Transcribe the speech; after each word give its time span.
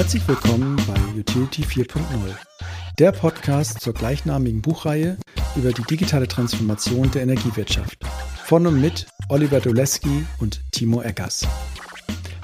Herzlich 0.00 0.26
willkommen 0.26 0.76
bei 0.86 1.20
Utility 1.20 1.60
4.0, 1.60 2.00
der 2.98 3.12
Podcast 3.12 3.82
zur 3.82 3.92
gleichnamigen 3.92 4.62
Buchreihe 4.62 5.18
über 5.56 5.72
die 5.72 5.82
digitale 5.82 6.26
Transformation 6.26 7.10
der 7.10 7.20
Energiewirtschaft. 7.20 7.98
Von 8.46 8.66
und 8.66 8.80
mit 8.80 9.06
Oliver 9.28 9.60
Doleski 9.60 10.24
und 10.38 10.62
Timo 10.72 11.02
Eggers. 11.02 11.46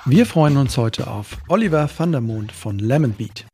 Wir 0.05 0.27
freuen 0.27 0.59
uns 0.59 0.77
heute 0.77 1.07
auf 1.07 1.39
Oliver 1.49 1.89
van 1.97 2.13
der 2.13 2.21
Mond 2.21 2.53
von 2.53 2.79
Lemonbeat. 2.79 3.47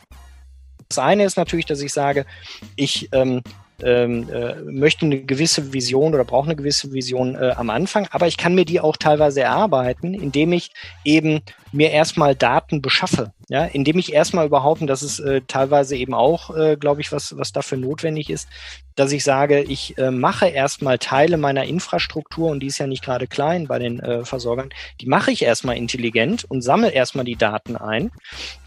Das 0.89 0.99
eine 0.99 1.25
ist 1.25 1.37
natürlich, 1.37 1.67
dass 1.67 1.81
ich 1.81 1.93
sage, 1.93 2.27
ich 2.75 3.09
ähm, 3.13 3.41
ähm, 3.83 4.29
äh, 4.31 4.55
möchte 4.63 5.07
eine 5.07 5.23
gewisse 5.23 5.73
Vision 5.73 6.15
oder 6.15 6.25
brauche 6.25 6.47
eine 6.47 6.57
gewisse 6.57 6.93
Vision 6.93 7.35
äh, 7.35 7.53
am 7.57 7.71
Anfang, 7.71 8.09
aber 8.11 8.27
ich 8.27 8.37
kann 8.37 8.55
mir 8.55 8.65
die 8.65 8.81
auch 8.81 8.97
teilweise 8.97 9.41
erarbeiten, 9.41 10.15
indem 10.15 10.53
ich 10.53 10.71
eben 11.05 11.41
mir 11.73 11.91
erstmal 11.91 12.35
Daten 12.35 12.83
beschaffe, 12.83 13.33
ja, 13.49 13.65
indem 13.65 13.99
ich 13.99 14.13
erstmal 14.13 14.47
überhaupt, 14.47 14.83
und 14.83 14.87
das 14.87 15.03
ist 15.03 15.21
äh, 15.21 15.41
teilweise 15.49 15.97
eben 15.97 16.13
auch, 16.13 16.55
äh, 16.55 16.77
glaube 16.77 17.01
ich, 17.01 17.13
was, 17.13 17.37
was 17.39 17.53
dafür 17.53 17.79
notwendig 17.79 18.29
ist, 18.29 18.47
dass 18.95 19.11
ich 19.11 19.25
sage, 19.25 19.63
ich 19.63 19.97
äh, 19.97 20.11
mache 20.11 20.49
erstmal 20.49 20.99
Teile 20.99 21.39
meiner 21.39 21.65
Infrastruktur, 21.65 22.51
und 22.51 22.61
die 22.61 22.67
ist 22.67 22.79
ja 22.79 22.87
nicht 22.87 23.03
gerade 23.03 23.27
klein 23.27 23.69
bei 23.69 23.79
den 23.79 24.01
äh, 24.01 24.25
Versorgern, 24.25 24.69
die 25.01 25.07
mache 25.07 25.31
ich 25.31 25.43
erstmal 25.43 25.79
intelligent 25.79 26.45
und 26.45 26.61
sammle 26.61 26.91
erstmal 26.91 27.25
die 27.25 27.37
Daten 27.37 27.77
ein. 27.77 28.11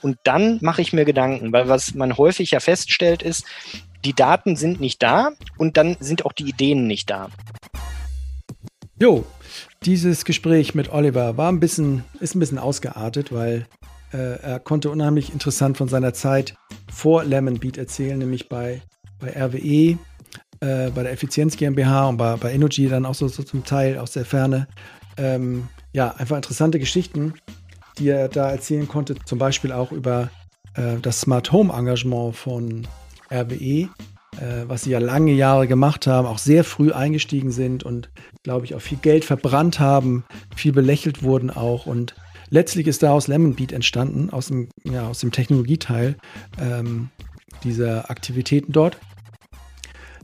Und 0.01 0.17
dann 0.23 0.57
mache 0.61 0.81
ich 0.81 0.93
mir 0.93 1.05
Gedanken, 1.05 1.53
weil 1.53 1.69
was 1.69 1.93
man 1.93 2.17
häufig 2.17 2.51
ja 2.51 2.59
feststellt, 2.59 3.21
ist, 3.21 3.45
die 4.03 4.13
Daten 4.13 4.55
sind 4.55 4.79
nicht 4.79 5.01
da 5.01 5.31
und 5.57 5.77
dann 5.77 5.97
sind 5.99 6.25
auch 6.25 6.33
die 6.33 6.49
Ideen 6.49 6.87
nicht 6.87 7.09
da. 7.09 7.29
Jo, 8.99 9.25
dieses 9.83 10.25
Gespräch 10.25 10.73
mit 10.73 10.91
Oliver 10.91 11.37
war 11.37 11.51
ein 11.51 11.59
bisschen, 11.59 12.03
ist 12.19 12.35
ein 12.35 12.39
bisschen 12.39 12.59
ausgeartet, 12.59 13.31
weil 13.31 13.67
äh, 14.13 14.39
er 14.41 14.59
konnte 14.59 14.89
unheimlich 14.89 15.31
interessant 15.33 15.77
von 15.77 15.87
seiner 15.87 16.13
Zeit 16.13 16.55
vor 16.91 17.23
Lemon 17.23 17.59
Beat 17.59 17.77
erzählen, 17.77 18.17
nämlich 18.17 18.49
bei, 18.49 18.81
bei 19.19 19.29
RWE, 19.29 19.97
äh, 20.61 20.89
bei 20.91 21.03
der 21.03 21.11
Effizienz 21.11 21.57
GmbH 21.57 22.07
und 22.07 22.17
bei, 22.17 22.35
bei 22.37 22.53
Energy 22.53 22.87
dann 22.87 23.05
auch 23.05 23.15
so, 23.15 23.27
so 23.27 23.43
zum 23.43 23.63
Teil 23.63 23.97
aus 23.97 24.11
der 24.11 24.25
Ferne. 24.25 24.67
Ähm, 25.17 25.67
ja, 25.93 26.15
einfach 26.15 26.37
interessante 26.37 26.79
Geschichten, 26.79 27.33
die 27.97 28.09
er 28.09 28.27
da 28.27 28.49
erzählen 28.49 28.87
konnte, 28.87 29.15
zum 29.25 29.39
Beispiel 29.39 29.71
auch 29.71 29.91
über 29.91 30.29
äh, 30.75 30.97
das 31.01 31.21
Smart 31.21 31.51
Home 31.51 31.73
Engagement 31.73 32.35
von 32.35 32.87
RWE, 33.31 33.89
äh, 34.39 34.67
was 34.67 34.83
sie 34.83 34.91
ja 34.91 34.99
lange 34.99 35.33
Jahre 35.33 35.67
gemacht 35.67 36.07
haben, 36.07 36.27
auch 36.27 36.37
sehr 36.37 36.63
früh 36.63 36.91
eingestiegen 36.91 37.51
sind 37.51 37.83
und, 37.83 38.09
glaube 38.43 38.65
ich, 38.65 38.75
auch 38.75 38.81
viel 38.81 38.97
Geld 38.97 39.25
verbrannt 39.25 39.79
haben, 39.79 40.25
viel 40.55 40.73
belächelt 40.73 41.23
wurden 41.23 41.49
auch. 41.49 41.85
Und 41.85 42.15
letztlich 42.49 42.87
ist 42.87 43.03
daraus 43.03 43.27
Lemonbeat 43.27 43.71
entstanden, 43.71 44.29
aus 44.29 44.47
dem, 44.47 44.69
ja, 44.83 45.07
aus 45.07 45.19
dem 45.19 45.31
Technologieteil 45.31 46.15
ähm, 46.59 47.09
dieser 47.63 48.09
Aktivitäten 48.09 48.71
dort. 48.71 48.97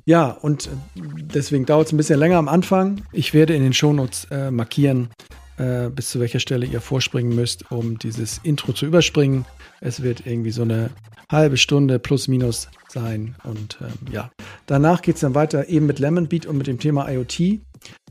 Ja, 0.05 0.31
und 0.31 0.69
deswegen 0.95 1.65
dauert 1.65 1.88
es 1.88 1.93
ein 1.93 1.97
bisschen 1.97 2.19
länger 2.19 2.38
am 2.38 2.47
Anfang. 2.47 3.03
Ich 3.11 3.33
werde 3.33 3.55
in 3.55 3.61
den 3.61 3.73
Shownotes 3.73 4.25
äh, 4.31 4.49
markieren, 4.49 5.09
äh, 5.58 5.89
bis 5.89 6.09
zu 6.09 6.19
welcher 6.19 6.39
Stelle 6.39 6.65
ihr 6.65 6.81
vorspringen 6.81 7.36
müsst, 7.36 7.71
um 7.71 7.99
dieses 7.99 8.39
Intro 8.39 8.73
zu 8.73 8.88
überspringen. 8.88 9.45
Es 9.80 10.02
wird 10.02 10.25
irgendwie 10.25 10.52
so 10.52 10.63
eine 10.63 10.89
halbe 11.31 11.57
Stunde 11.57 11.99
plus 11.99 12.27
minus 12.27 12.67
sein. 12.89 13.35
Und 13.43 13.77
ähm, 13.81 14.11
ja, 14.11 14.31
danach 14.65 15.01
geht 15.01 15.15
es 15.15 15.21
dann 15.21 15.35
weiter 15.35 15.69
eben 15.69 15.85
mit 15.85 15.99
Lemonbeat 15.99 16.45
und 16.45 16.57
mit 16.57 16.67
dem 16.67 16.79
Thema 16.79 17.09
IoT. 17.09 17.61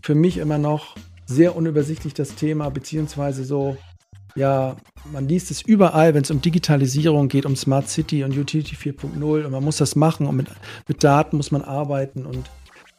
Für 0.02 0.14
mich 0.14 0.38
immer 0.38 0.58
noch 0.58 0.96
sehr 1.26 1.54
unübersichtlich 1.54 2.14
das 2.14 2.34
Thema, 2.34 2.70
beziehungsweise 2.70 3.44
so, 3.44 3.76
ja, 4.34 4.76
man 5.12 5.28
liest 5.28 5.50
es 5.50 5.62
überall, 5.62 6.14
wenn 6.14 6.22
es 6.22 6.30
um 6.30 6.41
Digitalisierung 6.41 7.28
geht, 7.28 7.46
um 7.46 7.56
Smart 7.56 7.88
City 7.88 8.24
und 8.24 8.36
Utility 8.36 8.74
4.0 8.74 9.44
und 9.44 9.52
man 9.52 9.62
muss 9.62 9.76
das 9.76 9.94
machen 9.96 10.26
und 10.26 10.36
mit, 10.36 10.48
mit 10.88 11.04
Daten 11.04 11.36
muss 11.36 11.50
man 11.50 11.62
arbeiten 11.62 12.26
und 12.26 12.50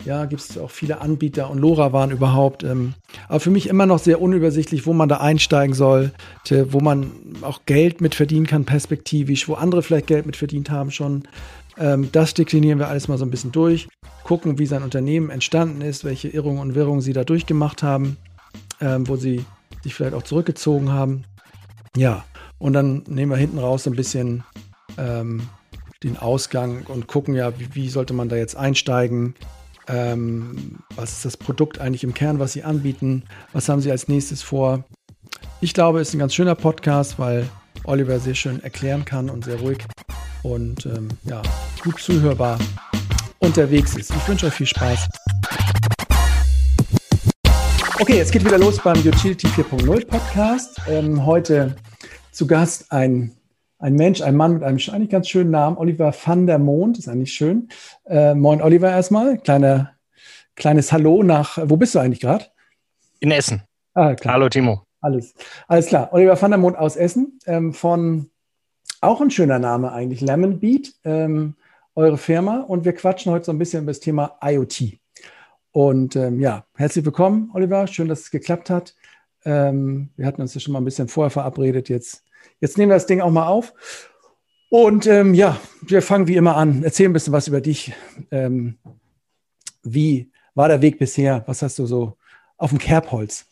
ja, 0.06 0.26
gibt 0.26 0.42
es 0.42 0.58
auch 0.58 0.72
viele 0.72 1.02
Anbieter 1.02 1.50
und 1.50 1.60
LoRa 1.60 1.94
waren 1.94 2.12
überhaupt. 2.12 2.64
Ähm, 2.64 2.94
aber 3.28 3.39
für 3.39 3.52
mich 3.52 3.67
immer 3.67 3.86
noch 3.86 4.00
sehr 4.00 4.22
unübersichtlich, 4.22 4.86
wo 4.86 4.94
man 4.94 5.10
da 5.10 5.17
einsteigen 5.17 5.76
soll, 5.76 6.12
wo 6.50 6.80
man 6.80 7.12
auch 7.42 7.62
Geld 7.66 8.02
mit 8.02 8.16
verdienen 8.16 8.48
kann, 8.48 8.66
perspektivisch, 8.66 9.48
wo 9.48 9.54
andere 9.54 9.84
vielleicht 9.84 10.08
Geld 10.08 10.26
mit 10.26 10.38
verdient 10.38 10.70
haben 10.70 10.92
schon. 10.92 11.23
Ähm, 11.78 12.10
das 12.11 12.34
deklinieren 12.34 12.80
wir 12.80 12.88
alles 12.88 13.08
mal 13.08 13.17
so 13.17 13.26
ein 13.26 13.32
bisschen 13.32 13.52
durch, 13.52 13.88
gucken, 14.23 14.60
wie 14.60 14.66
sein 14.66 14.84
Unternehmen 14.84 15.30
entstanden 15.30 15.82
ist, 15.82 16.04
welche 16.04 16.28
Irrungen 16.30 16.60
und 16.60 16.76
Wirrungen 16.76 17.02
sie 17.02 17.14
da 17.14 17.23
durchgemacht 17.23 17.84
haben, 17.84 18.17
ähm, 18.80 19.08
wo 19.08 19.16
sie 19.16 19.45
sich 19.84 19.94
vielleicht 19.94 20.14
auch 20.14 20.23
zurückgezogen 20.23 20.92
haben. 20.92 21.23
Ja, 21.95 22.26
und 22.58 22.73
dann 22.73 23.04
nehmen 23.08 23.32
wir 23.32 23.38
hinten 23.38 23.60
raus 23.60 23.84
so 23.84 23.90
ein 23.90 23.95
bisschen 23.95 24.44
ähm, 24.98 25.42
den 26.04 26.17
Ausgang 26.17 26.86
und 26.88 27.08
gucken 27.08 27.36
ja, 27.36 27.58
wie, 27.60 27.73
wie 27.73 27.90
sollte 27.90 28.14
man 28.14 28.30
da 28.30 28.36
jetzt 28.36 28.56
einsteigen, 28.56 29.36
ähm, 29.87 30.80
was 30.95 31.14
ist 31.14 31.25
das 31.25 31.37
Produkt 31.37 31.80
eigentlich 31.80 32.03
im 32.03 32.14
Kern, 32.14 32.39
was 32.39 32.53
Sie 32.53 32.64
anbieten? 32.64 33.23
Was 33.53 33.69
haben 33.69 33.81
Sie 33.81 33.92
als 33.92 34.08
nächstes 34.08 34.42
vor? 34.42 34.83
Ich 35.59 35.73
glaube, 35.73 35.99
es 35.99 36.09
ist 36.09 36.15
ein 36.15 36.19
ganz 36.19 36.33
schöner 36.33 36.55
Podcast, 36.55 37.19
weil 37.19 37.47
Oliver 37.83 38.19
sehr 38.19 38.36
schön 38.36 38.61
erklären 38.64 39.05
kann 39.05 39.30
und 39.30 39.45
sehr 39.45 39.59
ruhig 39.59 39.80
und 40.43 40.86
ähm, 40.86 41.09
ja, 41.23 41.42
gut 41.83 41.99
zuhörbar 41.99 42.59
unterwegs 43.39 43.95
ist. 43.95 44.11
Ich 44.11 44.27
wünsche 44.27 44.47
euch 44.47 44.53
viel 44.53 44.67
Spaß. 44.67 45.08
Okay, 47.99 48.17
jetzt 48.17 48.31
geht 48.31 48.43
wieder 48.43 48.58
los 48.58 48.80
beim 48.80 48.98
Utility 48.98 49.48
4.0 49.48 50.08
Podcast. 50.08 50.81
Ähm, 50.87 51.25
heute 51.25 51.75
zu 52.31 52.48
Gast 52.48 52.92
ein 52.92 53.36
ein 53.81 53.95
Mensch, 53.95 54.21
ein 54.21 54.36
Mann 54.36 54.53
mit 54.53 54.64
einem 54.64 54.77
eigentlich 54.92 55.09
ganz 55.09 55.27
schönen 55.27 55.52
Namen, 55.52 55.77
Oliver 55.77 56.14
van 56.14 56.45
der 56.45 56.59
Mond, 56.59 56.99
ist 56.99 57.08
eigentlich 57.08 57.33
schön. 57.33 57.69
Äh, 58.05 58.36
moin 58.36 58.61
Oliver 58.61 58.89
erstmal, 58.89 59.39
Kleine, 59.39 59.92
kleines 60.55 60.92
Hallo 60.92 61.23
nach, 61.23 61.58
wo 61.64 61.77
bist 61.77 61.95
du 61.95 61.99
eigentlich 61.99 62.19
gerade? 62.19 62.45
In 63.19 63.31
Essen. 63.31 63.64
Ah. 63.95 64.15
Hallo 64.25 64.49
Timo. 64.49 64.83
Alles, 65.02 65.33
alles 65.67 65.87
klar. 65.87 66.14
Oliver 66.14 66.39
van 66.39 66.52
der 66.52 66.59
Mond 66.59 66.77
aus 66.77 66.95
Essen, 66.95 67.39
ähm, 67.47 67.73
von 67.73 68.30
auch 69.02 69.19
ein 69.19 69.31
schöner 69.31 69.58
Name 69.58 69.92
eigentlich, 69.92 70.21
Lemon 70.21 70.59
Beat, 70.59 70.93
ähm, 71.03 71.55
eure 71.95 72.19
Firma. 72.19 72.59
Und 72.59 72.86
wir 72.86 72.93
quatschen 72.93 73.31
heute 73.31 73.45
so 73.45 73.52
ein 73.52 73.58
bisschen 73.58 73.83
über 73.83 73.92
das 73.92 73.99
Thema 73.99 74.37
IoT. 74.43 74.99
Und 75.71 76.15
ähm, 76.15 76.39
ja, 76.39 76.65
herzlich 76.75 77.03
willkommen, 77.03 77.49
Oliver. 77.55 77.87
Schön, 77.87 78.09
dass 78.09 78.21
es 78.21 78.31
geklappt 78.31 78.69
hat. 78.69 78.95
Ähm, 79.43 80.11
wir 80.17 80.27
hatten 80.27 80.42
uns 80.42 80.53
ja 80.53 80.59
schon 80.59 80.73
mal 80.73 80.81
ein 80.81 80.86
bisschen 80.86 81.08
vorher 81.08 81.31
verabredet. 81.31 81.89
Jetzt 81.89 82.23
Jetzt 82.61 82.77
nehmen 82.77 82.92
wir 82.92 82.95
das 82.95 83.08
Ding 83.08 83.20
auch 83.20 83.32
mal 83.32 83.48
auf. 83.48 83.73
Und 84.70 85.05
ähm, 85.08 85.33
ja, 85.33 85.60
wir 85.82 86.02
fangen 86.02 86.27
wie 86.27 86.38
immer 86.38 86.55
an. 86.55 86.83
Erzähl 86.83 87.10
ein 87.10 87.14
bisschen 87.14 87.33
was 87.33 87.48
über 87.49 87.60
dich. 87.60 87.92
Ähm, 88.32 88.77
wie 89.83 90.32
war 90.55 90.70
der 90.70 90.82
Weg 90.82 90.99
bisher? 90.99 91.44
Was 91.48 91.61
hast 91.61 91.77
du 91.80 91.86
so 91.86 92.17
auf 92.58 92.70
dem 92.70 92.80
Kerbholz? 92.80 93.45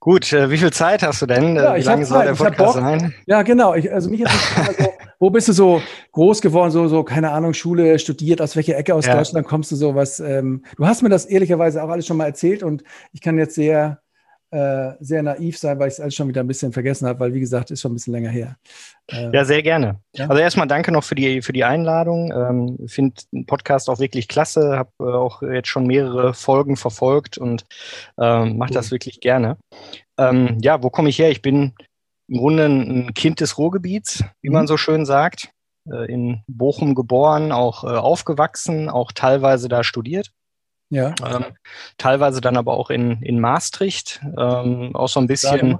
Gut, 0.00 0.32
äh, 0.32 0.50
wie 0.50 0.56
viel 0.56 0.72
Zeit 0.72 1.02
hast 1.02 1.20
du 1.20 1.26
denn? 1.26 1.56
Ja, 1.56 1.76
wie 1.76 1.82
lange 1.82 2.06
soll 2.06 2.24
der 2.24 2.34
Podcast 2.34 2.74
sein? 2.74 3.12
Ja, 3.26 3.42
genau. 3.42 3.74
Ich, 3.74 3.92
also 3.92 4.08
mich 4.08 4.20
so, 4.20 4.86
wo 5.18 5.30
bist 5.30 5.48
du 5.48 5.52
so 5.52 5.82
groß 6.12 6.40
geworden? 6.40 6.70
So, 6.70 6.86
so, 6.86 7.02
keine 7.02 7.32
Ahnung, 7.32 7.52
Schule 7.52 7.98
studiert, 7.98 8.40
aus 8.40 8.54
welcher 8.54 8.78
Ecke 8.78 8.94
aus 8.94 9.06
ja. 9.06 9.16
Deutschland 9.16 9.46
kommst 9.46 9.72
du 9.72 9.76
so 9.76 9.96
was? 9.96 10.20
Ähm, 10.20 10.64
du 10.76 10.86
hast 10.86 11.02
mir 11.02 11.08
das 11.08 11.26
ehrlicherweise 11.26 11.82
auch 11.82 11.88
alles 11.88 12.06
schon 12.06 12.16
mal 12.16 12.26
erzählt 12.26 12.62
und 12.62 12.84
ich 13.12 13.20
kann 13.20 13.36
jetzt 13.36 13.56
sehr 13.56 14.00
äh, 14.50 14.92
sehr 15.00 15.22
naiv 15.22 15.58
sein, 15.58 15.78
weil 15.78 15.88
ich 15.88 15.94
es 15.94 16.00
alles 16.00 16.14
schon 16.14 16.28
wieder 16.28 16.42
ein 16.42 16.46
bisschen 16.46 16.72
vergessen 16.72 17.06
habe, 17.06 17.20
weil 17.20 17.34
wie 17.34 17.40
gesagt, 17.40 17.70
ist 17.70 17.80
schon 17.80 17.92
ein 17.92 17.94
bisschen 17.94 18.14
länger 18.14 18.30
her. 18.30 18.56
Äh, 19.10 19.30
ja, 19.32 19.44
sehr 19.44 19.62
gerne. 19.62 20.00
Ja? 20.14 20.28
Also 20.28 20.40
erstmal 20.40 20.66
danke 20.66 20.90
noch 20.90 21.04
für 21.04 21.14
die, 21.14 21.42
für 21.42 21.52
die 21.52 21.64
Einladung. 21.64 22.32
Ähm, 22.32 22.88
Finde 22.88 23.20
den 23.32 23.46
Podcast 23.46 23.90
auch 23.90 23.98
wirklich 23.98 24.28
klasse, 24.28 24.78
habe 24.78 24.90
äh, 25.00 25.04
auch 25.04 25.42
jetzt 25.42 25.68
schon 25.68 25.86
mehrere 25.86 26.34
Folgen 26.34 26.76
verfolgt 26.76 27.36
und 27.38 27.66
ähm, 28.18 28.56
mache 28.56 28.70
cool. 28.70 28.74
das 28.74 28.90
wirklich 28.90 29.20
gerne. 29.20 29.58
Ähm, 30.18 30.58
ja, 30.62 30.82
wo 30.82 30.90
komme 30.90 31.10
ich 31.10 31.18
her? 31.18 31.30
Ich 31.30 31.42
bin 31.42 31.74
im 32.28 32.38
Grunde 32.38 32.66
ein 32.66 33.14
Kind 33.14 33.40
des 33.40 33.58
Ruhrgebiets, 33.58 34.24
wie 34.42 34.48
mhm. 34.48 34.54
man 34.54 34.66
so 34.66 34.76
schön 34.76 35.04
sagt. 35.06 35.50
Äh, 35.90 36.12
in 36.12 36.42
Bochum 36.46 36.94
geboren, 36.94 37.52
auch 37.52 37.84
äh, 37.84 37.88
aufgewachsen, 37.88 38.88
auch 38.88 39.12
teilweise 39.12 39.68
da 39.68 39.84
studiert. 39.84 40.30
Ja. 40.90 41.14
Ähm, 41.24 41.44
teilweise 41.98 42.40
dann 42.40 42.56
aber 42.56 42.74
auch 42.74 42.90
in, 42.90 43.22
in 43.22 43.40
Maastricht, 43.40 44.20
ähm, 44.38 44.94
auch 44.94 45.08
so 45.08 45.20
ein 45.20 45.26
bisschen 45.26 45.78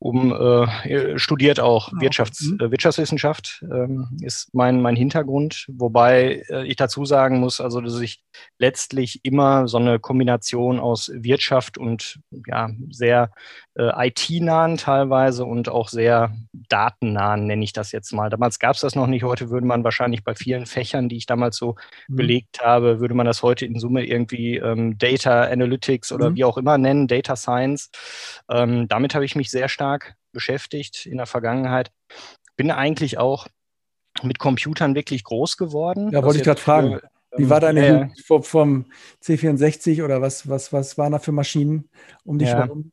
um 0.00 0.32
äh, 0.32 1.18
studiert 1.18 1.60
auch 1.60 1.92
ah, 1.92 1.96
Wirtschafts-, 2.00 2.52
mhm. 2.52 2.60
äh, 2.60 2.70
Wirtschaftswissenschaft 2.70 3.62
ähm, 3.70 4.08
ist 4.22 4.48
mein 4.54 4.80
mein 4.80 4.96
Hintergrund, 4.96 5.66
wobei 5.68 6.42
äh, 6.48 6.66
ich 6.66 6.76
dazu 6.76 7.04
sagen 7.04 7.38
muss, 7.38 7.60
also 7.60 7.82
dass 7.82 8.00
ich 8.00 8.22
letztlich 8.58 9.20
immer 9.24 9.68
so 9.68 9.76
eine 9.76 9.98
Kombination 9.98 10.80
aus 10.80 11.12
Wirtschaft 11.14 11.76
und 11.76 12.18
ja 12.46 12.70
sehr 12.88 13.30
äh, 13.74 14.08
IT-nahen 14.08 14.78
teilweise 14.78 15.44
und 15.44 15.68
auch 15.68 15.88
sehr 15.88 16.34
datennahen, 16.52 17.46
nenne 17.46 17.62
ich 17.62 17.74
das 17.74 17.92
jetzt 17.92 18.12
mal. 18.12 18.30
Damals 18.30 18.58
gab 18.58 18.74
es 18.74 18.80
das 18.80 18.94
noch 18.94 19.06
nicht. 19.06 19.22
Heute 19.22 19.50
würde 19.50 19.66
man 19.66 19.84
wahrscheinlich 19.84 20.24
bei 20.24 20.34
vielen 20.34 20.64
Fächern, 20.64 21.08
die 21.08 21.16
ich 21.16 21.26
damals 21.26 21.56
so 21.56 21.76
mhm. 22.08 22.16
belegt 22.16 22.60
habe, 22.62 23.00
würde 23.00 23.14
man 23.14 23.26
das 23.26 23.42
heute 23.42 23.66
in 23.66 23.78
Summe 23.78 24.06
irgendwie 24.06 24.56
ähm, 24.56 24.96
Data 24.96 25.42
Analytics 25.42 26.10
oder 26.10 26.30
mhm. 26.30 26.36
wie 26.36 26.44
auch 26.44 26.56
immer 26.56 26.78
nennen, 26.78 27.06
Data 27.06 27.36
Science. 27.36 27.90
Ähm, 28.50 28.88
damit 28.88 29.14
habe 29.14 29.26
ich 29.26 29.36
mich 29.36 29.50
sehr 29.50 29.68
stark 29.68 29.89
beschäftigt 30.32 31.06
in 31.06 31.16
der 31.16 31.26
Vergangenheit. 31.26 31.90
Bin 32.56 32.70
eigentlich 32.70 33.18
auch 33.18 33.48
mit 34.22 34.38
Computern 34.38 34.94
wirklich 34.94 35.24
groß 35.24 35.56
geworden. 35.56 36.10
Ja, 36.12 36.22
wollte 36.22 36.38
ich 36.38 36.44
gerade 36.44 36.60
fragen. 36.60 37.00
Wie 37.36 37.48
war 37.48 37.60
deine 37.60 37.86
äh, 37.86 37.90
Jugend 37.90 38.46
vom 38.46 38.86
C64 39.22 40.04
oder 40.04 40.20
was, 40.20 40.48
was, 40.48 40.72
was 40.72 40.98
waren 40.98 41.12
da 41.12 41.18
für 41.18 41.32
Maschinen 41.32 41.88
um 42.24 42.38
dich 42.38 42.48
ja. 42.48 42.58
herum? 42.58 42.92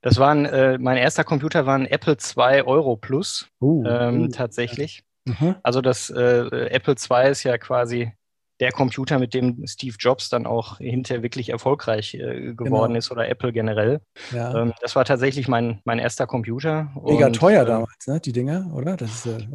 Das 0.00 0.18
waren, 0.18 0.44
äh, 0.46 0.78
mein 0.78 0.96
erster 0.96 1.24
Computer 1.24 1.64
war 1.64 1.76
ein 1.76 1.86
Apple 1.86 2.16
II 2.16 2.62
Euro 2.62 2.96
Plus, 2.96 3.48
uh, 3.60 3.84
ähm, 3.86 4.22
uh, 4.22 4.28
tatsächlich. 4.28 5.04
Uh 5.28 5.54
Also 5.62 5.80
das 5.80 6.10
äh, 6.10 6.66
Apple 6.70 6.96
II 6.96 7.30
ist 7.30 7.44
ja 7.44 7.56
quasi 7.56 8.12
der 8.60 8.70
Computer, 8.70 9.18
mit 9.18 9.34
dem 9.34 9.66
Steve 9.66 9.96
Jobs 9.98 10.28
dann 10.28 10.46
auch 10.46 10.78
hinterher 10.78 11.22
wirklich 11.22 11.48
erfolgreich 11.48 12.14
äh, 12.14 12.54
geworden 12.54 12.92
genau. 12.92 12.98
ist 12.98 13.10
oder 13.10 13.28
Apple 13.28 13.52
generell. 13.52 14.00
Ja. 14.32 14.54
Ähm, 14.62 14.72
das 14.80 14.94
war 14.94 15.04
tatsächlich 15.04 15.48
mein, 15.48 15.80
mein 15.84 15.98
erster 15.98 16.26
Computer. 16.26 16.92
Mega 17.04 17.26
und, 17.26 17.34
teuer 17.34 17.62
äh, 17.62 17.66
damals, 17.66 18.06
ne? 18.06 18.20
die 18.20 18.32
Dinger, 18.32 18.70
oder? 18.74 18.96
Das, 18.96 19.26
ist, 19.26 19.26
äh, 19.26 19.46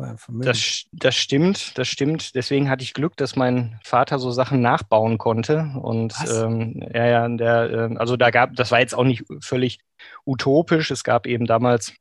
das, 0.42 0.84
das 0.92 1.16
stimmt, 1.16 1.78
das 1.78 1.88
stimmt. 1.88 2.36
Deswegen 2.36 2.70
hatte 2.70 2.84
ich 2.84 2.94
Glück, 2.94 3.16
dass 3.18 3.36
mein 3.36 3.80
Vater 3.84 4.20
so 4.20 4.32
Sachen 4.32 4.62
nachbauen 4.62 5.18
konnte. 5.18 5.72
Und 5.82 6.14
ähm, 6.30 6.84
ja, 6.94 7.06
ja, 7.06 7.30
der, 7.30 7.70
äh, 7.70 7.96
also 7.98 8.18
da 8.18 8.30
gab, 8.30 8.56
das 8.56 8.72
war 8.72 8.80
jetzt 8.80 8.96
auch 8.96 9.04
nicht 9.04 9.24
völlig 9.42 9.80
utopisch. 10.26 10.92
Es 10.92 11.04
gab 11.04 11.28
eben 11.28 11.46
damals 11.46 11.94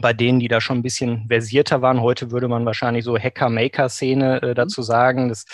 bei 0.00 0.12
denen, 0.12 0.40
die 0.40 0.48
da 0.48 0.60
schon 0.60 0.78
ein 0.78 0.82
bisschen 0.82 1.26
versierter 1.28 1.82
waren. 1.82 2.00
Heute 2.00 2.30
würde 2.30 2.48
man 2.48 2.64
wahrscheinlich 2.64 3.04
so 3.04 3.18
Hacker-Maker-Szene 3.18 4.42
äh, 4.42 4.46
mhm. 4.48 4.54
dazu 4.54 4.82
sagen. 4.82 5.28
Das, 5.28 5.44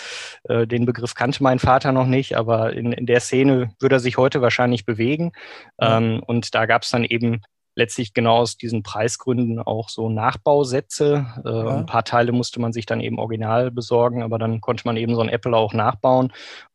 äh, 0.43 0.65
den 0.65 0.85
Begriff 0.85 1.13
kannte 1.13 1.43
mein 1.43 1.59
Vater 1.59 1.91
noch 1.91 2.05
nicht, 2.05 2.37
aber 2.37 2.73
in, 2.73 2.91
in 2.93 3.05
der 3.05 3.19
Szene 3.19 3.71
würde 3.79 3.97
er 3.97 3.99
sich 3.99 4.17
heute 4.17 4.41
wahrscheinlich 4.41 4.85
bewegen. 4.85 5.31
Ähm, 5.79 6.23
und 6.25 6.55
da 6.55 6.65
gab 6.65 6.83
es 6.83 6.89
dann 6.89 7.03
eben 7.03 7.41
letztlich 7.79 8.13
genau 8.13 8.37
aus 8.37 8.57
diesen 8.57 8.83
Preisgründen 8.83 9.59
auch 9.59 9.89
so 9.89 10.09
Nachbausätze. 10.09 11.25
Äh, 11.43 11.49
ja. 11.49 11.77
Ein 11.77 11.85
paar 11.87 12.03
Teile 12.03 12.31
musste 12.31 12.61
man 12.61 12.71
sich 12.71 12.85
dann 12.85 13.01
eben 13.01 13.17
original 13.17 13.71
besorgen, 13.71 14.21
aber 14.21 14.37
dann 14.37 14.61
konnte 14.61 14.83
man 14.85 14.97
eben 14.97 15.15
so 15.15 15.21
ein 15.21 15.29
Apple 15.29 15.57
auch 15.57 15.73
nachbauen. 15.73 16.31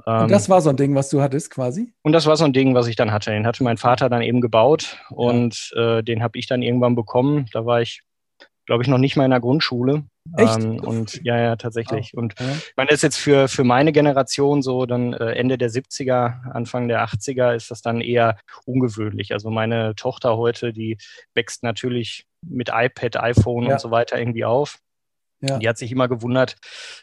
Ähm, 0.06 0.22
und 0.24 0.30
das 0.30 0.48
war 0.48 0.60
so 0.60 0.70
ein 0.70 0.76
Ding, 0.76 0.94
was 0.94 1.10
du 1.10 1.22
hattest 1.22 1.50
quasi? 1.50 1.92
Und 2.02 2.12
das 2.12 2.26
war 2.26 2.36
so 2.36 2.44
ein 2.44 2.52
Ding, 2.52 2.74
was 2.74 2.88
ich 2.88 2.96
dann 2.96 3.12
hatte. 3.12 3.30
Den 3.30 3.46
hatte 3.46 3.62
mein 3.62 3.76
Vater 3.76 4.10
dann 4.10 4.22
eben 4.22 4.40
gebaut 4.40 4.98
und 5.10 5.70
ja. 5.76 5.98
äh, 5.98 6.02
den 6.02 6.22
habe 6.22 6.38
ich 6.38 6.46
dann 6.46 6.62
irgendwann 6.62 6.96
bekommen. 6.96 7.46
Da 7.52 7.64
war 7.64 7.80
ich 7.80 8.02
glaube 8.66 8.82
ich, 8.82 8.88
noch 8.88 8.98
nicht 8.98 9.16
mal 9.16 9.24
in 9.24 9.30
der 9.30 9.40
Grundschule. 9.40 10.04
Echt? 10.36 10.58
Ähm, 10.58 10.80
und 10.80 11.22
ja, 11.22 11.38
ja, 11.38 11.56
tatsächlich. 11.56 12.12
Oh, 12.14 12.20
und 12.20 12.34
ich 12.38 12.72
meine, 12.76 12.88
das 12.88 12.96
ist 12.96 13.02
jetzt 13.02 13.16
für, 13.18 13.46
für 13.48 13.64
meine 13.64 13.92
Generation 13.92 14.62
so, 14.62 14.86
dann 14.86 15.12
äh, 15.12 15.32
Ende 15.32 15.58
der 15.58 15.70
70er, 15.70 16.50
Anfang 16.50 16.88
der 16.88 17.04
80er 17.04 17.54
ist 17.54 17.70
das 17.70 17.82
dann 17.82 18.00
eher 18.00 18.38
ungewöhnlich. 18.64 19.32
Also 19.32 19.50
meine 19.50 19.94
Tochter 19.94 20.36
heute, 20.36 20.72
die 20.72 20.96
wächst 21.34 21.62
natürlich 21.62 22.26
mit 22.40 22.70
iPad, 22.72 23.18
iPhone 23.18 23.66
ja. 23.66 23.74
und 23.74 23.80
so 23.80 23.90
weiter 23.90 24.18
irgendwie 24.18 24.44
auf. 24.44 24.78
Ja. 25.46 25.58
Die 25.58 25.68
hat 25.68 25.78
sich 25.78 25.92
immer 25.92 26.08
gewundert, 26.08 26.56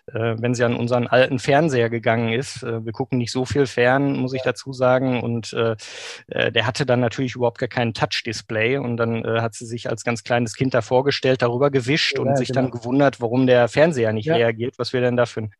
äh, 0.07 0.35
wenn 0.37 0.53
sie 0.53 0.63
an 0.63 0.75
unseren 0.75 1.07
alten 1.07 1.39
Fernseher 1.39 1.89
gegangen 1.89 2.33
ist. 2.33 2.63
Äh, 2.63 2.85
wir 2.85 2.91
gucken 2.91 3.17
nicht 3.17 3.31
so 3.31 3.45
viel 3.45 3.65
fern, 3.65 4.17
muss 4.17 4.33
ich 4.33 4.41
dazu 4.41 4.73
sagen. 4.73 5.21
Und 5.21 5.53
äh, 5.53 5.75
äh, 6.27 6.51
der 6.51 6.65
hatte 6.65 6.85
dann 6.85 6.99
natürlich 6.99 7.35
überhaupt 7.35 7.59
gar 7.59 7.69
keinen 7.69 7.93
Touch-Display. 7.93 8.77
Und 8.77 8.97
dann 8.97 9.23
äh, 9.23 9.41
hat 9.41 9.53
sie 9.53 9.65
sich 9.65 9.89
als 9.89 10.03
ganz 10.03 10.23
kleines 10.23 10.55
Kind 10.55 10.73
da 10.73 10.81
vorgestellt, 10.81 11.41
darüber 11.41 11.71
gewischt 11.71 12.17
ja, 12.17 12.23
und 12.23 12.37
sich 12.37 12.49
genau. 12.49 12.61
dann 12.61 12.71
gewundert, 12.71 13.21
warum 13.21 13.47
der 13.47 13.67
Fernseher 13.67 14.13
nicht 14.13 14.25
ja. 14.25 14.35
reagiert, 14.35 14.77
was 14.77 14.93
wir 14.93 15.01
denn 15.01 15.17
da 15.17 15.25
für 15.25 15.41
ein 15.41 15.53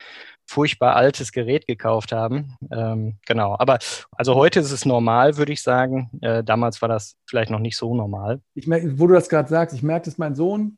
furchtbar 0.45 0.95
altes 0.95 1.31
Gerät 1.31 1.66
gekauft 1.68 2.12
haben. 2.12 2.57
Ähm, 2.72 3.18
genau. 3.25 3.56
Aber 3.57 3.80
also 4.12 4.36
heute 4.36 4.60
ist 4.60 4.72
es 4.72 4.86
normal, 4.86 5.38
würde 5.38 5.54
ich 5.54 5.62
sagen. 5.62 6.10
Äh, 6.22 6.44
damals 6.44 6.81
war 6.81 6.89
das 6.89 7.16
vielleicht 7.25 7.51
noch 7.51 7.60
nicht 7.60 7.78
so 7.78 7.95
normal. 7.95 8.42
Ich 8.54 8.68
merke, 8.68 9.00
wo 9.00 9.07
du 9.07 9.13
das 9.13 9.30
gerade 9.30 9.50
sagst, 9.50 9.75
ich 9.75 9.83
merke, 9.83 10.06
dass 10.06 10.18
mein 10.18 10.36
Sohn 10.36 10.78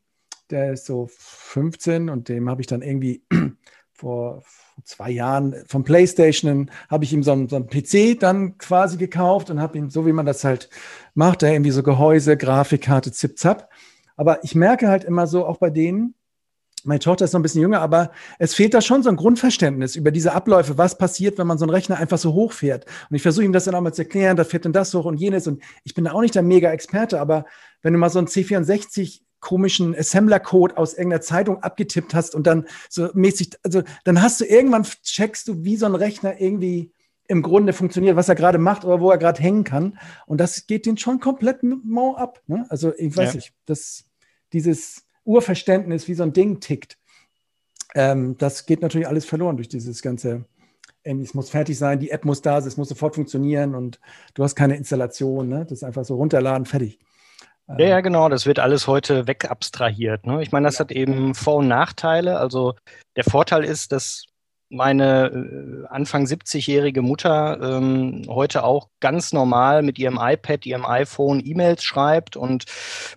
der 0.54 0.72
ist 0.72 0.86
so 0.86 1.08
15 1.10 2.08
und 2.08 2.28
dem 2.28 2.48
habe 2.48 2.60
ich 2.60 2.66
dann 2.66 2.80
irgendwie 2.80 3.24
vor 3.92 4.42
zwei 4.84 5.10
Jahren 5.10 5.54
vom 5.66 5.84
PlayStation 5.84 6.70
habe 6.88 7.04
ich 7.04 7.12
ihm 7.12 7.22
so 7.22 7.32
einen, 7.32 7.48
so 7.48 7.56
einen, 7.56 7.66
PC 7.66 8.18
dann 8.18 8.56
quasi 8.58 8.96
gekauft 8.96 9.50
und 9.50 9.60
habe 9.60 9.78
ihm, 9.78 9.90
so 9.90 10.06
wie 10.06 10.12
man 10.12 10.26
das 10.26 10.44
halt 10.44 10.70
macht, 11.14 11.42
da 11.42 11.48
irgendwie 11.48 11.70
so 11.70 11.82
Gehäuse, 11.82 12.36
Grafikkarte, 12.36 13.12
Zip 13.12 13.38
Zap. 13.38 13.68
Aber 14.16 14.42
ich 14.44 14.54
merke 14.54 14.88
halt 14.88 15.04
immer 15.04 15.26
so, 15.26 15.46
auch 15.46 15.58
bei 15.58 15.70
denen, 15.70 16.14
meine 16.84 17.00
Tochter 17.00 17.24
ist 17.24 17.32
noch 17.32 17.40
ein 17.40 17.42
bisschen 17.42 17.62
jünger, 17.62 17.80
aber 17.80 18.10
es 18.38 18.54
fehlt 18.54 18.74
da 18.74 18.80
schon 18.80 19.02
so 19.02 19.08
ein 19.08 19.16
Grundverständnis 19.16 19.96
über 19.96 20.10
diese 20.10 20.32
Abläufe, 20.32 20.76
was 20.76 20.98
passiert, 20.98 21.38
wenn 21.38 21.46
man 21.46 21.58
so 21.58 21.64
einen 21.64 21.70
Rechner 21.70 21.96
einfach 21.96 22.18
so 22.18 22.34
hochfährt. 22.34 22.84
Und 23.08 23.16
ich 23.16 23.22
versuche 23.22 23.44
ihm 23.44 23.52
das 23.52 23.64
dann 23.64 23.74
auch 23.74 23.80
mal 23.80 23.94
zu 23.94 24.02
erklären, 24.02 24.36
da 24.36 24.44
fährt 24.44 24.66
dann 24.66 24.72
das 24.72 24.92
hoch 24.94 25.06
und 25.06 25.18
jenes. 25.18 25.46
Und 25.46 25.62
ich 25.82 25.94
bin 25.94 26.04
da 26.04 26.12
auch 26.12 26.20
nicht 26.20 26.34
der 26.34 26.42
Mega-Experte, 26.42 27.20
aber 27.20 27.46
wenn 27.82 27.92
du 27.92 27.98
mal 27.98 28.10
so 28.10 28.18
ein 28.18 28.26
C64 28.26 29.22
komischen 29.44 29.94
Assembler-Code 29.94 30.78
aus 30.78 30.94
irgendeiner 30.94 31.20
Zeitung 31.20 31.62
abgetippt 31.62 32.14
hast 32.14 32.34
und 32.34 32.46
dann 32.46 32.66
so 32.88 33.10
mäßig, 33.12 33.50
also 33.62 33.82
dann 34.04 34.22
hast 34.22 34.40
du 34.40 34.46
irgendwann 34.46 34.84
checkst 34.84 35.46
du, 35.46 35.64
wie 35.64 35.76
so 35.76 35.84
ein 35.84 35.94
Rechner 35.94 36.40
irgendwie 36.40 36.90
im 37.28 37.42
Grunde 37.42 37.74
funktioniert, 37.74 38.16
was 38.16 38.28
er 38.28 38.36
gerade 38.36 38.56
macht 38.58 38.86
oder 38.86 39.00
wo 39.00 39.10
er 39.10 39.18
gerade 39.18 39.42
hängen 39.42 39.64
kann. 39.64 39.98
Und 40.26 40.38
das 40.40 40.66
geht 40.66 40.86
den 40.86 40.96
schon 40.96 41.20
komplett 41.20 41.62
mau 41.62 42.16
ab. 42.16 42.42
Ne? 42.46 42.64
Also 42.70 42.94
ich 42.96 43.14
weiß 43.14 43.30
ja. 43.30 43.36
nicht, 43.36 43.52
das, 43.66 44.04
dieses 44.54 45.04
Urverständnis, 45.24 46.08
wie 46.08 46.14
so 46.14 46.22
ein 46.22 46.32
Ding 46.32 46.60
tickt, 46.60 46.98
ähm, 47.94 48.36
das 48.38 48.64
geht 48.64 48.80
natürlich 48.80 49.08
alles 49.08 49.26
verloren 49.26 49.56
durch 49.56 49.68
dieses 49.68 50.00
ganze, 50.00 50.46
es 51.02 51.34
muss 51.34 51.50
fertig 51.50 51.78
sein, 51.78 51.98
die 51.98 52.10
App 52.10 52.24
muss 52.24 52.40
da 52.40 52.62
sein, 52.62 52.68
es 52.68 52.78
muss 52.78 52.88
sofort 52.88 53.14
funktionieren 53.14 53.74
und 53.74 54.00
du 54.32 54.42
hast 54.42 54.54
keine 54.54 54.76
Installation. 54.76 55.50
Ne? 55.50 55.64
Das 55.64 55.72
ist 55.72 55.84
einfach 55.84 56.06
so 56.06 56.16
runterladen, 56.16 56.64
fertig. 56.64 56.98
Ja, 57.66 57.86
ja, 57.86 58.00
genau. 58.00 58.28
Das 58.28 58.46
wird 58.46 58.58
alles 58.58 58.86
heute 58.86 59.26
wegabstrahiert. 59.26 60.26
Ne? 60.26 60.42
Ich 60.42 60.52
meine, 60.52 60.66
das 60.66 60.80
hat 60.80 60.92
eben 60.92 61.34
Vor- 61.34 61.56
und 61.56 61.68
Nachteile. 61.68 62.38
Also 62.38 62.74
der 63.16 63.24
Vorteil 63.24 63.64
ist, 63.64 63.92
dass 63.92 64.26
meine 64.68 65.84
äh, 65.84 65.86
Anfang 65.88 66.24
70-jährige 66.24 67.02
Mutter 67.02 67.60
ähm, 67.62 68.22
heute 68.28 68.64
auch 68.64 68.88
ganz 69.00 69.32
normal 69.32 69.82
mit 69.82 69.98
ihrem 69.98 70.18
iPad, 70.20 70.66
ihrem 70.66 70.84
iPhone 70.84 71.42
E-Mails 71.44 71.84
schreibt 71.84 72.36
und 72.36 72.64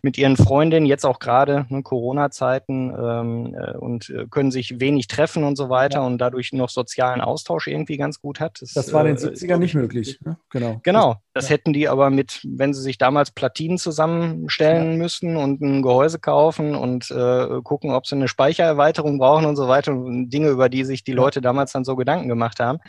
mit 0.01 0.17
ihren 0.17 0.37
Freundinnen, 0.37 0.85
jetzt 0.85 1.05
auch 1.05 1.19
gerade 1.19 1.65
ne, 1.69 1.81
Corona-Zeiten 1.83 2.93
ähm, 2.97 3.55
äh, 3.57 3.77
und 3.77 4.09
äh, 4.09 4.25
können 4.29 4.51
sich 4.51 4.79
wenig 4.79 5.07
treffen 5.07 5.43
und 5.43 5.55
so 5.55 5.69
weiter 5.69 5.99
ja. 5.99 6.05
und 6.05 6.17
dadurch 6.17 6.53
noch 6.53 6.69
sozialen 6.69 7.21
Austausch 7.21 7.67
irgendwie 7.67 7.97
ganz 7.97 8.19
gut 8.21 8.39
hat. 8.39 8.61
Das, 8.61 8.73
das 8.73 8.93
war 8.93 9.05
in 9.05 9.15
den 9.15 9.17
70ern 9.17 9.55
äh, 9.55 9.59
nicht 9.59 9.75
möglich. 9.75 10.19
Ne? 10.23 10.37
Genau. 10.49 10.79
Genau. 10.83 11.15
Das 11.33 11.49
ja. 11.49 11.55
hätten 11.55 11.73
die 11.73 11.87
aber 11.87 12.09
mit, 12.09 12.41
wenn 12.43 12.73
sie 12.73 12.81
sich 12.81 12.97
damals 12.97 13.31
Platinen 13.31 13.77
zusammenstellen 13.77 14.93
ja. 14.93 14.97
müssen 14.97 15.37
und 15.37 15.61
ein 15.61 15.81
Gehäuse 15.81 16.19
kaufen 16.19 16.75
und 16.75 17.09
äh, 17.11 17.61
gucken, 17.63 17.91
ob 17.91 18.07
sie 18.07 18.15
eine 18.15 18.27
Speichererweiterung 18.27 19.17
brauchen 19.17 19.45
und 19.45 19.55
so 19.55 19.67
weiter 19.67 19.93
und 19.93 20.29
Dinge, 20.29 20.49
über 20.49 20.69
die 20.69 20.83
sich 20.83 21.03
die 21.03 21.13
Leute 21.13 21.36
damals 21.41 21.71
dann 21.71 21.85
so 21.85 21.95
Gedanken 21.95 22.27
gemacht 22.27 22.59
haben. 22.59 22.79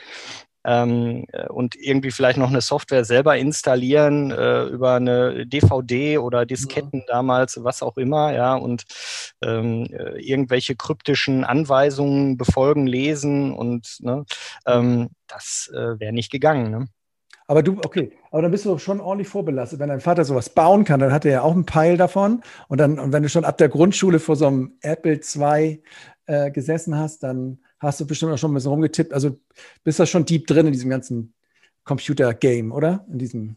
Ähm, 0.65 1.25
äh, 1.33 1.49
und 1.49 1.77
irgendwie 1.77 2.11
vielleicht 2.11 2.37
noch 2.37 2.51
eine 2.51 2.61
Software 2.61 3.05
selber 3.05 3.37
installieren 3.39 4.33
äh, 4.33 4.65
über 4.65 4.95
eine 4.95 5.47
DVD 5.47 6.19
oder 6.19 6.45
Disketten 6.45 7.01
ja. 7.01 7.07
damals, 7.07 7.63
was 7.63 7.83
auch 7.83 7.97
immer, 7.97 8.35
ja, 8.35 8.55
und 8.55 8.85
ähm, 9.43 9.87
äh, 9.93 10.21
irgendwelche 10.21 10.75
kryptischen 10.75 11.45
Anweisungen 11.45 12.37
befolgen, 12.37 12.87
lesen 12.87 13.55
und 13.55 13.99
ne, 14.01 14.25
ähm, 14.67 15.11
das 15.29 15.71
äh, 15.73 16.01
wäre 16.01 16.13
nicht 16.13 16.31
gegangen. 16.31 16.71
Ne? 16.71 16.89
Aber 17.47 17.63
du, 17.63 17.79
okay, 17.85 18.13
aber 18.31 18.43
dann 18.43 18.51
bist 18.51 18.67
du 18.67 18.77
schon 18.77 19.01
ordentlich 19.01 19.29
vorbelastet. 19.29 19.79
Wenn 19.79 19.89
dein 19.89 20.01
Vater 20.01 20.27
sowas 20.27 20.51
bauen 20.51 20.85
kann, 20.85 21.01
dann 21.01 21.13
hat 21.13 21.25
er 21.25 21.33
ja 21.33 21.43
auch 21.43 21.55
einen 21.55 21.65
Peil 21.65 21.97
davon. 21.97 22.43
Und 22.69 22.79
dann, 22.79 22.99
und 22.99 23.13
wenn 23.13 23.23
du 23.23 23.31
schon 23.31 23.47
ab 23.47 23.57
der 23.57 23.71
Grundschule 23.71 24.19
vor 24.19 24.37
so 24.37 24.47
einem 24.47 24.77
Apple 24.83 25.19
II 25.19 25.83
äh, 26.27 26.51
gesessen 26.51 26.99
hast, 26.99 27.23
dann 27.23 27.61
hast 27.81 28.01
du 28.01 28.07
bestimmt 28.07 28.33
auch 28.33 28.39
schon 28.39 28.51
ein 28.51 28.55
bisschen 28.55 28.71
rumgetippt. 28.71 29.13
Also 29.13 29.39
bist 29.85 29.99
du 29.99 30.07
schon 30.07 30.25
deep 30.25 30.47
drin 30.47 30.67
in 30.67 30.73
diesem 30.73 30.91
ganzen 30.91 31.35
Computer-Game, 31.85 32.73
oder? 32.73 33.07
In 33.11 33.19
diesem 33.19 33.57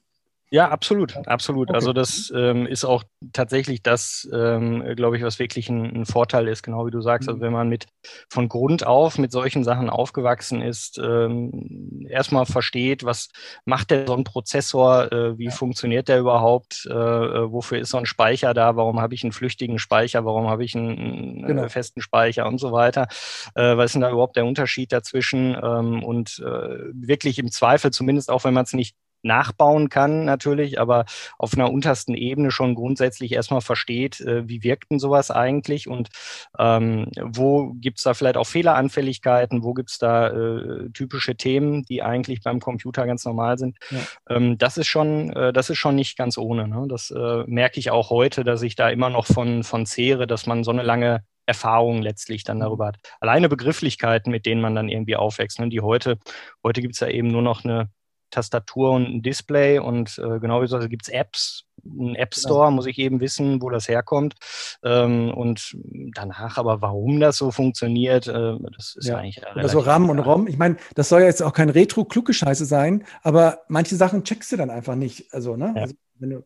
ja, 0.54 0.70
absolut, 0.70 1.16
absolut. 1.28 1.70
Okay. 1.70 1.76
Also 1.76 1.94
das 1.94 2.30
ähm, 2.36 2.68
ist 2.68 2.84
auch 2.84 3.06
tatsächlich 3.32 3.84
das, 3.84 4.28
ähm, 4.34 4.84
glaube 4.98 5.16
ich, 5.16 5.24
was 5.24 5.40
wirklich 5.40 5.70
ein, 5.70 6.02
ein, 6.02 6.06
Vorteil 6.06 6.50
ist, 6.50 6.62
genau 6.62 6.86
wie 6.86 6.92
du 6.92 7.00
sagst. 7.00 7.30
Also 7.30 7.38
mhm. 7.38 7.42
wenn 7.42 7.54
man 7.54 7.70
mit 7.70 7.86
von 8.30 8.50
Grund 8.50 8.86
auf 8.86 9.18
mit 9.18 9.32
solchen 9.32 9.64
Sachen 9.64 9.90
aufgewachsen 9.90 10.62
ist, 10.62 11.00
ähm, 11.02 12.06
erstmal 12.10 12.46
versteht, 12.46 13.06
was 13.06 13.30
macht 13.64 13.92
der 13.92 14.06
so 14.06 14.14
ein 14.14 14.26
Prozessor, 14.26 15.10
äh, 15.14 15.38
wie 15.38 15.46
ja. 15.46 15.52
funktioniert 15.52 16.10
der 16.10 16.20
überhaupt, 16.20 16.86
äh, 16.86 16.94
äh, 16.94 17.50
wofür 17.50 17.80
ist 17.80 17.92
so 17.92 17.98
ein 17.98 18.06
Speicher 18.06 18.54
da, 18.54 18.76
warum 18.76 19.00
habe 19.00 19.14
ich 19.14 19.24
einen 19.24 19.32
flüchtigen 19.32 19.80
Speicher, 19.80 20.26
warum 20.26 20.50
habe 20.50 20.66
ich 20.66 20.76
einen, 20.76 21.48
genau. 21.48 21.70
festen 21.70 22.02
Speicher 22.02 22.46
und 22.46 22.58
so 22.58 22.74
weiter. 22.74 23.08
Äh, 23.56 23.78
was 23.78 23.86
ist 23.86 23.94
denn 23.94 24.02
da 24.02 24.12
überhaupt 24.12 24.36
der 24.36 24.46
Unterschied 24.46 24.92
dazwischen? 24.92 25.56
Ähm, 25.56 26.04
und 26.04 26.40
äh, 26.40 26.92
wirklich 26.94 27.40
im 27.40 27.52
Zweifel, 27.52 27.92
zumindest 27.92 28.30
auch 28.30 28.44
wenn 28.44 28.54
man 28.54 28.66
es 28.66 28.74
nicht 28.74 28.98
nachbauen 29.24 29.90
kann 29.90 30.26
natürlich, 30.26 30.80
aber 30.80 31.06
auf 31.38 31.54
einer 31.54 31.72
untersten 31.72 32.14
Ebene 32.14 32.52
schon 32.52 32.76
grundsätzlich 32.76 33.34
erstmal 33.34 33.62
versteht, 33.62 34.22
äh, 34.22 34.48
wie 34.48 34.64
wirkt 34.64 34.92
denn 34.92 35.00
sowas 35.00 35.32
eigentlich 35.32 35.88
und 35.88 36.10
ähm, 36.58 37.08
wo 37.22 37.74
gibt's 37.74 38.04
da 38.04 38.14
vielleicht 38.14 38.38
auch 38.38 38.48
Fehleranfälligkeiten, 38.48 39.64
wo 39.64 39.74
gibt's 39.74 39.98
da 39.98 40.28
äh, 40.30 40.90
typische 40.94 41.36
Themen, 41.36 41.84
die 41.84 42.02
eigentlich 42.04 42.42
beim 42.42 42.60
Computer 42.60 43.06
ganz 43.06 43.26
normal 43.26 43.58
sind. 43.58 43.78
Ja. 43.90 44.00
Ähm, 44.30 44.58
das 44.58 44.78
ist 44.78 44.88
schon, 44.88 45.32
äh, 45.34 45.54
das 45.54 45.70
ist 45.70 45.78
schon 45.78 45.96
nicht 45.96 46.18
ganz 46.18 46.38
ohne. 46.38 46.68
Ne? 46.68 46.86
Das 46.88 47.12
äh, 47.12 47.44
merke 47.48 47.80
ich 47.80 47.92
auch 47.92 48.10
heute, 48.10 48.44
dass 48.44 48.62
ich 48.62 48.76
da 48.76 48.90
immer 48.90 49.10
noch 49.10 49.26
von, 49.26 49.64
von 49.64 49.86
zehre, 49.86 50.28
dass 50.28 50.46
man 50.46 50.64
so 50.64 50.72
eine 50.72 50.84
lange 50.84 51.24
Erfahrung 51.46 52.02
letztlich 52.02 52.44
dann 52.44 52.60
darüber 52.60 52.88
hat. 52.88 52.98
Alleine 53.20 53.50
Begrifflichkeiten, 53.50 54.32
mit 54.32 54.46
denen 54.46 54.62
man 54.62 54.76
dann 54.76 54.90
irgendwie 54.90 55.16
aufwächst, 55.16 55.60
ne? 55.60 55.70
die 55.70 55.82
heute, 55.82 56.18
heute 56.64 56.82
gibt's 56.82 57.00
ja 57.00 57.08
eben 57.08 57.28
nur 57.28 57.42
noch 57.42 57.64
eine 57.64 57.90
Tastatur 58.32 58.92
und 58.92 59.04
ein 59.04 59.22
Display 59.22 59.80
und 59.80 60.18
äh, 60.18 60.40
genau 60.40 60.62
wie 60.62 60.68
so 60.68 60.78
also 60.78 60.90
gibt 60.90 61.04
es 61.04 61.10
Apps, 61.10 61.66
ein 61.86 62.16
App 62.16 62.32
genau. 62.32 62.48
Store, 62.48 62.68
genau. 62.68 62.72
muss 62.72 62.86
ich 62.88 62.98
eben 62.98 63.20
wissen, 63.20 63.62
wo 63.62 63.70
das 63.70 63.88
herkommt. 63.88 64.36
Ähm, 64.84 65.32
und 65.34 65.76
danach 66.14 66.58
aber, 66.58 66.82
warum 66.82 67.20
das 67.20 67.38
so 67.38 67.52
funktioniert, 67.52 68.28
äh, 68.28 68.56
das 68.76 68.96
ist 68.96 69.08
ja. 69.08 69.18
eigentlich 69.18 69.46
Also 69.48 69.80
RAM 69.80 70.10
und 70.10 70.20
ROM, 70.20 70.48
ich 70.48 70.58
meine, 70.58 70.78
das 70.96 71.10
soll 71.10 71.22
ja 71.22 71.28
jetzt 71.28 71.44
auch 71.44 71.54
kein 71.54 71.70
retro-kluge 71.70 72.34
Scheiße 72.34 72.66
sein, 72.66 73.04
aber 73.22 73.62
manche 73.68 73.96
Sachen 73.96 74.24
checkst 74.24 74.52
du 74.52 74.58
dann 74.58 74.70
einfach 74.70 74.96
nicht. 74.96 75.34
Also, 75.34 75.56
ne? 75.56 75.74
Ja. 75.76 75.82
Also, 75.84 75.96
du, 76.20 76.44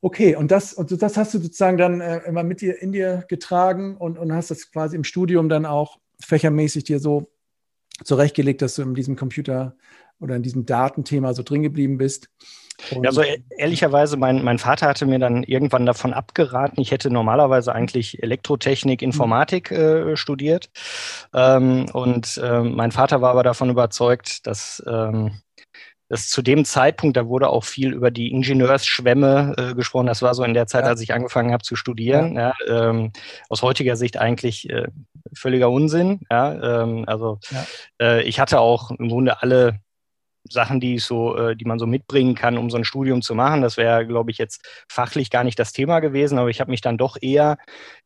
okay, 0.00 0.36
und 0.36 0.50
das, 0.50 0.72
und 0.72 1.02
das 1.02 1.16
hast 1.16 1.34
du 1.34 1.38
sozusagen 1.38 1.78
dann 1.78 2.00
äh, 2.00 2.18
immer 2.26 2.42
mit 2.42 2.60
dir 2.60 2.80
in 2.80 2.92
dir 2.92 3.24
getragen 3.28 3.96
und, 3.96 4.18
und 4.18 4.32
hast 4.32 4.50
das 4.50 4.70
quasi 4.70 4.96
im 4.96 5.04
Studium 5.04 5.48
dann 5.48 5.66
auch 5.66 5.98
fächermäßig 6.20 6.84
dir 6.84 6.98
so 6.98 7.30
zurechtgelegt, 8.04 8.62
dass 8.62 8.76
du 8.76 8.82
in 8.82 8.94
diesem 8.94 9.16
Computer 9.16 9.76
oder 10.20 10.36
in 10.36 10.42
diesem 10.42 10.66
Datenthema 10.66 11.34
so 11.34 11.42
drin 11.42 11.62
geblieben 11.62 11.98
bist. 11.98 12.28
Und 12.92 13.02
ja, 13.02 13.10
also 13.10 13.22
ehrlicherweise, 13.56 14.16
mein, 14.16 14.44
mein 14.44 14.58
Vater 14.58 14.86
hatte 14.86 15.04
mir 15.04 15.18
dann 15.18 15.42
irgendwann 15.42 15.84
davon 15.84 16.12
abgeraten. 16.12 16.80
Ich 16.80 16.92
hätte 16.92 17.10
normalerweise 17.10 17.74
eigentlich 17.74 18.22
Elektrotechnik, 18.22 19.02
Informatik 19.02 19.72
äh, 19.72 20.16
studiert. 20.16 20.70
Ähm, 21.34 21.86
und 21.92 22.40
äh, 22.42 22.62
mein 22.62 22.92
Vater 22.92 23.20
war 23.20 23.30
aber 23.30 23.42
davon 23.42 23.70
überzeugt, 23.70 24.46
dass 24.46 24.82
ähm, 24.86 25.40
dass 26.08 26.28
zu 26.28 26.40
dem 26.40 26.64
Zeitpunkt, 26.64 27.16
da 27.16 27.26
wurde 27.26 27.50
auch 27.50 27.64
viel 27.64 27.92
über 27.92 28.10
die 28.10 28.30
Ingenieursschwämme 28.30 29.54
äh, 29.58 29.74
gesprochen. 29.74 30.06
Das 30.06 30.22
war 30.22 30.34
so 30.34 30.42
in 30.42 30.54
der 30.54 30.66
Zeit, 30.66 30.84
ja. 30.84 30.90
als 30.90 31.02
ich 31.02 31.12
angefangen 31.12 31.52
habe 31.52 31.62
zu 31.62 31.76
studieren. 31.76 32.34
Ja. 32.34 32.54
ja 32.66 32.88
ähm, 32.90 33.12
aus 33.48 33.62
heutiger 33.62 33.96
Sicht 33.96 34.18
eigentlich 34.18 34.70
äh, 34.70 34.88
völliger 35.34 35.70
Unsinn. 35.70 36.20
Ähm, 36.30 37.04
also 37.06 37.38
äh, 38.00 38.22
ich 38.22 38.40
hatte 38.40 38.60
auch 38.60 38.90
im 38.90 39.08
Grunde 39.08 39.42
alle 39.42 39.80
Sachen, 40.50 40.80
die 40.80 40.98
so, 40.98 41.36
äh, 41.36 41.56
die 41.56 41.64
man 41.64 41.78
so 41.78 41.86
mitbringen 41.86 42.34
kann, 42.34 42.58
um 42.58 42.70
so 42.70 42.76
ein 42.76 42.84
Studium 42.84 43.22
zu 43.22 43.34
machen. 43.34 43.62
Das 43.62 43.76
wäre, 43.76 44.06
glaube 44.06 44.30
ich, 44.30 44.38
jetzt 44.38 44.66
fachlich 44.88 45.30
gar 45.30 45.44
nicht 45.44 45.58
das 45.58 45.72
Thema 45.72 46.00
gewesen, 46.00 46.38
aber 46.38 46.50
ich 46.50 46.60
habe 46.60 46.70
mich 46.70 46.80
dann 46.80 46.98
doch 46.98 47.16
eher 47.20 47.58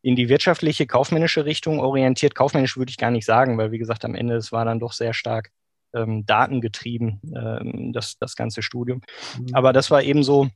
in 0.02 0.16
die 0.16 0.28
wirtschaftliche, 0.28 0.86
kaufmännische 0.86 1.44
Richtung 1.44 1.80
orientiert. 1.80 2.34
Kaufmännisch 2.34 2.76
würde 2.76 2.90
ich 2.90 2.98
gar 2.98 3.10
nicht 3.10 3.26
sagen, 3.26 3.58
weil 3.58 3.72
wie 3.72 3.78
gesagt, 3.78 4.04
am 4.04 4.14
Ende 4.14 4.36
es 4.36 4.52
war 4.52 4.64
dann 4.64 4.80
doch 4.80 4.92
sehr 4.92 5.14
stark 5.14 5.50
ähm, 5.94 6.24
datengetrieben, 6.26 7.20
ähm, 7.36 7.92
das, 7.92 8.16
das 8.18 8.36
ganze 8.36 8.62
Studium. 8.62 9.02
Mhm. 9.38 9.54
Aber 9.54 9.72
das 9.72 9.90
war 9.90 10.02
eben 10.02 10.22
so 10.22 10.48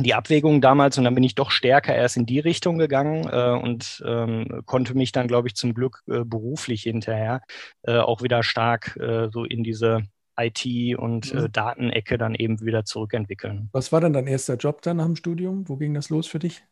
die 0.00 0.14
Abwägung 0.14 0.60
damals 0.60 0.98
und 0.98 1.04
dann 1.04 1.14
bin 1.14 1.22
ich 1.22 1.36
doch 1.36 1.50
stärker 1.50 1.94
erst 1.94 2.16
in 2.16 2.26
die 2.26 2.40
Richtung 2.40 2.78
gegangen 2.78 3.28
äh, 3.30 3.50
und 3.50 4.02
ähm, 4.04 4.62
konnte 4.66 4.94
mich 4.94 5.12
dann, 5.12 5.28
glaube 5.28 5.48
ich, 5.48 5.54
zum 5.54 5.72
Glück 5.72 6.02
äh, 6.08 6.24
beruflich 6.24 6.82
hinterher 6.82 7.42
äh, 7.82 7.98
auch 7.98 8.22
wieder 8.22 8.42
stark 8.42 8.96
äh, 8.96 9.28
so 9.30 9.44
in 9.44 9.62
diese 9.62 10.02
IT 10.36 10.96
und 10.98 11.32
äh, 11.32 11.42
mhm. 11.42 11.52
Datenecke 11.52 12.18
dann 12.18 12.34
eben 12.34 12.60
wieder 12.60 12.84
zurückentwickeln. 12.84 13.68
Was 13.72 13.92
war 13.92 14.00
denn 14.00 14.12
dein 14.12 14.26
erster 14.26 14.56
Job 14.56 14.82
dann 14.82 14.98
nach 14.98 15.06
dem 15.06 15.16
Studium? 15.16 15.68
Wo 15.68 15.76
ging 15.76 15.94
das 15.94 16.10
los 16.10 16.26
für 16.26 16.38
dich? 16.38 16.64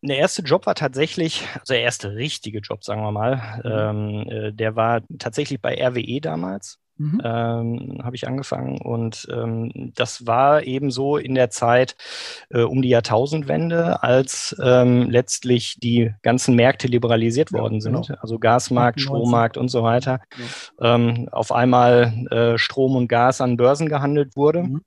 Der 0.00 0.18
erste 0.18 0.42
Job 0.42 0.66
war 0.66 0.76
tatsächlich, 0.76 1.44
also 1.54 1.74
der 1.74 1.82
erste 1.82 2.14
richtige 2.14 2.60
Job, 2.60 2.84
sagen 2.84 3.02
wir 3.02 3.10
mal, 3.10 3.60
mhm. 3.64 4.26
ähm, 4.26 4.30
äh, 4.30 4.52
der 4.52 4.76
war 4.76 5.02
tatsächlich 5.18 5.60
bei 5.60 5.74
RWE 5.74 6.20
damals. 6.20 6.78
Mhm. 6.98 7.20
Ähm, 7.24 8.00
habe 8.02 8.16
ich 8.16 8.26
angefangen 8.26 8.80
und 8.80 9.28
ähm, 9.32 9.92
das 9.94 10.26
war 10.26 10.64
eben 10.64 10.90
so 10.90 11.16
in 11.16 11.36
der 11.36 11.48
Zeit 11.48 11.96
äh, 12.50 12.62
um 12.62 12.82
die 12.82 12.88
Jahrtausendwende, 12.88 14.02
als 14.02 14.56
ähm, 14.60 15.08
letztlich 15.08 15.76
die 15.80 16.12
ganzen 16.22 16.56
Märkte 16.56 16.88
liberalisiert 16.88 17.52
ja, 17.52 17.60
worden 17.60 17.80
sind, 17.80 18.06
genau. 18.06 18.18
also 18.20 18.40
Gasmarkt, 18.40 19.00
Strommarkt 19.00 19.56
und 19.56 19.68
so 19.68 19.84
weiter. 19.84 20.20
Ja. 20.80 20.96
Ähm, 20.96 21.28
auf 21.30 21.52
einmal 21.52 22.26
äh, 22.30 22.58
Strom 22.58 22.96
und 22.96 23.06
Gas 23.06 23.40
an 23.40 23.56
Börsen 23.56 23.88
gehandelt 23.88 24.34
wurde. 24.36 24.64
Mhm. 24.64 24.82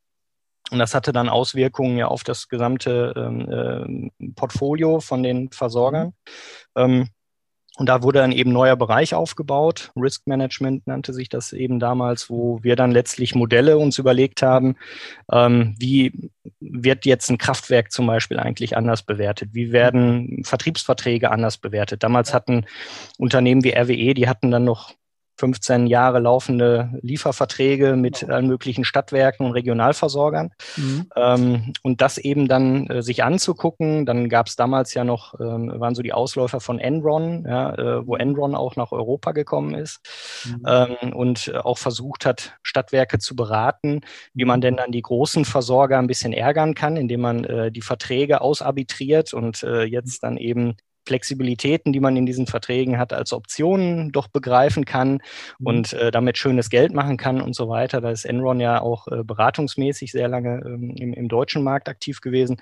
Und 0.71 0.79
das 0.79 0.93
hatte 0.93 1.11
dann 1.11 1.29
Auswirkungen 1.29 1.97
ja 1.97 2.07
auf 2.07 2.23
das 2.23 2.47
gesamte 2.47 3.13
ähm, 3.15 4.11
äh, 4.19 4.31
Portfolio 4.35 4.99
von 4.99 5.23
den 5.23 5.51
Versorgern. 5.51 6.07
Mhm. 6.07 6.13
Ähm, 6.75 7.07
und 7.81 7.87
da 7.87 8.03
wurde 8.03 8.19
dann 8.19 8.31
eben 8.31 8.51
neuer 8.53 8.75
Bereich 8.75 9.15
aufgebaut. 9.15 9.91
Risk 9.95 10.27
Management 10.27 10.85
nannte 10.85 11.13
sich 11.13 11.29
das 11.29 11.51
eben 11.51 11.79
damals, 11.79 12.29
wo 12.29 12.59
wir 12.61 12.75
dann 12.75 12.91
letztlich 12.91 13.33
Modelle 13.33 13.79
uns 13.79 13.97
überlegt 13.97 14.43
haben, 14.43 14.75
ähm, 15.31 15.73
wie 15.79 16.29
wird 16.59 17.07
jetzt 17.07 17.31
ein 17.31 17.39
Kraftwerk 17.39 17.91
zum 17.91 18.05
Beispiel 18.05 18.37
eigentlich 18.37 18.77
anders 18.77 19.01
bewertet? 19.01 19.49
Wie 19.53 19.71
werden 19.71 20.43
Vertriebsverträge 20.43 21.31
anders 21.31 21.57
bewertet? 21.57 22.03
Damals 22.03 22.35
hatten 22.35 22.67
Unternehmen 23.17 23.63
wie 23.63 23.73
RWE, 23.73 24.13
die 24.13 24.29
hatten 24.29 24.51
dann 24.51 24.63
noch 24.63 24.93
15 25.41 25.87
Jahre 25.87 26.19
laufende 26.19 26.91
Lieferverträge 27.01 27.95
mit 27.95 28.19
genau. 28.19 28.35
allen 28.35 28.45
möglichen 28.45 28.85
Stadtwerken 28.85 29.43
und 29.43 29.53
Regionalversorgern. 29.53 30.51
Mhm. 30.77 31.09
Ähm, 31.15 31.73
und 31.81 31.99
das 32.01 32.19
eben 32.19 32.47
dann 32.47 32.85
äh, 32.87 33.01
sich 33.01 33.23
anzugucken, 33.23 34.05
dann 34.05 34.29
gab 34.29 34.47
es 34.47 34.55
damals 34.55 34.93
ja 34.93 35.03
noch, 35.03 35.33
ähm, 35.39 35.73
waren 35.79 35.95
so 35.95 36.03
die 36.03 36.13
Ausläufer 36.13 36.59
von 36.59 36.77
Enron, 36.77 37.43
ja, 37.47 37.73
äh, 37.73 38.05
wo 38.05 38.15
Enron 38.17 38.53
auch 38.53 38.75
nach 38.75 38.91
Europa 38.91 39.31
gekommen 39.31 39.73
ist 39.73 39.99
mhm. 40.45 40.63
ähm, 40.67 41.13
und 41.13 41.51
auch 41.55 41.79
versucht 41.79 42.27
hat, 42.27 42.53
Stadtwerke 42.61 43.17
zu 43.17 43.35
beraten, 43.35 44.01
wie 44.35 44.45
man 44.45 44.59
mhm. 44.59 44.61
denn 44.61 44.75
dann 44.75 44.91
die 44.91 45.01
großen 45.01 45.43
Versorger 45.43 45.97
ein 45.97 46.07
bisschen 46.07 46.33
ärgern 46.33 46.75
kann, 46.75 46.97
indem 46.97 47.21
man 47.21 47.45
äh, 47.45 47.71
die 47.71 47.81
Verträge 47.81 48.41
ausarbitriert 48.41 49.33
und 49.33 49.63
äh, 49.63 49.85
jetzt 49.85 50.21
dann 50.21 50.37
eben 50.37 50.75
Flexibilitäten, 51.05 51.93
die 51.93 51.99
man 51.99 52.15
in 52.15 52.25
diesen 52.25 52.47
Verträgen 52.47 52.97
hat, 52.97 53.13
als 53.13 53.33
Optionen 53.33 54.11
doch 54.11 54.27
begreifen 54.27 54.85
kann 54.85 55.13
mhm. 55.59 55.67
und 55.67 55.93
äh, 55.93 56.11
damit 56.11 56.37
schönes 56.37 56.69
Geld 56.69 56.93
machen 56.93 57.17
kann 57.17 57.41
und 57.41 57.55
so 57.55 57.69
weiter. 57.69 58.01
Da 58.01 58.11
ist 58.11 58.25
Enron 58.25 58.59
ja 58.59 58.81
auch 58.81 59.07
äh, 59.07 59.23
beratungsmäßig 59.23 60.11
sehr 60.11 60.27
lange 60.27 60.61
ähm, 60.65 60.95
im, 60.97 61.13
im, 61.13 61.27
deutschen 61.27 61.63
Markt 61.63 61.89
aktiv 61.89 62.21
gewesen. 62.21 62.61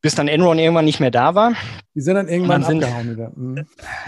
Bis 0.00 0.16
dann 0.16 0.26
Enron 0.26 0.58
irgendwann 0.58 0.84
nicht 0.84 0.98
mehr 0.98 1.12
da 1.12 1.36
war. 1.36 1.52
Die 1.94 2.00
sind 2.00 2.16
dann 2.16 2.26
irgendwann 2.26 2.64
sind, 2.64 2.78
wieder. 2.78 3.30
Mhm. 3.36 3.66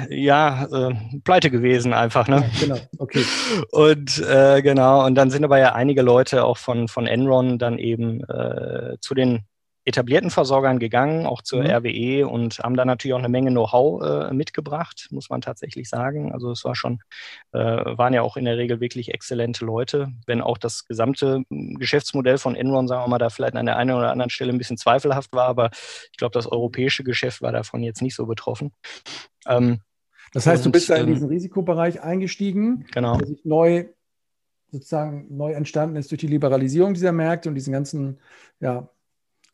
Ja, 0.08 0.64
äh, 0.64 0.94
pleite 1.22 1.52
gewesen 1.52 1.92
einfach. 1.92 2.26
Ne? 2.26 2.50
Ja, 2.58 2.66
genau, 2.66 2.80
okay. 2.98 3.24
Und 3.70 4.18
äh, 4.28 4.60
genau, 4.60 5.06
und 5.06 5.14
dann 5.14 5.30
sind 5.30 5.44
aber 5.44 5.58
ja 5.60 5.74
einige 5.74 6.02
Leute 6.02 6.44
auch 6.44 6.58
von, 6.58 6.88
von 6.88 7.06
Enron 7.06 7.60
dann 7.60 7.78
eben 7.78 8.24
äh, 8.24 8.96
zu 9.00 9.14
den 9.14 9.44
etablierten 9.84 10.30
Versorgern 10.30 10.78
gegangen, 10.78 11.26
auch 11.26 11.42
zur 11.42 11.62
mhm. 11.62 11.70
RWE 11.70 12.26
und 12.26 12.58
haben 12.58 12.76
da 12.76 12.84
natürlich 12.84 13.14
auch 13.14 13.18
eine 13.18 13.28
Menge 13.28 13.50
Know-how 13.50 14.02
äh, 14.02 14.32
mitgebracht, 14.32 15.08
muss 15.10 15.28
man 15.28 15.42
tatsächlich 15.42 15.88
sagen. 15.88 16.32
Also 16.32 16.50
es 16.50 16.64
war 16.64 16.74
schon, 16.74 17.00
äh, 17.52 17.58
waren 17.58 18.14
ja 18.14 18.22
auch 18.22 18.36
in 18.36 18.46
der 18.46 18.56
Regel 18.56 18.80
wirklich 18.80 19.12
exzellente 19.12 19.64
Leute, 19.64 20.08
wenn 20.26 20.40
auch 20.40 20.56
das 20.56 20.86
gesamte 20.86 21.44
hm, 21.50 21.74
Geschäftsmodell 21.78 22.38
von 22.38 22.56
Enron, 22.56 22.88
sagen 22.88 23.04
wir 23.04 23.08
mal, 23.08 23.18
da 23.18 23.28
vielleicht 23.28 23.56
an 23.56 23.66
der 23.66 23.76
einen 23.76 23.94
oder 23.94 24.10
anderen 24.10 24.30
Stelle 24.30 24.52
ein 24.52 24.58
bisschen 24.58 24.78
zweifelhaft 24.78 25.32
war, 25.32 25.48
aber 25.48 25.70
ich 26.10 26.16
glaube, 26.16 26.32
das 26.32 26.50
europäische 26.50 27.04
Geschäft 27.04 27.42
war 27.42 27.52
davon 27.52 27.82
jetzt 27.82 28.00
nicht 28.00 28.14
so 28.14 28.24
betroffen. 28.26 28.72
Ähm, 29.46 29.80
das 30.32 30.46
heißt, 30.46 30.64
und, 30.64 30.66
du 30.66 30.78
bist 30.78 30.88
da 30.88 30.96
in 30.96 31.08
ähm, 31.08 31.14
diesen 31.14 31.28
Risikobereich 31.28 32.00
eingestiegen, 32.00 32.86
genau. 32.92 33.18
der 33.18 33.26
sich 33.26 33.44
neu 33.44 33.86
sozusagen 34.70 35.26
neu 35.30 35.52
entstanden 35.52 35.94
ist 35.94 36.10
durch 36.10 36.20
die 36.20 36.26
Liberalisierung 36.26 36.94
dieser 36.94 37.12
Märkte 37.12 37.48
und 37.48 37.54
diesen 37.54 37.72
ganzen 37.72 38.18
ja, 38.58 38.88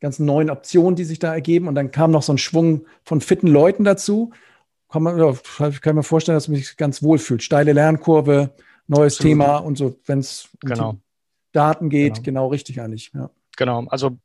ganzen 0.01 0.25
neuen 0.25 0.49
Optionen, 0.49 0.95
die 0.95 1.05
sich 1.05 1.19
da 1.19 1.33
ergeben. 1.33 1.67
Und 1.67 1.75
dann 1.75 1.91
kam 1.91 2.11
noch 2.11 2.23
so 2.23 2.33
ein 2.33 2.37
Schwung 2.37 2.85
von 3.03 3.21
fitten 3.21 3.47
Leuten 3.47 3.85
dazu. 3.85 4.31
Kann 4.89 5.03
man, 5.03 5.37
kann 5.81 5.95
mir 5.95 6.03
vorstellen, 6.03 6.35
dass 6.35 6.49
man 6.49 6.57
sich 6.57 6.75
ganz 6.75 7.01
wohl 7.01 7.17
fühlt. 7.17 7.43
Steile 7.43 7.71
Lernkurve, 7.71 8.49
neues 8.87 9.15
Absolut. 9.15 9.29
Thema 9.29 9.57
und 9.57 9.77
so, 9.77 9.95
wenn 10.05 10.19
es 10.19 10.49
um 10.61 10.69
genau. 10.69 10.97
Daten 11.53 11.89
geht, 11.89 12.15
genau. 12.15 12.23
genau. 12.23 12.47
richtig 12.47 12.81
eigentlich. 12.81 13.11
Ja. 13.13 13.29
Genau, 13.57 13.85
also 13.87 14.17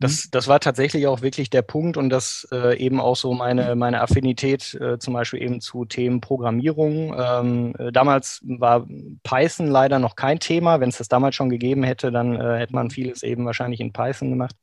das, 0.00 0.26
mhm. 0.26 0.28
das 0.32 0.48
war 0.48 0.60
tatsächlich 0.60 1.06
auch 1.06 1.22
wirklich 1.22 1.50
der 1.50 1.62
Punkt 1.62 1.96
und 1.96 2.10
das 2.10 2.46
äh, 2.52 2.76
eben 2.78 3.00
auch 3.00 3.16
so 3.16 3.32
meine, 3.32 3.76
meine 3.76 4.00
Affinität 4.00 4.74
äh, 4.74 4.98
zum 4.98 5.14
Beispiel 5.14 5.40
eben 5.40 5.60
zu 5.60 5.84
Themen 5.84 6.20
Programmierung. 6.20 7.14
Ähm, 7.16 7.74
äh, 7.78 7.92
damals 7.92 8.40
war 8.42 8.86
Python 9.22 9.66
leider 9.66 9.98
noch 9.98 10.16
kein 10.16 10.38
Thema. 10.38 10.80
Wenn 10.80 10.88
es 10.88 10.98
das 10.98 11.08
damals 11.08 11.34
schon 11.34 11.50
gegeben 11.50 11.82
hätte, 11.82 12.10
dann 12.10 12.36
äh, 12.36 12.58
hätte 12.58 12.74
man 12.74 12.90
vieles 12.90 13.22
eben 13.22 13.46
wahrscheinlich 13.46 13.80
in 13.80 13.92
Python 13.92 14.30
gemacht. 14.30 14.56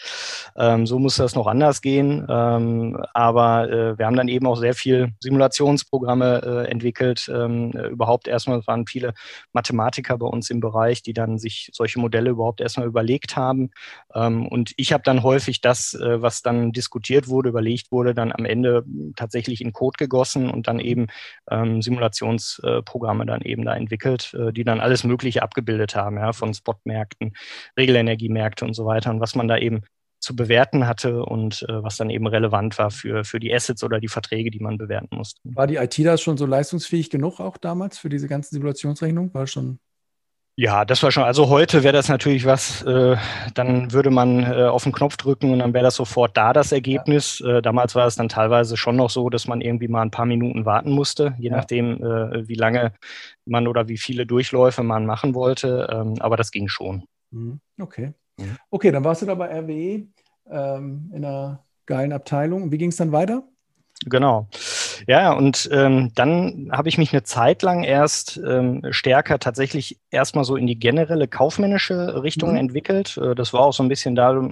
Ähm, 0.58 0.86
so 0.86 1.00
musste 1.00 1.24
das 1.24 1.36
noch 1.36 1.48
anders 1.48 1.82
gehen. 1.82 2.26
Ähm, 2.30 3.02
aber 3.14 3.70
äh, 3.70 3.98
wir 3.98 4.06
haben 4.06 4.18
dann 4.18 4.28
eben 4.28 4.48
auch 4.48 4.58
sehr 4.58 4.74
viel 4.74 5.14
Simulationsprogramme 5.20 6.42
äh, 6.44 6.72
entwickelt. 6.72 7.30
Ähm, 7.34 7.72
überhaupt 7.72 8.28
erstmal 8.28 8.66
waren 8.68 8.86
viele 8.88 9.14
Mathematiker 9.54 10.18
bei 10.18 10.28
uns 10.28 10.50
im 10.50 10.60
Bereich, 10.60 11.02
die 11.02 11.14
dann 11.14 11.38
sich 11.38 11.70
solche 11.74 12.00
Modelle 12.00 12.32
überhaupt 12.32 12.62
erstmal 12.62 12.88
überlegt 12.88 13.36
haben 13.36 13.72
ähm, 14.16 14.48
und 14.48 14.74
ich 14.78 14.94
habe 14.94 15.04
dann 15.04 15.24
häufig 15.24 15.62
das, 15.62 15.94
äh, 15.94 16.22
was 16.22 16.42
dann 16.42 16.72
diskutiert 16.72 17.28
wurde, 17.28 17.50
überlegt 17.50 17.92
wurde, 17.92 18.14
dann 18.14 18.32
am 18.32 18.46
Ende 18.46 18.84
tatsächlich 19.16 19.62
in 19.62 19.74
Code 19.74 19.98
gegossen 19.98 20.50
und 20.50 20.68
dann 20.68 20.80
eben 20.80 21.08
ähm, 21.50 21.82
Simulationsprogramme 21.82 23.26
dann 23.26 23.42
eben 23.42 23.66
da 23.66 23.76
entwickelt, 23.76 24.34
äh, 24.34 24.49
die 24.52 24.64
dann 24.64 24.80
alles 24.80 25.04
Mögliche 25.04 25.44
abgebildet 25.44 25.96
haben, 25.96 26.18
ja, 26.18 26.34
von 26.34 26.54
Spotmärkten, 26.54 27.34
Regelenergiemärkte 27.78 28.66
und 28.66 28.74
so 28.74 28.86
weiter 28.86 29.10
und 29.12 29.20
was 29.20 29.36
man 29.36 29.48
da 29.48 29.58
eben 29.58 29.82
zu 30.20 30.36
bewerten 30.36 30.86
hatte 30.86 31.24
und 31.24 31.66
äh, 31.70 31.84
was 31.84 31.98
dann 31.98 32.10
eben 32.10 32.28
relevant 32.28 32.78
war 32.78 32.92
für, 32.92 33.24
für 33.24 33.40
die 33.40 33.54
Assets 33.54 33.84
oder 33.84 34.00
die 34.00 34.10
Verträge, 34.10 34.52
die 34.52 34.60
man 34.60 34.78
bewerten 34.78 35.16
musste. 35.16 35.40
War 35.44 35.68
die 35.68 35.76
IT 35.76 35.98
da 36.00 36.18
schon 36.18 36.38
so 36.38 36.46
leistungsfähig 36.46 37.10
genug 37.10 37.40
auch 37.40 37.58
damals 37.58 37.98
für 37.98 38.10
diese 38.10 38.28
ganzen 38.28 38.56
Simulationsrechnungen? 38.56 39.34
War 39.34 39.48
schon 39.48 39.80
ja, 40.60 40.84
das 40.84 41.02
war 41.04 41.10
schon. 41.10 41.24
Also 41.24 41.48
heute 41.48 41.84
wäre 41.84 41.94
das 41.94 42.10
natürlich 42.10 42.46
was, 42.46 42.82
äh, 42.82 43.16
dann 43.54 43.94
würde 43.94 44.10
man 44.10 44.44
äh, 44.44 44.66
auf 44.66 44.84
den 44.84 44.92
Knopf 44.92 45.16
drücken 45.16 45.52
und 45.52 45.60
dann 45.60 45.74
wäre 45.74 45.86
das 45.86 45.96
sofort 45.96 46.36
da, 46.36 46.52
das 46.52 46.74
Ergebnis. 46.74 47.40
Äh, 47.40 47.62
damals 47.62 47.96
war 47.96 48.06
es 48.06 48.18
dann 48.18 48.28
teilweise 48.28 48.76
schon 48.76 48.98
noch 48.98 49.10
so, 49.10 49.30
dass 49.30 49.48
man 49.48 49.62
irgendwie 49.62 49.88
mal 49.88 50.02
ein 50.02 50.12
paar 50.12 50.26
Minuten 50.26 50.66
warten 50.66 50.92
musste, 50.92 51.34
je 51.38 51.50
ja. 51.50 51.56
nachdem, 51.56 52.04
äh, 52.04 52.46
wie 52.46 52.56
lange 52.56 52.92
man 53.46 53.68
oder 53.68 53.88
wie 53.88 53.98
viele 53.98 54.26
Durchläufe 54.26 54.84
man 54.84 55.06
machen 55.06 55.34
wollte. 55.34 55.88
Ähm, 55.94 56.16
aber 56.20 56.36
das 56.36 56.52
ging 56.52 56.68
schon. 56.68 57.06
Mhm. 57.32 57.62
Okay. 57.80 58.12
Mhm. 58.38 58.58
Okay, 58.70 58.92
dann 58.92 59.06
warst 59.06 59.22
du 59.22 59.28
da 59.28 59.36
bei 59.36 59.48
RWE 59.62 60.08
ähm, 60.52 61.10
in 61.16 61.24
einer 61.24 61.64
geilen 61.86 62.12
Abteilung. 62.12 62.70
Wie 62.70 62.78
ging 62.78 62.90
es 62.90 62.98
dann 62.98 63.14
weiter? 63.14 63.44
Genau. 64.08 64.50
Ja, 65.08 65.34
und 65.34 65.70
ähm, 65.72 66.12
dann 66.16 66.70
habe 66.72 66.90
ich 66.90 66.98
mich 66.98 67.12
eine 67.14 67.24
Zeit 67.24 67.62
lang 67.62 67.84
erst 67.84 68.40
ähm, 68.46 68.84
stärker 68.92 69.40
tatsächlich 69.40 70.00
erstmal 70.12 70.44
so 70.44 70.56
in 70.56 70.68
die 70.68 70.80
generelle 70.80 71.28
kaufmännische 71.28 72.22
Richtung 72.24 72.52
mhm. 72.52 72.58
entwickelt. 72.58 73.18
Äh, 73.18 73.36
das 73.36 73.54
war 73.54 73.62
auch 73.62 73.74
so 73.74 73.84
ein 73.84 73.90
bisschen 73.90 74.16
da 74.16 74.50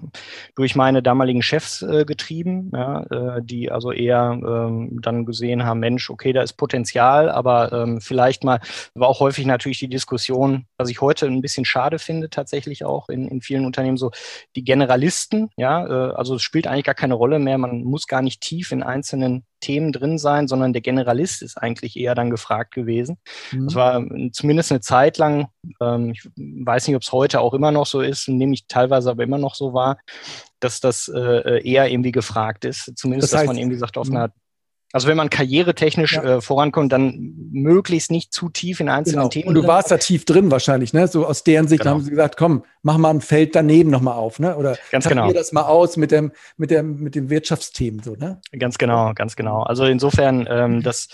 durch 0.55 0.75
meine 0.75 1.01
damaligen 1.03 1.41
Chefs 1.41 1.81
äh, 1.81 2.05
getrieben, 2.05 2.71
ja, 2.73 3.03
äh, 3.37 3.41
die 3.43 3.71
also 3.71 3.91
eher 3.91 4.31
ähm, 4.33 4.99
dann 5.01 5.25
gesehen 5.25 5.65
haben, 5.65 5.79
Mensch, 5.79 6.09
okay, 6.09 6.33
da 6.33 6.41
ist 6.41 6.53
Potenzial, 6.53 7.29
aber 7.29 7.71
ähm, 7.71 8.01
vielleicht 8.01 8.43
mal, 8.43 8.59
war 8.93 9.07
auch 9.07 9.19
häufig 9.19 9.45
natürlich 9.45 9.79
die 9.79 9.89
Diskussion, 9.89 10.65
was 10.77 10.89
ich 10.89 11.01
heute 11.01 11.25
ein 11.27 11.41
bisschen 11.41 11.65
schade 11.65 11.99
finde, 11.99 12.29
tatsächlich 12.29 12.85
auch 12.85 13.09
in, 13.09 13.27
in 13.27 13.41
vielen 13.41 13.65
Unternehmen, 13.65 13.97
so 13.97 14.11
die 14.55 14.63
Generalisten, 14.63 15.49
ja, 15.57 15.85
äh, 15.85 16.13
also 16.13 16.35
es 16.35 16.41
spielt 16.41 16.67
eigentlich 16.67 16.85
gar 16.85 16.95
keine 16.95 17.13
Rolle 17.13 17.39
mehr, 17.39 17.57
man 17.57 17.83
muss 17.83 18.07
gar 18.07 18.21
nicht 18.21 18.41
tief 18.41 18.71
in 18.71 18.83
einzelnen 18.83 19.45
Themen 19.59 19.91
drin 19.91 20.17
sein, 20.17 20.47
sondern 20.47 20.73
der 20.73 20.81
Generalist 20.81 21.41
ist 21.41 21.57
eigentlich 21.57 21.97
eher 21.97 22.15
dann 22.15 22.29
gefragt 22.29 22.73
gewesen. 22.73 23.17
Mhm. 23.51 23.65
Das 23.65 23.75
war 23.75 24.03
zumindest 24.31 24.71
eine 24.71 24.81
Zeit 24.81 25.17
lang, 25.17 25.47
ähm, 25.81 26.11
ich 26.11 26.29
weiß 26.35 26.87
nicht, 26.87 26.95
ob 26.95 27.01
es 27.01 27.11
heute 27.11 27.41
auch 27.41 27.53
immer 27.53 27.71
noch 27.71 27.85
so 27.85 28.01
ist, 28.01 28.27
nehme 28.27 28.53
ich 28.53 28.67
teilweise 28.67 29.11
aber 29.11 29.23
immer 29.23 29.37
noch 29.37 29.55
so 29.55 29.73
wahr, 29.73 29.97
dass 30.59 30.79
das 30.79 31.07
äh, 31.13 31.61
eher 31.63 31.89
irgendwie 31.89 32.11
gefragt 32.11 32.65
ist. 32.65 32.93
Zumindest, 32.95 33.33
das 33.33 33.39
heißt, 33.39 33.49
dass 33.49 33.55
man 33.55 33.61
irgendwie 33.61 33.77
sagt, 33.77 33.97
auf 33.97 34.09
mhm. 34.09 34.17
einer 34.17 34.33
also 34.93 35.09
wenn 35.09 35.17
man 35.17 35.29
karrieretechnisch 35.29 36.13
ja. 36.13 36.37
äh, 36.37 36.41
vorankommt, 36.41 36.93
dann 36.93 37.33
möglichst 37.51 38.09
nicht 38.09 38.31
zu 38.31 38.49
tief 38.49 38.79
in 38.79 38.87
einzelnen 38.87 39.19
genau. 39.19 39.29
Themen. 39.29 39.47
Und 39.49 39.55
du 39.55 39.67
warst 39.67 39.91
da 39.91 39.97
tief 39.97 40.23
drin 40.23 40.49
wahrscheinlich, 40.49 40.93
ne? 40.93 41.07
So 41.07 41.25
aus 41.25 41.43
deren 41.43 41.67
Sicht 41.67 41.81
genau. 41.81 41.95
haben 41.95 42.03
sie 42.03 42.09
gesagt, 42.09 42.37
komm, 42.37 42.63
mach 42.83 42.97
mal 42.97 43.09
ein 43.09 43.19
Feld 43.19 43.53
daneben 43.53 43.89
nochmal 43.89 44.15
auf, 44.15 44.39
ne? 44.39 44.55
Oder 44.55 44.77
ganz 44.91 45.07
genau. 45.07 45.31
das 45.33 45.51
mal 45.51 45.63
aus 45.63 45.97
mit 45.97 46.11
dem, 46.11 46.31
mit 46.55 46.71
dem, 46.71 46.99
mit 47.01 47.15
dem 47.15 47.29
Wirtschaftsthemen, 47.29 48.01
so, 48.01 48.15
ne? 48.15 48.39
Ganz 48.57 48.77
genau, 48.77 49.13
ganz 49.13 49.35
genau. 49.35 49.63
Also 49.63 49.83
insofern, 49.85 50.47
ähm, 50.49 50.83
das 50.83 51.09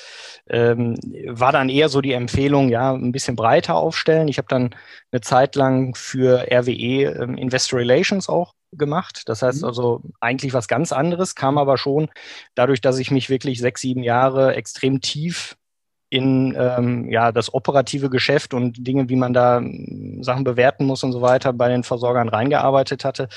ähm, 0.49 0.95
war 1.27 1.51
dann 1.51 1.69
eher 1.69 1.89
so 1.89 2.01
die 2.01 2.13
Empfehlung, 2.13 2.69
ja, 2.69 2.93
ein 2.93 3.11
bisschen 3.11 3.35
breiter 3.35 3.75
aufstellen. 3.75 4.27
Ich 4.27 4.37
habe 4.37 4.47
dann 4.49 4.75
eine 5.11 5.21
Zeit 5.21 5.55
lang 5.55 5.95
für 5.95 6.45
RWE 6.51 7.23
ähm, 7.23 7.37
Investor 7.37 7.79
Relations 7.79 8.29
auch 8.29 8.53
gemacht. 8.77 9.23
Das 9.27 9.41
heißt 9.41 9.61
mhm. 9.61 9.67
also 9.67 10.01
eigentlich 10.19 10.53
was 10.53 10.67
ganz 10.67 10.91
anderes, 10.91 11.35
kam 11.35 11.57
aber 11.57 11.77
schon 11.77 12.09
dadurch, 12.55 12.81
dass 12.81 12.99
ich 12.99 13.11
mich 13.11 13.29
wirklich 13.29 13.59
sechs, 13.59 13.81
sieben 13.81 14.03
Jahre 14.03 14.55
extrem 14.55 15.01
tief 15.01 15.55
in 16.13 16.55
ähm, 16.55 17.09
ja, 17.09 17.31
das 17.31 17.55
operative 17.55 18.11
Geschäft 18.11 18.53
und 18.53 18.85
Dinge, 18.85 19.09
wie 19.09 19.15
man 19.15 19.33
da 19.33 19.57
hm, 19.57 20.21
Sachen 20.21 20.43
bewerten 20.43 20.85
muss 20.85 21.03
und 21.03 21.11
so 21.11 21.23
weiter, 21.23 21.53
bei 21.53 21.69
den 21.69 21.83
Versorgern 21.83 22.29
reingearbeitet 22.29 23.03
hatte. 23.03 23.29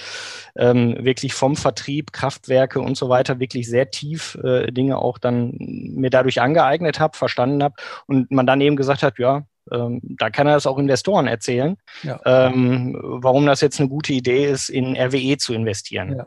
Ähm, 0.55 0.95
wirklich 1.00 1.33
vom 1.33 1.57
Vertrieb, 1.57 2.12
Kraftwerke 2.12 2.81
und 2.81 2.99
so 2.99 3.09
weiter, 3.09 3.40
wirklich 3.40 3.66
sehr 3.66 3.90
tief 3.90 4.37
äh, 4.45 4.71
Dinge 4.73 4.99
auch 4.99 5.16
dann 5.16 5.55
mir 5.59 6.11
dadurch 6.11 6.43
angeeignet 6.43 7.00
habe, 7.00 7.16
verstanden 7.16 7.62
habe 7.62 7.76
und 8.07 8.30
man 8.30 8.47
dann 8.47 8.60
eben 8.60 8.76
gesagt 8.76 9.02
hat, 9.02 9.19
ja, 9.19 9.47
ähm, 9.73 10.00
da 10.02 10.31
kann 10.31 10.47
er 10.47 10.55
das 10.55 10.67
auch 10.67 10.79
Investoren 10.79 11.26
erzählen, 11.26 11.76
ja. 12.02 12.21
ähm, 12.25 12.97
warum 13.02 13.47
das 13.47 13.61
jetzt 13.61 13.81
eine 13.81 13.89
gute 13.89 14.13
Idee 14.13 14.47
ist, 14.47 14.69
in 14.69 14.97
RWE 14.97 15.37
zu 15.39 15.55
investieren. 15.55 16.17
Ja. 16.17 16.26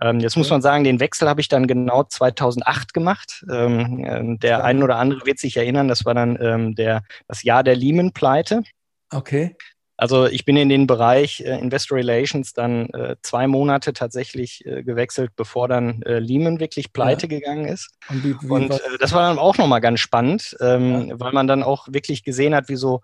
Ähm, 0.00 0.20
jetzt 0.20 0.36
muss 0.36 0.50
man 0.50 0.62
sagen, 0.62 0.84
den 0.84 1.00
Wechsel 1.00 1.28
habe 1.28 1.40
ich 1.40 1.48
dann 1.48 1.66
genau 1.66 2.04
2008 2.04 2.92
gemacht. 2.92 3.44
Ähm, 3.50 4.04
ähm, 4.06 4.38
der 4.38 4.50
ja. 4.50 4.64
ein 4.64 4.82
oder 4.82 4.96
andere 4.96 5.24
wird 5.24 5.38
sich 5.38 5.56
erinnern, 5.56 5.88
das 5.88 6.04
war 6.04 6.14
dann 6.14 6.38
ähm, 6.40 6.74
der, 6.74 7.02
das 7.28 7.42
Jahr 7.42 7.62
der 7.62 7.76
Lehman-Pleite. 7.76 8.62
Okay. 9.10 9.56
Also 9.96 10.26
ich 10.26 10.44
bin 10.44 10.56
in 10.56 10.68
den 10.68 10.86
Bereich 10.86 11.40
äh, 11.40 11.58
Investor 11.58 11.96
Relations 11.96 12.52
dann 12.52 12.90
äh, 12.90 13.16
zwei 13.22 13.46
Monate 13.46 13.92
tatsächlich 13.92 14.64
äh, 14.66 14.82
gewechselt, 14.82 15.32
bevor 15.36 15.68
dann 15.68 16.02
äh, 16.02 16.18
Lehman 16.18 16.60
wirklich 16.60 16.92
pleite 16.92 17.26
ja. 17.26 17.38
gegangen 17.38 17.66
ist. 17.66 17.90
Und, 18.10 18.22
wie, 18.22 18.36
wie 18.40 18.50
Und 18.50 18.72
äh, 18.72 18.78
das 19.00 19.12
war 19.12 19.22
dann 19.22 19.38
auch 19.38 19.56
nochmal 19.56 19.80
ganz 19.80 20.00
spannend, 20.00 20.56
ähm, 20.60 21.08
ja. 21.08 21.20
weil 21.20 21.32
man 21.32 21.46
dann 21.46 21.62
auch 21.62 21.88
wirklich 21.90 22.24
gesehen 22.24 22.54
hat, 22.54 22.68
wie 22.68 22.76
so 22.76 23.00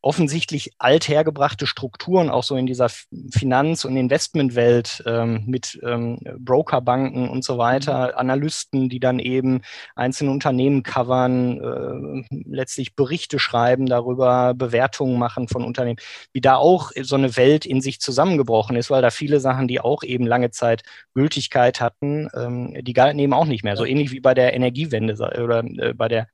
offensichtlich 0.00 0.72
althergebrachte 0.78 1.66
Strukturen 1.66 2.30
auch 2.30 2.44
so 2.44 2.56
in 2.56 2.66
dieser 2.66 2.88
Finanz- 3.30 3.84
und 3.84 3.96
Investmentwelt 3.96 5.02
ähm, 5.06 5.42
mit 5.46 5.78
ähm, 5.82 6.20
Brokerbanken 6.38 7.28
und 7.28 7.44
so 7.44 7.58
weiter, 7.58 8.08
mhm. 8.08 8.18
Analysten, 8.18 8.88
die 8.88 9.00
dann 9.00 9.18
eben 9.18 9.62
einzelne 9.96 10.30
Unternehmen 10.30 10.84
covern, 10.84 11.58
äh, 11.60 12.36
letztlich 12.46 12.94
Berichte 12.94 13.38
schreiben 13.38 13.86
darüber, 13.86 14.54
Bewertungen 14.54 15.18
machen 15.18 15.48
von 15.48 15.64
Unternehmen, 15.64 15.98
wie 16.32 16.40
da 16.40 16.56
auch 16.56 16.92
so 17.02 17.16
eine 17.16 17.36
Welt 17.36 17.66
in 17.66 17.80
sich 17.80 18.00
zusammengebrochen 18.00 18.76
ist, 18.76 18.90
weil 18.90 19.02
da 19.02 19.10
viele 19.10 19.40
Sachen, 19.40 19.66
die 19.66 19.80
auch 19.80 20.04
eben 20.04 20.26
lange 20.26 20.50
Zeit 20.50 20.82
Gültigkeit 21.14 21.80
hatten, 21.80 22.28
ähm, 22.34 22.74
die 22.82 22.92
galten 22.92 23.18
eben 23.18 23.32
auch 23.32 23.46
nicht 23.46 23.64
mehr. 23.64 23.76
So 23.76 23.84
ähnlich 23.84 24.12
wie 24.12 24.20
bei 24.20 24.34
der 24.34 24.54
Energiewende 24.54 25.14
oder 25.14 25.64
äh, 25.64 25.92
bei 25.94 26.06
der 26.06 26.28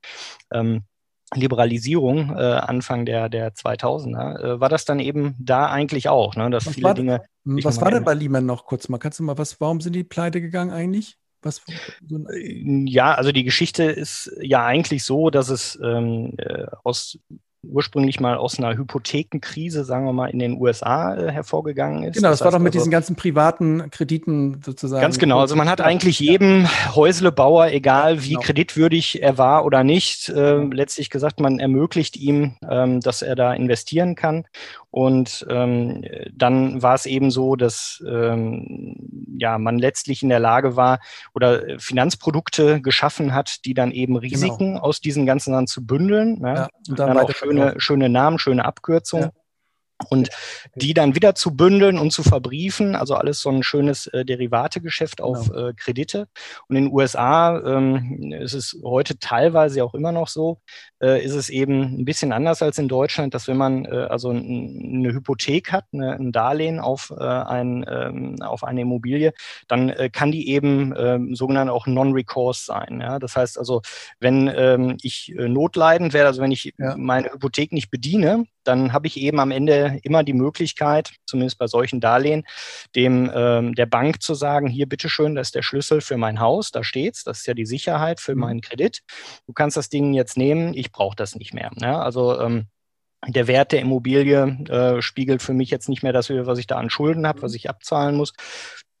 ähm, 0.53 0.83
Liberalisierung 1.33 2.35
äh, 2.35 2.41
Anfang 2.41 3.05
der, 3.05 3.29
der 3.29 3.53
2000er, 3.53 4.39
äh, 4.39 4.59
war 4.59 4.69
das 4.69 4.85
dann 4.85 4.99
eben 4.99 5.35
da 5.39 5.67
eigentlich 5.67 6.07
auch, 6.07 6.35
ne, 6.35 6.49
dass 6.49 6.67
was 6.67 6.75
viele 6.75 6.85
war, 6.85 6.93
Dinge. 6.93 7.21
Was 7.43 7.81
war 7.81 7.91
denn 7.91 8.03
bei 8.03 8.13
Lehman 8.13 8.45
noch 8.45 8.65
kurz 8.65 8.89
mal? 8.89 8.97
Kannst 8.97 9.19
du 9.19 9.23
mal 9.23 9.37
was, 9.37 9.59
warum 9.59 9.81
sind 9.81 9.93
die 9.93 10.03
pleite 10.03 10.41
gegangen 10.41 10.71
eigentlich? 10.71 11.17
Was, 11.41 11.61
so 12.07 12.27
äh, 12.29 12.85
ja, 12.87 13.13
also 13.13 13.31
die 13.31 13.43
Geschichte 13.43 13.83
ist 13.83 14.31
ja 14.41 14.65
eigentlich 14.65 15.03
so, 15.03 15.29
dass 15.29 15.49
es 15.49 15.79
ähm, 15.83 16.33
äh, 16.37 16.65
aus 16.83 17.19
ursprünglich 17.69 18.19
mal 18.19 18.37
aus 18.37 18.57
einer 18.57 18.75
Hypothekenkrise, 18.77 19.83
sagen 19.83 20.05
wir 20.05 20.13
mal, 20.13 20.27
in 20.27 20.39
den 20.39 20.59
USA 20.59 21.15
äh, 21.15 21.31
hervorgegangen 21.31 22.03
ist. 22.03 22.15
Genau, 22.15 22.29
das, 22.29 22.39
das 22.39 22.45
war 22.45 22.51
doch 22.51 22.59
mit 22.59 22.73
also, 22.73 22.79
diesen 22.79 22.91
ganzen 22.91 23.15
privaten 23.15 23.89
Krediten 23.91 24.61
sozusagen. 24.63 25.01
Ganz 25.01 25.19
genau. 25.19 25.39
Also 25.39 25.55
man 25.55 25.69
hat 25.69 25.81
eigentlich 25.81 26.19
jedem 26.19 26.67
Häuslebauer, 26.95 27.67
egal 27.67 28.23
wie 28.23 28.29
genau. 28.29 28.41
kreditwürdig 28.41 29.21
er 29.21 29.37
war 29.37 29.65
oder 29.65 29.83
nicht, 29.83 30.29
äh, 30.29 30.57
letztlich 30.57 31.09
gesagt, 31.09 31.39
man 31.39 31.59
ermöglicht 31.59 32.17
ihm, 32.17 32.55
ähm, 32.69 33.01
dass 33.01 33.21
er 33.21 33.35
da 33.35 33.53
investieren 33.53 34.15
kann. 34.15 34.45
Und 34.95 35.45
ähm, 35.49 36.05
dann 36.33 36.81
war 36.81 36.95
es 36.95 37.05
eben 37.05 37.29
so, 37.29 37.57
dass 37.57 38.01
ähm, 38.07 38.95
ja, 39.37 39.57
man 39.57 39.77
letztlich 39.77 40.23
in 40.23 40.29
der 40.29 40.39
Lage 40.39 40.77
war 40.77 41.01
oder 41.33 41.67
äh, 41.67 41.79
Finanzprodukte 41.79 42.79
geschaffen 42.79 43.33
hat, 43.33 43.65
die 43.65 43.73
dann 43.73 43.91
eben 43.91 44.13
genau. 44.13 44.21
Risiken 44.21 44.75
genau. 44.75 44.79
aus 44.79 45.01
diesen 45.01 45.25
ganzen 45.25 45.51
Sachen 45.51 45.67
zu 45.67 45.85
bündeln. 45.85 46.39
Ja? 46.41 46.53
ja 46.53 46.69
und 46.87 46.97
dann, 46.97 47.09
dann 47.09 47.17
auch 47.17 47.29
schöne, 47.31 47.73
schöne 47.77 48.07
Namen, 48.07 48.39
schöne 48.39 48.63
Abkürzungen. 48.63 49.31
Ja. 49.35 49.44
Und 50.09 50.29
die 50.75 50.93
dann 50.93 51.15
wieder 51.15 51.35
zu 51.35 51.55
bündeln 51.55 51.97
und 51.97 52.11
zu 52.11 52.21
verbriefen, 52.21 52.95
also 52.95 53.15
alles 53.15 53.39
so 53.39 53.49
ein 53.49 53.63
schönes 53.63 54.07
äh, 54.07 54.25
Derivategeschäft 54.25 55.21
auf 55.21 55.49
genau. 55.49 55.67
äh, 55.67 55.73
Kredite. 55.73 56.27
Und 56.67 56.75
in 56.75 56.85
den 56.85 56.93
USA 56.93 57.59
ähm, 57.59 58.33
ist 58.33 58.53
es 58.53 58.77
heute 58.83 59.17
teilweise 59.19 59.83
auch 59.83 59.93
immer 59.93 60.11
noch 60.11 60.27
so, 60.27 60.59
äh, 61.01 61.23
ist 61.23 61.33
es 61.33 61.49
eben 61.49 61.99
ein 61.99 62.05
bisschen 62.05 62.33
anders 62.33 62.61
als 62.61 62.77
in 62.77 62.89
Deutschland, 62.89 63.33
dass 63.33 63.47
wenn 63.47 63.57
man 63.57 63.85
äh, 63.85 64.07
also 64.09 64.31
eine 64.31 65.13
Hypothek 65.13 65.71
hat, 65.71 65.85
eine, 65.93 66.13
ein 66.13 66.31
Darlehen 66.33 66.79
auf, 66.79 67.13
äh, 67.17 67.23
ein, 67.23 67.85
ähm, 67.89 68.41
auf 68.41 68.65
eine 68.65 68.81
Immobilie, 68.81 69.33
dann 69.67 69.89
äh, 69.89 70.09
kann 70.09 70.31
die 70.31 70.49
eben 70.49 70.93
ähm, 70.97 71.35
sogenannt 71.35 71.71
auch 71.71 71.87
Non-Recourse 71.87 72.65
sein. 72.65 72.99
Ja? 73.01 73.17
Das 73.19 73.37
heißt 73.37 73.57
also, 73.57 73.81
wenn 74.19 74.51
ähm, 74.53 74.97
ich 75.01 75.33
notleidend 75.35 76.13
werde, 76.13 76.27
also 76.27 76.41
wenn 76.41 76.51
ich 76.51 76.73
ja. 76.77 76.95
meine 76.97 77.31
Hypothek 77.31 77.71
nicht 77.71 77.89
bediene, 77.89 78.45
dann 78.67 78.93
habe 78.93 79.07
ich 79.07 79.17
eben 79.17 79.39
am 79.39 79.51
Ende 79.51 79.99
immer 80.03 80.23
die 80.23 80.33
Möglichkeit, 80.33 81.13
zumindest 81.25 81.57
bei 81.57 81.67
solchen 81.67 81.99
Darlehen, 81.99 82.43
dem 82.95 83.31
ähm, 83.33 83.75
der 83.75 83.85
Bank 83.85 84.21
zu 84.21 84.33
sagen, 84.33 84.67
hier 84.67 84.87
bitteschön, 84.87 85.35
das 85.35 85.47
ist 85.47 85.55
der 85.55 85.61
Schlüssel 85.61 86.01
für 86.01 86.17
mein 86.17 86.39
Haus, 86.39 86.71
da 86.71 86.83
steht's, 86.83 87.23
das 87.23 87.39
ist 87.39 87.47
ja 87.47 87.53
die 87.53 87.65
Sicherheit 87.65 88.19
für 88.19 88.35
mhm. 88.35 88.41
meinen 88.41 88.61
Kredit. 88.61 89.01
Du 89.47 89.53
kannst 89.53 89.77
das 89.77 89.89
Ding 89.89 90.13
jetzt 90.13 90.37
nehmen, 90.37 90.73
ich 90.73 90.91
brauche 90.91 91.15
das 91.15 91.35
nicht 91.35 91.53
mehr. 91.53 91.71
Ja? 91.77 91.99
Also 91.99 92.39
ähm, 92.39 92.67
der 93.27 93.47
Wert 93.47 93.71
der 93.71 93.81
Immobilie 93.81 94.43
äh, 94.69 95.01
spiegelt 95.01 95.41
für 95.41 95.53
mich 95.53 95.69
jetzt 95.69 95.89
nicht 95.89 96.03
mehr 96.03 96.13
das, 96.13 96.29
was 96.29 96.59
ich 96.59 96.67
da 96.67 96.77
an 96.77 96.89
Schulden 96.89 97.27
habe, 97.27 97.41
was 97.41 97.53
ich 97.53 97.69
abzahlen 97.69 98.15
muss 98.15 98.33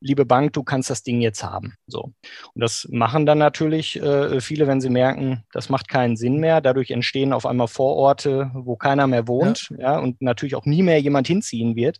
liebe 0.05 0.25
Bank, 0.25 0.53
du 0.53 0.63
kannst 0.63 0.89
das 0.89 1.03
Ding 1.03 1.21
jetzt 1.21 1.43
haben. 1.43 1.75
So. 1.87 2.13
Und 2.53 2.61
das 2.61 2.87
machen 2.91 3.25
dann 3.25 3.37
natürlich 3.37 4.01
äh, 4.01 4.39
viele, 4.39 4.67
wenn 4.67 4.81
sie 4.81 4.89
merken, 4.89 5.43
das 5.51 5.69
macht 5.69 5.87
keinen 5.87 6.15
Sinn 6.15 6.37
mehr. 6.37 6.61
Dadurch 6.61 6.91
entstehen 6.91 7.33
auf 7.33 7.45
einmal 7.45 7.67
Vororte, 7.67 8.51
wo 8.53 8.75
keiner 8.75 9.07
mehr 9.07 9.27
wohnt, 9.27 9.69
ja, 9.71 9.93
ja 9.93 9.99
und 9.99 10.21
natürlich 10.21 10.55
auch 10.55 10.65
nie 10.65 10.83
mehr 10.83 10.99
jemand 10.99 11.27
hinziehen 11.27 11.75
wird. 11.75 11.99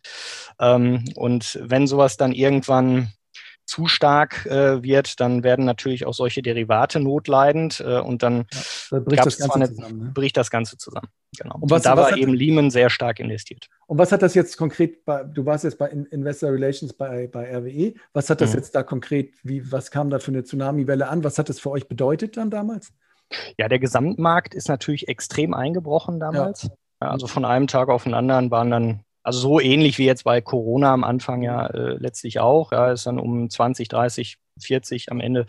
Ähm, 0.59 1.05
und 1.15 1.59
wenn 1.61 1.87
sowas 1.87 2.17
dann 2.17 2.31
irgendwann 2.31 3.11
zu 3.65 3.87
stark 3.87 4.45
äh, 4.45 4.83
wird, 4.83 5.19
dann 5.19 5.43
werden 5.43 5.65
natürlich 5.65 6.05
auch 6.05 6.13
solche 6.13 6.41
Derivate 6.41 6.99
notleidend 6.99 7.83
äh, 7.85 7.99
und 7.99 8.23
dann, 8.23 8.45
ja, 8.51 8.61
dann 8.91 9.05
bricht, 9.05 9.25
das 9.25 9.37
Ganze 9.37 9.55
eine, 9.55 9.73
zusammen, 9.73 9.99
ne? 9.99 10.11
bricht 10.13 10.37
das 10.37 10.51
Ganze 10.51 10.77
zusammen. 10.77 11.07
Genau. 11.37 11.55
Und, 11.59 11.71
was, 11.71 11.79
und 11.79 11.85
da 11.85 11.97
war 11.97 12.15
eben 12.15 12.33
Lehman 12.33 12.69
sehr 12.69 12.89
stark 12.89 13.19
investiert. 13.19 13.67
Und 13.87 13.97
was 13.97 14.11
hat 14.11 14.21
das 14.21 14.35
jetzt 14.35 14.57
konkret 14.57 15.03
bei, 15.03 15.23
du 15.23 15.45
warst 15.45 15.63
jetzt 15.63 15.77
bei 15.77 15.87
Investor 15.87 16.51
Relations 16.51 16.93
bei, 16.93 17.27
bei 17.27 17.57
RWE, 17.57 17.93
was 18.13 18.29
hat 18.29 18.41
das 18.41 18.51
mhm. 18.51 18.57
jetzt 18.57 18.75
da 18.75 18.83
konkret, 18.83 19.33
wie, 19.43 19.71
was 19.71 19.91
kam 19.91 20.09
da 20.09 20.19
für 20.19 20.31
eine 20.31 20.43
Tsunami-Welle 20.43 21.07
an? 21.07 21.23
Was 21.23 21.39
hat 21.39 21.49
das 21.49 21.59
für 21.59 21.71
euch 21.71 21.87
bedeutet 21.87 22.37
dann 22.37 22.49
damals? 22.49 22.93
Ja, 23.57 23.67
der 23.67 23.79
Gesamtmarkt 23.79 24.53
ist 24.53 24.69
natürlich 24.69 25.07
extrem 25.07 25.53
eingebrochen 25.53 26.19
damals. 26.19 26.63
Ja. 27.01 27.09
Also 27.09 27.27
von 27.27 27.45
einem 27.45 27.67
Tag 27.67 27.89
auf 27.89 28.03
den 28.03 28.13
anderen 28.13 28.51
waren 28.51 28.71
dann 28.71 28.99
also 29.25 29.39
so 29.39 29.59
ähnlich 29.59 29.97
wie 29.97 30.05
jetzt 30.05 30.23
bei 30.23 30.39
Corona 30.41 30.93
am 30.93 31.03
Anfang 31.03 31.41
ja 31.41 31.67
äh, 31.67 31.97
letztlich 31.97 32.39
auch. 32.39 32.71
Ja, 32.71 32.91
ist 32.91 33.07
dann 33.07 33.19
um 33.19 33.49
20, 33.49 33.87
30, 33.89 34.37
40 34.61 35.11
am 35.11 35.19
Ende. 35.19 35.45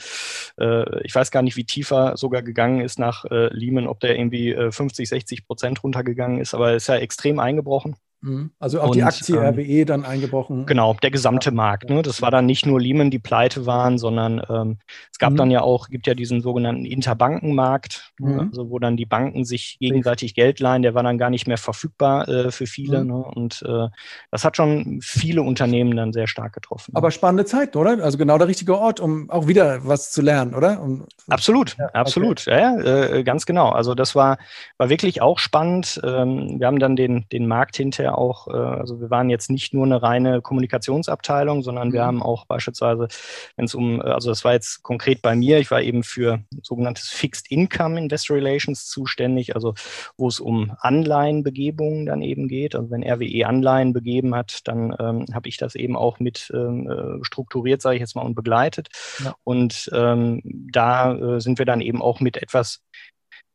Äh, 0.59 1.03
ich 1.05 1.15
weiß 1.15 1.31
gar 1.31 1.43
nicht, 1.43 1.57
wie 1.57 1.65
tiefer 1.65 2.17
sogar 2.17 2.43
gegangen 2.43 2.81
ist 2.81 2.99
nach 2.99 3.25
äh, 3.27 3.49
Lehman, 3.55 3.87
ob 3.87 4.01
der 4.01 4.19
irgendwie 4.19 4.53
äh, 4.53 4.73
50, 4.73 5.09
60 5.09 5.47
Prozent 5.47 5.83
runtergegangen 5.85 6.41
ist, 6.41 6.55
aber 6.55 6.75
ist 6.75 6.89
ja 6.89 6.97
extrem 6.97 7.39
eingebrochen. 7.39 7.97
Mhm. 8.21 8.51
Also 8.59 8.81
auch 8.81 8.89
und, 8.89 8.97
die 8.97 9.03
Aktie 9.03 9.37
ähm, 9.37 9.55
RWE 9.55 9.85
dann 9.85 10.05
eingebrochen. 10.05 10.67
Genau, 10.67 10.95
der 11.03 11.11
gesamte 11.11 11.53
Markt. 11.53 11.91
Ne? 11.91 12.03
Das 12.03 12.23
war 12.23 12.31
dann 12.31 12.47
nicht 12.47 12.67
nur 12.67 12.81
Lehman, 12.81 13.11
die 13.11 13.19
pleite 13.19 13.67
waren, 13.67 13.99
sondern 13.99 14.43
ähm, 14.49 14.79
es 15.13 15.19
gab 15.19 15.33
mhm. 15.33 15.37
dann 15.37 15.51
ja 15.51 15.61
auch, 15.61 15.89
gibt 15.89 16.07
ja 16.07 16.15
diesen 16.15 16.41
sogenannten 16.41 16.85
Interbankenmarkt, 16.85 18.13
ne? 18.19 18.31
mhm. 18.31 18.41
also 18.41 18.71
wo 18.71 18.79
dann 18.79 18.97
die 18.97 19.07
Banken 19.07 19.45
sich 19.45 19.77
gegenseitig 19.81 20.35
Geld 20.35 20.61
leihen, 20.61 20.83
der 20.83 20.95
war 20.95 21.03
dann 21.03 21.19
gar 21.19 21.31
nicht 21.31 21.47
mehr 21.47 21.59
verfügbar 21.59 22.29
äh, 22.29 22.51
für 22.51 22.67
viele. 22.67 23.03
Mhm. 23.03 23.07
Ne? 23.09 23.17
Und 23.17 23.63
äh, 23.63 23.89
das 24.31 24.45
hat 24.45 24.57
schon 24.57 25.01
viele 25.03 25.43
Unternehmen 25.43 25.97
dann 25.97 26.13
sehr 26.13 26.27
stark 26.27 26.53
getroffen. 26.53 26.95
Aber 26.95 27.11
spannende 27.11 27.45
Zeit, 27.45 27.77
oder? 27.77 28.03
Also 28.03 28.19
genau 28.19 28.39
der 28.39 28.49
richtige 28.49 28.79
Ort, 28.79 29.01
um 29.01 29.31
auch 29.31 29.47
wieder 29.47 29.87
was 29.87 30.11
zu 30.11 30.23
lernen, 30.23 30.55
oder? 30.55 30.83
Um, 30.83 31.07
absolut, 31.29 31.77
ja, 31.79 31.87
absolut. 31.89 32.43
Okay. 32.47 32.61
Ja, 32.61 32.79
äh, 32.79 33.25
ganz 33.25 33.47
genau. 33.47 33.69
Also 33.69 33.95
das 33.95 34.15
war, 34.15 34.39
war 34.79 34.89
wirklich 34.89 35.23
auch 35.23 35.39
spannend. 35.39 36.01
Ähm, 36.03 36.59
wir 36.59 36.67
haben 36.67 36.79
dann 36.79 36.97
den, 36.97 37.27
den 37.31 37.47
Markt 37.47 37.77
hinterher 37.77 38.06
auch, 38.15 38.49
äh, 38.49 38.53
also 38.53 39.01
wir 39.01 39.11
waren 39.11 39.31
jetzt 39.31 39.51
nicht 39.51 39.75
nur 39.75 39.85
eine 39.85 40.03
reine 40.03 40.41
Kommunikationsabteilung, 40.41 41.63
sondern 41.63 41.93
wir 41.93 42.03
mhm. 42.03 42.07
haben 42.07 42.23
auch 42.23 42.47
beispielsweise, 42.47 43.09
wenn 43.57 43.65
es 43.65 43.75
um, 43.75 44.01
äh, 44.01 44.05
also 44.05 44.31
das 44.31 44.45
war 44.45 44.53
jetzt 44.53 44.83
konkret 44.83 45.23
bei 45.23 45.35
mir, 45.35 45.59
ich 45.59 45.71
war 45.71 45.83
eben 45.83 46.03
für 46.03 46.41
sogenanntes 46.63 47.09
Fixed 47.09 47.51
Income 47.51 47.99
Investor 47.99 48.37
Relations 48.37 48.87
zuständig, 48.87 49.55
also 49.55 49.75
wo 50.17 50.29
es 50.29 50.41
um 50.41 50.73
Anleihenbegebungen 50.79 52.07
dann 52.07 52.23
eben 52.23 52.49
geht. 52.49 52.75
Also 52.75 52.91
wenn 52.91 53.03
RWE 53.03 53.47
Anleihen 53.47 53.93
begeben 53.93 54.35
hat, 54.35 54.67
dann 54.69 54.95
ähm, 54.99 55.27
habe 55.33 55.49
ich 55.49 55.57
das 55.57 55.75
eben 55.75 55.97
auch 55.97 56.21
mit 56.21 56.51
ähm, 56.55 56.89
äh, 56.89 57.25
strukturiert, 57.25 57.83
sage 57.83 57.97
ich 57.97 58.01
jetzt 58.01 58.17
mal, 58.17 58.23
und 58.23 58.35
begleitet. 58.35 58.89
Ja. 59.25 59.35
Und 59.45 59.91
ähm, 59.93 60.41
da 60.45 61.15
äh, 61.15 61.41
sind 61.41 61.59
wir 61.59 61.67
dann 61.67 61.81
eben 61.81 62.03
auch 62.03 62.21
mit 62.21 62.37
etwas 62.37 62.83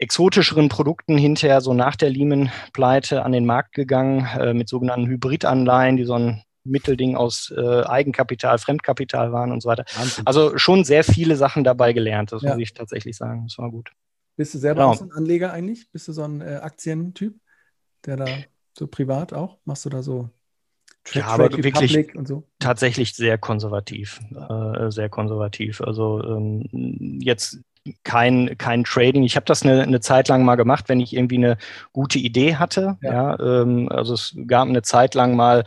exotischeren 0.02 0.68
Produkten 0.68 1.18
hinterher 1.18 1.62
so 1.62 1.74
nach 1.74 1.96
der 1.96 2.10
Lehman-Pleite 2.10 3.24
an 3.24 3.32
den 3.32 3.46
Markt 3.46 3.74
gegangen 3.74 4.26
äh, 4.40 4.54
mit 4.54 4.68
sogenannten 4.68 5.08
Hybridanleihen, 5.08 5.96
die 5.96 6.06
so 6.06 6.16
ein 6.16 6.44
Mittelding 6.64 7.16
aus 7.16 7.54
äh, 7.56 7.84
Eigenkapital, 7.84 8.58
Fremdkapital 8.58 9.32
waren 9.32 9.52
und 9.52 9.62
so 9.62 9.70
weiter. 9.70 9.86
Wahnsinn. 9.96 10.26
Also 10.26 10.58
schon 10.58 10.84
sehr 10.84 11.04
viele 11.04 11.36
Sachen 11.36 11.64
dabei 11.64 11.94
gelernt, 11.94 12.32
das 12.32 12.42
ja. 12.42 12.52
muss 12.52 12.62
ich 12.62 12.74
tatsächlich 12.74 13.16
sagen. 13.16 13.46
Das 13.48 13.58
war 13.58 13.70
gut. 13.70 13.92
Bist 14.38 14.54
du 14.54 14.58
selber 14.58 14.82
genau. 14.82 14.92
auch 14.92 14.98
so 14.98 15.06
ein 15.06 15.12
Anleger 15.12 15.54
eigentlich? 15.54 15.90
Bist 15.92 16.08
du 16.08 16.14
so 16.14 16.24
ein 16.24 16.42
äh, 16.42 16.60
Aktientyp, 16.62 17.36
der 18.06 18.18
da 18.18 18.26
so 18.78 18.88
privat 18.88 19.34
auch? 19.34 19.58
Machst 19.66 19.86
du 19.86 19.90
da 19.90 20.02
so 20.02 20.30
Trade, 21.04 21.20
ja, 21.20 21.28
aber 21.28 21.64
wirklich 21.64 22.10
so? 22.26 22.44
tatsächlich 22.60 23.16
sehr 23.16 23.38
konservativ, 23.40 24.20
äh, 24.32 24.92
sehr 24.92 25.10
konservativ. 25.10 25.82
Also 25.82 26.24
ähm, 26.24 27.20
jetzt 27.22 27.60
kein, 28.04 28.58
kein 28.58 28.84
Trading. 28.84 29.24
Ich 29.24 29.36
habe 29.36 29.46
das 29.46 29.64
eine, 29.64 29.82
eine 29.82 30.00
Zeit 30.00 30.28
lang 30.28 30.44
mal 30.44 30.56
gemacht, 30.56 30.86
wenn 30.88 31.00
ich 31.00 31.16
irgendwie 31.16 31.38
eine 31.38 31.58
gute 31.94 32.20
Idee 32.20 32.56
hatte. 32.56 32.98
Ja. 33.02 33.38
ja 33.38 33.62
ähm, 33.62 33.90
also 33.90 34.14
es 34.14 34.36
gab 34.48 34.68
eine 34.68 34.82
Zeit 34.82 35.16
lang 35.16 35.36
mal 35.36 35.66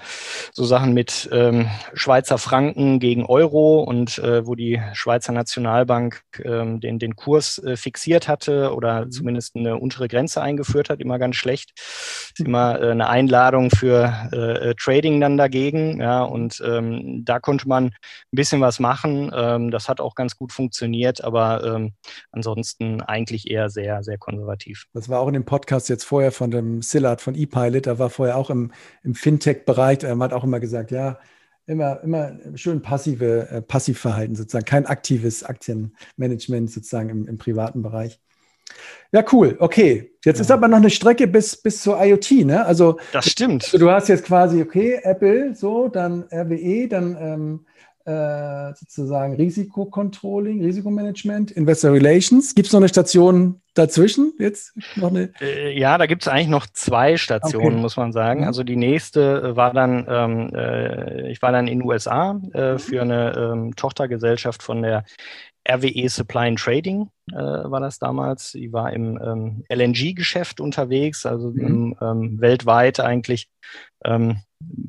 so 0.53 0.65
Sachen 0.65 0.95
mit 0.95 1.29
ähm, 1.33 1.69
Schweizer 1.95 2.39
Franken 2.39 3.01
gegen 3.01 3.25
Euro 3.27 3.83
und 3.83 4.19
äh, 4.19 4.47
wo 4.47 4.55
die 4.55 4.81
Schweizer 4.93 5.33
Nationalbank 5.33 6.23
ähm, 6.45 6.81
den, 6.81 6.99
den 6.99 7.17
Kurs 7.17 7.59
äh, 7.59 7.77
fixiert 7.77 8.29
hatte 8.29 8.75
oder 8.75 9.07
mhm. 9.07 9.11
zumindest 9.11 9.57
eine 9.57 9.77
untere 9.77 10.09
Grenze 10.09 10.41
eingeführt 10.41 10.91
hat, 10.91 11.01
immer 11.01 11.19
ganz 11.19 11.37
schlecht. 11.37 11.73
Ist 11.77 12.41
immer 12.41 12.81
äh, 12.81 12.91
eine 12.91 13.09
Einladung 13.09 13.71
für 13.71 14.05
äh, 14.33 14.75
Trading 14.77 15.21
dann 15.21 15.37
dagegen. 15.37 16.01
Ja, 16.01 16.23
und 16.23 16.63
ähm, 16.65 17.25
da 17.25 17.41
konnte 17.41 17.69
man 17.69 17.87
ein 17.87 17.93
bisschen 18.31 18.61
was 18.61 18.79
machen. 18.79 19.33
Ähm, 19.35 19.71
das 19.71 19.89
hat 19.89 20.01
auch 20.01 20.15
ganz 20.15 20.37
gut 20.37 20.53
funktioniert, 20.53 21.25
aber 21.25 21.65
ähm, 21.65 21.93
ansonsten 22.33 23.01
eigentlich 23.01 23.51
eher 23.51 23.71
sehr, 23.71 24.03
sehr 24.03 24.19
konservativ. 24.19 24.87
Das 24.93 25.09
war 25.09 25.21
auch 25.21 25.29
in 25.29 25.35
dem 25.35 25.45
Podcast 25.45 25.89
jetzt 25.89 26.05
vorher 26.05 26.33
von 26.33 26.51
dem 26.51 26.83
Sillard 26.83 27.21
von 27.21 27.35
ePilot, 27.35 27.87
da 27.87 27.99
war 27.99 28.11
vorher 28.11 28.37
auch 28.37 28.51
im, 28.51 28.73
im 29.03 29.15
Fintech-Bereich, 29.15 30.03
er 30.03 30.19
hat 30.19 30.33
auch 30.33 30.45
immer 30.45 30.61
gesagt, 30.61 30.91
ja, 30.91 31.19
immer, 31.67 32.01
immer 32.03 32.39
schön 32.55 32.83
passive, 32.83 33.49
äh, 33.51 33.63
Passivverhalten 33.63 34.37
sozusagen, 34.37 34.65
kein 34.65 34.87
aktives 34.87 35.45
Aktienmanagement 35.45 36.71
sozusagen 36.71 37.09
im, 37.09 37.29
im 37.29 37.39
privaten 37.39 37.83
Bereich. 37.83 38.21
Ja, 39.13 39.25
cool. 39.33 39.57
Okay. 39.61 40.13
Jetzt 40.25 40.39
ja. 40.39 40.43
ist 40.43 40.51
aber 40.51 40.69
noch 40.69 40.79
eine 40.79 40.91
Strecke 40.91 41.27
bis, 41.27 41.57
bis 41.57 41.83
zur 41.83 42.03
IoT, 42.03 42.45
ne? 42.45 42.65
Also. 42.65 42.99
Das 43.13 43.27
stimmt. 43.27 43.65
Also 43.65 43.79
du 43.79 43.91
hast 43.91 44.09
jetzt 44.09 44.25
quasi, 44.25 44.63
okay, 44.63 44.99
Apple, 45.03 45.55
so, 45.55 45.89
dann 45.89 46.25
RWE, 46.33 46.89
dann 46.89 47.17
ähm, 47.21 47.67
äh, 48.05 48.75
sozusagen 48.75 49.35
Risikocontrolling, 49.35 50.63
Risikomanagement, 50.63 51.51
Investor 51.53 51.93
Relations. 51.93 52.55
Gibt 52.55 52.67
es 52.67 52.73
noch 52.73 52.81
eine 52.81 52.89
Station 52.89 53.61
dazwischen 53.75 54.35
jetzt? 54.39 54.75
Noch 54.97 55.11
eine? 55.11 55.31
Äh, 55.41 55.79
ja, 55.79 55.97
da 55.97 56.07
gibt 56.07 56.23
es 56.23 56.29
eigentlich 56.29 56.49
noch 56.49 56.67
zwei 56.67 57.17
Stationen, 57.17 57.67
okay. 57.67 57.81
muss 57.81 57.97
man 57.97 58.13
sagen. 58.13 58.41
Mhm. 58.41 58.47
Also 58.47 58.63
die 58.63 58.77
nächste 58.77 59.57
war 59.57 59.73
dann, 59.73 60.07
ähm, 60.09 60.55
äh, 60.55 61.31
ich 61.31 61.41
war 61.41 61.53
dann 61.53 61.67
in 61.67 61.81
den 61.81 61.89
USA 61.89 62.41
äh, 62.53 62.73
mhm. 62.73 62.79
für 62.79 63.03
eine 63.03 63.33
ähm, 63.37 63.77
Tochtergesellschaft 63.77 64.63
von 64.63 64.83
der 64.83 65.05
RWE 65.69 66.09
Supply 66.09 66.49
and 66.49 66.59
Trading 66.59 67.11
äh, 67.33 67.37
war 67.37 67.81
das 67.81 67.99
damals. 67.99 68.53
Die 68.53 68.73
war 68.73 68.93
im 68.93 69.19
ähm, 69.23 69.65
LNG-Geschäft 69.69 70.61
unterwegs, 70.61 71.27
also 71.27 71.51
mhm. 71.51 71.67
im, 71.67 71.97
ähm, 72.01 72.41
weltweit 72.41 73.01
eigentlich 73.01 73.49
ähm, 74.05 74.39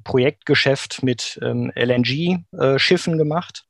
Projektgeschäft 0.04 1.04
mit 1.04 1.40
ähm, 1.42 1.72
LNG-Schiffen 1.76 3.14
äh, 3.14 3.18
gemacht. 3.18 3.66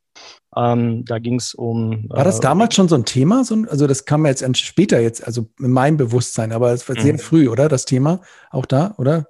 Ähm, 0.55 1.03
da 1.05 1.19
ging 1.19 1.35
es 1.35 1.53
um. 1.53 2.05
War 2.09 2.23
das 2.23 2.39
äh, 2.39 2.41
damals 2.41 2.75
schon 2.75 2.87
so 2.87 2.95
ein 2.95 3.05
Thema? 3.05 3.43
So, 3.43 3.65
also 3.69 3.87
das 3.87 4.05
kam 4.05 4.25
ja 4.25 4.31
jetzt 4.31 4.57
später 4.57 4.99
jetzt, 4.99 5.25
also 5.25 5.49
in 5.59 5.71
meinem 5.71 5.97
Bewusstsein, 5.97 6.51
aber 6.51 6.71
es 6.71 6.87
war 6.87 6.99
sehr 6.99 7.13
mhm. 7.13 7.19
früh, 7.19 7.49
oder? 7.49 7.67
Das 7.67 7.85
Thema 7.85 8.21
auch 8.49 8.65
da, 8.65 8.95
oder? 8.97 9.27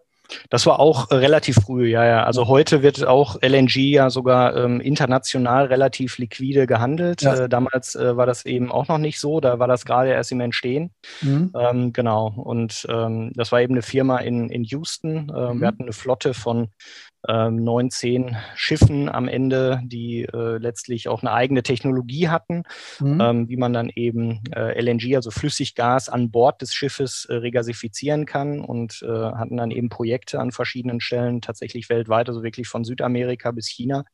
Das 0.50 0.66
war 0.66 0.80
auch 0.80 1.12
äh, 1.12 1.16
relativ 1.16 1.56
früh, 1.56 1.90
ja, 1.90 2.06
ja. 2.06 2.24
Also 2.24 2.48
heute 2.48 2.82
wird 2.82 3.06
auch 3.06 3.38
LNG 3.42 3.76
ja 3.76 4.10
sogar 4.10 4.56
ähm, 4.56 4.82
international 4.82 5.66
relativ 5.66 6.18
liquide 6.18 6.68
gehandelt. 6.68 7.22
Ja. 7.22 7.36
Äh, 7.36 7.50
damals 7.50 7.96
äh, 7.96 8.18
war 8.18 8.26
das 8.26 8.46
eben 8.46 8.72
auch 8.72 8.88
noch 8.88 8.98
nicht 8.98 9.20
so, 9.20 9.40
da 9.40 9.60
war 9.60 9.68
das 9.68 9.86
gerade 9.86 10.10
erst 10.10 10.32
im 10.32 10.42
Entstehen. 10.42 10.92
Mhm. 11.22 11.52
Ähm, 11.58 11.94
genau. 11.94 12.34
Und 12.36 12.88
ähm, 12.90 13.32
das 13.36 13.52
war 13.52 13.62
eben 13.62 13.74
eine 13.74 13.82
Firma 13.82 14.18
in, 14.20 14.50
in 14.50 14.64
Houston. 14.64 15.32
Ähm, 15.36 15.58
mhm. 15.58 15.62
Wir 15.62 15.68
hatten 15.68 15.84
eine 15.84 15.94
Flotte 15.94 16.34
von 16.34 16.70
ähm, 17.28 17.64
19 17.64 18.36
Schiffen 18.56 19.10
am 19.10 19.28
Ende, 19.28 19.82
die 19.84 20.24
äh, 20.24 20.58
letztlich 20.58 21.08
auch 21.08 21.22
eine 21.22 21.32
eigene 21.32 21.64
Technologie 21.64 22.30
hatten, 22.30 22.64
mhm. 23.00 23.22
ähm, 23.22 23.50
wie 23.50 23.58
man 23.58 23.74
dann 23.74 23.90
eben 23.90 24.42
äh, 24.56 24.80
LNG, 24.80 25.16
also 25.16 25.32
Flüssiggas, 25.32 26.10
an 26.10 26.32
Bord 26.32 26.62
des 26.62 26.74
Schiffes 26.74 27.26
äh, 27.26 27.36
regasifizieren 27.36 28.26
kann 28.26 28.62
und 28.62 29.02
äh, 29.02 29.08
hatten 29.08 29.58
dann 29.58 29.72
eben 29.72 29.90
Projekte 29.90 30.40
an 30.40 30.52
verschiedenen 30.52 31.00
Stellen, 31.02 31.42
tatsächlich 31.42 31.90
weltweit, 31.90 32.28
also 32.28 32.44
wirklich 32.44 32.68
von 32.68 32.84
Südamerika 32.84 33.52
bis 33.52 33.68
China. 33.68 34.06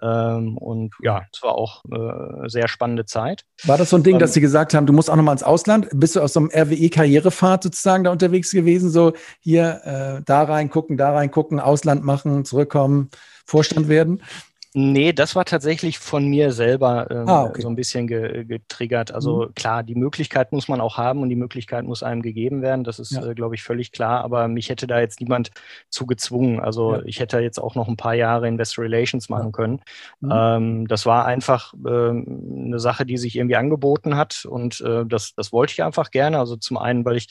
Ähm, 0.00 0.56
und 0.56 0.94
ja, 1.02 1.22
es 1.32 1.42
war 1.42 1.54
auch 1.54 1.82
äh, 1.90 2.48
sehr 2.48 2.68
spannende 2.68 3.04
Zeit. 3.04 3.44
War 3.64 3.78
das 3.78 3.90
so 3.90 3.96
ein 3.96 4.02
Ding, 4.02 4.18
dass 4.18 4.30
ähm, 4.30 4.34
Sie 4.34 4.40
gesagt 4.40 4.74
haben, 4.74 4.86
du 4.86 4.92
musst 4.92 5.10
auch 5.10 5.16
nochmal 5.16 5.34
ins 5.34 5.42
Ausland? 5.42 5.88
Bist 5.92 6.16
du 6.16 6.20
aus 6.20 6.32
so 6.32 6.40
einem 6.40 6.50
RWE-Karrierefahrt 6.50 7.62
sozusagen 7.62 8.04
da 8.04 8.10
unterwegs 8.10 8.50
gewesen? 8.50 8.90
So 8.90 9.12
hier 9.40 9.80
äh, 9.84 10.22
da 10.24 10.42
reingucken, 10.42 10.96
da 10.96 11.12
reingucken, 11.12 11.60
Ausland 11.60 12.04
machen, 12.04 12.44
zurückkommen, 12.50 13.10
Vorstand 13.46 13.88
werden? 13.88 14.22
Nee, 14.72 15.12
das 15.12 15.34
war 15.34 15.44
tatsächlich 15.44 15.98
von 15.98 16.28
mir 16.28 16.52
selber 16.52 17.10
ähm, 17.10 17.28
ah, 17.28 17.42
okay. 17.42 17.60
so 17.60 17.68
ein 17.68 17.74
bisschen 17.74 18.06
ge 18.06 18.44
getriggert. 18.44 19.12
Also 19.12 19.46
mhm. 19.46 19.54
klar, 19.54 19.82
die 19.82 19.96
Möglichkeit 19.96 20.52
muss 20.52 20.68
man 20.68 20.80
auch 20.80 20.96
haben 20.96 21.22
und 21.22 21.28
die 21.28 21.34
Möglichkeit 21.36 21.84
muss 21.84 22.04
einem 22.04 22.22
gegeben 22.22 22.62
werden. 22.62 22.84
Das 22.84 23.00
ist, 23.00 23.10
ja. 23.10 23.26
äh, 23.26 23.34
glaube 23.34 23.56
ich, 23.56 23.64
völlig 23.64 23.90
klar. 23.90 24.22
Aber 24.22 24.46
mich 24.46 24.68
hätte 24.68 24.86
da 24.86 25.00
jetzt 25.00 25.20
niemand 25.20 25.50
zu 25.88 26.06
gezwungen. 26.06 26.60
Also 26.60 26.94
ja. 26.94 27.02
ich 27.04 27.18
hätte 27.18 27.40
jetzt 27.40 27.58
auch 27.58 27.74
noch 27.74 27.88
ein 27.88 27.96
paar 27.96 28.14
Jahre 28.14 28.46
Investor 28.46 28.84
Relations 28.84 29.28
machen 29.28 29.46
ja. 29.46 29.50
können. 29.50 29.80
Mhm. 30.20 30.30
Ähm, 30.32 30.86
das 30.86 31.04
war 31.04 31.24
einfach 31.26 31.74
äh, 31.84 31.88
eine 31.88 32.78
Sache, 32.78 33.04
die 33.04 33.18
sich 33.18 33.34
irgendwie 33.34 33.56
angeboten 33.56 34.16
hat 34.16 34.44
und 34.44 34.80
äh, 34.82 35.04
das, 35.04 35.34
das 35.34 35.52
wollte 35.52 35.72
ich 35.72 35.82
einfach 35.82 36.12
gerne. 36.12 36.38
Also 36.38 36.54
zum 36.54 36.78
einen, 36.78 37.04
weil 37.04 37.16
ich 37.16 37.26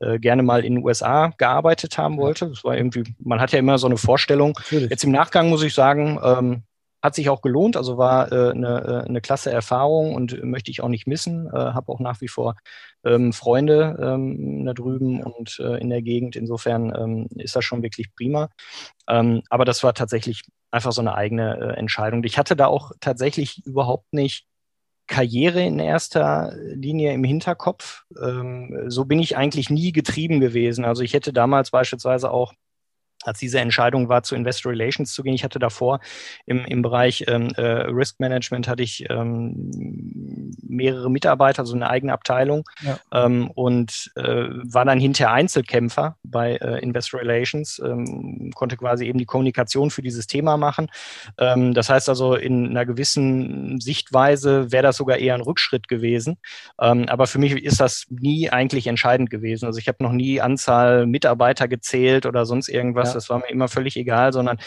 äh, 0.00 0.18
gerne 0.18 0.42
mal 0.42 0.62
in 0.62 0.74
den 0.74 0.84
USA 0.84 1.28
gearbeitet 1.38 1.96
haben 1.96 2.18
wollte. 2.18 2.50
Das 2.50 2.64
war 2.64 2.76
irgendwie, 2.76 3.14
man 3.18 3.40
hat 3.40 3.52
ja 3.52 3.58
immer 3.58 3.78
so 3.78 3.86
eine 3.86 3.96
Vorstellung. 3.96 4.52
Natürlich. 4.58 4.90
Jetzt 4.90 5.04
im 5.04 5.12
Nachgang 5.12 5.48
muss 5.48 5.62
ich 5.62 5.72
sagen, 5.72 6.20
ähm, 6.22 6.62
hat 7.02 7.14
sich 7.14 7.28
auch 7.28 7.42
gelohnt, 7.42 7.76
also 7.76 7.98
war 7.98 8.30
äh, 8.30 8.52
eine, 8.52 9.02
äh, 9.04 9.08
eine 9.08 9.20
klasse 9.20 9.50
Erfahrung 9.50 10.14
und 10.14 10.42
möchte 10.44 10.70
ich 10.70 10.82
auch 10.82 10.88
nicht 10.88 11.06
missen. 11.06 11.48
Äh, 11.48 11.50
Habe 11.50 11.90
auch 11.90 12.00
nach 12.00 12.20
wie 12.20 12.28
vor 12.28 12.54
ähm, 13.04 13.32
Freunde 13.32 13.98
ähm, 14.00 14.64
da 14.64 14.72
drüben 14.72 15.22
und 15.22 15.58
äh, 15.58 15.78
in 15.78 15.90
der 15.90 16.02
Gegend. 16.02 16.36
Insofern 16.36 16.94
ähm, 16.96 17.28
ist 17.36 17.56
das 17.56 17.64
schon 17.64 17.82
wirklich 17.82 18.14
prima. 18.14 18.50
Ähm, 19.08 19.42
aber 19.50 19.64
das 19.64 19.82
war 19.82 19.94
tatsächlich 19.94 20.42
einfach 20.70 20.92
so 20.92 21.00
eine 21.00 21.14
eigene 21.14 21.58
äh, 21.58 21.78
Entscheidung. 21.78 22.22
Ich 22.24 22.38
hatte 22.38 22.54
da 22.54 22.66
auch 22.66 22.92
tatsächlich 23.00 23.66
überhaupt 23.66 24.12
nicht 24.12 24.46
Karriere 25.08 25.62
in 25.62 25.78
erster 25.80 26.54
Linie 26.56 27.12
im 27.12 27.24
Hinterkopf. 27.24 28.04
Ähm, 28.22 28.84
so 28.86 29.04
bin 29.04 29.18
ich 29.18 29.36
eigentlich 29.36 29.68
nie 29.68 29.92
getrieben 29.92 30.40
gewesen. 30.40 30.84
Also 30.84 31.02
ich 31.02 31.12
hätte 31.12 31.32
damals 31.32 31.70
beispielsweise 31.70 32.30
auch 32.30 32.54
als 33.24 33.38
diese 33.38 33.60
Entscheidung 33.60 34.08
war, 34.08 34.22
zu 34.22 34.34
Investor 34.34 34.72
Relations 34.72 35.12
zu 35.12 35.22
gehen. 35.22 35.34
Ich 35.34 35.44
hatte 35.44 35.58
davor 35.58 36.00
im, 36.46 36.64
im 36.64 36.82
Bereich 36.82 37.24
ähm, 37.28 37.48
äh, 37.56 37.62
Risk 37.62 38.20
Management 38.20 38.68
hatte 38.68 38.82
ich 38.82 39.06
ähm, 39.10 40.52
mehrere 40.62 41.10
Mitarbeiter, 41.10 41.60
also 41.60 41.74
eine 41.74 41.88
eigene 41.88 42.12
Abteilung 42.12 42.64
ja. 42.80 42.98
ähm, 43.12 43.50
und 43.50 44.10
äh, 44.16 44.22
war 44.22 44.84
dann 44.84 45.00
hinterher 45.00 45.32
Einzelkämpfer 45.32 46.16
bei 46.22 46.56
äh, 46.56 46.82
Investor 46.82 47.20
Relations, 47.20 47.80
ähm, 47.84 48.50
konnte 48.54 48.76
quasi 48.76 49.06
eben 49.06 49.18
die 49.18 49.24
Kommunikation 49.24 49.90
für 49.90 50.02
dieses 50.02 50.26
Thema 50.26 50.56
machen. 50.56 50.88
Ähm, 51.38 51.74
das 51.74 51.88
heißt 51.88 52.08
also, 52.08 52.34
in 52.34 52.68
einer 52.68 52.86
gewissen 52.86 53.80
Sichtweise 53.80 54.72
wäre 54.72 54.82
das 54.82 54.96
sogar 54.96 55.18
eher 55.18 55.34
ein 55.34 55.40
Rückschritt 55.40 55.88
gewesen. 55.88 56.38
Aber 56.76 57.26
für 57.26 57.38
mich 57.38 57.52
ist 57.52 57.80
das 57.80 58.06
nie 58.10 58.50
eigentlich 58.50 58.86
entscheidend 58.86 59.30
gewesen. 59.30 59.66
Also 59.66 59.78
ich 59.78 59.88
habe 59.88 60.02
noch 60.02 60.12
nie 60.12 60.40
Anzahl 60.40 61.06
Mitarbeiter 61.06 61.68
gezählt 61.68 62.26
oder 62.26 62.44
sonst 62.46 62.68
irgendwas. 62.68 63.10
Ja 63.10 63.11
das 63.14 63.28
war 63.28 63.38
mir 63.38 63.48
immer 63.48 63.68
völlig 63.68 63.96
egal, 63.96 64.32
sondern 64.32 64.58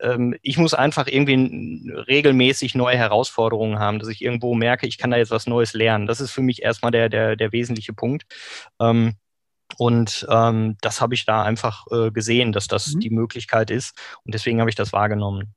ähm, 0.00 0.36
ich 0.42 0.58
muss 0.58 0.74
einfach 0.74 1.06
irgendwie 1.06 1.90
regelmäßig 1.90 2.74
neue 2.74 2.96
Herausforderungen 2.96 3.78
haben, 3.78 3.98
dass 3.98 4.08
ich 4.08 4.22
irgendwo 4.22 4.54
merke, 4.54 4.86
ich 4.86 4.98
kann 4.98 5.10
da 5.10 5.16
jetzt 5.16 5.30
was 5.30 5.46
Neues 5.46 5.72
lernen. 5.74 6.06
Das 6.06 6.20
ist 6.20 6.30
für 6.30 6.42
mich 6.42 6.62
erstmal 6.62 6.92
der, 6.92 7.08
der, 7.08 7.36
der 7.36 7.52
wesentliche 7.52 7.92
Punkt. 7.92 8.24
Ähm, 8.80 9.16
und 9.78 10.26
ähm, 10.30 10.76
das 10.80 11.00
habe 11.00 11.14
ich 11.14 11.24
da 11.24 11.42
einfach 11.42 11.86
äh, 11.90 12.10
gesehen, 12.10 12.52
dass 12.52 12.66
das 12.66 12.94
mhm. 12.94 13.00
die 13.00 13.10
Möglichkeit 13.10 13.70
ist. 13.70 13.96
Und 14.24 14.34
deswegen 14.34 14.60
habe 14.60 14.70
ich 14.70 14.76
das 14.76 14.92
wahrgenommen. 14.92 15.54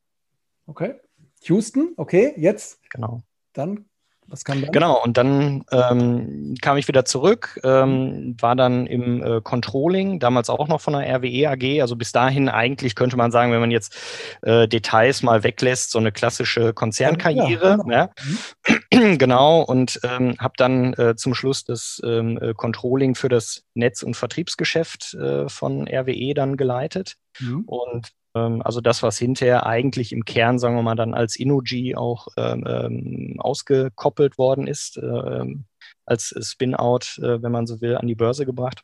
Okay. 0.68 0.96
Houston, 1.44 1.94
okay, 1.98 2.34
jetzt. 2.38 2.80
Genau. 2.90 3.22
Dann 3.54 3.86
was 4.28 4.44
kam 4.44 4.62
dann? 4.62 4.72
Genau, 4.72 5.02
und 5.04 5.18
dann 5.18 5.64
ähm, 5.72 6.56
kam 6.62 6.78
ich 6.78 6.88
wieder 6.88 7.06
zurück, 7.06 7.60
ähm, 7.64 8.36
war 8.40 8.56
dann 8.56 8.88
im 8.88 9.24
äh, 9.24 9.42
Controlling, 9.42 10.20
damals 10.20 10.50
auch 10.50 10.68
noch 10.68 10.82
von 10.82 10.94
der 10.94 11.08
RWE 11.18 11.50
AG. 11.50 11.82
Also 11.82 11.96
bis 11.96 12.12
dahin 12.12 12.50
eigentlich 12.50 12.96
könnte 12.96 13.18
man 13.18 13.32
sagen, 13.32 13.52
wenn 13.52 13.60
man 13.60 13.72
jetzt 13.72 13.96
äh, 14.42 14.68
Details 14.68 15.24
mal 15.24 15.44
weglässt, 15.44 15.92
so 15.92 16.00
eine 16.00 16.12
klassische 16.12 16.74
Konzernkarriere. 16.74 17.70
Ja, 17.70 17.76
genau. 17.78 17.92
Ja. 17.92 18.10
Genau, 19.24 19.62
und 19.62 20.00
ähm, 20.04 20.36
habe 20.40 20.54
dann 20.58 20.94
äh, 20.94 21.16
zum 21.16 21.34
Schluss 21.34 21.64
das 21.64 22.02
ähm, 22.06 22.38
äh, 22.42 22.54
Controlling 22.54 23.16
für 23.16 23.30
das 23.30 23.64
Netz- 23.74 24.04
und 24.04 24.16
Vertriebsgeschäft 24.16 25.14
äh, 25.16 25.50
von 25.50 25.88
RWE 25.88 26.34
dann 26.34 26.58
geleitet. 26.58 27.16
Mhm. 27.40 27.64
Und 27.66 28.12
also 28.34 28.82
das, 28.82 29.04
was 29.04 29.18
hinterher 29.18 29.66
eigentlich 29.66 30.12
im 30.12 30.26
Kern, 30.26 30.60
sagen 30.60 30.76
wir 30.76 30.82
mal, 30.82 30.96
dann 30.96 31.14
als 31.14 31.36
Innogy 31.36 31.96
auch 31.96 32.28
ähm, 32.38 32.66
ähm 32.68 33.36
ausgekoppelt 33.40 34.38
worden 34.38 34.68
ist, 34.68 34.98
ähm, 34.98 35.66
als 36.06 36.34
Spin-out, 36.42 37.20
äh, 37.20 37.42
wenn 37.42 37.52
man 37.52 37.68
so 37.68 37.82
will, 37.82 37.96
an 37.96 38.08
die 38.08 38.16
Börse 38.16 38.46
gebracht. 38.46 38.84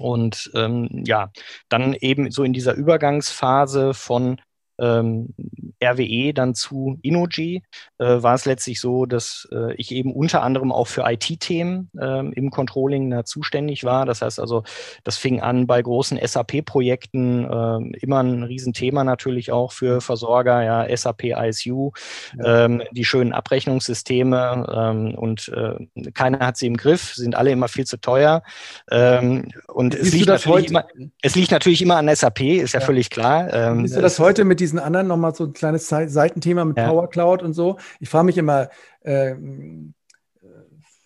Und 0.00 0.50
ähm, 0.54 1.02
ja, 1.06 1.30
dann 1.68 1.94
eben 1.94 2.30
so 2.30 2.44
in 2.44 2.52
dieser 2.52 2.74
Übergangsphase 2.74 3.92
von 3.94 4.40
ähm, 4.82 5.34
RWE 5.82 6.34
dann 6.34 6.54
zu 6.54 6.98
Innogy 7.02 7.62
äh, 7.98 8.22
war 8.22 8.34
es 8.34 8.44
letztlich 8.44 8.80
so, 8.80 9.06
dass 9.06 9.48
äh, 9.52 9.74
ich 9.74 9.92
eben 9.92 10.12
unter 10.12 10.42
anderem 10.42 10.72
auch 10.72 10.86
für 10.86 11.04
IT-Themen 11.06 11.90
ähm, 12.00 12.32
im 12.34 12.50
Controlling 12.50 13.10
da 13.10 13.24
zuständig 13.24 13.84
war. 13.84 14.06
Das 14.06 14.22
heißt 14.22 14.40
also, 14.40 14.64
das 15.04 15.16
fing 15.16 15.40
an 15.40 15.66
bei 15.66 15.80
großen 15.80 16.18
SAP-Projekten, 16.22 17.44
äh, 17.44 17.98
immer 17.98 18.22
ein 18.22 18.42
Riesenthema 18.42 19.04
natürlich 19.04 19.52
auch 19.52 19.72
für 19.72 20.00
Versorger, 20.00 20.62
ja, 20.62 20.96
SAP 20.96 21.24
ISU, 21.24 21.92
ja. 22.38 22.64
ähm, 22.64 22.82
die 22.92 23.04
schönen 23.04 23.32
Abrechnungssysteme 23.32 24.66
ähm, 24.74 25.14
und 25.14 25.48
äh, 25.48 26.10
keiner 26.12 26.40
hat 26.40 26.56
sie 26.56 26.66
im 26.66 26.76
Griff, 26.76 27.14
sind 27.14 27.34
alle 27.34 27.50
immer 27.50 27.68
viel 27.68 27.86
zu 27.86 28.00
teuer. 28.00 28.42
Ähm, 28.90 29.48
und 29.68 29.94
es 29.94 30.12
liegt, 30.12 30.26
natürlich 30.26 30.70
immer, 30.70 30.86
es 31.22 31.34
liegt 31.34 31.50
natürlich 31.50 31.82
immer 31.82 31.96
an 31.96 32.14
SAP, 32.14 32.40
ist 32.40 32.74
ja, 32.74 32.80
ja. 32.80 32.86
völlig 32.86 33.10
klar. 33.10 33.52
Ähm, 33.52 33.86
Siehst 33.86 33.96
du 33.96 34.02
das 34.02 34.18
heute 34.18 34.44
mit 34.44 34.60
diesen 34.60 34.71
anderen 34.78 35.06
nochmal 35.06 35.34
so 35.34 35.44
ein 35.44 35.52
kleines 35.52 35.88
Seitenthema 35.88 36.64
mit 36.64 36.76
ja. 36.76 36.88
Power 36.88 37.08
Cloud 37.08 37.42
und 37.42 37.54
so. 37.54 37.78
Ich 38.00 38.08
frage 38.08 38.26
mich 38.26 38.38
immer, 38.38 38.70
äh, 39.02 39.34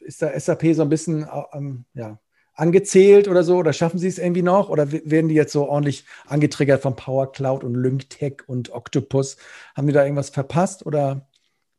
ist 0.01 0.23
da 0.23 0.39
SAP 0.39 0.75
so 0.75 0.83
ein 0.83 0.89
bisschen 0.89 1.27
ähm, 1.53 1.85
ja, 1.95 2.19
angezählt 2.55 3.29
oder 3.29 3.45
so? 3.45 3.57
Oder 3.57 3.73
schaffen 3.73 3.99
sie 3.99 4.09
es 4.09 4.19
irgendwie 4.19 4.43
noch? 4.43 4.69
Oder 4.69 4.91
werden 4.91 5.29
die 5.29 5.35
jetzt 5.35 5.53
so 5.53 5.69
ordentlich 5.69 6.05
angetriggert 6.27 6.83
von 6.83 6.97
Power 6.97 7.31
Cloud 7.33 7.65
und 7.65 7.75
LyncTech 7.75 8.49
und 8.49 8.71
Octopus? 8.71 9.37
Haben 9.75 9.87
die 9.87 9.93
da 9.93 10.03
irgendwas 10.03 10.31
verpasst? 10.31 10.87
Oder 10.87 11.29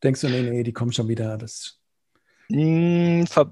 denkst 0.02 0.20
du, 0.20 0.28
nee, 0.28 0.42
nee, 0.42 0.62
die 0.62 0.72
kommen 0.72 0.92
schon 0.92 1.08
wieder? 1.08 1.36
Das 1.36 1.77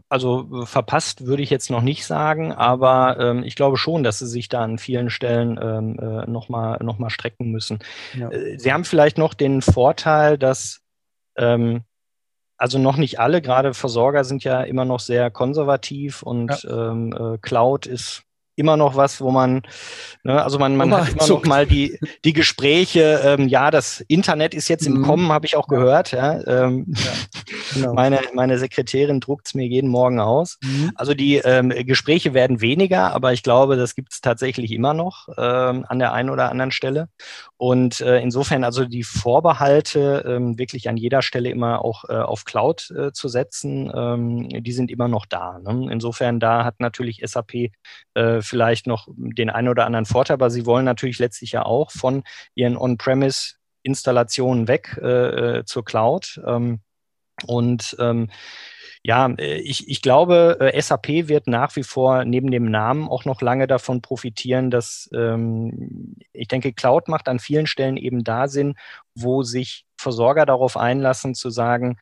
also 0.09 0.65
verpasst 0.65 1.27
würde 1.27 1.43
ich 1.43 1.51
jetzt 1.51 1.71
noch 1.71 1.83
nicht 1.83 2.07
sagen, 2.07 2.53
aber 2.53 3.19
ähm, 3.21 3.43
ich 3.43 3.55
glaube 3.55 3.77
schon, 3.77 4.03
dass 4.03 4.19
sie 4.21 4.27
sich 4.27 4.49
da 4.49 4.63
an 4.63 4.79
vielen 4.79 5.11
Stellen 5.11 5.59
ähm, 5.63 5.99
äh, 5.99 6.31
nochmal 6.31 6.79
noch 6.83 6.99
mal 6.99 7.11
strecken 7.11 7.51
müssen. 7.51 7.81
Ja. 8.15 8.31
Äh, 8.31 8.59
sie 8.59 8.73
haben 8.73 8.85
vielleicht 8.85 9.19
noch 9.19 9.35
den 9.35 9.61
Vorteil, 9.61 10.39
dass 10.39 10.81
ähm, 11.37 11.83
also 12.57 12.79
noch 12.79 12.97
nicht 12.97 13.21
alle, 13.21 13.43
gerade 13.43 13.75
Versorger 13.75 14.25
sind 14.25 14.45
ja 14.45 14.63
immer 14.63 14.87
noch 14.87 15.01
sehr 15.01 15.31
konservativ 15.31 16.23
und 16.23 16.63
ja. 16.63 16.91
ähm, 16.91 17.13
äh, 17.13 17.39
Cloud 17.39 17.87
ist 17.87 18.26
immer 18.57 18.77
noch 18.77 18.97
was, 18.97 19.21
wo 19.21 19.31
man, 19.31 19.63
ne, 20.25 20.43
also 20.43 20.59
man, 20.59 20.77
man 20.77 20.93
hat 20.95 21.11
immer 21.11 21.19
zuckt. 21.21 21.45
noch 21.45 21.51
mal 21.51 21.67
die, 21.67 21.99
die 22.25 22.33
Gespräche, 22.33 23.21
ähm, 23.25 23.49
ja, 23.49 23.71
das 23.71 24.01
Internet 24.09 24.55
ist 24.55 24.69
jetzt 24.69 24.87
im 24.87 24.99
mhm. 24.99 25.03
Kommen, 25.03 25.33
habe 25.33 25.47
ich 25.47 25.57
auch 25.57 25.69
gehört. 25.69 26.13
Ja, 26.13 26.41
ähm, 26.47 26.87
ja 26.89 27.13
genau. 27.75 27.95
meine, 27.95 28.21
meine 28.35 28.59
Sekretärin 28.59 29.21
druckt 29.21 29.49
es 29.49 29.55
mir 29.55 29.67
jeden 29.67 29.91
Morgen 29.91 30.19
aus. 30.19 30.59
Mhm. 30.63 30.93
Also 30.95 31.15
die 31.15 31.37
ähm, 31.37 31.69
Gespräche 31.69 32.35
werden 32.35 32.61
weniger, 32.61 33.13
aber 33.13 33.33
ich 33.33 33.43
glaube, 33.43 33.77
das 33.77 33.95
gibt 33.95 34.13
es 34.13 34.21
tatsächlich 34.21 34.73
immer 34.73 34.95
noch 34.95 35.29
ähm, 35.37 35.85
an 35.89 35.99
der 35.99 36.13
einen 36.13 36.31
oder 36.31 36.51
anderen 36.51 36.73
Stelle. 36.73 37.09
Und 37.59 38.01
äh, 38.01 38.21
insofern 38.21 38.65
also 38.65 38.85
die 38.85 39.03
Vorbehalte, 39.03 40.25
ähm, 40.27 40.59
wirklich 40.59 40.89
an 40.89 40.97
jeder 40.97 41.23
Stelle 41.23 41.51
immer 41.51 41.85
auch 41.85 42.05
äh, 42.09 42.15
auf 42.15 42.45
Cloud 42.45 42.91
äh, 42.91 43.13
zu 43.13 43.29
setzen, 43.29 43.91
ähm, 43.95 44.49
die 44.49 44.73
sind 44.73 44.91
immer 44.91 45.09
noch 45.09 45.27
da. 45.27 45.59
Ne? 45.59 45.89
Insofern 45.91 46.41
da 46.41 46.65
hat 46.65 46.81
natürlich 46.81 47.23
SAP 47.25 47.71
äh, 48.15 48.41
vielleicht 48.47 48.87
noch 48.87 49.09
den 49.17 49.51
einen 49.51 49.69
oder 49.69 49.87
anderen 49.87 50.07
Vorteil, 50.07 50.35
aber 50.35 50.51
sie 50.51 50.67
wollen 50.67 50.85
natürlich 50.85 51.19
letztlich 51.19 51.53
ja 51.53 51.65
auch 51.65 51.91
von 51.91 52.23
ihren 52.55 52.77
On-Premise-Installationen 52.77 54.69
weg 54.69 54.99
äh, 55.03 55.59
äh, 55.59 55.65
zur 55.65 55.85
Cloud. 55.85 56.41
Ähm, 56.47 56.81
und 57.47 57.97
ähm, 57.99 58.31
ja, 59.07 59.29
äh, 59.39 59.59
ich, 59.59 59.89
ich 59.89 60.03
glaube, 60.03 60.57
äh, 60.61 60.83
SAP 60.83 61.29
wird 61.29 61.47
nach 61.47 61.77
wie 61.77 61.85
vor 61.85 62.25
neben 62.25 62.51
dem 62.51 62.69
Namen 62.69 63.09
auch 63.09 63.25
noch 63.25 63.41
lange 63.41 63.69
davon 63.69 64.03
profitieren, 64.03 64.71
dass 64.73 65.09
ähm, 65.15 66.17
ich 66.33 66.49
denke, 66.49 66.73
Cloud 66.73 67.07
macht 67.07 67.29
an 67.29 67.39
vielen 67.39 67.69
Stellen 67.69 67.97
eben 67.97 68.25
da 68.25 68.49
Sinn, 68.49 68.75
wo 69.15 69.45
sich 69.45 69.87
Versorger 69.97 70.45
darauf 70.45 70.77
einlassen 70.77 71.37
zu 71.37 71.51
sagen, 71.51 71.99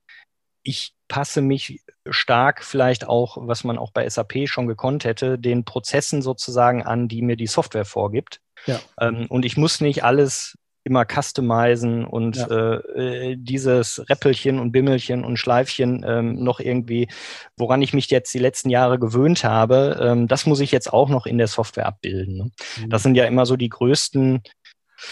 ich 0.64 0.94
passe 1.06 1.42
mich 1.42 1.82
stark 2.10 2.64
vielleicht 2.64 3.06
auch, 3.06 3.36
was 3.40 3.62
man 3.62 3.78
auch 3.78 3.92
bei 3.92 4.08
SAP 4.08 4.46
schon 4.48 4.66
gekonnt 4.66 5.04
hätte, 5.04 5.38
den 5.38 5.64
Prozessen 5.64 6.22
sozusagen 6.22 6.82
an, 6.82 7.06
die 7.06 7.22
mir 7.22 7.36
die 7.36 7.46
Software 7.46 7.84
vorgibt. 7.84 8.40
Ja. 8.66 8.80
Ähm, 9.00 9.26
und 9.28 9.44
ich 9.44 9.56
muss 9.56 9.80
nicht 9.80 10.02
alles 10.02 10.58
immer 10.82 11.06
customizen 11.06 12.04
und 12.04 12.36
ja. 12.36 12.46
äh, 12.46 13.30
äh 13.32 13.36
dieses 13.38 14.06
Räppelchen 14.08 14.58
und 14.58 14.72
Bimmelchen 14.72 15.24
und 15.24 15.38
Schleifchen 15.38 16.04
ähm, 16.06 16.42
noch 16.42 16.60
irgendwie, 16.60 17.08
woran 17.56 17.80
ich 17.80 17.94
mich 17.94 18.10
jetzt 18.10 18.34
die 18.34 18.38
letzten 18.38 18.68
Jahre 18.68 18.98
gewöhnt 18.98 19.44
habe, 19.44 19.98
ähm, 20.00 20.28
das 20.28 20.44
muss 20.44 20.60
ich 20.60 20.72
jetzt 20.72 20.92
auch 20.92 21.08
noch 21.08 21.24
in 21.24 21.38
der 21.38 21.46
Software 21.46 21.86
abbilden. 21.86 22.36
Ne? 22.36 22.50
Mhm. 22.80 22.90
Das 22.90 23.02
sind 23.02 23.14
ja 23.14 23.24
immer 23.24 23.46
so 23.46 23.56
die 23.56 23.70
größten 23.70 24.42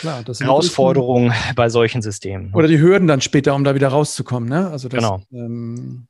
Klar, 0.00 0.24
Herausforderungen 0.38 1.28
größten, 1.28 1.54
bei 1.56 1.68
solchen 1.68 2.02
Systemen. 2.02 2.52
Oder 2.54 2.68
die 2.68 2.80
Hürden 2.80 3.08
dann 3.08 3.20
später, 3.20 3.54
um 3.54 3.64
da 3.64 3.74
wieder 3.74 3.88
rauszukommen. 3.88 4.48
Ne? 4.48 4.68
Also 4.68 4.88
das, 4.88 4.98
genau. 4.98 5.22
Ähm, 5.32 6.06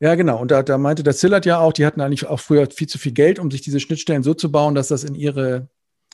ja, 0.00 0.14
genau. 0.14 0.40
Und 0.40 0.50
da, 0.50 0.62
da 0.62 0.78
meinte 0.78 1.02
der 1.02 1.14
Zillert 1.14 1.44
ja 1.44 1.58
auch, 1.58 1.72
die 1.72 1.84
hatten 1.84 2.00
eigentlich 2.00 2.26
auch 2.26 2.40
früher 2.40 2.66
viel 2.70 2.88
zu 2.88 2.98
viel 2.98 3.12
Geld, 3.12 3.38
um 3.38 3.50
sich 3.50 3.60
diese 3.60 3.80
Schnittstellen 3.80 4.22
so 4.22 4.34
zu 4.34 4.50
bauen, 4.50 4.74
dass 4.74 4.88
das 4.88 5.04
in 5.04 5.14
ihre 5.14 5.68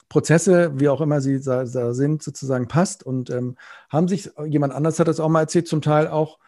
Prozesse, 0.08 0.72
wie 0.74 0.88
auch 0.88 1.00
immer 1.00 1.20
sie 1.20 1.40
da, 1.40 1.64
da 1.64 1.94
sind, 1.94 2.22
sozusagen 2.22 2.68
passt. 2.68 3.04
Und 3.04 3.30
ähm, 3.30 3.56
haben 3.88 4.08
sich, 4.08 4.30
jemand 4.44 4.72
anders 4.72 4.98
hat 4.98 5.08
das 5.08 5.20
auch 5.20 5.28
mal 5.28 5.40
erzählt, 5.40 5.68
zum 5.68 5.82
Teil 5.82 6.08
auch 6.08 6.38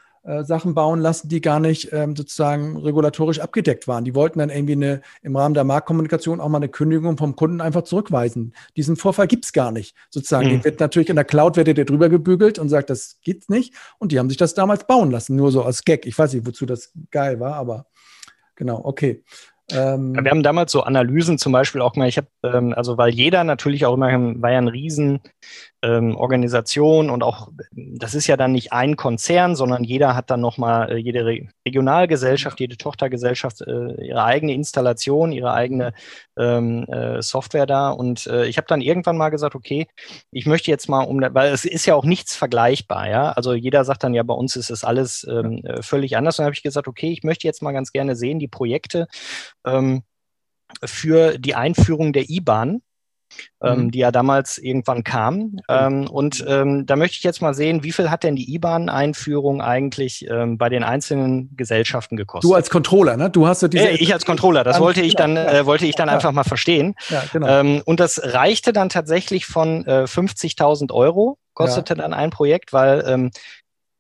Sachen 0.45 0.75
bauen 0.75 1.01
lassen, 1.01 1.29
die 1.29 1.41
gar 1.41 1.61
nicht 1.61 1.93
ähm, 1.93 2.15
sozusagen 2.17 2.77
regulatorisch 2.77 3.41
abgedeckt 3.41 3.89
waren. 3.89 4.05
Die 4.05 4.15
wollten 4.15 4.39
dann 4.39 4.51
irgendwie 4.51 4.73
eine, 4.73 5.01
im 5.23 5.37
Rahmen 5.37 5.55
der 5.55 5.65
Marktkommunikation 5.65 6.41
auch 6.41 6.49
mal 6.49 6.59
eine 6.59 6.69
Kündigung 6.69 7.17
vom 7.17 7.37
Kunden 7.37 7.61
einfach 7.61 7.83
zurückweisen. 7.83 8.55
Diesen 8.77 8.97
Vorfall 8.97 9.27
gibt 9.27 9.45
es 9.45 9.53
gar 9.53 9.73
nicht. 9.73 9.97
Sozusagen, 10.11 10.57
mhm. 10.57 10.65
wird 10.65 10.81
natürlich 10.81 11.09
in 11.09 11.17
der 11.17 11.25
Cloud 11.25 11.57
wird 11.57 11.69
der 11.69 11.85
drüber 11.85 12.09
gebügelt 12.09 12.59
und 12.59 12.69
sagt, 12.69 12.91
das 12.91 13.19
gibt's 13.23 13.49
nicht. 13.49 13.75
Und 13.99 14.13
die 14.13 14.19
haben 14.19 14.29
sich 14.29 14.39
das 14.39 14.55
damals 14.55 14.87
bauen 14.87 15.11
lassen, 15.11 15.37
nur 15.37 15.53
so 15.53 15.63
als 15.63 15.85
Gag. 15.85 16.07
Ich 16.07 16.19
weiß 16.19 16.35
nicht, 16.35 16.47
wozu 16.47 16.67
das 16.67 16.93
geil 17.11 17.41
war, 17.41 17.55
aber 17.55 17.87
genau, 18.57 18.81
okay. 18.85 19.25
Ähm, 19.71 20.15
wir 20.15 20.31
haben 20.31 20.43
damals 20.43 20.73
so 20.73 20.83
Analysen 20.83 21.39
zum 21.39 21.53
Beispiel 21.53 21.83
auch 21.83 21.95
mal, 21.95 22.09
ich 22.09 22.17
habe, 22.17 22.29
ähm, 22.43 22.73
also 22.75 22.97
weil 22.97 23.11
jeder 23.11 23.45
natürlich 23.45 23.85
auch 23.85 23.95
immer, 23.95 24.09
war 24.41 24.51
ja 24.51 24.59
ein 24.59 24.69
riesen 24.69 25.21
ähm, 25.83 26.17
Organisation 26.17 27.11
und 27.11 27.23
auch, 27.23 27.51
das 27.73 28.15
ist 28.15 28.27
ja 28.27 28.37
dann 28.37 28.53
nicht 28.53 28.73
ein 28.73 28.97
Konzern, 28.97 29.55
sondern 29.55 29.85
jeder 29.85 30.17
hat 30.17 30.31
dann 30.31 30.41
nochmal, 30.41 30.93
äh, 30.93 30.97
jede 30.97 31.25
Re 31.25 31.49
Regionalgesellschaft, 31.67 32.59
jede 32.61 32.79
Tochtergesellschaft 32.79 33.61
äh, 33.61 34.07
ihre 34.07 34.25
eigene 34.25 34.55
Installation, 34.55 35.33
ihre 35.33 35.53
eigene 35.53 35.93
ähm, 36.39 36.85
äh, 36.85 37.21
Software 37.21 37.67
da. 37.67 37.91
Und 37.91 38.27
äh, 38.27 38.47
ich 38.47 38.57
habe 38.57 38.67
dann 38.67 38.81
irgendwann 38.81 39.19
mal 39.19 39.29
gesagt, 39.29 39.55
okay, 39.55 39.87
ich 40.33 40.47
möchte 40.47 40.71
jetzt 40.71 40.89
mal 40.89 41.03
um, 41.03 41.21
weil 41.21 41.53
es 41.53 41.65
ist 41.67 41.85
ja 41.87 41.95
auch 41.95 42.05
nichts 42.05 42.35
vergleichbar, 42.35 43.09
ja. 43.09 43.33
Also 43.33 43.53
jeder 43.53 43.85
sagt 43.85 44.03
dann 44.03 44.15
ja, 44.15 44.23
bei 44.23 44.35
uns 44.35 44.57
ist 44.57 44.71
es 44.71 44.83
alles 44.83 45.27
ähm, 45.31 45.63
äh, 45.65 45.83
völlig 45.83 46.17
anders. 46.17 46.39
Und 46.39 46.43
dann 46.43 46.47
habe 46.47 46.55
ich 46.55 46.63
gesagt, 46.63 46.89
okay, 46.89 47.13
ich 47.13 47.23
möchte 47.23 47.47
jetzt 47.47 47.63
mal 47.63 47.73
ganz 47.73 47.93
gerne 47.93 48.17
sehen, 48.17 48.39
die 48.39 48.49
Projekte 48.49 49.07
ähm, 49.75 50.03
für 50.85 51.39
die 51.39 51.55
Einführung 51.55 52.13
der 52.13 52.29
IBAN 52.29 52.83
ähm, 53.63 53.85
mhm. 53.85 53.91
die 53.91 53.99
ja 53.99 54.11
damals 54.11 54.59
irgendwann 54.59 55.05
kam. 55.05 55.57
Ähm, 55.69 56.09
und 56.09 56.45
ähm, 56.47 56.87
da 56.87 56.97
möchte 56.97 57.17
ich 57.17 57.23
jetzt 57.23 57.43
mal 57.43 57.55
sehen, 57.55 57.83
wie 57.83 57.93
viel 57.93 58.11
hat 58.11 58.23
denn 58.23 58.37
die 58.37 58.55
IBAN-Einführung 58.55 59.61
eigentlich 59.61 60.27
ähm, 60.29 60.59
bei 60.59 60.69
den 60.69 60.85
einzelnen 60.85 61.57
Gesellschaften 61.57 62.17
gekostet? 62.17 62.49
Du 62.49 62.55
als 62.55 62.71
Controller, 62.71 63.17
ne? 63.17 63.31
Du 63.31 63.47
hast 63.47 63.63
ja 63.63 63.69
diese. 63.69 63.91
Äh, 63.91 63.97
ich 63.97 64.13
als 64.13 64.25
Controller, 64.25 64.65
das 64.65 64.81
wollte 64.81 65.03
ich 65.03 65.15
dann, 65.15 65.37
äh, 65.37 65.67
wollte 65.67 65.87
ich 65.87 65.95
dann 65.95 66.09
ja. 66.09 66.15
einfach 66.15 66.33
mal 66.33 66.45
verstehen. 66.45 66.95
Ja, 67.09 67.25
genau. 67.33 67.49
Ähm, 67.49 67.83
und 67.85 68.01
das 68.01 68.21
reichte 68.23 68.73
dann 68.73 68.89
tatsächlich 68.89 69.47
von 69.47 69.85
äh, 69.87 70.05
50.000 70.05 70.93
Euro 70.93 71.39
kostete 71.55 71.95
ja. 71.95 72.03
dann 72.03 72.15
ein 72.15 72.31
Projekt, 72.31 72.73
weil 72.73 73.05
ähm, 73.05 73.31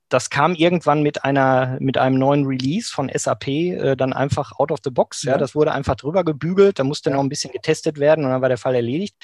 das 0.08 0.30
kam 0.30 0.54
irgendwann 0.54 1.02
mit 1.02 1.24
einer 1.24 1.76
mit 1.80 1.98
einem 1.98 2.18
neuen 2.18 2.46
Release 2.46 2.90
von 2.90 3.10
SAP 3.12 3.48
äh, 3.48 3.96
dann 3.96 4.12
einfach 4.12 4.52
out 4.58 4.70
of 4.70 4.80
the 4.82 4.90
box. 4.90 5.22
Ja, 5.22 5.32
ja 5.32 5.38
das 5.38 5.54
wurde 5.54 5.72
einfach 5.72 5.96
drüber 5.96 6.24
gebügelt. 6.24 6.78
Da 6.78 6.84
musste 6.84 7.10
ja. 7.10 7.16
noch 7.16 7.22
ein 7.22 7.28
bisschen 7.28 7.52
getestet 7.52 7.98
werden 7.98 8.24
und 8.24 8.30
dann 8.30 8.42
war 8.42 8.48
der 8.48 8.58
Fall 8.58 8.74
erledigt. 8.74 9.16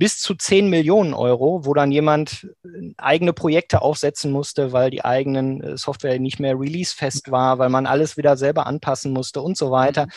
Bis 0.00 0.20
zu 0.20 0.36
10 0.36 0.70
Millionen 0.70 1.12
Euro, 1.12 1.64
wo 1.64 1.74
dann 1.74 1.90
jemand 1.90 2.48
äh, 2.64 2.92
eigene 2.98 3.32
Projekte 3.32 3.82
aufsetzen 3.82 4.30
musste, 4.30 4.72
weil 4.72 4.90
die 4.90 5.04
eigenen 5.04 5.60
äh, 5.60 5.76
Software 5.76 6.18
nicht 6.18 6.40
mehr 6.40 6.58
releasefest 6.58 7.30
war, 7.30 7.58
weil 7.58 7.68
man 7.68 7.86
alles 7.86 8.16
wieder 8.16 8.36
selber 8.36 8.66
anpassen 8.66 9.12
musste 9.12 9.42
und 9.42 9.56
so 9.56 9.70
weiter, 9.70 10.06
mhm. 10.06 10.10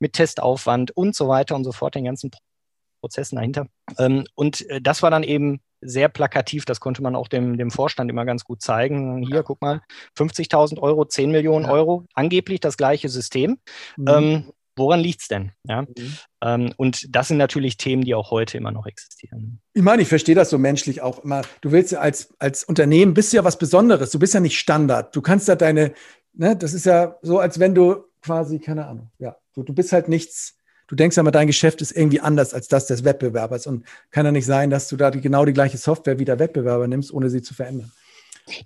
mit 0.00 0.12
Testaufwand 0.14 0.90
und 0.96 1.14
so 1.14 1.28
weiter 1.28 1.54
und 1.54 1.64
so 1.64 1.72
fort, 1.72 1.94
den 1.94 2.04
ganzen 2.04 2.30
Prozessen 3.00 3.36
dahinter. 3.36 3.66
Ähm, 3.98 4.24
und 4.34 4.68
äh, 4.68 4.80
das 4.80 5.02
war 5.02 5.10
dann 5.10 5.22
eben 5.22 5.60
sehr 5.82 6.08
plakativ, 6.08 6.64
das 6.64 6.80
konnte 6.80 7.02
man 7.02 7.16
auch 7.16 7.28
dem, 7.28 7.56
dem 7.58 7.70
Vorstand 7.70 8.10
immer 8.10 8.24
ganz 8.24 8.44
gut 8.44 8.62
zeigen. 8.62 9.22
Hier, 9.22 9.36
ja. 9.36 9.42
guck 9.42 9.60
mal, 9.60 9.82
50.000 10.16 10.78
Euro, 10.78 11.04
10 11.04 11.30
Millionen 11.30 11.66
ja. 11.66 11.72
Euro, 11.72 12.06
angeblich 12.14 12.60
das 12.60 12.76
gleiche 12.76 13.08
System. 13.08 13.58
Mhm. 13.96 14.08
Ähm, 14.08 14.52
woran 14.76 15.00
liegt 15.00 15.22
es 15.22 15.28
denn? 15.28 15.52
Ja? 15.64 15.82
Mhm. 15.82 16.16
Ähm, 16.42 16.72
und 16.76 17.14
das 17.14 17.28
sind 17.28 17.36
natürlich 17.36 17.76
Themen, 17.76 18.04
die 18.04 18.14
auch 18.14 18.30
heute 18.30 18.56
immer 18.56 18.70
noch 18.70 18.86
existieren. 18.86 19.60
Ich 19.74 19.82
meine, 19.82 20.02
ich 20.02 20.08
verstehe 20.08 20.34
das 20.34 20.50
so 20.50 20.58
menschlich 20.58 21.02
auch 21.02 21.24
immer. 21.24 21.42
Du 21.60 21.72
willst 21.72 21.92
ja 21.92 22.00
als, 22.00 22.34
als 22.38 22.64
Unternehmen, 22.64 23.14
bist 23.14 23.32
du 23.32 23.36
ja 23.36 23.44
was 23.44 23.58
Besonderes. 23.58 24.10
Du 24.10 24.18
bist 24.18 24.34
ja 24.34 24.40
nicht 24.40 24.58
Standard. 24.58 25.14
Du 25.14 25.20
kannst 25.20 25.48
ja 25.48 25.56
deine, 25.56 25.92
ne, 26.32 26.56
das 26.56 26.74
ist 26.74 26.86
ja 26.86 27.16
so, 27.22 27.38
als 27.38 27.58
wenn 27.58 27.74
du 27.74 28.04
quasi, 28.22 28.60
keine 28.60 28.86
Ahnung, 28.86 29.10
ja, 29.18 29.36
du, 29.54 29.62
du 29.62 29.74
bist 29.74 29.92
halt 29.92 30.08
nichts 30.08 30.56
du 30.92 30.96
denkst 30.96 31.16
aber, 31.16 31.30
dein 31.30 31.46
Geschäft 31.46 31.80
ist 31.80 31.92
irgendwie 31.92 32.20
anders 32.20 32.52
als 32.52 32.68
das 32.68 32.86
des 32.86 33.02
Wettbewerbers 33.02 33.66
und 33.66 33.86
kann 34.10 34.26
ja 34.26 34.30
nicht 34.30 34.44
sein, 34.44 34.68
dass 34.68 34.88
du 34.88 34.98
da 34.98 35.10
die, 35.10 35.22
genau 35.22 35.46
die 35.46 35.54
gleiche 35.54 35.78
Software 35.78 36.18
wie 36.18 36.26
der 36.26 36.38
Wettbewerber 36.38 36.86
nimmst, 36.86 37.10
ohne 37.14 37.30
sie 37.30 37.40
zu 37.40 37.54
verändern. 37.54 37.90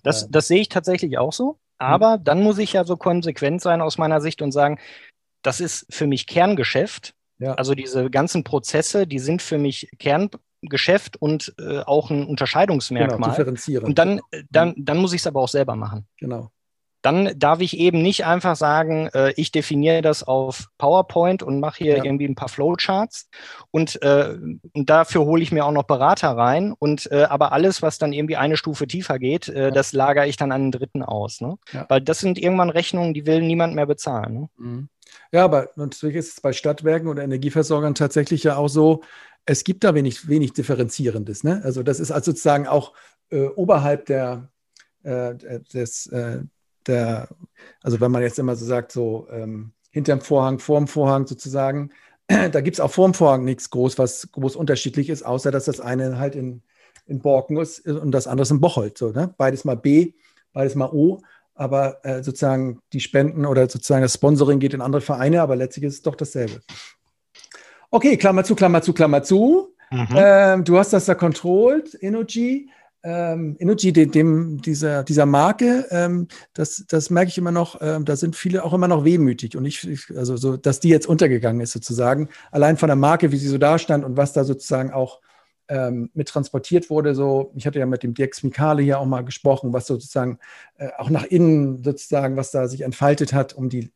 Das, 0.02 0.24
äh. 0.24 0.26
das 0.30 0.48
sehe 0.48 0.60
ich 0.60 0.68
tatsächlich 0.68 1.18
auch 1.18 1.32
so. 1.32 1.56
Aber 1.78 2.18
mhm. 2.18 2.24
dann 2.24 2.42
muss 2.42 2.58
ich 2.58 2.72
ja 2.72 2.82
so 2.82 2.96
konsequent 2.96 3.62
sein 3.62 3.80
aus 3.80 3.96
meiner 3.96 4.20
Sicht 4.20 4.42
und 4.42 4.50
sagen, 4.50 4.80
das 5.42 5.60
ist 5.60 5.86
für 5.88 6.08
mich 6.08 6.26
Kerngeschäft. 6.26 7.14
Ja. 7.38 7.54
Also 7.54 7.76
diese 7.76 8.10
ganzen 8.10 8.42
Prozesse, 8.42 9.06
die 9.06 9.20
sind 9.20 9.40
für 9.40 9.58
mich 9.58 9.88
Kerngeschäft 10.00 11.22
und 11.22 11.54
äh, 11.60 11.78
auch 11.80 12.10
ein 12.10 12.26
Unterscheidungsmerkmal. 12.26 13.18
Genau, 13.18 13.28
differenzieren. 13.28 13.84
Und 13.84 13.98
dann, 13.98 14.18
äh, 14.32 14.42
dann, 14.50 14.74
dann 14.76 14.98
muss 14.98 15.12
ich 15.12 15.20
es 15.20 15.28
aber 15.28 15.40
auch 15.42 15.48
selber 15.48 15.76
machen. 15.76 16.08
Genau 16.18 16.50
dann 17.06 17.38
darf 17.38 17.60
ich 17.60 17.78
eben 17.78 18.02
nicht 18.02 18.26
einfach 18.26 18.56
sagen, 18.56 19.08
äh, 19.14 19.32
ich 19.36 19.52
definiere 19.52 20.02
das 20.02 20.24
auf 20.24 20.70
PowerPoint 20.76 21.44
und 21.44 21.60
mache 21.60 21.84
hier 21.84 21.98
ja. 21.98 22.04
irgendwie 22.04 22.26
ein 22.26 22.34
paar 22.34 22.48
Flowcharts 22.48 23.28
und, 23.70 24.02
äh, 24.02 24.36
und 24.72 24.90
dafür 24.90 25.24
hole 25.24 25.40
ich 25.40 25.52
mir 25.52 25.64
auch 25.64 25.70
noch 25.70 25.84
Berater 25.84 26.30
rein 26.30 26.74
und 26.76 27.08
äh, 27.12 27.22
aber 27.22 27.52
alles, 27.52 27.80
was 27.80 27.98
dann 27.98 28.12
irgendwie 28.12 28.34
eine 28.34 28.56
Stufe 28.56 28.88
tiefer 28.88 29.20
geht, 29.20 29.48
äh, 29.48 29.66
ja. 29.66 29.70
das 29.70 29.92
lagere 29.92 30.26
ich 30.26 30.36
dann 30.36 30.50
an 30.50 30.62
den 30.62 30.72
Dritten 30.72 31.04
aus. 31.04 31.40
Ne? 31.40 31.56
Ja. 31.70 31.86
Weil 31.88 32.00
das 32.00 32.18
sind 32.18 32.38
irgendwann 32.38 32.70
Rechnungen, 32.70 33.14
die 33.14 33.24
will 33.24 33.40
niemand 33.40 33.76
mehr 33.76 33.86
bezahlen. 33.86 34.34
Ne? 34.34 34.48
Mhm. 34.56 34.88
Ja, 35.30 35.44
aber 35.44 35.70
natürlich 35.76 36.16
ist 36.16 36.32
es 36.32 36.40
bei 36.40 36.52
Stadtwerken 36.52 37.06
oder 37.06 37.22
Energieversorgern 37.22 37.94
tatsächlich 37.94 38.42
ja 38.42 38.56
auch 38.56 38.66
so, 38.68 39.04
es 39.44 39.62
gibt 39.62 39.84
da 39.84 39.94
wenig, 39.94 40.26
wenig 40.26 40.54
Differenzierendes. 40.54 41.44
Ne? 41.44 41.60
Also 41.62 41.84
das 41.84 42.00
ist 42.00 42.10
also 42.10 42.32
sozusagen 42.32 42.66
auch 42.66 42.94
äh, 43.30 43.46
oberhalb 43.46 44.06
der, 44.06 44.48
äh, 45.04 45.36
des, 45.72 46.10
der, 46.86 47.28
also 47.82 48.00
wenn 48.00 48.10
man 48.10 48.22
jetzt 48.22 48.38
immer 48.38 48.56
so 48.56 48.64
sagt, 48.64 48.92
so 48.92 49.26
ähm, 49.30 49.72
hinterm 49.90 50.20
Vorhang, 50.20 50.58
vorm 50.58 50.88
Vorhang 50.88 51.26
sozusagen, 51.26 51.90
da 52.26 52.60
gibt 52.60 52.76
es 52.76 52.80
auch 52.80 52.90
vorm 52.90 53.14
Vorhang 53.14 53.44
nichts 53.44 53.70
groß, 53.70 53.98
was 53.98 54.30
groß 54.32 54.56
unterschiedlich 54.56 55.08
ist, 55.08 55.24
außer 55.24 55.50
dass 55.50 55.66
das 55.66 55.80
eine 55.80 56.18
halt 56.18 56.34
in, 56.34 56.62
in 57.06 57.20
Borken 57.20 57.56
ist 57.56 57.86
und 57.86 58.12
das 58.12 58.26
andere 58.26 58.42
ist 58.42 58.50
in 58.50 58.60
Bocholt. 58.60 58.98
So, 58.98 59.10
ne? 59.10 59.34
Beides 59.36 59.64
mal 59.64 59.76
B, 59.76 60.12
beides 60.52 60.74
mal 60.74 60.90
O, 60.90 61.20
aber 61.54 62.04
äh, 62.04 62.22
sozusagen 62.22 62.80
die 62.92 63.00
Spenden 63.00 63.46
oder 63.46 63.68
sozusagen 63.68 64.02
das 64.02 64.14
Sponsoring 64.14 64.58
geht 64.58 64.74
in 64.74 64.80
andere 64.80 65.02
Vereine, 65.02 65.40
aber 65.40 65.56
letztlich 65.56 65.84
ist 65.84 65.94
es 65.94 66.02
doch 66.02 66.14
dasselbe. 66.14 66.60
Okay, 67.90 68.16
Klammer 68.16 68.44
zu, 68.44 68.54
Klammer 68.54 68.82
zu, 68.82 68.92
Klammer 68.92 69.22
zu. 69.22 69.74
Mhm. 69.90 70.08
Ähm, 70.14 70.64
du 70.64 70.78
hast 70.78 70.92
das 70.92 71.06
da 71.06 71.14
controlled, 71.14 71.96
Energy 72.02 72.68
ähm, 73.06 73.56
Energy, 73.60 73.92
dem, 73.92 74.10
dem, 74.10 74.60
dieser, 74.60 75.04
dieser 75.04 75.26
Marke, 75.26 75.86
ähm, 75.90 76.26
das, 76.54 76.84
das 76.88 77.08
merke 77.08 77.28
ich 77.28 77.38
immer 77.38 77.52
noch, 77.52 77.80
ähm, 77.80 78.04
da 78.04 78.16
sind 78.16 78.34
viele 78.34 78.64
auch 78.64 78.72
immer 78.72 78.88
noch 78.88 79.04
wehmütig 79.04 79.56
und 79.56 79.64
ich, 79.64 79.88
ich, 79.88 80.16
also 80.16 80.36
so, 80.36 80.56
dass 80.56 80.80
die 80.80 80.88
jetzt 80.88 81.06
untergegangen 81.06 81.60
ist 81.60 81.70
sozusagen, 81.70 82.28
allein 82.50 82.76
von 82.76 82.88
der 82.88 82.96
Marke, 82.96 83.30
wie 83.30 83.36
sie 83.36 83.46
so 83.46 83.58
da 83.58 83.78
stand 83.78 84.04
und 84.04 84.16
was 84.16 84.32
da 84.32 84.42
sozusagen 84.42 84.90
auch 84.90 85.20
ähm, 85.68 86.10
mit 86.14 86.26
transportiert 86.26 86.90
wurde, 86.90 87.14
so, 87.14 87.52
ich 87.54 87.64
hatte 87.64 87.78
ja 87.78 87.86
mit 87.86 88.02
dem 88.02 88.12
Dirk 88.12 88.42
Mikale 88.42 88.82
hier 88.82 88.98
auch 88.98 89.06
mal 89.06 89.22
gesprochen, 89.22 89.72
was 89.72 89.86
sozusagen 89.86 90.40
äh, 90.76 90.88
auch 90.98 91.08
nach 91.08 91.24
innen 91.24 91.84
sozusagen, 91.84 92.36
was 92.36 92.50
da 92.50 92.66
sich 92.66 92.80
entfaltet 92.80 93.32
hat, 93.32 93.54
um 93.54 93.68
die 93.68 93.92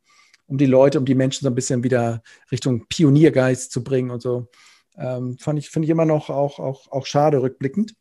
um 0.46 0.58
die 0.58 0.66
Leute, 0.66 0.98
um 0.98 1.04
die 1.04 1.14
Menschen 1.14 1.44
so 1.44 1.48
ein 1.48 1.54
bisschen 1.54 1.84
wieder 1.84 2.24
Richtung 2.50 2.86
Pioniergeist 2.88 3.70
zu 3.70 3.84
bringen 3.84 4.10
und 4.10 4.20
so. 4.20 4.48
Ähm, 4.96 5.38
fand 5.38 5.60
ich, 5.60 5.70
finde 5.70 5.86
ich 5.86 5.90
immer 5.90 6.06
noch 6.06 6.28
auch, 6.28 6.58
auch, 6.58 6.90
auch 6.90 7.06
schade 7.06 7.40
rückblickend. 7.40 7.94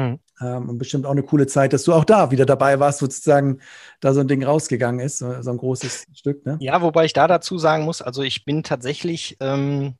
Mhm. 0.00 0.18
Ähm, 0.40 0.68
und 0.68 0.78
bestimmt 0.78 1.06
auch 1.06 1.10
eine 1.10 1.22
coole 1.22 1.46
Zeit, 1.46 1.72
dass 1.72 1.84
du 1.84 1.92
auch 1.92 2.04
da 2.04 2.30
wieder 2.30 2.46
dabei 2.46 2.80
warst, 2.80 2.98
sozusagen, 3.00 3.60
da 4.00 4.14
so 4.14 4.20
ein 4.20 4.28
Ding 4.28 4.42
rausgegangen 4.42 5.00
ist, 5.00 5.18
so, 5.18 5.42
so 5.42 5.50
ein 5.50 5.58
großes 5.58 6.06
Stück. 6.14 6.46
Ne? 6.46 6.56
Ja, 6.60 6.80
wobei 6.80 7.04
ich 7.04 7.12
da 7.12 7.28
dazu 7.28 7.58
sagen 7.58 7.84
muss, 7.84 8.00
also 8.00 8.22
ich 8.22 8.44
bin 8.44 8.62
tatsächlich 8.62 9.36
ähm, 9.40 9.96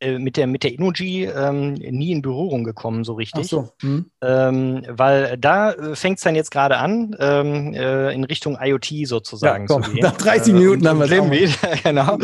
äh, 0.00 0.18
mit 0.18 0.36
der, 0.36 0.46
mit 0.46 0.64
der 0.64 0.72
Innogy 0.72 1.24
ähm, 1.24 1.74
nie 1.74 2.12
in 2.12 2.20
Berührung 2.20 2.64
gekommen, 2.64 3.04
so 3.04 3.14
richtig. 3.14 3.44
Ach 3.44 3.48
so. 3.48 3.68
Hm. 3.80 4.10
Ähm, 4.22 4.82
weil 4.88 5.36
da 5.38 5.72
äh, 5.72 5.96
fängt 5.96 6.18
es 6.18 6.24
dann 6.24 6.34
jetzt 6.34 6.50
gerade 6.50 6.78
an, 6.78 7.14
ähm, 7.18 7.74
äh, 7.74 8.12
in 8.12 8.24
Richtung 8.24 8.58
IoT 8.60 9.06
sozusagen 9.06 9.64
ja, 9.64 9.66
komm, 9.66 9.82
zu 9.82 9.92
gehen. 9.92 10.02
Nach 10.02 10.16
30 10.16 10.52
äh, 10.52 10.56
Minuten 10.56 10.88
haben 10.88 10.98
wir 10.98 11.44
es 11.44 11.58
genau. 11.82 12.18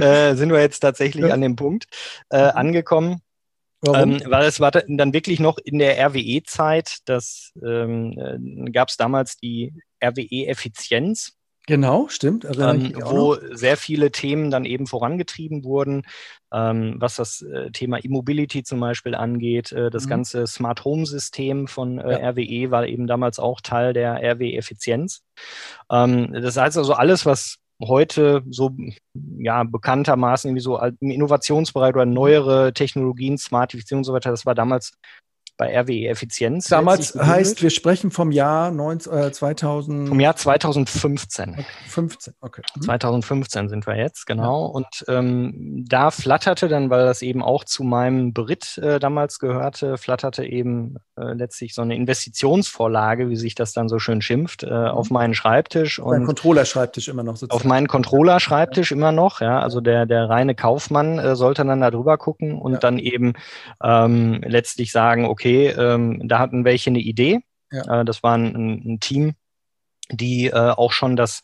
äh, 0.00 0.34
sind 0.34 0.52
wir 0.52 0.60
jetzt 0.60 0.80
tatsächlich 0.80 1.26
ja. 1.26 1.34
an 1.34 1.40
dem 1.40 1.56
Punkt 1.56 1.86
äh, 2.28 2.38
angekommen. 3.92 4.22
Ähm, 4.24 4.30
weil 4.30 4.46
es 4.46 4.60
war 4.60 4.70
dann 4.70 5.12
wirklich 5.12 5.40
noch 5.40 5.58
in 5.58 5.78
der 5.78 5.98
RWE-Zeit, 5.98 6.98
das 7.04 7.52
ähm, 7.62 8.70
gab 8.72 8.88
es 8.88 8.96
damals 8.96 9.36
die 9.36 9.72
RWE-Effizienz. 10.02 11.36
Genau, 11.66 12.08
stimmt. 12.08 12.44
Ähm, 12.44 12.92
wo 13.00 13.36
sehr 13.52 13.78
viele 13.78 14.10
Themen 14.10 14.50
dann 14.50 14.66
eben 14.66 14.86
vorangetrieben 14.86 15.64
wurden, 15.64 16.02
ähm, 16.52 16.96
was 16.98 17.16
das 17.16 17.40
äh, 17.40 17.70
Thema 17.70 18.04
E-Mobility 18.04 18.64
zum 18.64 18.80
Beispiel 18.80 19.14
angeht. 19.14 19.72
Äh, 19.72 19.88
das 19.88 20.04
mhm. 20.04 20.10
ganze 20.10 20.46
Smart 20.46 20.84
Home 20.84 21.06
System 21.06 21.66
von 21.66 21.98
äh, 21.98 22.20
ja. 22.20 22.30
RWE 22.30 22.70
war 22.70 22.86
eben 22.86 23.06
damals 23.06 23.38
auch 23.38 23.62
Teil 23.62 23.94
der 23.94 24.16
RWE-Effizienz. 24.16 25.22
Ähm, 25.90 26.34
das 26.34 26.58
heißt 26.58 26.76
also 26.76 26.92
alles, 26.92 27.24
was 27.24 27.56
heute 27.82 28.42
so 28.50 28.70
ja 29.38 29.64
bekanntermaßen 29.64 30.48
irgendwie 30.48 30.62
so 30.62 30.78
im 30.78 31.10
Innovationsbereich 31.10 31.94
oder 31.94 32.06
neuere 32.06 32.72
Technologien, 32.72 33.38
Smartifizierung 33.38 34.00
und 34.00 34.04
so 34.04 34.12
weiter, 34.12 34.30
das 34.30 34.46
war 34.46 34.54
damals 34.54 34.92
bei 35.56 35.78
RWE 35.78 36.08
Effizienz. 36.08 36.68
Damals 36.68 37.14
heißt, 37.14 37.62
wir 37.62 37.70
sprechen 37.70 38.10
vom 38.10 38.32
Jahr 38.32 38.70
19, 38.70 39.12
äh, 39.12 39.32
2000. 39.32 40.08
Vom 40.08 40.18
Jahr 40.18 40.34
2015. 40.34 41.50
Okay, 41.50 41.64
15, 41.88 42.34
okay. 42.40 42.62
Mhm. 42.76 42.82
2015 42.82 43.68
sind 43.68 43.86
wir 43.86 43.96
jetzt, 43.96 44.26
genau. 44.26 44.66
Ja. 44.66 44.72
Und 44.72 45.04
ähm, 45.08 45.84
da 45.88 46.10
flatterte 46.10 46.68
dann, 46.68 46.90
weil 46.90 47.04
das 47.04 47.22
eben 47.22 47.42
auch 47.42 47.64
zu 47.64 47.84
meinem 47.84 48.32
Beritt 48.32 48.78
äh, 48.78 48.98
damals 48.98 49.38
gehörte, 49.38 49.96
flatterte 49.96 50.44
eben 50.44 50.96
äh, 51.16 51.32
letztlich 51.34 51.74
so 51.74 51.82
eine 51.82 51.94
Investitionsvorlage, 51.94 53.28
wie 53.28 53.36
sich 53.36 53.54
das 53.54 53.72
dann 53.72 53.88
so 53.88 54.00
schön 54.00 54.22
schimpft, 54.22 54.64
äh, 54.64 54.66
mhm. 54.66 54.86
auf 54.88 55.10
meinen 55.10 55.34
Schreibtisch. 55.34 56.00
Auf 56.00 56.10
meinen 56.10 56.26
Controller-Schreibtisch 56.26 57.06
immer 57.06 57.22
noch 57.22 57.36
sozusagen. 57.36 57.60
Auf 57.60 57.64
meinen 57.64 57.86
Controller-Schreibtisch 57.86 58.90
ja. 58.90 58.96
immer 58.96 59.12
noch, 59.12 59.40
ja. 59.40 59.60
Also 59.60 59.80
der, 59.80 60.06
der 60.06 60.28
reine 60.28 60.56
Kaufmann 60.56 61.20
äh, 61.20 61.36
sollte 61.36 61.64
dann 61.64 61.80
da 61.80 61.92
drüber 61.92 62.18
gucken 62.18 62.58
und 62.58 62.72
ja. 62.72 62.78
dann 62.78 62.98
eben 62.98 63.34
ähm, 63.82 64.40
letztlich 64.44 64.90
sagen, 64.90 65.26
okay, 65.26 65.43
okay, 65.44 65.68
ähm, 65.68 66.22
da 66.24 66.38
hatten 66.38 66.64
welche 66.64 66.90
eine 66.90 67.00
Idee. 67.00 67.40
Ja. 67.70 68.00
Äh, 68.00 68.04
das 68.04 68.22
war 68.22 68.36
ein, 68.36 68.54
ein, 68.94 69.00
Team, 69.00 69.34
die 70.10 70.46
äh, 70.46 70.52
auch 70.52 70.92
schon 70.92 71.16
das 71.16 71.42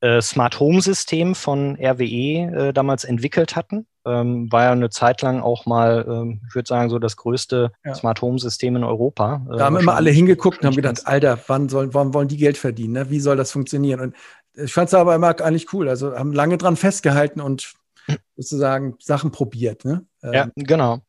äh, 0.00 0.20
Smart 0.20 0.60
Home 0.60 0.80
System 0.80 1.34
von 1.34 1.76
RWE 1.76 2.68
äh, 2.68 2.72
damals 2.72 3.04
entwickelt 3.04 3.56
hatten. 3.56 3.86
Ähm, 4.06 4.52
war 4.52 4.64
ja 4.64 4.72
eine 4.72 4.90
Zeit 4.90 5.22
lang 5.22 5.40
auch 5.40 5.64
mal, 5.64 6.04
ähm, 6.06 6.42
ich 6.48 6.54
würde 6.54 6.68
sagen, 6.68 6.90
so 6.90 6.98
das 6.98 7.16
größte 7.16 7.72
ja. 7.84 7.94
Smart 7.94 8.20
Home 8.20 8.38
System 8.38 8.76
in 8.76 8.84
Europa. 8.84 9.46
Äh, 9.50 9.56
da 9.56 9.64
haben 9.64 9.78
immer 9.78 9.94
alle 9.94 10.10
hingeguckt 10.10 10.60
und 10.60 10.66
haben 10.66 10.76
gedacht, 10.76 11.06
Alter, 11.06 11.38
wann 11.46 11.68
sollen, 11.68 11.94
wann 11.94 12.12
wollen 12.12 12.28
die 12.28 12.36
Geld 12.36 12.58
verdienen? 12.58 12.92
Ne? 12.92 13.10
Wie 13.10 13.20
soll 13.20 13.36
das 13.36 13.52
funktionieren? 13.52 14.00
Und 14.00 14.16
ich 14.56 14.72
fand 14.72 14.88
es 14.88 14.94
aber 14.94 15.14
immer 15.14 15.40
eigentlich 15.40 15.72
cool. 15.72 15.88
Also 15.88 16.14
haben 16.14 16.32
lange 16.32 16.58
dran 16.58 16.76
festgehalten 16.76 17.40
und 17.40 17.74
sozusagen 18.36 18.96
Sachen 19.00 19.32
probiert. 19.32 19.86
Ne? 19.86 20.06
Ja, 20.32 20.44
ähm, 20.44 20.52
genau. 20.56 21.00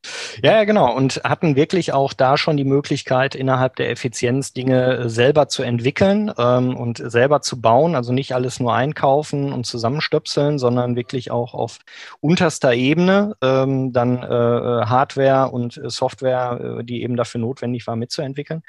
Ja, 0.44 0.64
genau. 0.66 0.94
Und 0.94 1.22
hatten 1.24 1.56
wirklich 1.56 1.94
auch 1.94 2.14
da 2.14 2.38
schon 2.38 2.58
die 2.58 2.66
Möglichkeit, 2.66 3.36
innerhalb 3.36 3.76
der 3.78 3.90
Effizienz 3.90 4.52
Dinge 4.52 4.98
äh, 4.98 5.10
selber 5.10 5.48
zu 5.48 5.64
entwickeln 5.64 6.32
ähm, 6.38 6.76
und 6.76 6.98
selber 6.98 7.42
zu 7.42 7.62
bauen. 7.62 7.96
Also 7.96 8.12
nicht 8.12 8.34
alles 8.36 8.60
nur 8.60 8.74
einkaufen 8.74 9.54
und 9.54 9.66
zusammenstöpseln, 9.66 10.60
sondern 10.60 10.96
wirklich 10.96 11.32
auch 11.32 11.54
auf 11.54 11.80
unterster 12.20 12.74
Ebene 12.74 13.36
ähm, 13.42 13.94
dann 13.94 14.22
äh, 14.22 14.26
äh 14.26 14.86
Hardware 14.86 15.52
und 15.52 15.78
äh, 15.78 15.90
Software, 15.90 16.82
die 16.84 17.04
eben 17.04 17.16
dafür 17.16 17.40
notwendig 17.40 17.88
war, 17.88 17.96
mitzuentwickeln. 17.96 18.64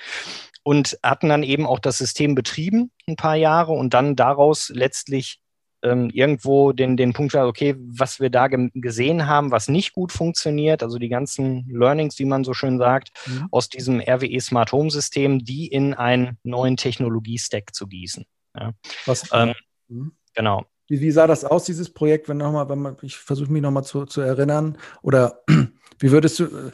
Und 0.63 0.99
hatten 1.03 1.29
dann 1.29 1.43
eben 1.43 1.67
auch 1.67 1.79
das 1.79 1.99
System 1.99 2.35
betrieben 2.35 2.91
ein 3.09 3.17
paar 3.17 3.37
Jahre 3.37 3.73
und 3.73 3.95
dann 3.95 4.17
daraus 4.17 4.71
letztlich 4.75 5.41
ähm, 5.87 6.11
irgendwo 6.11 6.73
den, 6.73 6.97
den 6.97 7.13
Punkt, 7.13 7.35
okay, 7.35 7.77
was 7.79 8.21
wir 8.21 8.31
da 8.31 8.49
gesehen 8.49 9.27
haben, 9.27 9.51
was 9.51 9.69
nicht 9.69 9.93
gut 9.93 10.13
funktioniert, 10.13 10.83
also 10.83 10.99
die 10.99 11.09
ganzen 11.09 11.67
Learnings, 11.71 12.19
wie 12.19 12.25
man 12.25 12.45
so 12.45 12.53
schön 12.53 12.79
sagt, 12.79 13.13
mhm. 13.27 13.49
aus 13.51 13.69
diesem 13.69 14.01
RWE 14.01 14.41
Smart 14.41 14.73
Home 14.73 14.91
System, 14.91 15.45
die 15.45 15.67
in 15.67 15.95
einen 15.95 16.39
neuen 16.43 16.77
Technologie-Stack 16.77 17.75
zu 17.75 17.87
gießen. 17.87 18.25
Ja. 18.59 18.73
Was, 19.05 19.29
ähm, 19.33 19.55
mhm. 19.89 20.13
Genau. 20.35 20.65
Wie, 20.89 21.01
wie, 21.01 21.11
sah 21.11 21.27
das 21.27 21.45
aus, 21.45 21.65
dieses 21.65 21.93
Projekt, 21.93 22.29
wenn 22.29 22.37
nochmal, 22.37 22.69
wenn 22.69 22.81
man, 22.81 22.97
ich 23.03 23.17
versuche 23.17 23.51
mich 23.51 23.63
nochmal 23.63 23.85
zu, 23.85 24.07
zu 24.07 24.21
erinnern, 24.21 24.79
oder 25.03 25.41
wie 25.99 26.11
würdest 26.11 26.39
du, 26.41 26.45
äh, 26.45 26.71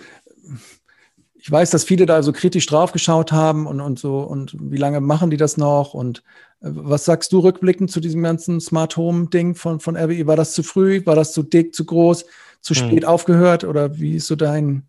ich 1.43 1.51
weiß, 1.51 1.70
dass 1.70 1.82
viele 1.82 2.07
da 2.07 2.22
so 2.22 2.32
kritisch 2.32 2.66
drauf 2.66 2.93
geschaut 2.93 3.32
haben 3.32 3.66
und, 3.66 3.80
und 3.80 3.99
so, 3.99 4.20
und 4.20 4.55
wie 4.61 4.76
lange 4.76 5.01
machen 5.01 5.28
die 5.30 5.36
das 5.36 5.57
noch? 5.57 5.93
Und 5.93 6.22
äh, 6.61 6.68
was 6.70 7.05
sagst 7.05 7.32
du 7.32 7.40
rückblickend 7.40 7.90
zu 7.90 7.99
diesem 7.99 8.22
ganzen 8.22 8.61
Smart 8.61 8.97
Home 8.97 9.26
Ding 9.26 9.57
von, 9.57 9.80
von 9.80 9.97
RWE? 9.97 10.28
War 10.28 10.36
das 10.36 10.55
zu 10.55 10.62
früh? 10.62 11.05
War 11.05 11.16
das 11.16 11.32
zu 11.32 11.43
dick, 11.43 11.74
zu 11.74 11.84
groß, 11.84 12.26
zu 12.61 12.74
hm. 12.74 12.86
spät 12.86 13.03
hm. 13.03 13.09
aufgehört? 13.09 13.64
Oder 13.64 13.99
wie 13.99 14.14
ist 14.14 14.28
so 14.28 14.36
dein, 14.36 14.86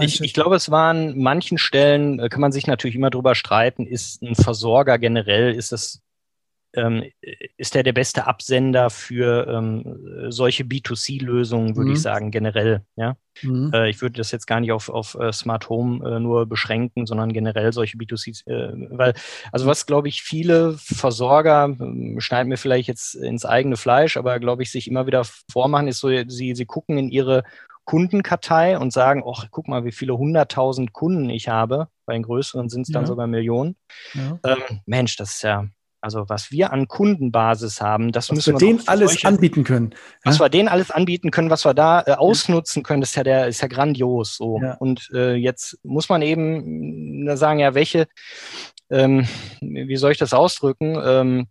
ich, 0.00 0.20
ich, 0.20 0.34
glaube, 0.34 0.56
es 0.56 0.72
war 0.72 0.90
an 0.90 1.16
manchen 1.16 1.58
Stellen, 1.58 2.18
äh, 2.18 2.28
kann 2.28 2.40
man 2.40 2.50
sich 2.50 2.66
natürlich 2.66 2.96
immer 2.96 3.10
drüber 3.10 3.36
streiten, 3.36 3.86
ist 3.86 4.22
ein 4.22 4.34
Versorger 4.34 4.98
generell, 4.98 5.54
ist 5.54 5.72
es 5.72 5.96
ähm, 5.96 6.09
ist 7.56 7.74
er 7.74 7.82
der 7.82 7.92
beste 7.92 8.26
Absender 8.26 8.90
für 8.90 9.46
ähm, 9.48 10.28
solche 10.28 10.62
B2C-Lösungen, 10.64 11.76
würde 11.76 11.90
mhm. 11.90 11.96
ich 11.96 12.02
sagen, 12.02 12.30
generell. 12.30 12.84
Ja? 12.96 13.16
Mhm. 13.42 13.70
Äh, 13.74 13.90
ich 13.90 14.00
würde 14.00 14.18
das 14.18 14.30
jetzt 14.30 14.46
gar 14.46 14.60
nicht 14.60 14.72
auf, 14.72 14.88
auf 14.88 15.14
uh, 15.14 15.32
Smart 15.32 15.68
Home 15.68 16.08
äh, 16.08 16.20
nur 16.20 16.46
beschränken, 16.46 17.06
sondern 17.06 17.32
generell 17.32 17.72
solche 17.72 17.96
B2C, 17.96 18.46
äh, 18.46 18.72
weil, 18.96 19.14
also 19.52 19.66
was, 19.66 19.86
glaube 19.86 20.08
ich, 20.08 20.22
viele 20.22 20.76
Versorger, 20.78 21.76
äh, 21.80 22.20
schneiden 22.20 22.48
mir 22.48 22.56
vielleicht 22.56 22.88
jetzt 22.88 23.14
ins 23.14 23.44
eigene 23.44 23.76
Fleisch, 23.76 24.16
aber 24.16 24.38
glaube 24.38 24.62
ich, 24.62 24.70
sich 24.70 24.88
immer 24.88 25.06
wieder 25.06 25.24
vormachen, 25.50 25.88
ist 25.88 26.00
so, 26.00 26.08
sie, 26.28 26.54
sie 26.54 26.66
gucken 26.66 26.98
in 26.98 27.10
ihre 27.10 27.42
Kundenkartei 27.84 28.78
und 28.78 28.92
sagen, 28.92 29.24
ach, 29.26 29.46
guck 29.50 29.66
mal, 29.66 29.84
wie 29.84 29.92
viele 29.92 30.16
hunderttausend 30.16 30.92
Kunden 30.92 31.28
ich 31.30 31.48
habe. 31.48 31.88
Bei 32.06 32.12
den 32.12 32.22
größeren 32.22 32.68
sind 32.68 32.82
es 32.82 32.92
dann 32.92 33.02
ja. 33.02 33.06
sogar 33.06 33.26
Millionen. 33.26 33.76
Ja. 34.14 34.38
Ähm, 34.44 34.80
Mensch, 34.86 35.16
das 35.16 35.32
ist 35.32 35.42
ja, 35.42 35.66
also 36.00 36.28
was 36.28 36.50
wir 36.50 36.72
an 36.72 36.88
Kundenbasis 36.88 37.80
haben, 37.80 38.12
das 38.12 38.30
was 38.30 38.36
müssen 38.36 38.54
wir 38.54 38.58
denen 38.58 38.82
alles 38.86 39.12
solche, 39.12 39.28
anbieten 39.28 39.64
können. 39.64 39.94
Was 40.24 40.38
ja? 40.38 40.44
wir 40.44 40.48
denen 40.48 40.68
alles 40.68 40.90
anbieten 40.90 41.30
können, 41.30 41.50
was 41.50 41.64
wir 41.64 41.74
da 41.74 42.02
äh, 42.06 42.12
ausnutzen 42.12 42.82
können, 42.82 43.02
ist 43.02 43.16
ja 43.16 43.22
der 43.22 43.48
ist 43.48 43.60
ja 43.60 43.68
grandios 43.68 44.36
so. 44.36 44.60
Ja. 44.60 44.74
Und 44.74 45.10
äh, 45.12 45.34
jetzt 45.34 45.78
muss 45.82 46.08
man 46.08 46.22
eben 46.22 47.28
äh, 47.28 47.36
sagen, 47.36 47.58
ja, 47.58 47.74
welche, 47.74 48.08
ähm, 48.90 49.26
wie 49.60 49.96
soll 49.96 50.12
ich 50.12 50.18
das 50.18 50.32
ausdrücken? 50.32 50.98
Ähm, 51.04 51.48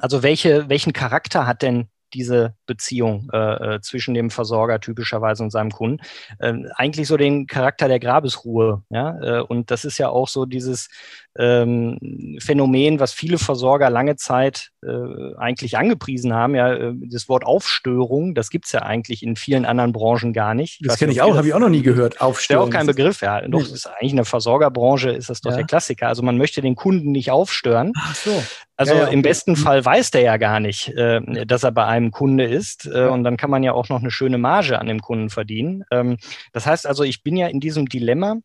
also 0.00 0.22
welche, 0.22 0.68
welchen 0.68 0.92
Charakter 0.92 1.46
hat 1.46 1.62
denn 1.62 1.88
diese 2.14 2.54
Beziehung 2.66 3.28
äh, 3.32 3.74
äh, 3.74 3.80
zwischen 3.80 4.14
dem 4.14 4.30
Versorger 4.30 4.80
typischerweise 4.80 5.42
und 5.42 5.50
seinem 5.50 5.70
Kunden. 5.70 6.02
Ähm, 6.40 6.68
eigentlich 6.76 7.08
so 7.08 7.16
den 7.16 7.46
Charakter 7.46 7.88
der 7.88 8.00
Grabesruhe. 8.00 8.82
Ja? 8.90 9.18
Äh, 9.20 9.42
und 9.42 9.70
das 9.70 9.84
ist 9.84 9.98
ja 9.98 10.08
auch 10.08 10.28
so 10.28 10.46
dieses 10.46 10.88
ähm, 11.36 12.38
Phänomen, 12.40 13.00
was 13.00 13.12
viele 13.12 13.38
Versorger 13.38 13.90
lange 13.90 14.16
Zeit 14.16 14.70
äh, 14.84 15.34
eigentlich 15.36 15.76
angepriesen 15.76 16.32
haben. 16.32 16.54
Ja, 16.54 16.72
äh, 16.72 16.92
das 17.10 17.28
Wort 17.28 17.44
Aufstörung, 17.44 18.34
das 18.34 18.50
gibt's 18.50 18.70
ja 18.72 18.82
eigentlich 18.82 19.22
in 19.22 19.34
vielen 19.36 19.64
anderen 19.64 19.92
Branchen 19.92 20.32
gar 20.32 20.54
nicht. 20.54 20.80
Das 20.86 20.98
kenne 20.98 21.12
ich 21.12 21.22
auch, 21.22 21.36
habe 21.36 21.46
ich 21.46 21.54
auch 21.54 21.58
noch 21.58 21.68
nie 21.68 21.82
gehört. 21.82 22.20
Aufstörung. 22.20 22.68
Ist 22.68 22.74
ja 22.74 22.78
auch 22.78 22.80
kein 22.80 22.86
Begriff, 22.86 23.20
ja. 23.20 23.40
Doch, 23.48 23.60
das 23.60 23.72
ist 23.72 23.86
eigentlich 23.86 24.12
in 24.12 24.16
der 24.16 24.24
Versorgerbranche 24.24 25.10
ist 25.10 25.30
das 25.30 25.40
doch 25.40 25.50
ja. 25.50 25.58
der 25.58 25.66
Klassiker. 25.66 26.08
Also 26.08 26.22
man 26.22 26.38
möchte 26.38 26.60
den 26.60 26.76
Kunden 26.76 27.10
nicht 27.10 27.30
aufstören. 27.30 27.92
Ach 27.96 28.14
so. 28.14 28.42
Also 28.76 28.92
ja, 28.92 28.98
ja, 28.98 29.04
okay. 29.06 29.14
im 29.14 29.22
besten 29.22 29.52
mhm. 29.52 29.56
Fall 29.56 29.84
weiß 29.84 30.10
der 30.10 30.22
ja 30.22 30.36
gar 30.36 30.58
nicht, 30.60 30.88
äh, 30.88 31.20
dass 31.46 31.62
er 31.62 31.72
bei 31.72 31.84
einem 31.84 32.03
Kunde 32.10 32.44
ist. 32.44 32.86
Äh, 32.86 33.06
und 33.06 33.24
dann 33.24 33.36
kann 33.36 33.50
man 33.50 33.62
ja 33.62 33.72
auch 33.72 33.88
noch 33.88 34.00
eine 34.00 34.10
schöne 34.10 34.38
Marge 34.38 34.78
an 34.78 34.86
dem 34.86 35.00
Kunden 35.00 35.30
verdienen. 35.30 35.84
Ähm, 35.90 36.16
das 36.52 36.66
heißt 36.66 36.86
also, 36.86 37.02
ich 37.02 37.22
bin 37.22 37.36
ja 37.36 37.46
in 37.48 37.60
diesem 37.60 37.86
Dilemma, 37.86 38.36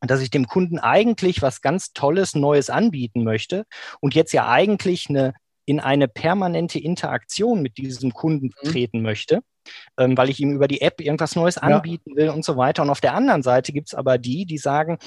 dass 0.00 0.20
ich 0.20 0.30
dem 0.30 0.46
Kunden 0.46 0.78
eigentlich 0.78 1.42
was 1.42 1.60
ganz 1.60 1.92
Tolles, 1.92 2.34
Neues 2.34 2.70
anbieten 2.70 3.24
möchte 3.24 3.64
und 4.00 4.14
jetzt 4.14 4.32
ja 4.32 4.48
eigentlich 4.48 5.08
eine, 5.08 5.34
in 5.64 5.80
eine 5.80 6.08
permanente 6.08 6.78
Interaktion 6.78 7.62
mit 7.62 7.78
diesem 7.78 8.12
Kunden 8.12 8.46
mhm. 8.62 8.68
treten 8.68 9.02
möchte, 9.02 9.40
ähm, 9.98 10.16
weil 10.16 10.30
ich 10.30 10.40
ihm 10.40 10.52
über 10.52 10.68
die 10.68 10.80
App 10.80 11.00
irgendwas 11.00 11.34
Neues 11.34 11.58
anbieten 11.58 12.10
ja. 12.10 12.16
will 12.16 12.28
und 12.30 12.44
so 12.44 12.56
weiter. 12.56 12.82
Und 12.82 12.90
auf 12.90 13.00
der 13.00 13.14
anderen 13.14 13.42
Seite 13.42 13.72
gibt 13.72 13.88
es 13.88 13.94
aber 13.94 14.18
die, 14.18 14.46
die 14.46 14.58
sagen, 14.58 14.98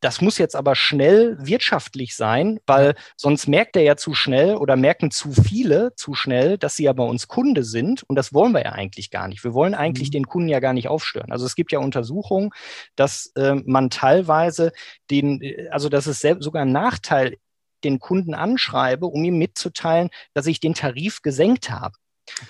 das 0.00 0.20
muss 0.20 0.38
jetzt 0.38 0.56
aber 0.56 0.74
schnell 0.74 1.36
wirtschaftlich 1.40 2.16
sein, 2.16 2.58
weil 2.66 2.94
sonst 3.16 3.46
merkt 3.46 3.76
er 3.76 3.82
ja 3.82 3.96
zu 3.96 4.14
schnell 4.14 4.56
oder 4.56 4.76
merken 4.76 5.10
zu 5.10 5.32
viele 5.32 5.94
zu 5.94 6.14
schnell, 6.14 6.58
dass 6.58 6.76
sie 6.76 6.84
ja 6.84 6.92
bei 6.92 7.04
uns 7.04 7.28
Kunde 7.28 7.64
sind. 7.64 8.02
Und 8.04 8.16
das 8.16 8.32
wollen 8.32 8.52
wir 8.52 8.62
ja 8.62 8.72
eigentlich 8.72 9.10
gar 9.10 9.28
nicht. 9.28 9.44
Wir 9.44 9.54
wollen 9.54 9.74
eigentlich 9.74 10.08
mhm. 10.08 10.12
den 10.12 10.26
Kunden 10.26 10.48
ja 10.48 10.60
gar 10.60 10.72
nicht 10.72 10.88
aufstören. 10.88 11.32
Also 11.32 11.46
es 11.46 11.54
gibt 11.54 11.72
ja 11.72 11.78
Untersuchungen, 11.78 12.50
dass 12.96 13.32
äh, 13.36 13.54
man 13.64 13.90
teilweise 13.90 14.72
den, 15.10 15.42
also 15.70 15.88
dass 15.88 16.06
es 16.06 16.20
sogar 16.40 16.62
ein 16.62 16.72
Nachteil 16.72 17.36
den 17.84 17.98
Kunden 17.98 18.34
anschreibe, 18.34 19.06
um 19.06 19.24
ihm 19.24 19.38
mitzuteilen, 19.38 20.10
dass 20.34 20.46
ich 20.46 20.60
den 20.60 20.74
Tarif 20.74 21.22
gesenkt 21.22 21.70
habe. 21.70 21.94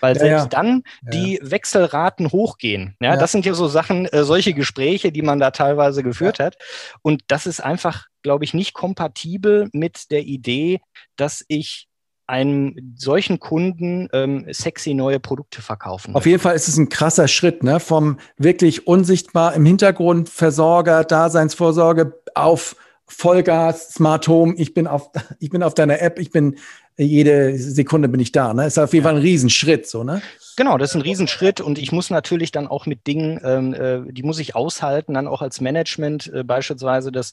Weil 0.01 0.17
ja, 0.17 0.21
selbst 0.21 0.43
ja. 0.45 0.49
dann 0.49 0.83
die 1.03 1.39
ja. 1.43 1.51
Wechselraten 1.51 2.33
hochgehen. 2.33 2.97
Ja, 3.01 3.17
das 3.17 3.33
sind 3.33 3.47
ja 3.47 3.55
so 3.55 3.69
Sachen, 3.69 4.07
äh, 4.07 4.25
solche 4.25 4.55
Gespräche, 4.55 5.13
die 5.13 5.23
man 5.23 5.39
da 5.39 5.51
teilweise 5.51 6.03
geführt 6.03 6.39
hat. 6.39 6.57
Und 7.03 7.23
das 7.29 7.47
ist 7.47 7.61
einfach, 7.61 8.07
glaube 8.23 8.45
ich, 8.45 8.55
nicht 8.55 8.75
kompatibel 8.75 9.69
mit 9.73 10.11
der 10.11 10.23
Idee, 10.23 10.81
dass 11.17 11.45
ich 11.49 11.89
einem 12.31 12.95
solchen 12.97 13.41
Kunden 13.41 14.09
ähm, 14.13 14.47
sexy 14.51 14.95
neue 14.95 15.19
Produkte 15.19 15.63
verkaufen. 15.63 16.15
Auf 16.15 16.27
jeden 16.27 16.39
Fall 16.39 16.55
ist 16.55 16.69
es 16.69 16.77
ein 16.77 16.89
krasser 16.89 17.27
Schritt, 17.27 17.65
ne? 17.65 17.81
Vom 17.81 18.19
wirklich 18.37 18.87
unsichtbar 18.87 19.55
im 19.55 19.67
Hintergrund 19.67 20.29
Versorger, 20.29 21.03
Daseinsvorsorge 21.03 22.21
auf 22.35 22.77
Vollgas, 23.11 23.91
Smart 23.91 24.29
Home, 24.29 24.55
ich 24.57 24.73
bin 24.75 24.87
auf, 24.87 25.11
ich 25.41 25.51
bin 25.51 25.63
auf 25.63 25.75
deiner 25.75 26.01
App, 26.01 26.19
ich 26.19 26.31
bin 26.31 26.57
jede 26.97 27.57
Sekunde 27.57 28.09
bin 28.09 28.21
ich 28.21 28.33
da. 28.33 28.53
Ne? 28.53 28.67
Ist 28.67 28.79
auf 28.79 28.93
jeden 28.93 29.05
Fall 29.05 29.17
ein 29.17 29.23
Riesenschritt, 29.23 29.87
so, 29.87 30.05
ne? 30.05 30.21
Genau, 30.57 30.77
das 30.77 30.91
ist 30.91 30.97
ein 30.97 31.03
Riesenschritt 31.03 31.63
und 31.63 31.79
ich 31.79 31.93
muss 31.93 32.11
natürlich 32.11 32.53
dann 32.53 32.67
auch 32.67 32.85
mit 32.85 33.07
Dingen, 33.07 33.41
ähm, 33.43 33.73
äh, 33.73 34.13
die 34.13 34.23
muss 34.23 34.39
ich 34.39 34.55
aushalten, 34.55 35.15
dann 35.15 35.27
auch 35.27 35.41
als 35.41 35.61
Management 35.63 36.31
äh, 36.35 36.45
beispielsweise, 36.45 37.11
dass 37.11 37.33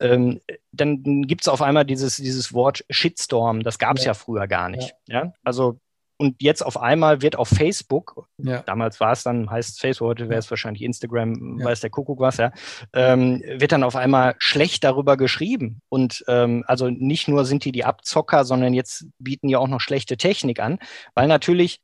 ähm, 0.00 0.40
dann 0.72 1.24
gibt 1.24 1.42
es 1.42 1.48
auf 1.48 1.60
einmal 1.60 1.84
dieses, 1.84 2.16
dieses 2.16 2.54
Wort 2.54 2.84
Shitstorm, 2.88 3.62
das 3.62 3.78
gab 3.78 3.98
es 3.98 4.04
ja. 4.04 4.10
ja. 4.10 4.14
früher 4.14 4.46
gar 4.46 4.70
nicht. 4.70 4.94
Ja. 5.06 5.24
ja? 5.24 5.32
Also 5.44 5.78
und 6.18 6.36
jetzt 6.40 6.64
auf 6.64 6.80
einmal 6.80 7.22
wird 7.22 7.36
auf 7.36 7.48
Facebook, 7.48 8.26
ja. 8.38 8.62
damals 8.62 9.00
war 9.00 9.12
es 9.12 9.22
dann, 9.22 9.50
heißt 9.50 9.80
Facebook, 9.80 10.08
heute 10.08 10.28
wäre 10.28 10.38
es 10.38 10.50
wahrscheinlich 10.50 10.82
Instagram, 10.82 11.58
ja. 11.58 11.66
weiß 11.66 11.80
der 11.80 11.90
Kuckuck 11.90 12.20
was, 12.20 12.38
ja, 12.38 12.52
ähm, 12.92 13.42
wird 13.46 13.72
dann 13.72 13.82
auf 13.82 13.96
einmal 13.96 14.34
schlecht 14.38 14.84
darüber 14.84 15.16
geschrieben. 15.16 15.80
Und 15.88 16.24
ähm, 16.28 16.64
also 16.66 16.88
nicht 16.88 17.28
nur 17.28 17.44
sind 17.44 17.64
die 17.64 17.72
die 17.72 17.84
Abzocker, 17.84 18.44
sondern 18.44 18.72
jetzt 18.72 19.06
bieten 19.18 19.48
die 19.48 19.56
auch 19.56 19.68
noch 19.68 19.80
schlechte 19.80 20.16
Technik 20.16 20.60
an, 20.60 20.78
weil 21.14 21.28
natürlich 21.28 21.80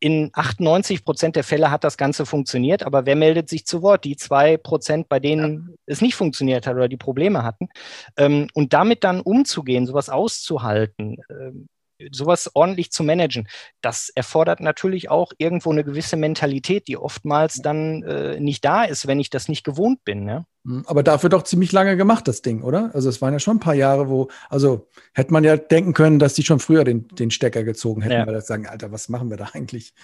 in 0.00 0.30
98 0.32 1.04
Prozent 1.04 1.36
der 1.36 1.44
Fälle 1.44 1.70
hat 1.70 1.84
das 1.84 1.96
Ganze 1.96 2.24
funktioniert, 2.24 2.84
aber 2.84 3.04
wer 3.06 3.16
meldet 3.16 3.48
sich 3.48 3.66
zu 3.66 3.82
Wort? 3.82 4.04
Die 4.04 4.16
zwei 4.16 4.56
Prozent, 4.56 5.08
bei 5.08 5.18
denen 5.18 5.68
ja. 5.70 5.74
es 5.86 6.00
nicht 6.00 6.14
funktioniert 6.14 6.66
hat 6.66 6.76
oder 6.76 6.88
die 6.88 6.96
Probleme 6.96 7.42
hatten. 7.42 7.68
Ähm, 8.16 8.48
und 8.54 8.72
damit 8.72 9.02
dann 9.02 9.20
umzugehen, 9.20 9.86
sowas 9.86 10.08
auszuhalten, 10.08 11.18
ähm, 11.30 11.68
sowas 12.10 12.50
ordentlich 12.54 12.90
zu 12.90 13.02
managen, 13.02 13.48
das 13.80 14.10
erfordert 14.14 14.60
natürlich 14.60 15.10
auch 15.10 15.32
irgendwo 15.38 15.70
eine 15.70 15.84
gewisse 15.84 16.16
Mentalität, 16.16 16.88
die 16.88 16.96
oftmals 16.96 17.56
dann 17.56 18.02
äh, 18.02 18.40
nicht 18.40 18.64
da 18.64 18.84
ist, 18.84 19.06
wenn 19.06 19.20
ich 19.20 19.30
das 19.30 19.48
nicht 19.48 19.64
gewohnt 19.64 20.04
bin. 20.04 20.24
Ne? 20.24 20.46
Aber 20.86 21.02
dafür 21.02 21.30
doch 21.30 21.44
ziemlich 21.44 21.72
lange 21.72 21.96
gemacht, 21.96 22.28
das 22.28 22.42
Ding, 22.42 22.62
oder? 22.62 22.90
Also 22.94 23.08
es 23.08 23.22
waren 23.22 23.32
ja 23.32 23.38
schon 23.38 23.56
ein 23.56 23.60
paar 23.60 23.74
Jahre, 23.74 24.08
wo, 24.08 24.28
also 24.48 24.88
hätte 25.14 25.32
man 25.32 25.44
ja 25.44 25.56
denken 25.56 25.94
können, 25.94 26.18
dass 26.18 26.34
die 26.34 26.42
schon 26.42 26.60
früher 26.60 26.84
den, 26.84 27.08
den 27.08 27.30
Stecker 27.30 27.64
gezogen 27.64 28.02
hätten, 28.02 28.14
ja. 28.14 28.26
weil 28.26 28.34
das 28.34 28.46
sagen, 28.46 28.66
Alter, 28.66 28.92
was 28.92 29.08
machen 29.08 29.30
wir 29.30 29.36
da 29.36 29.50
eigentlich? 29.52 29.94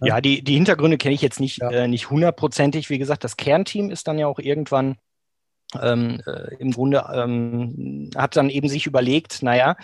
Ja, 0.00 0.06
ja 0.06 0.20
die, 0.20 0.42
die 0.42 0.54
Hintergründe 0.54 0.96
kenne 0.96 1.14
ich 1.14 1.22
jetzt 1.22 1.40
nicht, 1.40 1.58
ja. 1.60 1.70
äh, 1.70 1.88
nicht 1.88 2.10
hundertprozentig. 2.10 2.88
Wie 2.88 2.98
gesagt, 2.98 3.24
das 3.24 3.36
Kernteam 3.36 3.90
ist 3.90 4.08
dann 4.08 4.18
ja 4.18 4.26
auch 4.26 4.38
irgendwann 4.38 4.96
ähm, 5.80 6.20
äh, 6.26 6.54
im 6.56 6.72
Grunde 6.72 7.04
ähm, 7.12 8.10
hat 8.16 8.36
dann 8.36 8.50
eben 8.50 8.68
sich 8.68 8.86
überlegt, 8.86 9.42
naja, 9.42 9.76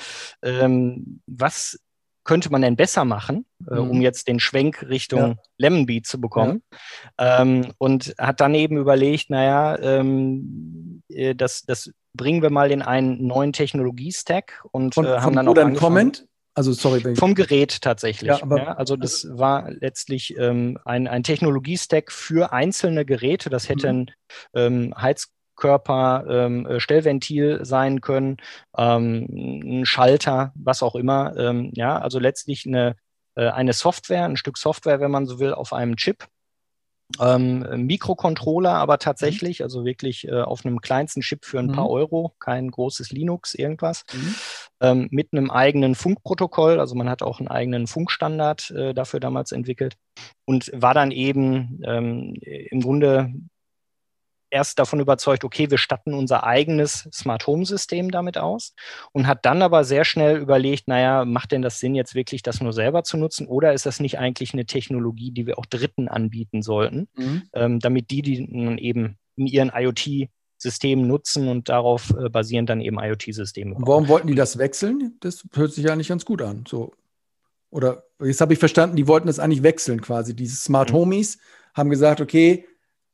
ähm, 0.42 1.20
was 1.26 1.78
könnte 2.24 2.50
man 2.50 2.62
denn 2.62 2.76
besser 2.76 3.04
machen, 3.04 3.46
äh, 3.68 3.74
mhm. 3.74 3.90
um 3.90 4.00
jetzt 4.00 4.28
den 4.28 4.38
Schwenk 4.38 4.82
Richtung 4.88 5.20
ja. 5.20 5.34
Lemon 5.58 5.86
Beat 5.86 6.06
zu 6.06 6.20
bekommen? 6.20 6.62
Ja. 7.18 7.42
Ähm, 7.42 7.72
und 7.78 8.14
hat 8.18 8.40
dann 8.40 8.54
eben 8.54 8.76
überlegt, 8.76 9.30
naja, 9.30 9.78
ähm, 9.80 11.02
äh, 11.08 11.34
das, 11.34 11.62
das 11.62 11.90
bringen 12.14 12.42
wir 12.42 12.50
mal 12.50 12.70
in 12.70 12.82
einen 12.82 13.26
neuen 13.26 13.52
Technologie-Stack 13.52 14.64
und 14.70 14.94
von, 14.94 15.06
äh, 15.06 15.08
haben 15.08 15.34
dann 15.34 15.48
auch 15.48 15.56
angefangen. 15.56 15.76
Comment? 15.76 16.26
Also 16.54 16.72
sorry, 16.72 17.16
vom 17.16 17.34
Gerät 17.34 17.80
tatsächlich. 17.80 18.28
Ja, 18.28 18.42
aber, 18.42 18.58
ja, 18.58 18.72
also 18.74 18.96
das 18.96 19.26
war 19.30 19.70
letztlich 19.70 20.36
ähm, 20.36 20.78
ein, 20.84 21.08
ein 21.08 21.22
Technologie-Stack 21.22 22.12
für 22.12 22.52
einzelne 22.52 23.06
Geräte. 23.06 23.48
Das 23.48 23.70
hätte 23.70 23.90
mhm. 23.90 23.98
ein 23.98 24.10
ähm, 24.54 24.94
Heiz 25.00 25.32
Körper, 25.62 26.24
ähm, 26.28 26.66
äh, 26.66 26.80
Stellventil 26.80 27.64
sein 27.64 28.00
können, 28.00 28.38
ähm, 28.76 29.28
ein 29.30 29.86
Schalter, 29.86 30.52
was 30.56 30.82
auch 30.82 30.96
immer. 30.96 31.36
Ähm, 31.36 31.70
ja, 31.74 31.98
also 31.98 32.18
letztlich 32.18 32.66
eine, 32.66 32.96
äh, 33.36 33.48
eine 33.48 33.72
Software, 33.72 34.24
ein 34.24 34.36
Stück 34.36 34.58
Software, 34.58 34.98
wenn 34.98 35.12
man 35.12 35.26
so 35.26 35.38
will, 35.38 35.54
auf 35.54 35.72
einem 35.72 35.96
Chip. 35.96 36.26
Ähm, 37.20 37.86
Mikrocontroller 37.86 38.72
aber 38.72 38.98
tatsächlich, 38.98 39.60
mhm. 39.60 39.64
also 39.64 39.84
wirklich 39.84 40.26
äh, 40.26 40.40
auf 40.40 40.64
einem 40.64 40.80
kleinsten 40.80 41.20
Chip 41.20 41.44
für 41.44 41.58
ein 41.58 41.66
mhm. 41.66 41.72
paar 41.72 41.90
Euro, 41.90 42.34
kein 42.40 42.70
großes 42.70 43.10
Linux, 43.10 43.54
irgendwas, 43.54 44.04
mhm. 44.12 44.34
ähm, 44.80 45.08
mit 45.10 45.28
einem 45.32 45.50
eigenen 45.50 45.94
Funkprotokoll, 45.94 46.80
also 46.80 46.94
man 46.94 47.10
hat 47.10 47.22
auch 47.22 47.38
einen 47.38 47.48
eigenen 47.48 47.86
Funkstandard 47.86 48.70
äh, 48.70 48.94
dafür 48.94 49.20
damals 49.20 49.52
entwickelt 49.52 49.96
und 50.46 50.70
war 50.74 50.94
dann 50.94 51.10
eben 51.10 51.82
ähm, 51.84 52.34
im 52.40 52.80
Grunde 52.80 53.32
erst 54.52 54.78
davon 54.78 55.00
überzeugt, 55.00 55.44
okay, 55.44 55.70
wir 55.70 55.78
statten 55.78 56.14
unser 56.14 56.44
eigenes 56.44 57.08
Smart 57.12 57.46
Home 57.46 57.64
System 57.64 58.10
damit 58.10 58.38
aus 58.38 58.74
und 59.12 59.26
hat 59.26 59.44
dann 59.44 59.62
aber 59.62 59.84
sehr 59.84 60.04
schnell 60.04 60.36
überlegt, 60.36 60.88
naja, 60.88 61.24
macht 61.24 61.52
denn 61.52 61.62
das 61.62 61.80
Sinn, 61.80 61.94
jetzt 61.94 62.14
wirklich 62.14 62.42
das 62.42 62.60
nur 62.60 62.72
selber 62.72 63.02
zu 63.02 63.16
nutzen 63.16 63.46
oder 63.46 63.72
ist 63.72 63.86
das 63.86 64.00
nicht 64.00 64.18
eigentlich 64.18 64.52
eine 64.52 64.66
Technologie, 64.66 65.30
die 65.30 65.46
wir 65.46 65.58
auch 65.58 65.66
Dritten 65.66 66.08
anbieten 66.08 66.62
sollten, 66.62 67.08
mhm. 67.16 67.42
ähm, 67.54 67.78
damit 67.80 68.10
die, 68.10 68.22
die 68.22 68.40
nun 68.40 68.78
eben 68.78 69.18
in 69.36 69.46
ihren 69.46 69.72
IoT 69.74 70.28
Systemen 70.58 71.08
nutzen 71.08 71.48
und 71.48 71.68
darauf 71.68 72.14
äh, 72.16 72.28
basieren 72.28 72.66
dann 72.66 72.80
eben 72.80 72.98
IoT-Systeme. 73.00 73.74
Warum 73.78 74.06
wollten 74.06 74.28
die 74.28 74.36
das 74.36 74.58
wechseln? 74.58 75.16
Das 75.20 75.44
hört 75.54 75.72
sich 75.72 75.84
ja 75.84 75.96
nicht 75.96 76.08
ganz 76.08 76.24
gut 76.24 76.40
an. 76.40 76.64
So. 76.68 76.92
Oder 77.70 78.04
jetzt 78.20 78.40
habe 78.40 78.52
ich 78.52 78.60
verstanden, 78.60 78.94
die 78.94 79.08
wollten 79.08 79.26
das 79.26 79.40
eigentlich 79.40 79.64
wechseln 79.64 80.00
quasi. 80.00 80.36
Diese 80.36 80.56
Smart 80.56 80.92
mhm. 80.92 80.96
Homies 80.96 81.38
haben 81.74 81.90
gesagt, 81.90 82.20
okay, 82.20 82.64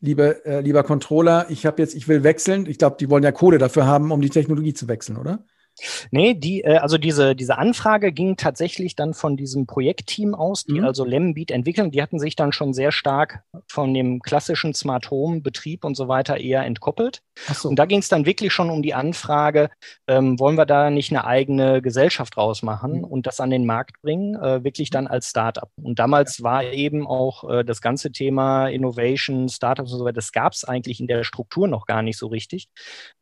liebe, 0.01 0.45
äh, 0.45 0.61
lieber 0.61 0.83
Controller, 0.83 1.47
ich 1.49 1.67
habe 1.67 1.83
jetzt, 1.83 1.95
ich 1.95 2.09
will 2.09 2.23
wechseln. 2.23 2.67
Ich 2.67 2.79
glaube, 2.79 2.97
die 2.99 3.11
wollen 3.11 3.25
ja 3.25 3.33
Kohle 3.33 3.59
dafür 3.59 3.87
haben, 3.87 4.13
um 4.13 4.21
die 4.21 4.31
Technologie 4.31 4.75
zu 4.75 4.89
wechseln, 4.89 5.17
oder? 5.17 5.45
Nee, 6.11 6.35
die, 6.35 6.63
äh, 6.63 6.77
also 6.77 6.99
diese, 6.99 7.35
diese 7.35 7.59
Anfrage 7.59 8.13
ging 8.13 8.37
tatsächlich 8.37 8.97
dann 8.97 9.15
von 9.15 9.37
diesem 9.37 9.67
Projektteam 9.67 10.35
aus, 10.35 10.65
die 10.65 10.81
mhm. 10.81 10.87
also 10.87 11.05
Lembeat 11.05 11.51
entwickeln. 11.51 11.91
Die 11.91 12.03
hatten 12.03 12.19
sich 12.19 12.37
dann 12.37 12.53
schon 12.53 12.73
sehr 12.75 12.93
stark 12.93 13.43
von 13.69 13.95
dem 13.95 14.21
klassischen 14.21 14.75
Smart 14.75 15.11
Home 15.11 15.41
Betrieb 15.41 15.85
und 15.85 15.97
so 15.97 16.09
weiter 16.09 16.39
eher 16.39 16.65
entkoppelt. 16.65 17.23
So. 17.55 17.69
Und 17.69 17.79
da 17.79 17.87
ging 17.87 18.01
es 18.01 18.09
dann 18.09 18.27
wirklich 18.27 18.53
schon 18.53 18.71
um 18.71 18.83
die 18.83 18.95
Anfrage, 18.95 19.71
ähm, 20.07 20.39
wollen 20.39 20.57
wir 20.57 20.67
da 20.67 20.91
nicht 20.91 21.11
eine 21.11 21.25
eigene 21.25 21.83
Gesellschaft 21.83 22.37
rausmachen 22.37 22.99
mhm. 22.99 23.05
und 23.05 23.27
das 23.27 23.41
an 23.41 23.51
den 23.51 23.67
Markt 23.67 24.01
bringen, 24.03 24.35
äh, 24.35 24.65
wirklich 24.65 24.91
dann 24.91 25.07
als 25.07 25.31
Startup. 25.31 25.71
Und 25.81 25.99
damals 25.99 26.39
ja. 26.39 26.45
war 26.45 26.65
eben 26.65 27.07
auch 27.07 27.49
äh, 27.49 27.65
das 27.65 27.81
ganze 27.81 28.13
Thema 28.13 28.69
Innovation, 28.69 29.49
Startups 29.49 29.93
und 29.93 29.99
so 29.99 30.05
weiter, 30.05 30.15
das 30.15 30.33
gab 30.33 30.53
es 30.53 30.65
eigentlich 30.65 31.01
in 31.01 31.07
der 31.07 31.25
Struktur 31.25 31.69
noch 31.69 31.87
gar 31.87 32.03
nicht 32.03 32.19
so 32.19 32.27
richtig. 32.27 32.69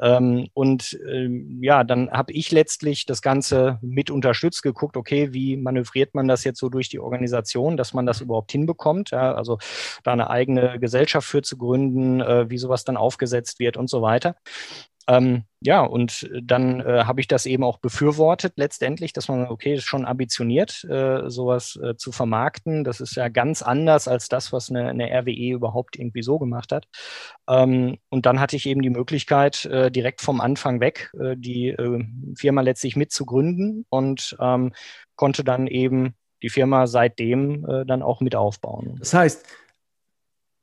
Ähm, 0.01 0.49
und 0.55 0.99
ähm, 1.09 1.59
ja, 1.63 1.85
dann 1.85 2.11
habe 2.11 2.33
ich 2.33 2.46
ich 2.47 2.53
letztlich 2.53 3.07
das 3.07 3.23
Ganze 3.23 3.79
mit 3.83 4.11
unterstützt, 4.11 4.63
geguckt, 4.63 4.97
okay, 4.97 5.33
wie 5.33 5.57
manövriert 5.57 6.15
man 6.15 6.29
das 6.29 6.45
jetzt 6.45 6.61
so 6.61 6.69
durch 6.69 6.89
die 6.89 7.01
Organisation, 7.01 7.77
dass 7.77 7.93
man 7.93 8.07
das 8.07 8.21
mhm. 8.21 8.27
überhaupt 8.27 8.53
hinbekommt, 8.53 9.11
ja, 9.11 9.35
also 9.35 9.59
da 10.05 10.13
eine 10.13 10.31
eigene 10.31 10.79
Gesellschaft 10.79 11.29
für 11.29 11.43
zu 11.43 11.59
gründen, 11.59 12.21
äh, 12.21 12.49
wie 12.49 12.59
sowas 12.59 12.85
dann 12.85 12.97
aufgesetzt 12.97 13.59
wird 13.59 13.77
und 13.77 13.91
so 13.91 14.03
weiter. 14.03 14.37
Ähm, 15.09 15.45
ja, 15.61 15.83
und 15.83 16.29
dann 16.43 16.81
äh, 16.81 17.05
habe 17.05 17.21
ich 17.21 17.29
das 17.29 17.47
eben 17.47 17.65
auch 17.65 17.79
befürwortet 17.79 18.55
letztendlich, 18.57 19.13
dass 19.13 19.29
man, 19.29 19.47
okay, 19.47 19.75
ist 19.75 19.85
schon 19.85 20.05
ambitioniert, 20.05 20.85
äh, 20.85 21.29
sowas 21.29 21.79
äh, 21.83 21.97
zu 21.97 22.13
vermarkten. 22.13 22.85
Das 22.85 23.01
ist 23.01 23.17
ja 23.17 23.29
ganz 23.29 23.63
anders 23.63 24.09
als 24.09 24.29
das, 24.29 24.53
was 24.53 24.71
eine, 24.71 24.89
eine 24.89 25.11
RWE 25.11 25.55
überhaupt 25.55 25.97
irgendwie 25.97 26.23
so 26.23 26.39
gemacht 26.39 26.73
hat. 26.73 26.87
Ähm, 27.49 27.99
und 28.11 28.27
dann 28.27 28.41
hatte 28.41 28.57
ich 28.57 28.67
eben 28.67 28.83
die 28.83 28.91
Möglichkeit, 28.91 29.65
äh, 29.67 29.91
direkt 29.91 30.21
vom 30.21 30.41
Anfang 30.41 30.81
weg 30.81 31.13
äh, 31.19 31.37
die 31.37 31.69
äh, 31.69 32.05
Firma 32.37 32.61
letztlich 32.61 32.97
mitzugründen 32.97 33.87
und 33.89 34.37
ähm, 34.41 34.73
konnte 35.15 35.45
dann 35.45 35.67
eben 35.67 36.15
die 36.43 36.51
Firma 36.51 36.87
seitdem 36.87 37.65
dann 37.87 38.03
auch 38.03 38.21
mit 38.21 38.37
aufbauen. 38.37 38.97
Das 38.99 39.15
heißt, 39.15 39.47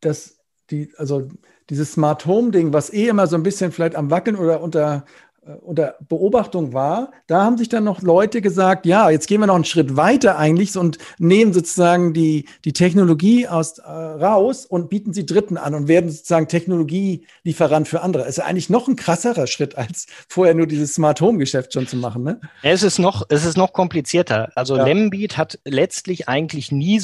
dass 0.01 0.42
die, 0.73 0.91
also 0.97 1.29
dieses 1.69 1.93
Smart 1.93 2.25
Home 2.25 2.51
Ding, 2.51 2.73
was 2.73 2.91
eh 2.91 3.07
immer 3.07 3.27
so 3.27 3.35
ein 3.35 3.43
bisschen 3.43 3.71
vielleicht 3.71 3.95
am 3.95 4.11
Wackeln 4.11 4.35
oder 4.35 4.61
unter 4.61 5.05
äh, 5.45 5.51
unter 5.61 5.95
Beobachtung 6.07 6.73
war, 6.73 7.11
da 7.27 7.43
haben 7.43 7.57
sich 7.57 7.67
dann 7.67 7.83
noch 7.83 8.01
Leute 8.01 8.41
gesagt, 8.41 8.85
ja, 8.85 9.09
jetzt 9.09 9.27
gehen 9.27 9.41
wir 9.41 9.47
noch 9.47 9.55
einen 9.55 9.65
Schritt 9.65 9.97
weiter 9.97 10.37
eigentlich 10.37 10.77
und 10.77 10.97
nehmen 11.19 11.53
sozusagen 11.53 12.13
die, 12.13 12.47
die 12.63 12.73
Technologie 12.73 13.47
aus, 13.47 13.77
äh, 13.77 13.89
raus 13.89 14.65
und 14.65 14.89
bieten 14.89 15.13
sie 15.13 15.25
Dritten 15.25 15.57
an 15.57 15.75
und 15.75 15.87
werden 15.87 16.09
sozusagen 16.09 16.47
Technologielieferant 16.47 17.87
für 17.87 18.01
andere. 18.01 18.23
Es 18.23 18.37
ist 18.37 18.43
eigentlich 18.43 18.69
noch 18.69 18.87
ein 18.87 18.95
krasserer 18.95 19.47
Schritt, 19.47 19.77
als 19.77 20.07
vorher 20.29 20.53
nur 20.53 20.67
dieses 20.67 20.95
Smart 20.95 21.19
Home 21.19 21.39
Geschäft 21.39 21.73
schon 21.73 21.87
zu 21.87 21.97
machen. 21.97 22.23
Ne? 22.23 22.39
Es 22.61 22.83
ist 22.83 22.99
noch, 22.99 23.23
es 23.29 23.43
ist 23.45 23.57
noch 23.57 23.73
komplizierter. 23.73 24.49
Also 24.55 24.77
ja. 24.77 24.85
Lembeat 24.85 25.37
hat 25.37 25.59
letztlich 25.65 26.29
eigentlich 26.29 26.71
nie 26.71 27.01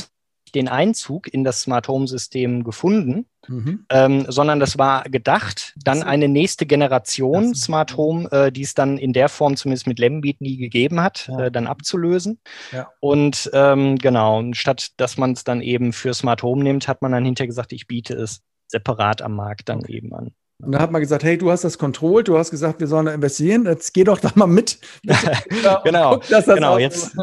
den 0.51 0.67
Einzug 0.67 1.31
in 1.33 1.43
das 1.43 1.61
Smart 1.61 1.87
Home 1.87 2.07
System 2.07 2.63
gefunden, 2.63 3.25
mhm. 3.47 3.85
ähm, 3.89 4.25
sondern 4.27 4.59
das 4.59 4.77
war 4.77 5.03
gedacht, 5.03 5.75
dann 5.83 6.03
eine 6.03 6.27
nächste 6.27 6.65
Generation 6.65 7.55
Smart 7.55 7.97
Home, 7.97 8.31
äh, 8.31 8.51
die 8.51 8.63
es 8.63 8.73
dann 8.73 8.97
in 8.97 9.13
der 9.13 9.29
Form 9.29 9.55
zumindest 9.55 9.87
mit 9.87 9.99
Lembeat 9.99 10.41
nie 10.41 10.57
gegeben 10.57 11.01
hat, 11.01 11.27
ja. 11.27 11.45
äh, 11.45 11.51
dann 11.51 11.67
abzulösen. 11.67 12.39
Ja. 12.71 12.89
Und 12.99 13.49
ähm, 13.53 13.97
genau, 13.97 14.43
statt 14.53 14.89
dass 14.97 15.17
man 15.17 15.33
es 15.33 15.43
dann 15.43 15.61
eben 15.61 15.93
für 15.93 16.13
Smart 16.13 16.43
Home 16.43 16.63
nimmt, 16.63 16.87
hat 16.87 17.01
man 17.01 17.11
dann 17.11 17.25
hinterher 17.25 17.47
gesagt, 17.47 17.73
ich 17.73 17.87
biete 17.87 18.13
es 18.15 18.41
separat 18.67 19.21
am 19.21 19.35
Markt 19.35 19.69
dann 19.69 19.79
okay. 19.79 19.97
eben 19.97 20.13
an. 20.13 20.31
Und 20.61 20.73
da 20.73 20.79
hat 20.79 20.91
man 20.91 20.99
gesagt, 20.99 21.23
hey, 21.23 21.37
du 21.37 21.49
hast 21.51 21.63
das 21.63 21.77
controlled, 21.77 22.27
du 22.27 22.37
hast 22.37 22.51
gesagt, 22.51 22.81
wir 22.81 22.87
sollen 22.87 23.05
da 23.05 23.13
investieren, 23.13 23.65
jetzt 23.65 23.93
geh 23.93 24.03
doch 24.03 24.19
da 24.19 24.29
mal 24.35 24.45
mit. 24.45 24.77
genau, 25.83 26.11
guck, 26.15 26.27
das 26.27 26.45
genau. 26.45 26.77
Jetzt 26.77 27.15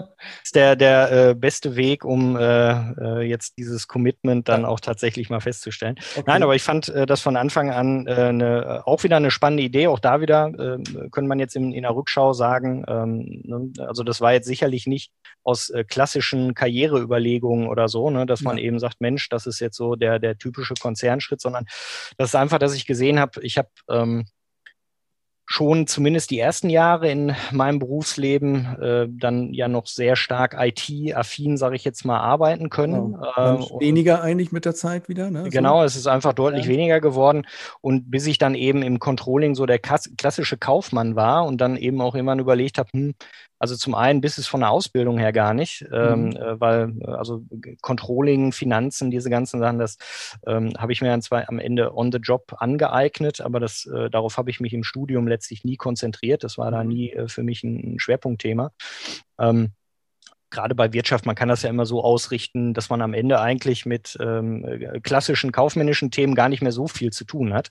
ist 0.43 0.55
der, 0.55 0.75
der 0.75 1.13
äh, 1.13 1.35
beste 1.35 1.77
Weg, 1.77 2.07
um 2.07 2.37
äh, 2.37 2.71
äh, 2.71 3.21
jetzt 3.29 3.59
dieses 3.59 3.89
Commitment 3.89 4.49
dann 4.49 4.63
ja. 4.63 4.69
auch 4.69 4.81
tatsächlich 4.81 5.29
mal 5.29 5.41
festzustellen. 5.41 5.97
Okay. 6.15 6.25
Nein, 6.27 6.43
aber 6.43 6.55
ich 6.55 6.63
fand 6.63 6.89
äh, 6.89 7.05
das 7.05 7.21
von 7.21 7.37
Anfang 7.37 7.71
an 7.71 8.07
äh, 8.07 8.15
eine, 8.15 8.83
auch 8.87 9.05
wieder 9.05 9.17
eine 9.17 9.31
spannende 9.31 9.65
Idee. 9.65 9.89
Auch 9.89 10.01
da 10.01 10.23
wieder 10.23 10.47
äh, 10.59 10.83
könnte 11.11 11.29
man 11.29 11.39
jetzt 11.39 11.57
in, 11.57 11.73
in 11.73 11.83
der 11.83 11.95
Rückschau 11.95 12.33
sagen, 12.33 12.85
ähm, 12.89 13.43
ne, 13.45 13.87
also 13.87 14.03
das 14.03 14.23
war 14.23 14.33
jetzt 14.33 14.47
sicherlich 14.47 14.87
nicht 14.87 15.13
aus 15.47 15.71
äh, 15.71 15.85
klassischen 15.85 16.55
Karriereüberlegungen 16.55 17.69
oder 17.69 17.89
so, 17.89 18.11
ne, 18.11 18.27
dass 18.27 18.43
man 18.43 18.59
eben 18.59 18.81
sagt, 18.81 19.01
Mensch, 19.01 19.29
das 19.29 19.47
ist 19.47 19.61
jetzt 19.61 19.77
so 19.77 19.95
der, 19.95 20.19
der 20.19 20.39
typische 20.39 20.75
Konzernschritt, 20.75 21.41
sondern 21.41 21.67
das 22.19 22.31
ist 22.31 22.35
einfach, 22.35 22.59
dass 22.59 22.75
ich 22.75 22.87
gesehen 22.87 23.21
habe, 23.21 23.26
habe, 23.27 23.43
ich 23.43 23.59
habe 23.59 23.69
ähm, 23.91 24.27
schon 25.49 25.87
zumindest 25.87 26.31
die 26.31 26.41
ersten 26.41 26.69
Jahre 26.69 27.09
in 27.09 27.35
meinem 27.53 27.79
Berufsleben 27.79 28.77
äh, 28.83 29.07
dann 29.09 29.55
ja 29.55 29.69
noch 29.69 29.87
sehr 29.87 30.17
stark 30.17 30.57
IT-affin, 30.59 31.57
sage 31.57 31.77
ich 31.77 31.85
jetzt 31.85 32.05
mal, 32.05 32.19
arbeiten 32.19 32.69
können. 32.69 33.13
Genau. 33.13 33.55
Äh, 33.61 33.81
weniger 33.81 34.23
eigentlich 34.23 34.51
mit 34.51 34.65
der 34.65 34.75
Zeit 34.75 35.09
wieder. 35.09 35.31
Ne? 35.31 35.49
Genau, 35.49 35.85
es 35.85 35.95
ist 35.95 36.09
einfach 36.09 36.33
deutlich 36.33 36.65
ja. 36.65 36.73
weniger 36.73 37.01
geworden. 37.01 37.47
Und 37.81 38.11
bis 38.11 38.27
ich 38.27 38.39
dann 38.39 38.57
eben 38.57 38.83
im 38.83 38.99
Controlling 38.99 39.55
so 39.55 39.67
der 39.67 39.79
klassische 39.79 40.57
Kaufmann 40.59 41.15
war 41.15 41.47
und 41.47 41.61
dann 41.61 41.77
eben 41.77 42.01
auch 42.01 42.17
immer 42.17 42.37
überlegt 42.37 42.79
habe, 42.79 42.91
hm, 42.93 43.15
also 43.59 43.77
zum 43.77 43.95
einen 43.95 44.21
bis 44.21 44.39
es 44.39 44.47
von 44.47 44.61
der 44.61 44.71
Ausbildung 44.71 45.19
her 45.19 45.33
gar 45.33 45.55
nicht, 45.55 45.87
ähm, 45.93 46.27
mhm. 46.27 46.37
äh, 46.37 46.61
weil 46.61 46.95
äh, 47.01 47.11
also 47.11 47.43
Controlling, 47.81 48.53
Finanzen, 48.53 49.11
diese 49.11 49.31
ganzen 49.31 49.61
Sachen, 49.61 49.79
das 49.79 49.99
ähm, 50.47 50.73
habe 50.79 50.93
ich 50.93 51.01
mir 51.01 51.09
dann 51.09 51.23
zwar 51.23 51.49
am 51.49 51.59
Ende 51.59 51.95
on 51.95 52.13
the 52.13 52.19
job 52.19 52.55
angeeignet, 52.59 53.41
aber 53.41 53.61
das 53.61 53.87
äh, 53.87 54.11
darauf 54.11 54.37
habe 54.37 54.51
ich 54.51 54.61
mich 54.61 54.73
im 54.73 54.85
Studium 54.85 55.27
letztlich 55.27 55.65
nie 55.65 55.77
konzentriert. 55.77 56.45
Das 56.45 56.59
war 56.59 56.71
da 56.71 56.83
mhm. 56.83 56.89
nie 56.89 57.13
äh, 57.13 57.29
für 57.29 57.43
mich 57.43 57.65
ein, 57.65 57.95
ein 57.95 57.99
Schwerpunktthema. 57.99 58.73
Ähm, 59.39 59.73
gerade 60.51 60.75
bei 60.75 60.93
Wirtschaft, 60.93 61.27
man 61.27 61.35
kann 61.35 61.49
das 61.49 61.63
ja 61.63 61.71
immer 61.71 61.87
so 61.87 62.03
ausrichten, 62.03 62.75
dass 62.75 62.91
man 62.91 63.03
am 63.03 63.15
Ende 63.15 63.41
eigentlich 63.41 63.87
mit 63.87 64.17
ähm, 64.21 64.65
äh, 64.65 65.01
klassischen 65.01 65.53
kaufmännischen 65.53 66.11
Themen 66.11 66.35
gar 66.35 66.49
nicht 66.49 66.63
mehr 66.63 66.73
so 66.73 66.87
viel 66.87 67.13
zu 67.13 67.25
tun 67.25 67.53
hat. 67.53 67.71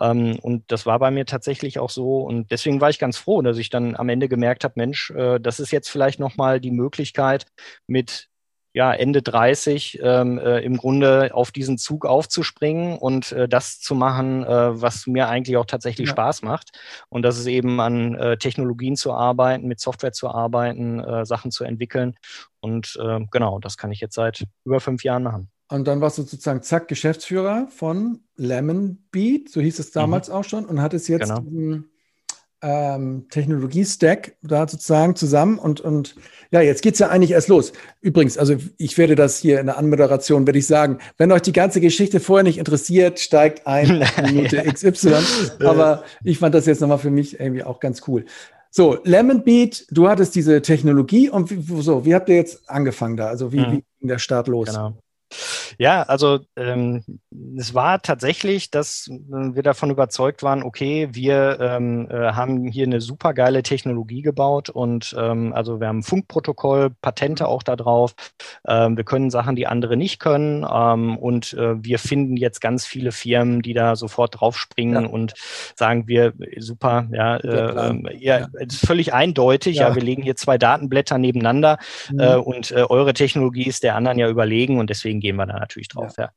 Ähm, 0.00 0.38
und 0.40 0.64
das 0.70 0.86
war 0.86 0.98
bei 0.98 1.10
mir 1.10 1.26
tatsächlich 1.26 1.78
auch 1.78 1.90
so. 1.90 2.20
Und 2.22 2.50
deswegen 2.50 2.80
war 2.80 2.90
ich 2.90 2.98
ganz 2.98 3.16
froh, 3.16 3.42
dass 3.42 3.58
ich 3.58 3.70
dann 3.70 3.96
am 3.96 4.08
Ende 4.08 4.28
gemerkt 4.28 4.64
habe, 4.64 4.74
Mensch, 4.76 5.10
äh, 5.10 5.38
das 5.40 5.60
ist 5.60 5.70
jetzt 5.72 5.88
vielleicht 5.88 6.20
nochmal 6.20 6.60
die 6.60 6.70
Möglichkeit, 6.70 7.46
mit 7.86 8.28
ja, 8.76 8.92
Ende 8.92 9.22
30 9.22 10.00
ähm, 10.02 10.38
äh, 10.38 10.60
im 10.60 10.76
Grunde 10.76 11.30
auf 11.32 11.50
diesen 11.50 11.78
Zug 11.78 12.04
aufzuspringen 12.04 12.98
und 12.98 13.32
äh, 13.32 13.48
das 13.48 13.80
zu 13.80 13.94
machen, 13.94 14.44
äh, 14.44 14.82
was 14.82 15.06
mir 15.06 15.30
eigentlich 15.30 15.56
auch 15.56 15.64
tatsächlich 15.64 16.08
ja. 16.08 16.12
Spaß 16.12 16.42
macht. 16.42 16.78
Und 17.08 17.22
das 17.22 17.38
ist 17.38 17.46
eben 17.46 17.80
an 17.80 18.16
äh, 18.16 18.36
Technologien 18.36 18.94
zu 18.94 19.14
arbeiten, 19.14 19.66
mit 19.66 19.80
Software 19.80 20.12
zu 20.12 20.28
arbeiten, 20.28 21.00
äh, 21.00 21.24
Sachen 21.24 21.52
zu 21.52 21.64
entwickeln. 21.64 22.16
Und 22.60 22.98
äh, 23.02 23.20
genau, 23.30 23.60
das 23.60 23.78
kann 23.78 23.92
ich 23.92 24.00
jetzt 24.00 24.14
seit 24.14 24.44
über 24.66 24.78
fünf 24.78 25.04
Jahren 25.04 25.22
machen. 25.22 25.50
Und 25.70 25.88
dann 25.88 26.02
warst 26.02 26.18
du 26.18 26.22
sozusagen 26.24 26.60
zack 26.60 26.86
Geschäftsführer 26.86 27.68
von 27.70 28.24
Lemon 28.36 29.06
Beat, 29.10 29.48
so 29.48 29.62
hieß 29.62 29.78
es 29.78 29.90
damals 29.90 30.28
mhm. 30.28 30.34
auch 30.34 30.44
schon, 30.44 30.66
und 30.66 30.82
hattest 30.82 31.08
jetzt 31.08 31.22
genau. 31.22 31.40
diesen 31.40 31.90
ähm, 32.66 33.26
Technologie-Stack 33.30 34.38
da 34.42 34.66
sozusagen 34.66 35.14
zusammen 35.14 35.56
und, 35.56 35.80
und 35.80 36.16
ja, 36.50 36.60
jetzt 36.60 36.82
geht 36.82 36.94
es 36.94 36.98
ja 36.98 37.08
eigentlich 37.08 37.30
erst 37.30 37.46
los. 37.46 37.72
Übrigens, 38.00 38.36
also 38.38 38.56
ich 38.76 38.98
werde 38.98 39.14
das 39.14 39.38
hier 39.38 39.60
in 39.60 39.66
der 39.66 39.78
Anmoderation, 39.78 40.46
werde 40.46 40.58
ich 40.58 40.66
sagen, 40.66 40.98
wenn 41.16 41.30
euch 41.30 41.42
die 41.42 41.52
ganze 41.52 41.80
Geschichte 41.80 42.18
vorher 42.18 42.42
nicht 42.42 42.58
interessiert, 42.58 43.20
steigt 43.20 43.68
ein 43.68 44.04
Minute 44.24 44.64
XY. 44.64 45.14
Aber 45.64 46.02
ich 46.24 46.38
fand 46.38 46.56
das 46.56 46.66
jetzt 46.66 46.80
nochmal 46.80 46.98
für 46.98 47.10
mich 47.10 47.38
irgendwie 47.38 47.62
auch 47.62 47.78
ganz 47.78 48.02
cool. 48.08 48.24
So, 48.72 48.98
Lemon 49.04 49.44
Beat, 49.44 49.86
du 49.90 50.08
hattest 50.08 50.34
diese 50.34 50.60
Technologie 50.60 51.30
und 51.30 51.50
wie, 51.50 51.82
so, 51.82 52.04
wie 52.04 52.16
habt 52.16 52.28
ihr 52.28 52.34
jetzt 52.34 52.68
angefangen 52.68 53.16
da? 53.16 53.28
Also 53.28 53.52
wie, 53.52 53.60
mhm. 53.60 53.72
wie 53.72 53.84
ging 54.00 54.08
der 54.08 54.18
Start 54.18 54.48
los? 54.48 54.68
Genau. 54.68 54.98
Ja, 55.78 56.02
also 56.02 56.40
ähm, 56.56 57.04
es 57.58 57.74
war 57.74 58.00
tatsächlich, 58.00 58.70
dass 58.70 59.10
wir 59.10 59.62
davon 59.62 59.90
überzeugt 59.90 60.42
waren, 60.42 60.62
okay, 60.62 61.08
wir 61.12 61.58
ähm, 61.60 62.08
äh, 62.10 62.32
haben 62.32 62.66
hier 62.66 62.86
eine 62.86 63.00
super 63.00 63.34
geile 63.34 63.62
Technologie 63.62 64.22
gebaut 64.22 64.70
und 64.70 65.14
ähm, 65.18 65.52
also 65.52 65.80
wir 65.80 65.88
haben 65.88 66.02
Funkprotokoll, 66.02 66.90
Patente 67.02 67.48
auch 67.48 67.62
da 67.62 67.76
drauf. 67.76 68.14
Ähm, 68.66 68.96
wir 68.96 69.04
können 69.04 69.30
Sachen, 69.30 69.56
die 69.56 69.66
andere 69.66 69.96
nicht 69.96 70.20
können 70.20 70.64
ähm, 70.70 71.18
und 71.18 71.52
äh, 71.54 71.82
wir 71.82 71.98
finden 71.98 72.36
jetzt 72.36 72.60
ganz 72.60 72.86
viele 72.86 73.12
Firmen, 73.12 73.62
die 73.62 73.74
da 73.74 73.96
sofort 73.96 74.40
draufspringen 74.40 75.04
ja. 75.04 75.10
und 75.10 75.34
sagen 75.74 76.06
wir, 76.06 76.32
super, 76.58 77.08
ja, 77.12 77.36
äh, 77.36 77.88
ähm, 77.88 78.08
ja, 78.18 78.40
ja. 78.40 78.46
ist 78.60 78.86
völlig 78.86 79.12
eindeutig, 79.12 79.76
ja. 79.76 79.88
ja. 79.88 79.94
wir 79.94 80.02
legen 80.02 80.22
hier 80.22 80.36
zwei 80.36 80.56
Datenblätter 80.56 81.18
nebeneinander 81.18 81.78
mhm. 82.10 82.20
äh, 82.20 82.36
und 82.36 82.70
äh, 82.70 82.84
eure 82.88 83.12
Technologie 83.12 83.66
ist 83.66 83.82
der 83.82 83.96
anderen 83.96 84.18
ja 84.18 84.28
überlegen 84.28 84.78
und 84.78 84.88
deswegen 84.88 85.15
gehen 85.20 85.36
wir 85.36 85.46
da 85.46 85.58
natürlich 85.58 85.88
drauf. 85.88 86.14
Ja. 86.16 86.24
ja. 86.24 86.30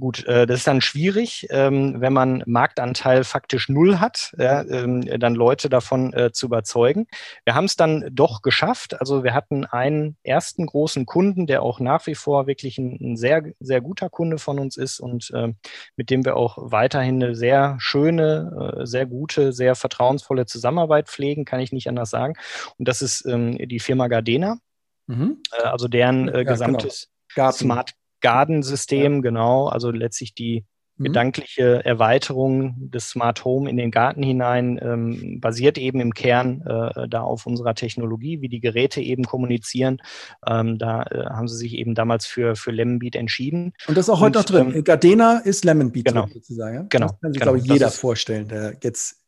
Gut, 0.00 0.24
äh, 0.26 0.46
das 0.46 0.58
ist 0.58 0.66
dann 0.66 0.80
schwierig, 0.80 1.46
ähm, 1.50 2.00
wenn 2.00 2.12
man 2.12 2.42
Marktanteil 2.46 3.24
faktisch 3.24 3.68
null 3.68 3.98
hat, 3.98 4.34
ja, 4.38 4.62
ähm, 4.62 5.02
dann 5.18 5.34
Leute 5.34 5.68
davon 5.68 6.12
äh, 6.12 6.32
zu 6.32 6.46
überzeugen. 6.46 7.06
Wir 7.44 7.54
haben 7.54 7.64
es 7.64 7.76
dann 7.76 8.08
doch 8.12 8.42
geschafft. 8.42 9.00
Also 9.00 9.24
wir 9.24 9.34
hatten 9.34 9.64
einen 9.64 10.16
ersten 10.22 10.66
großen 10.66 11.06
Kunden, 11.06 11.46
der 11.46 11.62
auch 11.62 11.80
nach 11.80 12.06
wie 12.06 12.14
vor 12.14 12.46
wirklich 12.46 12.78
ein, 12.78 12.98
ein 13.00 13.16
sehr, 13.16 13.42
sehr 13.60 13.80
guter 13.80 14.08
Kunde 14.10 14.38
von 14.38 14.58
uns 14.58 14.76
ist 14.76 15.00
und 15.00 15.30
äh, 15.32 15.52
mit 15.96 16.10
dem 16.10 16.24
wir 16.24 16.36
auch 16.36 16.58
weiterhin 16.60 17.22
eine 17.22 17.34
sehr 17.34 17.76
schöne, 17.78 18.76
äh, 18.78 18.86
sehr 18.86 19.06
gute, 19.06 19.52
sehr 19.52 19.74
vertrauensvolle 19.74 20.46
Zusammenarbeit 20.46 21.08
pflegen, 21.08 21.44
kann 21.44 21.60
ich 21.60 21.72
nicht 21.72 21.88
anders 21.88 22.10
sagen. 22.10 22.34
Und 22.76 22.88
das 22.88 23.02
ist 23.02 23.26
ähm, 23.26 23.58
die 23.58 23.80
Firma 23.80 24.08
Gardena. 24.08 24.58
Mhm. 25.06 25.42
Äh, 25.52 25.62
also 25.64 25.88
deren 25.88 26.28
äh, 26.28 26.38
ja, 26.38 26.42
gesamtes 26.44 27.08
genau. 27.34 27.50
Smart 27.50 27.92
Garden-System, 28.20 29.16
ja. 29.16 29.20
genau, 29.20 29.66
also 29.68 29.90
letztlich 29.90 30.34
die 30.34 30.64
mhm. 30.98 31.04
gedankliche 31.04 31.84
Erweiterung 31.84 32.90
des 32.90 33.10
Smart 33.10 33.44
Home 33.44 33.70
in 33.70 33.76
den 33.76 33.90
Garten 33.90 34.22
hinein 34.22 34.78
ähm, 34.82 35.40
basiert 35.40 35.78
eben 35.78 36.00
im 36.00 36.14
Kern 36.14 36.62
äh, 36.62 37.08
da 37.08 37.22
auf 37.22 37.46
unserer 37.46 37.74
Technologie, 37.74 38.40
wie 38.40 38.48
die 38.48 38.60
Geräte 38.60 39.00
eben 39.00 39.24
kommunizieren. 39.24 39.98
Ähm, 40.46 40.78
da 40.78 41.02
äh, 41.04 41.24
haben 41.26 41.48
sie 41.48 41.56
sich 41.56 41.74
eben 41.74 41.94
damals 41.94 42.26
für, 42.26 42.56
für 42.56 42.70
Lemonbeat 42.70 43.16
entschieden. 43.16 43.72
Und 43.86 43.96
das 43.96 44.06
ist 44.06 44.10
auch 44.10 44.20
heute 44.20 44.38
noch 44.38 44.44
drin. 44.44 44.74
Ähm, 44.74 44.84
Gardena 44.84 45.38
ist 45.38 45.64
Lemonbeat 45.64 46.06
genau, 46.06 46.22
drin, 46.22 46.34
sozusagen. 46.34 46.74
Ja? 46.74 46.86
Genau. 46.88 47.06
Das 47.06 47.20
kann 47.20 47.32
sich, 47.32 47.40
genau, 47.40 47.52
glaube 47.52 47.66
ich, 47.66 47.72
jeder 47.72 47.90
vorstellen, 47.90 48.48
der 48.48 48.76
jetzt 48.82 49.22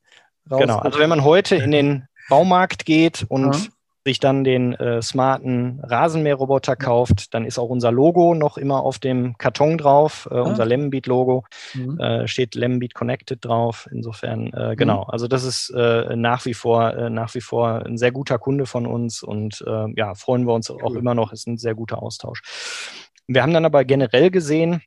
raus 0.50 0.60
Genau, 0.60 0.78
also 0.78 0.98
wenn 0.98 1.08
man 1.08 1.24
heute 1.24 1.56
in 1.56 1.70
den 1.70 2.06
Baumarkt 2.28 2.84
geht 2.84 3.24
und 3.28 3.70
sich 4.04 4.18
dann 4.18 4.44
den 4.44 4.72
äh, 4.74 5.02
smarten 5.02 5.80
Rasenmäherroboter 5.82 6.74
kauft, 6.74 7.34
dann 7.34 7.44
ist 7.44 7.58
auch 7.58 7.68
unser 7.68 7.92
Logo 7.92 8.34
noch 8.34 8.56
immer 8.56 8.82
auf 8.82 8.98
dem 8.98 9.36
Karton 9.36 9.76
drauf, 9.76 10.26
äh, 10.30 10.36
ah. 10.36 10.42
unser 10.42 10.64
Lemonbeat-Logo, 10.64 11.44
mhm. 11.74 12.00
äh, 12.00 12.26
steht 12.26 12.54
Lemonbeat 12.54 12.94
Connected 12.94 13.44
drauf. 13.44 13.88
Insofern, 13.92 14.52
äh, 14.54 14.74
genau, 14.76 15.04
mhm. 15.04 15.10
also 15.10 15.28
das 15.28 15.44
ist 15.44 15.70
äh, 15.70 16.16
nach 16.16 16.46
wie 16.46 16.54
vor 16.54 16.94
äh, 16.94 17.10
nach 17.10 17.34
wie 17.34 17.42
vor 17.42 17.84
ein 17.84 17.98
sehr 17.98 18.10
guter 18.10 18.38
Kunde 18.38 18.64
von 18.64 18.86
uns 18.86 19.22
und 19.22 19.62
äh, 19.66 19.86
ja, 19.96 20.14
freuen 20.14 20.46
wir 20.46 20.54
uns 20.54 20.70
cool. 20.70 20.82
auch 20.82 20.94
immer 20.94 21.14
noch, 21.14 21.32
ist 21.32 21.46
ein 21.46 21.58
sehr 21.58 21.74
guter 21.74 22.02
Austausch. 22.02 22.42
Wir 23.26 23.42
haben 23.42 23.52
dann 23.52 23.66
aber 23.66 23.84
generell 23.84 24.30
gesehen, 24.30 24.82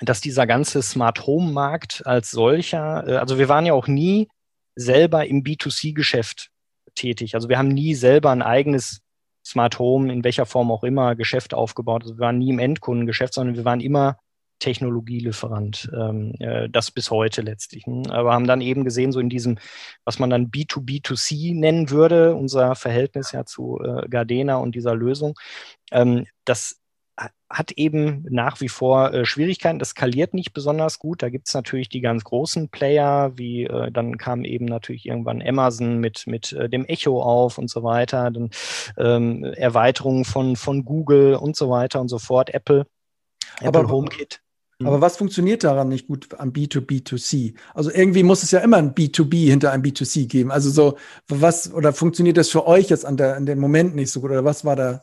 dass 0.00 0.20
dieser 0.20 0.46
ganze 0.46 0.80
Smart 0.80 1.26
Home 1.26 1.52
Markt 1.52 2.02
als 2.06 2.30
solcher, 2.30 3.20
also 3.20 3.38
wir 3.38 3.48
waren 3.48 3.66
ja 3.66 3.72
auch 3.72 3.88
nie 3.88 4.28
selber 4.74 5.26
im 5.26 5.42
B2C-Geschäft 5.42 6.50
tätig. 6.98 7.34
Also 7.34 7.48
wir 7.48 7.58
haben 7.58 7.68
nie 7.68 7.94
selber 7.94 8.30
ein 8.30 8.42
eigenes 8.42 9.00
Smart 9.44 9.78
Home, 9.78 10.12
in 10.12 10.24
welcher 10.24 10.46
Form 10.46 10.70
auch 10.70 10.84
immer, 10.84 11.16
Geschäft 11.16 11.54
aufgebaut. 11.54 12.02
Also 12.02 12.16
wir 12.16 12.20
waren 12.20 12.38
nie 12.38 12.50
im 12.50 12.58
Endkundengeschäft, 12.58 13.34
sondern 13.34 13.56
wir 13.56 13.64
waren 13.64 13.80
immer 13.80 14.18
Technologielieferant. 14.58 15.88
Ähm, 15.96 16.34
äh, 16.40 16.68
das 16.68 16.90
bis 16.90 17.10
heute 17.10 17.42
letztlich. 17.42 17.86
Ne? 17.86 18.02
Aber 18.10 18.32
haben 18.32 18.46
dann 18.46 18.60
eben 18.60 18.84
gesehen, 18.84 19.12
so 19.12 19.20
in 19.20 19.30
diesem, 19.30 19.58
was 20.04 20.18
man 20.18 20.30
dann 20.30 20.50
B2B2C 20.50 21.58
nennen 21.58 21.90
würde, 21.90 22.34
unser 22.34 22.74
Verhältnis 22.74 23.32
ja 23.32 23.44
zu 23.44 23.78
äh, 23.80 24.08
Gardena 24.08 24.56
und 24.56 24.74
dieser 24.74 24.94
Lösung, 24.94 25.34
ähm, 25.92 26.26
das 26.44 26.80
hat 27.50 27.72
eben 27.72 28.26
nach 28.28 28.60
wie 28.60 28.68
vor 28.68 29.12
äh, 29.12 29.24
Schwierigkeiten. 29.24 29.78
Das 29.78 29.90
skaliert 29.90 30.34
nicht 30.34 30.52
besonders 30.52 30.98
gut. 30.98 31.22
Da 31.22 31.30
gibt 31.30 31.48
es 31.48 31.54
natürlich 31.54 31.88
die 31.88 32.00
ganz 32.00 32.24
großen 32.24 32.68
Player, 32.68 33.32
wie 33.36 33.64
äh, 33.64 33.90
dann 33.90 34.18
kam 34.18 34.44
eben 34.44 34.66
natürlich 34.66 35.06
irgendwann 35.06 35.42
Amazon 35.42 35.98
mit, 35.98 36.26
mit 36.26 36.52
äh, 36.52 36.68
dem 36.68 36.84
Echo 36.84 37.22
auf 37.22 37.58
und 37.58 37.70
so 37.70 37.82
weiter, 37.82 38.30
dann 38.30 38.50
ähm, 38.98 39.44
Erweiterungen 39.44 40.24
von, 40.24 40.56
von 40.56 40.84
Google 40.84 41.34
und 41.34 41.56
so 41.56 41.70
weiter 41.70 42.00
und 42.00 42.08
so 42.08 42.18
fort, 42.18 42.52
Apple, 42.52 42.86
aber, 43.60 43.80
Apple 43.80 43.88
HomeKit. 43.88 44.40
Aber 44.84 45.00
was 45.00 45.16
funktioniert 45.16 45.64
daran 45.64 45.88
nicht 45.88 46.06
gut 46.06 46.28
am 46.38 46.50
B2B2C? 46.50 47.54
Also 47.74 47.90
irgendwie 47.90 48.22
muss 48.22 48.44
es 48.44 48.52
ja 48.52 48.60
immer 48.60 48.76
ein 48.76 48.94
B2B 48.94 49.48
hinter 49.48 49.72
einem 49.72 49.82
B2C 49.82 50.28
geben. 50.28 50.52
Also 50.52 50.70
so, 50.70 50.98
was, 51.26 51.72
oder 51.72 51.92
funktioniert 51.92 52.36
das 52.36 52.50
für 52.50 52.64
euch 52.66 52.88
jetzt 52.88 53.04
an, 53.04 53.16
der, 53.16 53.34
an 53.34 53.46
dem 53.46 53.58
Moment 53.58 53.96
nicht 53.96 54.12
so 54.12 54.20
gut? 54.20 54.30
Oder 54.30 54.44
was 54.44 54.64
war 54.64 54.76
da, 54.76 55.02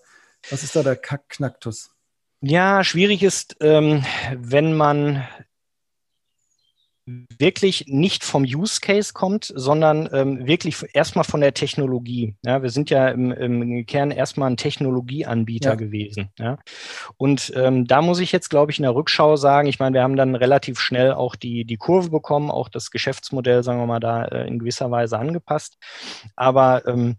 was 0.49 0.63
ist 0.63 0.77
da 0.77 0.83
der 0.83 0.95
Knacktus? 0.95 1.94
Ja, 2.41 2.83
schwierig 2.83 3.23
ist, 3.23 3.57
ähm, 3.61 4.03
wenn 4.35 4.75
man 4.75 5.25
wirklich 7.37 7.85
nicht 7.87 8.23
vom 8.23 8.43
Use 8.43 8.81
Case 8.81 9.13
kommt, 9.13 9.53
sondern 9.55 10.09
ähm, 10.11 10.47
wirklich 10.47 10.83
erstmal 10.93 11.23
von 11.23 11.39
der 11.39 11.53
Technologie. 11.53 12.35
Ja, 12.43 12.63
wir 12.63 12.71
sind 12.71 12.89
ja 12.89 13.09
im, 13.09 13.31
im 13.31 13.85
Kern 13.85 14.09
erstmal 14.09 14.49
ein 14.49 14.57
Technologieanbieter 14.57 15.71
ja. 15.71 15.75
gewesen. 15.75 16.29
Ja. 16.39 16.57
Und 17.17 17.53
ähm, 17.55 17.85
da 17.85 18.01
muss 18.01 18.19
ich 18.19 18.31
jetzt, 18.31 18.49
glaube 18.49 18.71
ich, 18.71 18.79
in 18.79 18.83
der 18.83 18.95
Rückschau 18.95 19.35
sagen, 19.35 19.67
ich 19.67 19.79
meine, 19.79 19.93
wir 19.93 20.01
haben 20.01 20.15
dann 20.15 20.33
relativ 20.33 20.79
schnell 20.79 21.13
auch 21.13 21.35
die, 21.35 21.63
die 21.63 21.77
Kurve 21.77 22.09
bekommen, 22.09 22.49
auch 22.49 22.69
das 22.69 22.89
Geschäftsmodell, 22.89 23.61
sagen 23.61 23.79
wir 23.79 23.85
mal, 23.85 23.99
da 23.99 24.25
äh, 24.25 24.47
in 24.47 24.57
gewisser 24.57 24.89
Weise 24.89 25.19
angepasst. 25.19 25.77
Aber 26.35 26.87
ähm, 26.87 27.17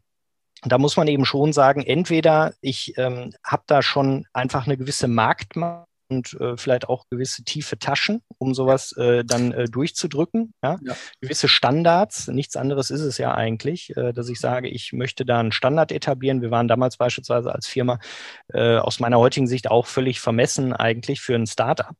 da 0.72 0.78
muss 0.78 0.96
man 0.96 1.08
eben 1.08 1.24
schon 1.24 1.52
sagen, 1.52 1.82
entweder 1.82 2.54
ich 2.60 2.94
ähm, 2.96 3.32
habe 3.44 3.62
da 3.66 3.82
schon 3.82 4.26
einfach 4.32 4.66
eine 4.66 4.76
gewisse 4.76 5.08
Marktmacht 5.08 5.86
und 6.08 6.34
äh, 6.40 6.56
vielleicht 6.56 6.88
auch 6.88 7.04
gewisse 7.10 7.44
tiefe 7.44 7.78
Taschen, 7.78 8.22
um 8.38 8.54
sowas 8.54 8.92
äh, 8.96 9.24
dann 9.24 9.52
äh, 9.52 9.66
durchzudrücken. 9.66 10.54
Ja? 10.62 10.78
ja? 10.82 10.96
Gewisse 11.20 11.48
Standards, 11.48 12.28
nichts 12.28 12.56
anderes 12.56 12.90
ist 12.90 13.00
es 13.00 13.18
ja 13.18 13.34
eigentlich, 13.34 13.96
äh, 13.96 14.12
dass 14.12 14.28
ich 14.28 14.40
sage, 14.40 14.68
ich 14.68 14.92
möchte 14.92 15.24
da 15.24 15.40
einen 15.40 15.52
Standard 15.52 15.92
etablieren. 15.92 16.42
Wir 16.42 16.50
waren 16.50 16.68
damals 16.68 16.96
beispielsweise 16.96 17.52
als 17.52 17.66
Firma 17.66 17.98
äh, 18.52 18.76
aus 18.76 19.00
meiner 19.00 19.18
heutigen 19.18 19.46
Sicht 19.46 19.70
auch 19.70 19.86
völlig 19.86 20.20
vermessen 20.20 20.72
eigentlich 20.72 21.20
für 21.20 21.34
ein 21.34 21.46
Startup 21.46 21.94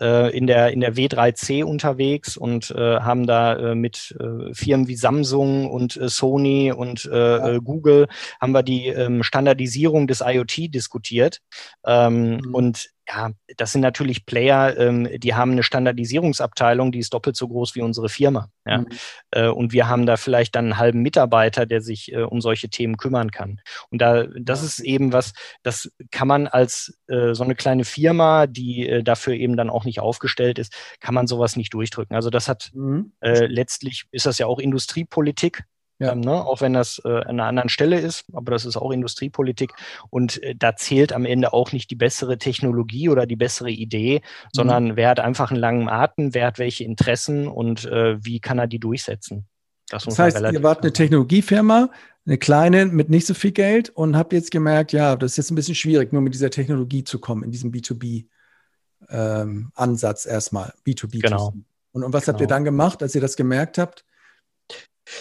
äh, 0.00 0.36
in, 0.36 0.46
der, 0.46 0.72
in 0.72 0.80
der 0.80 0.94
W3C 0.94 1.64
unterwegs 1.64 2.36
und 2.36 2.70
äh, 2.70 3.00
haben 3.00 3.26
da 3.26 3.56
äh, 3.56 3.74
mit 3.74 4.16
äh, 4.20 4.52
Firmen 4.54 4.88
wie 4.88 4.96
Samsung 4.96 5.70
und 5.70 5.96
äh, 5.96 6.08
Sony 6.08 6.72
und 6.72 7.04
äh, 7.06 7.36
ja. 7.36 7.58
Google 7.58 8.08
haben 8.40 8.52
wir 8.52 8.62
die 8.62 8.88
ähm, 8.88 9.22
Standardisierung 9.22 10.06
des 10.06 10.22
IoT 10.24 10.74
diskutiert. 10.74 11.40
Ähm, 11.84 12.36
mhm. 12.36 12.54
Und 12.54 12.95
ja, 13.08 13.30
das 13.56 13.72
sind 13.72 13.82
natürlich 13.82 14.26
Player, 14.26 14.76
ähm, 14.78 15.08
die 15.18 15.34
haben 15.34 15.52
eine 15.52 15.62
Standardisierungsabteilung, 15.62 16.90
die 16.90 16.98
ist 16.98 17.14
doppelt 17.14 17.36
so 17.36 17.46
groß 17.46 17.74
wie 17.76 17.82
unsere 17.82 18.08
Firma. 18.08 18.48
Ja? 18.64 18.78
Mhm. 18.78 18.86
Äh, 19.30 19.48
und 19.48 19.72
wir 19.72 19.88
haben 19.88 20.06
da 20.06 20.16
vielleicht 20.16 20.56
dann 20.56 20.66
einen 20.66 20.78
halben 20.78 21.02
Mitarbeiter, 21.02 21.66
der 21.66 21.80
sich 21.80 22.12
äh, 22.12 22.22
um 22.22 22.40
solche 22.40 22.68
Themen 22.68 22.96
kümmern 22.96 23.30
kann. 23.30 23.60
Und 23.90 24.00
da, 24.00 24.26
das 24.40 24.62
ist 24.62 24.80
eben 24.80 25.12
was, 25.12 25.34
das 25.62 25.90
kann 26.10 26.26
man 26.26 26.48
als 26.48 26.98
äh, 27.06 27.32
so 27.34 27.44
eine 27.44 27.54
kleine 27.54 27.84
Firma, 27.84 28.46
die 28.46 28.88
äh, 28.88 29.02
dafür 29.04 29.34
eben 29.34 29.56
dann 29.56 29.70
auch 29.70 29.84
nicht 29.84 30.00
aufgestellt 30.00 30.58
ist, 30.58 30.74
kann 31.00 31.14
man 31.14 31.28
sowas 31.28 31.54
nicht 31.56 31.72
durchdrücken. 31.74 32.16
Also 32.16 32.30
das 32.30 32.48
hat 32.48 32.70
mhm. 32.74 33.12
Äh, 33.20 33.46
letztlich 33.46 34.04
ist 34.10 34.26
das 34.26 34.38
ja 34.38 34.46
auch 34.46 34.58
Industriepolitik. 34.58 35.64
Ja. 35.98 36.12
Ähm, 36.12 36.20
ne? 36.20 36.44
Auch 36.44 36.60
wenn 36.60 36.74
das 36.74 37.00
äh, 37.04 37.08
an 37.08 37.40
einer 37.40 37.46
anderen 37.46 37.68
Stelle 37.68 37.98
ist, 37.98 38.24
aber 38.32 38.52
das 38.52 38.66
ist 38.66 38.76
auch 38.76 38.90
Industriepolitik. 38.90 39.72
Und 40.10 40.42
äh, 40.42 40.54
da 40.54 40.76
zählt 40.76 41.12
am 41.12 41.24
Ende 41.24 41.52
auch 41.52 41.72
nicht 41.72 41.90
die 41.90 41.96
bessere 41.96 42.38
Technologie 42.38 43.08
oder 43.08 43.26
die 43.26 43.36
bessere 43.36 43.70
Idee, 43.70 44.20
mhm. 44.20 44.48
sondern 44.52 44.96
wer 44.96 45.08
hat 45.08 45.20
einfach 45.20 45.50
einen 45.50 45.60
langen 45.60 45.88
Atem, 45.88 46.34
wer 46.34 46.46
hat 46.46 46.58
welche 46.58 46.84
Interessen 46.84 47.48
und 47.48 47.86
äh, 47.86 48.22
wie 48.22 48.40
kann 48.40 48.58
er 48.58 48.66
die 48.66 48.78
durchsetzen. 48.78 49.46
Das, 49.88 50.04
das 50.04 50.18
heißt, 50.18 50.40
ihr 50.40 50.62
wart 50.62 50.82
eine 50.82 50.92
Technologiefirma, 50.92 51.90
eine 52.26 52.38
kleine 52.38 52.86
mit 52.86 53.08
nicht 53.08 53.26
so 53.26 53.34
viel 53.34 53.52
Geld 53.52 53.90
und 53.90 54.16
habt 54.16 54.32
jetzt 54.32 54.50
gemerkt, 54.50 54.92
ja, 54.92 55.14
das 55.14 55.30
ist 55.32 55.36
jetzt 55.36 55.52
ein 55.52 55.54
bisschen 55.54 55.76
schwierig, 55.76 56.12
nur 56.12 56.22
mit 56.22 56.34
dieser 56.34 56.50
Technologie 56.50 57.04
zu 57.04 57.20
kommen, 57.20 57.44
in 57.44 57.52
diesem 57.52 57.70
B2B-Ansatz 57.70 60.26
ähm, 60.26 60.32
erstmal, 60.32 60.74
B2B. 60.84 61.22
Genau. 61.22 61.54
Und, 61.92 62.02
und 62.02 62.12
was 62.12 62.24
genau. 62.24 62.34
habt 62.34 62.40
ihr 62.40 62.48
genau. 62.48 62.56
dann 62.56 62.64
gemacht, 62.64 63.00
als 63.02 63.14
ihr 63.14 63.20
das 63.20 63.36
gemerkt 63.36 63.78
habt? 63.78 64.04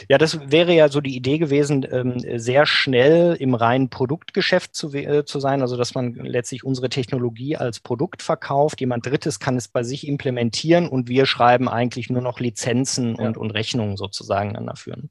Ja, 0.09 0.17
das 0.17 0.51
wäre 0.51 0.73
ja 0.73 0.89
so 0.89 1.01
die 1.01 1.15
Idee 1.15 1.37
gewesen, 1.37 1.85
ähm, 1.89 2.19
sehr 2.39 2.65
schnell 2.65 3.35
im 3.35 3.53
reinen 3.53 3.89
Produktgeschäft 3.89 4.75
zu, 4.75 4.93
äh, 4.93 5.25
zu 5.25 5.39
sein, 5.39 5.61
also 5.61 5.77
dass 5.77 5.95
man 5.95 6.13
letztlich 6.13 6.63
unsere 6.63 6.89
Technologie 6.89 7.55
als 7.55 7.79
Produkt 7.79 8.21
verkauft. 8.21 8.81
Jemand 8.81 9.05
Drittes 9.05 9.39
kann 9.39 9.57
es 9.57 9.67
bei 9.67 9.83
sich 9.83 10.07
implementieren 10.07 10.87
und 10.87 11.09
wir 11.09 11.25
schreiben 11.25 11.69
eigentlich 11.69 12.09
nur 12.09 12.21
noch 12.21 12.39
Lizenzen 12.39 13.15
ja. 13.17 13.27
und, 13.27 13.37
und 13.37 13.51
Rechnungen 13.51 13.97
sozusagen 13.97 14.53
dann 14.53 14.65
dafür. 14.65 14.97
Mhm. 14.97 15.09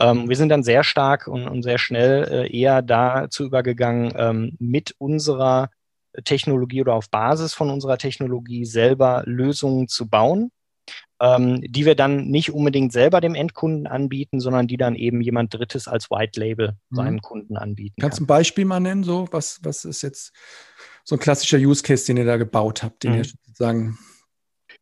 Ähm, 0.00 0.28
wir 0.28 0.36
sind 0.36 0.48
dann 0.48 0.62
sehr 0.62 0.84
stark 0.84 1.28
und, 1.28 1.46
und 1.46 1.62
sehr 1.62 1.78
schnell 1.78 2.28
äh, 2.30 2.56
eher 2.56 2.82
dazu 2.82 3.44
übergegangen, 3.44 4.12
ähm, 4.16 4.56
mit 4.58 4.94
unserer 4.98 5.70
Technologie 6.24 6.80
oder 6.80 6.94
auf 6.94 7.08
Basis 7.08 7.54
von 7.54 7.70
unserer 7.70 7.96
Technologie 7.96 8.64
selber 8.64 9.22
Lösungen 9.26 9.86
zu 9.86 10.08
bauen 10.08 10.50
ähm, 11.20 11.60
die 11.62 11.84
wir 11.84 11.94
dann 11.94 12.28
nicht 12.28 12.52
unbedingt 12.52 12.92
selber 12.92 13.20
dem 13.20 13.34
Endkunden 13.34 13.86
anbieten, 13.86 14.40
sondern 14.40 14.66
die 14.66 14.78
dann 14.78 14.94
eben 14.94 15.20
jemand 15.20 15.52
Drittes 15.52 15.86
als 15.86 16.10
White 16.10 16.40
Label 16.40 16.76
mhm. 16.88 16.96
seinem 16.96 17.20
Kunden 17.20 17.56
anbieten. 17.56 18.00
Kannst 18.00 18.18
du 18.18 18.24
ein 18.24 18.26
Beispiel 18.26 18.64
mal 18.64 18.80
nennen? 18.80 19.04
So, 19.04 19.28
was, 19.30 19.60
was 19.62 19.84
ist 19.84 20.02
jetzt 20.02 20.32
so 21.04 21.16
ein 21.16 21.18
klassischer 21.18 21.58
Use 21.58 21.82
Case, 21.82 22.06
den 22.06 22.16
ihr 22.16 22.24
da 22.24 22.38
gebaut 22.38 22.82
habt, 22.82 23.04
den 23.04 23.12
mhm. 23.12 23.18
ihr 23.18 23.24
sozusagen 23.24 23.98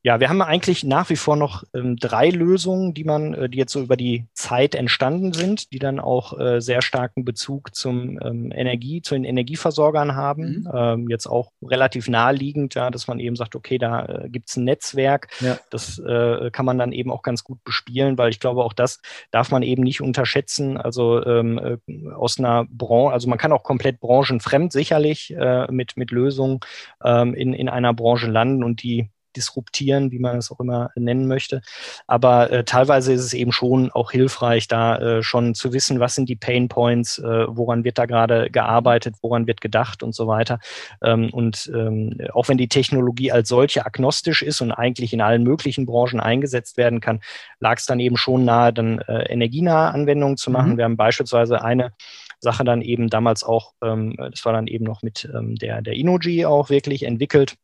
ja, 0.02 0.20
wir 0.20 0.28
haben 0.28 0.40
eigentlich 0.42 0.84
nach 0.84 1.10
wie 1.10 1.16
vor 1.16 1.34
noch 1.34 1.64
ähm, 1.74 1.96
drei 1.96 2.30
Lösungen, 2.30 2.94
die 2.94 3.02
man, 3.02 3.34
äh, 3.34 3.48
die 3.48 3.58
jetzt 3.58 3.72
so 3.72 3.82
über 3.82 3.96
die 3.96 4.26
Zeit 4.32 4.76
entstanden 4.76 5.32
sind, 5.32 5.72
die 5.72 5.80
dann 5.80 5.98
auch 5.98 6.38
äh, 6.38 6.60
sehr 6.60 6.82
starken 6.82 7.24
Bezug 7.24 7.74
zum 7.74 8.18
ähm, 8.22 8.52
Energie, 8.54 9.02
zu 9.02 9.14
den 9.14 9.24
Energieversorgern 9.24 10.14
haben. 10.14 10.60
Mhm. 10.60 10.70
Ähm, 10.72 11.08
jetzt 11.08 11.26
auch 11.26 11.50
relativ 11.62 12.08
naheliegend, 12.08 12.76
ja, 12.76 12.90
dass 12.90 13.08
man 13.08 13.18
eben 13.18 13.34
sagt, 13.34 13.56
okay, 13.56 13.78
da 13.78 14.04
äh, 14.04 14.28
gibt 14.28 14.50
es 14.50 14.56
ein 14.56 14.64
Netzwerk. 14.64 15.28
Ja. 15.40 15.58
Das 15.70 15.98
äh, 15.98 16.50
kann 16.52 16.64
man 16.64 16.78
dann 16.78 16.92
eben 16.92 17.10
auch 17.10 17.22
ganz 17.22 17.42
gut 17.42 17.62
bespielen, 17.64 18.18
weil 18.18 18.30
ich 18.30 18.38
glaube, 18.38 18.62
auch 18.62 18.74
das 18.74 19.00
darf 19.32 19.50
man 19.50 19.62
eben 19.62 19.82
nicht 19.82 20.00
unterschätzen. 20.00 20.76
Also 20.76 21.24
ähm, 21.24 21.58
äh, 21.58 22.12
aus 22.12 22.38
einer 22.38 22.66
Branche, 22.70 23.12
also 23.12 23.28
man 23.28 23.38
kann 23.38 23.52
auch 23.52 23.64
komplett 23.64 23.98
branchenfremd 23.98 24.72
sicherlich 24.72 25.34
äh, 25.36 25.66
mit, 25.72 25.96
mit 25.96 26.12
Lösungen 26.12 26.60
ähm, 27.02 27.34
in, 27.34 27.52
in 27.52 27.68
einer 27.68 27.92
Branche 27.94 28.30
landen 28.30 28.62
und 28.62 28.84
die 28.84 29.10
disruptieren, 29.36 30.10
wie 30.10 30.18
man 30.18 30.38
es 30.38 30.50
auch 30.50 30.60
immer 30.60 30.90
nennen 30.94 31.26
möchte. 31.26 31.62
Aber 32.06 32.50
äh, 32.50 32.64
teilweise 32.64 33.12
ist 33.12 33.24
es 33.24 33.34
eben 33.34 33.52
schon 33.52 33.90
auch 33.90 34.10
hilfreich, 34.10 34.68
da 34.68 34.96
äh, 34.98 35.22
schon 35.22 35.54
zu 35.54 35.72
wissen, 35.72 36.00
was 36.00 36.14
sind 36.14 36.28
die 36.28 36.36
Pain 36.36 36.68
Points, 36.68 37.18
äh, 37.18 37.46
woran 37.48 37.84
wird 37.84 37.98
da 37.98 38.06
gerade 38.06 38.50
gearbeitet, 38.50 39.16
woran 39.22 39.46
wird 39.46 39.60
gedacht 39.60 40.02
und 40.02 40.14
so 40.14 40.26
weiter. 40.26 40.58
Ähm, 41.02 41.30
und 41.32 41.70
ähm, 41.74 42.18
auch 42.32 42.48
wenn 42.48 42.58
die 42.58 42.68
Technologie 42.68 43.32
als 43.32 43.48
solche 43.48 43.86
agnostisch 43.86 44.42
ist 44.42 44.60
und 44.60 44.72
eigentlich 44.72 45.12
in 45.12 45.20
allen 45.20 45.42
möglichen 45.42 45.86
Branchen 45.86 46.20
eingesetzt 46.20 46.76
werden 46.76 47.00
kann, 47.00 47.20
lag 47.60 47.78
es 47.78 47.86
dann 47.86 48.00
eben 48.00 48.16
schon 48.16 48.44
nahe, 48.44 48.72
dann 48.72 48.98
äh, 49.00 49.32
energienahe 49.32 49.92
Anwendungen 49.92 50.36
zu 50.36 50.50
machen. 50.50 50.72
Mhm. 50.72 50.76
Wir 50.78 50.84
haben 50.84 50.96
beispielsweise 50.96 51.62
eine 51.62 51.92
Sache 52.40 52.64
dann 52.64 52.82
eben 52.82 53.08
damals 53.08 53.42
auch, 53.42 53.72
ähm, 53.82 54.14
das 54.16 54.44
war 54.44 54.52
dann 54.52 54.66
eben 54.66 54.84
noch 54.84 55.02
mit 55.02 55.28
ähm, 55.34 55.56
der, 55.56 55.82
der 55.82 55.94
Inoji 55.94 56.46
auch 56.46 56.70
wirklich 56.70 57.02
entwickelt 57.02 57.56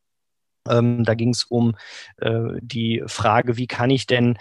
ähm, 0.69 1.05
da 1.05 1.15
ging 1.15 1.31
es 1.31 1.45
um 1.45 1.77
äh, 2.19 2.41
die 2.61 3.03
Frage, 3.07 3.57
wie 3.57 3.67
kann 3.67 3.91
ich 3.91 4.07
denn 4.07 4.39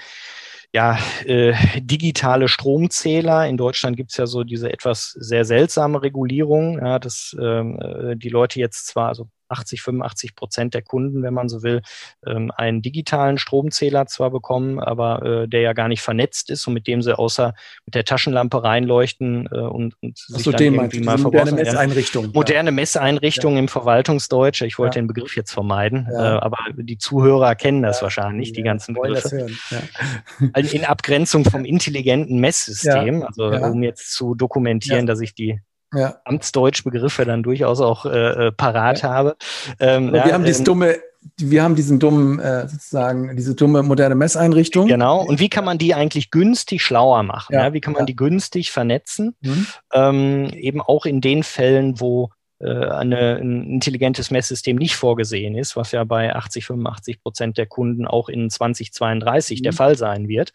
ja, 0.74 0.98
äh, 1.26 1.54
digitale 1.80 2.48
Stromzähler. 2.48 3.48
In 3.48 3.58
Deutschland 3.58 3.96
gibt 3.96 4.10
es 4.10 4.18
ja 4.18 4.26
so 4.26 4.44
diese 4.44 4.74
etwas 4.74 5.12
sehr 5.12 5.46
seltsame 5.46 6.02
Regulierung, 6.02 6.80
ja, 6.80 6.98
dass 6.98 7.36
ähm, 7.40 7.80
äh, 7.80 8.16
die 8.16 8.30
Leute 8.30 8.60
jetzt 8.60 8.88
zwar, 8.88 9.10
also 9.10 9.30
80, 9.54 9.82
85 9.82 10.36
Prozent 10.36 10.74
der 10.74 10.82
Kunden, 10.82 11.24
wenn 11.24 11.34
man 11.34 11.48
so 11.48 11.64
will, 11.64 11.82
ähm, 12.26 12.52
einen 12.56 12.82
digitalen 12.82 13.38
Stromzähler 13.38 14.08
zwar 14.08 14.32
bekommen, 14.32 14.80
aber 14.80 15.24
äh, 15.24 15.48
der 15.48 15.62
ja 15.62 15.74
gar 15.74 15.88
nicht 15.88 16.02
vernetzt 16.02 16.50
ist 16.50 16.68
und 16.68 16.74
mit 16.74 16.88
dem 16.88 17.02
sie 17.02 17.18
außer 17.18 17.54
mit 17.86 17.96
der 17.96 18.04
Taschenlampe 18.04 18.64
reinleuchten 18.64 19.48
äh, 19.52 19.60
und, 19.60 19.96
und 20.02 20.18
sich 20.18 20.44
so, 20.44 20.52
dann 20.52 20.62
irgendwie 20.62 21.00
mal 21.00 21.18
moderne 21.18 21.52
Messeinrichtung. 21.52 22.26
Ja. 22.26 22.32
Moderne 22.34 22.72
Messeinrichtung 22.72 23.54
ja. 23.54 23.60
im 23.60 23.68
Verwaltungsdeutsch. 23.68 24.62
Ich 24.64 24.78
wollte 24.80 24.98
ja. 24.98 25.04
den 25.04 25.08
Begriff 25.08 25.36
jetzt 25.36 25.52
vermeiden, 25.52 26.08
äh, 26.12 26.18
aber 26.18 26.58
die 26.76 26.98
Zuhörer 26.98 27.56
kennen 27.56 27.84
das 27.84 28.02
wahrscheinlich, 28.02 28.54
die 28.54 28.64
ganzen 28.64 28.96
Begriffe. 28.96 29.48
In 30.74 30.86
Abgrenzung 30.86 31.46
vom 31.46 31.66
intelligenten 31.66 32.40
Messsystem, 32.40 33.24
also 33.24 33.46
um 33.46 33.84
jetzt 33.84 34.14
zu 34.14 34.36
dokumentieren, 34.36 35.06
dass 35.06 35.22
ich 35.22 35.34
die 35.36 35.62
ja. 35.94 36.16
Amtsdeutsch-Begriffe 36.26 37.26
dann 37.26 37.44
durchaus 37.44 37.82
auch 37.82 38.06
äh, 38.06 38.48
äh 38.48 38.52
parat 38.52 39.02
ja. 39.02 39.10
habe. 39.10 39.36
Ähm, 39.80 40.14
ja, 40.14 40.26
wir 40.26 40.34
haben 40.34 40.46
dieses 40.46 40.60
ähm, 40.60 40.66
dumme 40.66 40.98
wir 41.38 41.64
haben 41.64 41.76
diesen 41.76 42.00
dummen, 42.00 42.40
äh, 42.40 42.68
sozusagen, 42.68 43.36
diese 43.36 43.56
dumme 43.56 43.82
moderne 43.84 44.16
Messeinrichtung. 44.16 44.88
Genau. 44.88 45.24
Und 45.24 45.40
wie 45.40 45.50
kann 45.50 45.66
man 45.66 45.78
die 45.78 45.94
eigentlich 45.94 46.32
günstig 46.32 46.82
schlauer 46.82 47.24
machen? 47.24 47.54
Ja. 47.54 47.66
ja? 47.66 47.74
Wie 47.74 47.82
kann 47.82 47.94
man 47.94 48.02
ja. 48.02 48.06
die 48.08 48.16
günstig 48.16 48.72
vernetzen? 48.72 49.36
Mhm. 49.42 49.68
Ähm, 49.94 50.50
eben 50.54 50.82
auch 50.82 51.06
in 51.06 51.22
den 51.22 51.44
Fällen, 51.44 52.00
wo 52.00 52.30
eine, 52.70 53.38
ein 53.38 53.64
intelligentes 53.66 54.32
Messsystem 54.32 54.76
nicht 54.76 54.96
vorgesehen 54.96 55.56
ist, 55.56 55.76
was 55.76 55.92
ja 55.92 56.04
bei 56.04 56.36
80, 56.36 56.66
85 56.66 57.22
Prozent 57.22 57.58
der 57.58 57.66
Kunden 57.66 58.06
auch 58.06 58.30
in 58.30 58.50
2032 58.50 59.60
mhm. 59.60 59.64
der 59.64 59.74
Fall 59.74 59.98
sein 59.98 60.28
wird. 60.28 60.54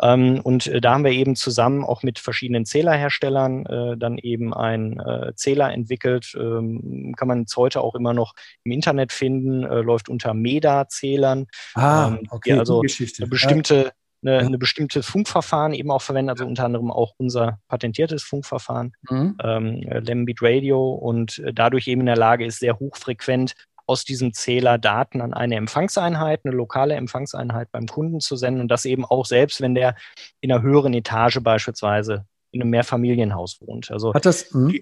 Ähm, 0.00 0.40
und 0.42 0.66
äh, 0.66 0.80
da 0.80 0.94
haben 0.94 1.04
wir 1.04 1.12
eben 1.12 1.36
zusammen 1.36 1.84
auch 1.84 2.02
mit 2.02 2.18
verschiedenen 2.18 2.64
Zählerherstellern 2.64 3.66
äh, 3.66 3.96
dann 3.96 4.18
eben 4.18 4.54
einen 4.54 4.98
äh, 5.00 5.32
Zähler 5.34 5.72
entwickelt. 5.72 6.34
Ähm, 6.38 7.14
kann 7.16 7.28
man 7.28 7.40
jetzt 7.40 7.56
heute 7.56 7.80
auch 7.80 7.94
immer 7.94 8.14
noch 8.14 8.34
im 8.64 8.72
Internet 8.72 9.12
finden, 9.12 9.64
äh, 9.64 9.80
läuft 9.80 10.08
unter 10.08 10.34
MEDA-Zählern. 10.34 11.46
Ah, 11.74 12.08
ähm, 12.08 12.26
okay, 12.30 12.52
also 12.54 12.80
eine 12.82 13.28
bestimmte 13.28 13.92
eine, 14.24 14.38
eine 14.38 14.58
bestimmte 14.58 15.02
Funkverfahren 15.02 15.74
eben 15.74 15.90
auch 15.90 16.02
verwenden, 16.02 16.30
also 16.30 16.46
unter 16.46 16.64
anderem 16.64 16.90
auch 16.90 17.14
unser 17.18 17.58
patentiertes 17.68 18.22
Funkverfahren, 18.22 18.92
mhm. 19.10 19.36
ähm, 19.42 19.82
Lambit 19.82 20.38
Radio 20.42 20.92
und 20.92 21.38
äh, 21.38 21.52
dadurch 21.52 21.88
eben 21.88 22.02
in 22.02 22.06
der 22.06 22.16
Lage 22.16 22.44
ist, 22.44 22.60
sehr 22.60 22.78
hochfrequent 22.78 23.54
aus 23.86 24.04
diesem 24.04 24.32
Zähler 24.32 24.78
Daten 24.78 25.20
an 25.20 25.34
eine 25.34 25.56
Empfangseinheit, 25.56 26.40
eine 26.44 26.54
lokale 26.54 26.94
Empfangseinheit 26.94 27.70
beim 27.72 27.86
Kunden 27.86 28.20
zu 28.20 28.36
senden 28.36 28.62
und 28.62 28.68
das 28.68 28.84
eben 28.84 29.04
auch 29.04 29.26
selbst, 29.26 29.60
wenn 29.60 29.74
der 29.74 29.96
in 30.40 30.52
einer 30.52 30.62
höheren 30.62 30.94
Etage 30.94 31.40
beispielsweise 31.42 32.24
in 32.52 32.62
einem 32.62 32.70
Mehrfamilienhaus 32.70 33.60
wohnt. 33.60 33.90
Also 33.90 34.14
hat 34.14 34.24
das, 34.24 34.52
hm? 34.52 34.78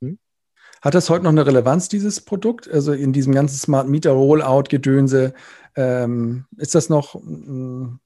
Hm? 0.00 0.18
hat 0.82 0.94
das 0.94 1.08
heute 1.10 1.24
noch 1.24 1.30
eine 1.30 1.46
Relevanz, 1.46 1.88
dieses 1.88 2.20
Produkt? 2.20 2.68
Also 2.68 2.92
in 2.92 3.12
diesem 3.12 3.34
ganzen 3.34 3.56
Smart 3.56 3.88
Meter 3.88 4.10
Rollout 4.12 4.64
Gedönse, 4.68 5.34
ähm, 5.76 6.46
ist 6.56 6.74
das 6.74 6.88
noch 6.88 7.14
hm, 7.14 8.00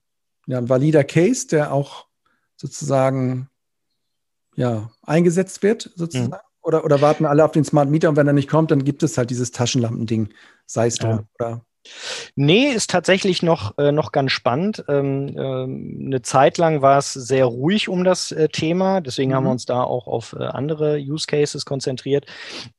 ja, 0.47 0.59
ein 0.59 0.69
valider 0.69 1.05
Case, 1.05 1.47
der 1.47 1.73
auch 1.73 2.07
sozusagen 2.57 3.49
ja, 4.57 4.91
eingesetzt 5.03 5.63
wird, 5.63 5.91
sozusagen? 5.95 6.31
Mhm. 6.31 6.39
Oder, 6.63 6.85
oder 6.85 7.01
warten 7.03 7.27
alle 7.27 7.45
auf 7.45 7.53
den 7.53 7.65
Smart 7.65 7.91
Meter 7.91 8.09
und 8.09 8.17
wenn 8.17 8.27
er 8.27 8.33
nicht 8.33 8.49
kommt, 8.49 8.71
dann 8.71 8.85
gibt 8.85 9.03
es 9.03 9.19
halt 9.19 9.29
dieses 9.29 9.51
Taschenlampending, 9.51 10.31
sei 10.67 10.87
es 10.87 10.99
ja. 10.99 11.27
oder 11.39 11.65
Nee, 12.37 12.69
ist 12.69 12.91
tatsächlich 12.91 13.43
noch, 13.43 13.77
äh, 13.79 13.93
noch 13.93 14.13
ganz 14.13 14.33
spannend. 14.33 14.85
Ähm, 14.89 15.37
ähm, 15.37 16.03
eine 16.07 16.23
Zeit 16.23 16.59
lang 16.59 16.83
war 16.83 16.99
es 16.99 17.13
sehr 17.13 17.45
ruhig 17.45 17.89
um 17.89 18.05
das 18.05 18.33
äh, 18.33 18.49
Thema, 18.49 19.01
deswegen 19.01 19.31
mhm. 19.31 19.35
haben 19.35 19.45
wir 19.45 19.49
mhm. 19.49 19.53
uns 19.53 19.67
da 19.67 19.83
auch 19.83 20.07
auf 20.07 20.35
äh, 20.39 20.45
andere 20.45 20.99
Use 20.99 21.27
Cases 21.27 21.65
konzentriert. 21.65 22.27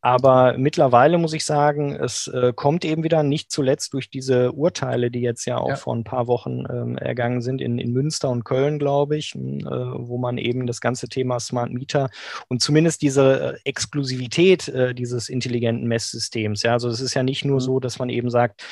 Aber 0.01 0.57
mittlerweile 0.57 1.17
muss 1.17 1.33
ich 1.33 1.45
sagen, 1.45 1.95
es 1.95 2.27
äh, 2.27 2.53
kommt 2.53 2.85
eben 2.85 3.03
wieder 3.03 3.23
nicht 3.23 3.51
zuletzt 3.51 3.93
durch 3.93 4.09
diese 4.09 4.51
Urteile, 4.51 5.11
die 5.11 5.21
jetzt 5.21 5.45
ja 5.45 5.57
auch 5.57 5.69
ja. 5.69 5.75
vor 5.75 5.95
ein 5.95 6.03
paar 6.03 6.27
Wochen 6.27 6.63
ähm, 6.69 6.97
ergangen 6.97 7.41
sind, 7.41 7.61
in, 7.61 7.77
in 7.77 7.91
Münster 7.91 8.29
und 8.29 8.43
Köln, 8.43 8.79
glaube 8.79 9.17
ich, 9.17 9.33
hm, 9.33 9.59
äh, 9.59 9.69
wo 9.69 10.17
man 10.17 10.37
eben 10.37 10.67
das 10.67 10.81
ganze 10.81 11.07
Thema 11.07 11.39
Smart 11.39 11.71
Meter 11.71 12.09
und 12.47 12.61
zumindest 12.61 13.01
diese 13.01 13.55
äh, 13.55 13.69
Exklusivität 13.69 14.71
dieses 14.95 15.29
intelligenten 15.29 15.87
Messsystems, 15.87 16.63
ja, 16.63 16.73
also 16.73 16.89
es 16.89 17.01
ist 17.01 17.13
ja 17.13 17.23
nicht 17.23 17.45
nur 17.45 17.55
mhm. 17.55 17.61
so, 17.61 17.79
dass 17.79 17.99
man 17.99 18.09
eben 18.09 18.29
sagt, 18.29 18.63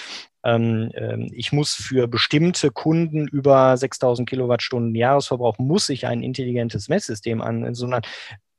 ich 0.46 1.54
muss 1.54 1.74
für 1.74 2.08
bestimmte 2.08 2.70
Kunden 2.72 3.28
über 3.28 3.78
6000 3.78 4.28
Kilowattstunden 4.28 4.94
Jahresverbrauch, 4.94 5.58
muss 5.58 5.88
ich 5.90 6.06
ein 6.06 6.22
intelligentes 6.22 6.90
Messsystem 6.90 7.42
an, 7.42 7.74
sondern 7.74 8.02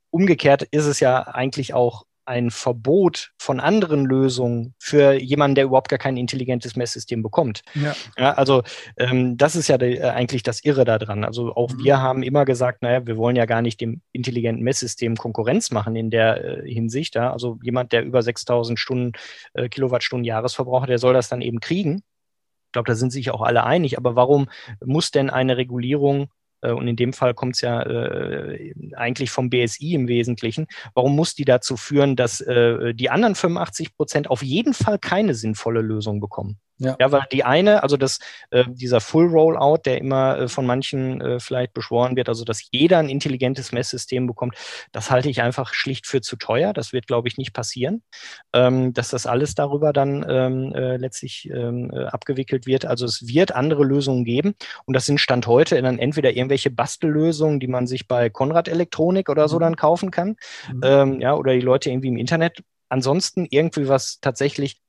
umgekehrt 0.09 0.63
ist 0.63 0.85
es 0.85 0.99
ja 0.99 1.21
eigentlich 1.23 1.73
auch 1.73 2.05
ein 2.25 2.51
Verbot 2.51 3.31
von 3.37 3.59
anderen 3.59 4.05
Lösungen 4.05 4.73
für 4.79 5.13
jemanden, 5.13 5.55
der 5.55 5.65
überhaupt 5.65 5.89
gar 5.89 5.99
kein 5.99 6.17
intelligentes 6.17 6.75
Messsystem 6.75 7.21
bekommt. 7.21 7.61
Ja. 7.75 7.95
ja 8.17 8.33
also 8.33 8.63
ähm, 8.97 9.37
das 9.37 9.55
ist 9.55 9.67
ja 9.67 9.77
de, 9.77 9.97
äh, 9.97 10.09
eigentlich 10.09 10.43
das 10.43 10.63
Irre 10.63 10.85
daran. 10.85 11.23
Also 11.23 11.55
auch 11.55 11.71
mhm. 11.71 11.83
wir 11.83 12.01
haben 12.01 12.23
immer 12.23 12.45
gesagt, 12.45 12.81
naja, 12.81 13.05
wir 13.05 13.17
wollen 13.17 13.35
ja 13.35 13.45
gar 13.45 13.61
nicht 13.61 13.79
dem 13.81 14.01
intelligenten 14.11 14.63
Messsystem 14.63 15.15
Konkurrenz 15.15 15.71
machen 15.71 15.95
in 15.95 16.09
der 16.09 16.63
äh, 16.63 16.71
Hinsicht. 16.71 17.15
Ja? 17.15 17.31
Also 17.31 17.59
jemand, 17.61 17.91
der 17.91 18.03
über 18.03 18.21
6000 18.21 18.79
Stunden, 18.79 19.13
äh, 19.53 19.69
Kilowattstunden 19.69 20.25
Jahresverbrauch 20.25 20.85
der 20.85 20.99
soll 20.99 21.13
das 21.13 21.29
dann 21.29 21.41
eben 21.41 21.59
kriegen. 21.59 22.03
Ich 22.67 22.71
glaube, 22.71 22.87
da 22.87 22.95
sind 22.95 23.11
sich 23.11 23.31
auch 23.31 23.41
alle 23.41 23.63
einig. 23.63 23.97
Aber 23.97 24.15
warum 24.15 24.49
muss 24.83 25.11
denn 25.11 25.29
eine 25.29 25.57
Regulierung 25.57 26.29
und 26.71 26.87
in 26.87 26.95
dem 26.95 27.13
Fall 27.13 27.33
kommt 27.33 27.55
es 27.55 27.61
ja 27.61 27.81
äh, 27.81 28.73
eigentlich 28.95 29.31
vom 29.31 29.49
BSI 29.49 29.93
im 29.93 30.07
Wesentlichen. 30.07 30.67
Warum 30.93 31.15
muss 31.15 31.35
die 31.35 31.45
dazu 31.45 31.77
führen, 31.77 32.15
dass 32.15 32.41
äh, 32.41 32.93
die 32.93 33.09
anderen 33.09 33.35
85 33.35 33.95
Prozent 33.95 34.29
auf 34.29 34.43
jeden 34.43 34.73
Fall 34.73 34.99
keine 34.99 35.35
sinnvolle 35.35 35.81
Lösung 35.81 36.19
bekommen? 36.19 36.59
Ja. 36.77 36.95
ja, 36.99 37.11
weil 37.11 37.23
die 37.31 37.43
eine, 37.43 37.83
also 37.83 37.95
das, 37.95 38.19
äh, 38.51 38.65
dieser 38.67 38.99
Full 38.99 39.27
Rollout, 39.27 39.81
der 39.85 39.99
immer 39.99 40.37
äh, 40.37 40.47
von 40.49 40.65
manchen 40.65 41.21
äh, 41.21 41.39
vielleicht 41.39 41.73
beschworen 41.73 42.17
wird, 42.17 42.27
also 42.27 42.43
dass 42.43 42.67
jeder 42.71 42.97
ein 42.99 43.07
intelligentes 43.07 43.71
Messsystem 43.71 44.27
bekommt, 44.27 44.55
das 44.91 45.09
halte 45.09 45.29
ich 45.29 45.41
einfach 45.41 45.73
schlicht 45.73 46.05
für 46.05 46.21
zu 46.21 46.35
teuer. 46.35 46.73
Das 46.73 46.91
wird, 46.91 47.07
glaube 47.07 47.29
ich, 47.29 47.37
nicht 47.37 47.53
passieren, 47.53 48.03
ähm, 48.53 48.93
dass 48.93 49.09
das 49.09 49.25
alles 49.25 49.55
darüber 49.55 49.93
dann 49.93 50.25
ähm, 50.27 50.73
äh, 50.75 50.97
letztlich 50.97 51.49
ähm, 51.49 51.91
äh, 51.93 52.05
abgewickelt 52.05 52.65
wird. 52.65 52.85
Also 52.85 53.05
es 53.05 53.25
wird 53.25 53.53
andere 53.53 53.85
Lösungen 53.85 54.25
geben 54.25 54.55
und 54.85 54.93
das 54.95 55.05
sind 55.05 55.21
Stand 55.21 55.47
heute 55.47 55.81
dann 55.81 55.99
entweder 55.99 56.31
irgendwelche 56.31 56.71
Bastellösungen, 56.71 57.59
die 57.59 57.67
man 57.67 57.87
sich 57.87 58.07
bei 58.07 58.29
Konrad 58.29 58.67
Elektronik 58.67 59.29
oder 59.29 59.47
so 59.47 59.57
mhm. 59.57 59.61
dann 59.61 59.75
kaufen 59.77 60.11
kann, 60.11 60.35
mhm. 60.73 60.81
ähm, 60.83 61.21
ja, 61.21 61.35
oder 61.35 61.53
die 61.53 61.61
Leute 61.61 61.89
irgendwie 61.89 62.09
im 62.09 62.17
Internet 62.17 62.63
ansonsten 62.89 63.47
irgendwie 63.49 63.87
was 63.87 64.19
tatsächlich 64.19 64.81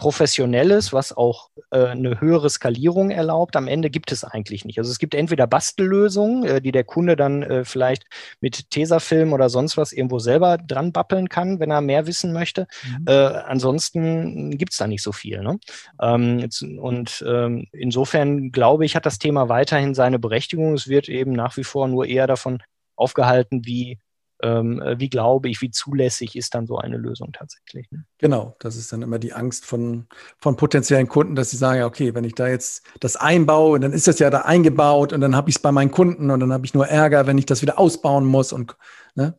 Professionelles, 0.00 0.94
was 0.94 1.14
auch 1.14 1.50
äh, 1.72 1.88
eine 1.88 2.22
höhere 2.22 2.48
Skalierung 2.48 3.10
erlaubt, 3.10 3.54
am 3.54 3.68
Ende 3.68 3.90
gibt 3.90 4.12
es 4.12 4.24
eigentlich 4.24 4.64
nicht. 4.64 4.78
Also 4.78 4.90
es 4.90 4.98
gibt 4.98 5.14
entweder 5.14 5.46
Bastellösungen, 5.46 6.46
äh, 6.46 6.62
die 6.62 6.72
der 6.72 6.84
Kunde 6.84 7.16
dann 7.16 7.42
äh, 7.42 7.66
vielleicht 7.66 8.06
mit 8.40 8.70
Tesafilm 8.70 9.34
oder 9.34 9.50
sonst 9.50 9.76
was 9.76 9.92
irgendwo 9.92 10.18
selber 10.18 10.56
dran 10.56 10.92
bappeln 10.92 11.28
kann, 11.28 11.60
wenn 11.60 11.70
er 11.70 11.82
mehr 11.82 12.06
wissen 12.06 12.32
möchte. 12.32 12.66
Mhm. 12.82 13.04
Äh, 13.08 13.12
ansonsten 13.12 14.56
gibt 14.56 14.72
es 14.72 14.78
da 14.78 14.86
nicht 14.86 15.02
so 15.02 15.12
viel. 15.12 15.42
Ne? 15.42 15.58
Ähm, 16.00 16.48
und 16.78 17.22
ähm, 17.28 17.66
insofern 17.72 18.52
glaube 18.52 18.86
ich, 18.86 18.96
hat 18.96 19.04
das 19.04 19.18
Thema 19.18 19.50
weiterhin 19.50 19.94
seine 19.94 20.18
Berechtigung. 20.18 20.72
Es 20.72 20.88
wird 20.88 21.10
eben 21.10 21.32
nach 21.32 21.58
wie 21.58 21.64
vor 21.64 21.88
nur 21.88 22.06
eher 22.06 22.26
davon 22.26 22.62
aufgehalten, 22.96 23.66
wie 23.66 23.98
wie 24.42 25.08
glaube 25.10 25.48
ich, 25.48 25.60
wie 25.60 25.70
zulässig 25.70 26.36
ist 26.36 26.54
dann 26.54 26.66
so 26.66 26.78
eine 26.78 26.96
Lösung 26.96 27.32
tatsächlich. 27.32 27.90
Ne? 27.90 28.04
Genau, 28.18 28.56
das 28.60 28.76
ist 28.76 28.92
dann 28.92 29.02
immer 29.02 29.18
die 29.18 29.32
Angst 29.32 29.66
von, 29.66 30.06
von 30.38 30.56
potenziellen 30.56 31.08
Kunden, 31.08 31.34
dass 31.34 31.50
sie 31.50 31.56
sagen, 31.56 31.80
ja, 31.80 31.86
okay, 31.86 32.14
wenn 32.14 32.24
ich 32.24 32.34
da 32.34 32.48
jetzt 32.48 32.84
das 33.00 33.16
einbaue, 33.16 33.80
dann 33.80 33.92
ist 33.92 34.08
das 34.08 34.18
ja 34.18 34.30
da 34.30 34.42
eingebaut 34.42 35.12
und 35.12 35.20
dann 35.20 35.36
habe 35.36 35.50
ich 35.50 35.56
es 35.56 35.62
bei 35.62 35.72
meinen 35.72 35.90
Kunden 35.90 36.30
und 36.30 36.40
dann 36.40 36.52
habe 36.52 36.64
ich 36.64 36.74
nur 36.74 36.86
Ärger, 36.86 37.26
wenn 37.26 37.38
ich 37.38 37.46
das 37.46 37.62
wieder 37.62 37.78
ausbauen 37.78 38.24
muss 38.24 38.52
und 38.52 38.76
ne, 39.14 39.38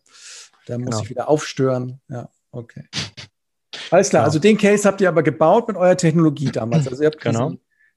dann 0.67 0.81
muss 0.81 0.91
genau. 0.91 1.03
ich 1.03 1.09
wieder 1.09 1.29
aufstören. 1.29 1.99
Ja, 2.07 2.29
okay. 2.51 2.85
Alles 3.89 4.09
klar, 4.09 4.21
genau. 4.21 4.27
also 4.27 4.39
den 4.39 4.57
Case 4.57 4.87
habt 4.87 5.01
ihr 5.01 5.09
aber 5.09 5.23
gebaut 5.23 5.67
mit 5.67 5.77
eurer 5.77 5.97
Technologie 5.97 6.51
damals. 6.51 6.87
Also 6.87 7.03
ihr 7.03 7.07
habt 7.07 7.21
genau. 7.21 7.49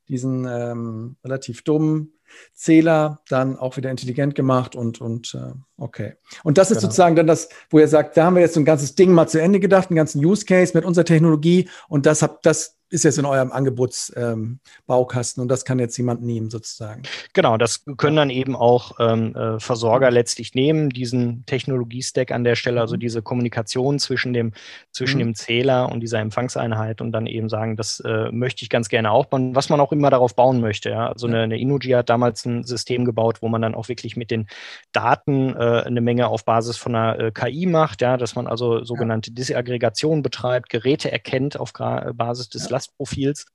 diesen, 0.09 0.45
diesen 0.45 0.47
ähm, 0.47 1.17
relativ 1.25 1.63
dummen 1.63 2.15
Zähler 2.53 3.23
dann 3.29 3.57
auch 3.57 3.77
wieder 3.77 3.91
intelligent 3.91 4.35
gemacht 4.35 4.75
und, 4.75 5.01
und 5.01 5.35
äh, 5.35 5.53
okay. 5.79 6.15
Und 6.43 6.59
das 6.59 6.71
ist 6.71 6.79
genau. 6.79 6.89
sozusagen 6.89 7.17
dann 7.17 7.27
das, 7.27 7.49
wo 7.71 7.79
ihr 7.79 7.89
sagt, 7.89 8.17
da 8.17 8.25
haben 8.25 8.35
wir 8.35 8.43
jetzt 8.43 8.55
so 8.55 8.61
ein 8.61 8.65
ganzes 8.65 8.95
Ding 8.95 9.13
mal 9.13 9.27
zu 9.27 9.41
Ende 9.41 9.61
gedacht, 9.61 9.91
einen 9.91 9.97
ganzen 9.97 10.25
Use 10.25 10.45
Case 10.45 10.73
mit 10.75 10.85
unserer 10.85 11.05
Technologie 11.05 11.69
und 11.89 12.07
das 12.07 12.23
habt, 12.23 12.47
das 12.47 12.77
ist 12.95 13.05
jetzt 13.05 13.19
in 13.19 13.25
eurem 13.25 13.51
Angebotsbaukasten 13.51 15.41
ähm, 15.41 15.43
und 15.43 15.49
das 15.49 15.65
kann 15.65 15.79
jetzt 15.81 15.97
jemand 15.97 16.23
nehmen 16.23 16.49
sozusagen. 16.49 17.03
Genau, 17.33 17.57
das 17.57 17.85
können 17.97 18.17
dann 18.17 18.31
eben 18.31 18.55
auch 18.55 18.93
ähm, 19.01 19.35
äh, 19.35 19.59
Versorger 19.59 20.11
letztlich 20.11 20.55
nehmen, 20.55 20.91
diesen 20.91 21.45
Technologiestack 21.47 22.31
an 22.31 22.45
der 22.45 22.55
Stelle, 22.55 22.81
also 22.81 22.95
mhm. 22.95 23.01
diese 23.01 23.21
Kommunikation 23.21 23.99
zwischen 23.99 24.33
dem, 24.33 24.53
zwischen 24.93 25.17
mhm. 25.17 25.25
dem 25.25 25.35
Zähler 25.35 25.91
und 25.91 26.01
dieser 26.01 26.21
Empfangseinheit 26.21 27.01
und 27.01 27.11
dann 27.11 27.27
eben 27.27 27.49
sagen, 27.49 27.77
das 27.77 28.01
äh, 28.01 28.31
möchte 28.31 28.63
ich 28.63 28.71
ganz 28.71 28.89
gerne 28.89 29.11
aufbauen, 29.11 29.57
was 29.57 29.69
man 29.71 29.81
auch 29.81 29.91
immer 29.91 30.11
darauf 30.11 30.37
bauen 30.37 30.61
möchte. 30.61 30.91
Ja? 30.91 31.09
Also 31.09 31.27
eine, 31.27 31.41
eine 31.43 31.59
Inuji 31.59 31.91
hat 31.93 32.09
damals 32.09 32.45
ein 32.45 32.63
System 32.63 33.05
gebaut, 33.05 33.39
wo 33.41 33.49
man 33.49 33.63
dann 33.63 33.75
auch 33.75 33.89
wirklich 33.89 34.17
mit 34.17 34.31
den 34.31 34.47
Daten 34.93 35.57
äh, 35.57 35.64
eine 35.65 36.01
Menge 36.01 36.29
auf 36.29 36.45
Basis 36.45 36.77
von 36.77 36.95
einer 36.95 37.19
äh, 37.19 37.31
KI 37.33 37.67
macht, 37.67 38.03
ja, 38.03 38.17
dass 38.17 38.35
man 38.35 38.47
also 38.47 38.85
sogenannte. 38.85 39.33
Disaggregation 39.33 40.23
betreibt, 40.23 40.69
Geräte 40.71 41.11
erkennt 41.11 41.59
auf 41.59 41.73
Basis 41.73 42.49
des 42.49 42.65
ja. 42.65 42.71
Lastprofils. 42.71 43.47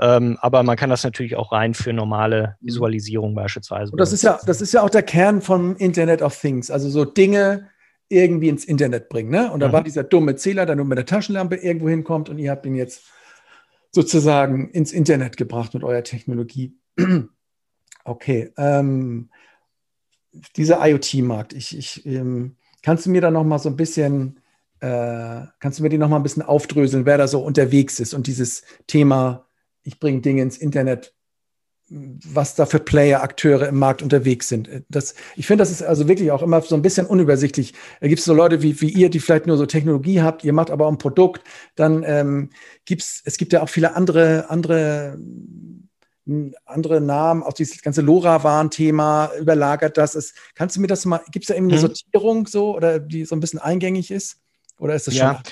Ähm, 0.00 0.38
aber 0.40 0.62
man 0.62 0.76
kann 0.76 0.90
das 0.90 1.04
natürlich 1.04 1.36
auch 1.36 1.52
rein 1.52 1.74
für 1.74 1.92
normale 1.92 2.56
mhm. 2.60 2.66
Visualisierung 2.66 3.34
beispielsweise. 3.34 3.92
Und 3.92 4.00
das 4.00 4.12
ist 4.12 4.22
ja, 4.22 4.38
das 4.46 4.60
ist 4.60 4.72
ja 4.72 4.82
auch 4.82 4.90
der 4.90 5.02
Kern 5.02 5.42
vom 5.42 5.76
Internet 5.76 6.22
of 6.22 6.38
Things. 6.38 6.70
Also 6.70 6.88
so 6.88 7.04
Dinge 7.04 7.68
irgendwie 8.08 8.48
ins 8.48 8.64
Internet 8.64 9.08
bringen. 9.08 9.30
Ne? 9.30 9.50
Und 9.50 9.60
da 9.60 9.68
mhm. 9.68 9.72
war 9.72 9.82
dieser 9.82 10.04
dumme 10.04 10.36
Zähler, 10.36 10.66
der 10.66 10.76
nur 10.76 10.86
mit 10.86 10.98
der 10.98 11.06
Taschenlampe 11.06 11.56
irgendwo 11.56 11.88
hinkommt 11.88 12.28
und 12.28 12.38
ihr 12.38 12.50
habt 12.50 12.64
ihn 12.66 12.74
jetzt 12.74 13.04
sozusagen 13.90 14.70
ins 14.70 14.92
Internet 14.92 15.36
gebracht 15.36 15.74
mit 15.74 15.84
eurer 15.84 16.02
Technologie. 16.02 16.76
okay. 18.04 18.52
Ähm, 18.56 19.30
dieser 20.56 20.86
IoT-Markt, 20.86 21.52
ich, 21.52 21.76
ich 21.76 22.06
ähm, 22.06 22.56
kannst 22.82 23.06
du 23.06 23.10
mir 23.10 23.20
da 23.20 23.30
noch 23.30 23.44
mal 23.44 23.58
so 23.58 23.68
ein 23.68 23.76
bisschen 23.76 24.40
äh, 24.80 25.42
kannst 25.58 25.78
du 25.78 25.82
mir 25.82 25.88
die 25.88 25.98
noch 25.98 26.12
ein 26.12 26.22
bisschen 26.22 26.42
aufdröseln, 26.42 27.04
wer 27.04 27.18
da 27.18 27.26
so 27.26 27.40
unterwegs 27.40 27.98
ist 27.98 28.14
und 28.14 28.26
dieses 28.26 28.62
Thema 28.86 29.48
ich 29.88 29.98
bringe 29.98 30.20
Dinge 30.20 30.42
ins 30.42 30.58
Internet, 30.58 31.14
was 31.88 32.54
da 32.54 32.66
für 32.66 32.78
Player, 32.78 33.22
Akteure 33.22 33.68
im 33.68 33.78
Markt 33.78 34.02
unterwegs 34.02 34.48
sind. 34.48 34.68
Das, 34.90 35.14
ich 35.36 35.46
finde, 35.46 35.62
das 35.62 35.70
ist 35.70 35.82
also 35.82 36.06
wirklich 36.06 36.30
auch 36.30 36.42
immer 36.42 36.60
so 36.60 36.74
ein 36.74 36.82
bisschen 36.82 37.06
unübersichtlich. 37.06 37.72
Da 38.00 38.08
gibt 38.08 38.18
es 38.18 38.26
so 38.26 38.34
Leute 38.34 38.62
wie, 38.62 38.78
wie 38.82 38.90
ihr, 38.90 39.08
die 39.08 39.20
vielleicht 39.20 39.46
nur 39.46 39.56
so 39.56 39.64
Technologie 39.64 40.20
habt, 40.20 40.44
ihr 40.44 40.52
macht 40.52 40.70
aber 40.70 40.86
auch 40.86 40.92
ein 40.92 40.98
Produkt, 40.98 41.42
dann 41.74 42.04
ähm, 42.06 42.50
gibt's, 42.84 43.22
es 43.24 43.38
gibt 43.38 43.54
ja 43.54 43.62
auch 43.62 43.70
viele 43.70 43.96
andere, 43.96 44.50
andere 44.50 45.18
andere 46.66 47.00
Namen, 47.00 47.42
auch 47.42 47.52
dieses 47.52 47.82
ganze 47.82 48.02
LoRaWAN-Thema 48.02 49.30
überlagert 49.38 49.96
das. 49.96 50.14
Ist, 50.14 50.34
kannst 50.54 50.76
du 50.76 50.80
mir 50.80 50.86
das 50.86 51.04
mal, 51.04 51.20
gibt 51.30 51.44
es 51.44 51.48
da 51.48 51.54
eben 51.54 51.66
eine 51.66 51.80
hm. 51.80 51.80
Sortierung 51.80 52.46
so 52.46 52.76
oder 52.76 52.98
die 52.98 53.24
so 53.24 53.34
ein 53.34 53.40
bisschen 53.40 53.60
eingängig 53.60 54.10
ist? 54.10 54.38
Oder 54.78 54.94
ist 54.94 55.06
das 55.06 55.14
ja. 55.14 55.34
schon? 55.34 55.42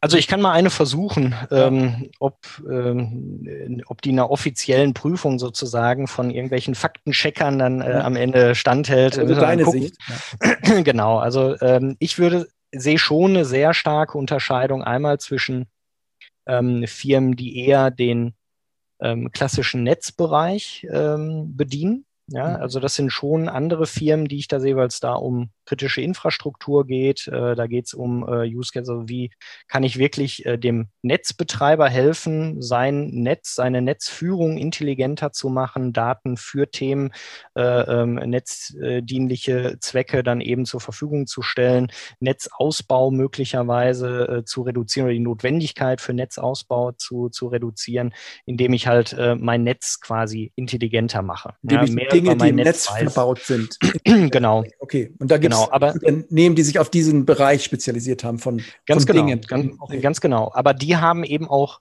Also 0.00 0.16
ich 0.16 0.26
kann 0.26 0.40
mal 0.40 0.52
eine 0.52 0.70
versuchen, 0.70 1.34
ähm, 1.50 2.10
ob, 2.18 2.38
ähm, 2.68 3.82
ob 3.86 4.02
die 4.02 4.10
einer 4.10 4.30
offiziellen 4.30 4.94
Prüfung 4.94 5.38
sozusagen 5.38 6.08
von 6.08 6.30
irgendwelchen 6.30 6.74
Faktencheckern 6.74 7.58
dann 7.58 7.80
äh, 7.80 8.00
am 8.02 8.16
Ende 8.16 8.54
standhält. 8.54 9.18
Also 9.18 9.34
deine 9.34 9.66
Sicht. 9.66 9.96
Ja. 10.42 10.82
genau, 10.82 11.18
also 11.18 11.56
ähm, 11.60 11.96
ich 12.00 12.18
würde 12.18 12.48
sehe 12.72 12.98
schon 12.98 13.30
eine 13.30 13.44
sehr 13.44 13.74
starke 13.74 14.18
Unterscheidung 14.18 14.82
einmal 14.82 15.18
zwischen 15.18 15.66
ähm, 16.46 16.84
Firmen, 16.86 17.36
die 17.36 17.64
eher 17.64 17.90
den 17.90 18.34
ähm, 19.00 19.30
klassischen 19.32 19.82
Netzbereich 19.82 20.86
ähm, 20.90 21.56
bedienen 21.56 22.04
ja, 22.32 22.50
mhm. 22.50 22.62
also 22.62 22.80
das 22.80 22.94
sind 22.94 23.10
schon 23.10 23.48
andere 23.48 23.86
Firmen, 23.86 24.28
die 24.28 24.38
ich 24.38 24.48
da 24.48 24.60
sehe, 24.60 24.76
weil 24.76 24.86
es 24.86 25.00
da 25.00 25.14
um 25.14 25.50
kritische 25.70 26.00
Infrastruktur 26.00 26.84
geht. 26.84 27.28
Äh, 27.28 27.54
da 27.54 27.68
geht 27.68 27.86
es 27.86 27.94
um 27.94 28.26
äh, 28.26 28.44
Use 28.44 28.72
Case, 28.72 28.90
also 28.90 29.08
wie 29.08 29.30
kann 29.68 29.84
ich 29.84 29.98
wirklich 29.98 30.44
äh, 30.44 30.58
dem 30.58 30.88
Netzbetreiber 31.02 31.88
helfen, 31.88 32.60
sein 32.60 33.10
Netz, 33.10 33.54
seine 33.54 33.82
Netzführung 33.82 34.58
intelligenter 34.58 35.30
zu 35.30 35.48
machen, 35.48 35.92
Daten 35.92 36.36
für 36.36 36.70
Themen, 36.70 37.12
äh, 37.54 37.62
ähm, 37.62 38.14
netzdienliche 38.14 39.76
Zwecke 39.80 40.24
dann 40.24 40.40
eben 40.40 40.66
zur 40.66 40.80
Verfügung 40.80 41.28
zu 41.28 41.42
stellen, 41.42 41.92
Netzausbau 42.18 43.12
möglicherweise 43.12 44.38
äh, 44.38 44.44
zu 44.44 44.62
reduzieren 44.62 45.06
oder 45.06 45.14
die 45.14 45.20
Notwendigkeit 45.20 46.00
für 46.00 46.14
Netzausbau 46.14 46.92
zu, 46.92 47.28
zu 47.28 47.46
reduzieren, 47.46 48.12
indem 48.44 48.72
ich 48.72 48.88
halt 48.88 49.12
äh, 49.12 49.36
mein 49.36 49.62
Netz 49.62 50.00
quasi 50.00 50.52
intelligenter 50.56 51.22
mache. 51.22 51.54
Ja, 51.62 51.86
mehr 51.86 52.08
Dinge, 52.08 52.36
die 52.36 52.48
im 52.48 52.56
Netz, 52.56 52.90
Netz 52.90 53.12
verbaut 53.14 53.38
sind. 53.42 53.78
genau. 54.04 54.64
Okay, 54.80 55.14
und 55.20 55.30
da 55.30 55.38
gibt 55.38 55.54
es 55.54 55.59
genau, 55.66 55.74
aber 55.74 55.94
Unternehmen, 55.94 56.56
die 56.56 56.62
sich 56.62 56.78
auf 56.78 56.90
diesen 56.90 57.24
Bereich 57.26 57.64
spezialisiert 57.64 58.24
haben 58.24 58.38
von, 58.38 58.62
ganz 58.86 59.04
von 59.04 59.14
genau, 59.14 59.26
Dingen. 59.26 59.40
Ganz, 59.46 60.02
ganz 60.02 60.20
genau. 60.20 60.50
Aber 60.54 60.74
die 60.74 60.96
haben 60.96 61.24
eben 61.24 61.48
auch 61.48 61.80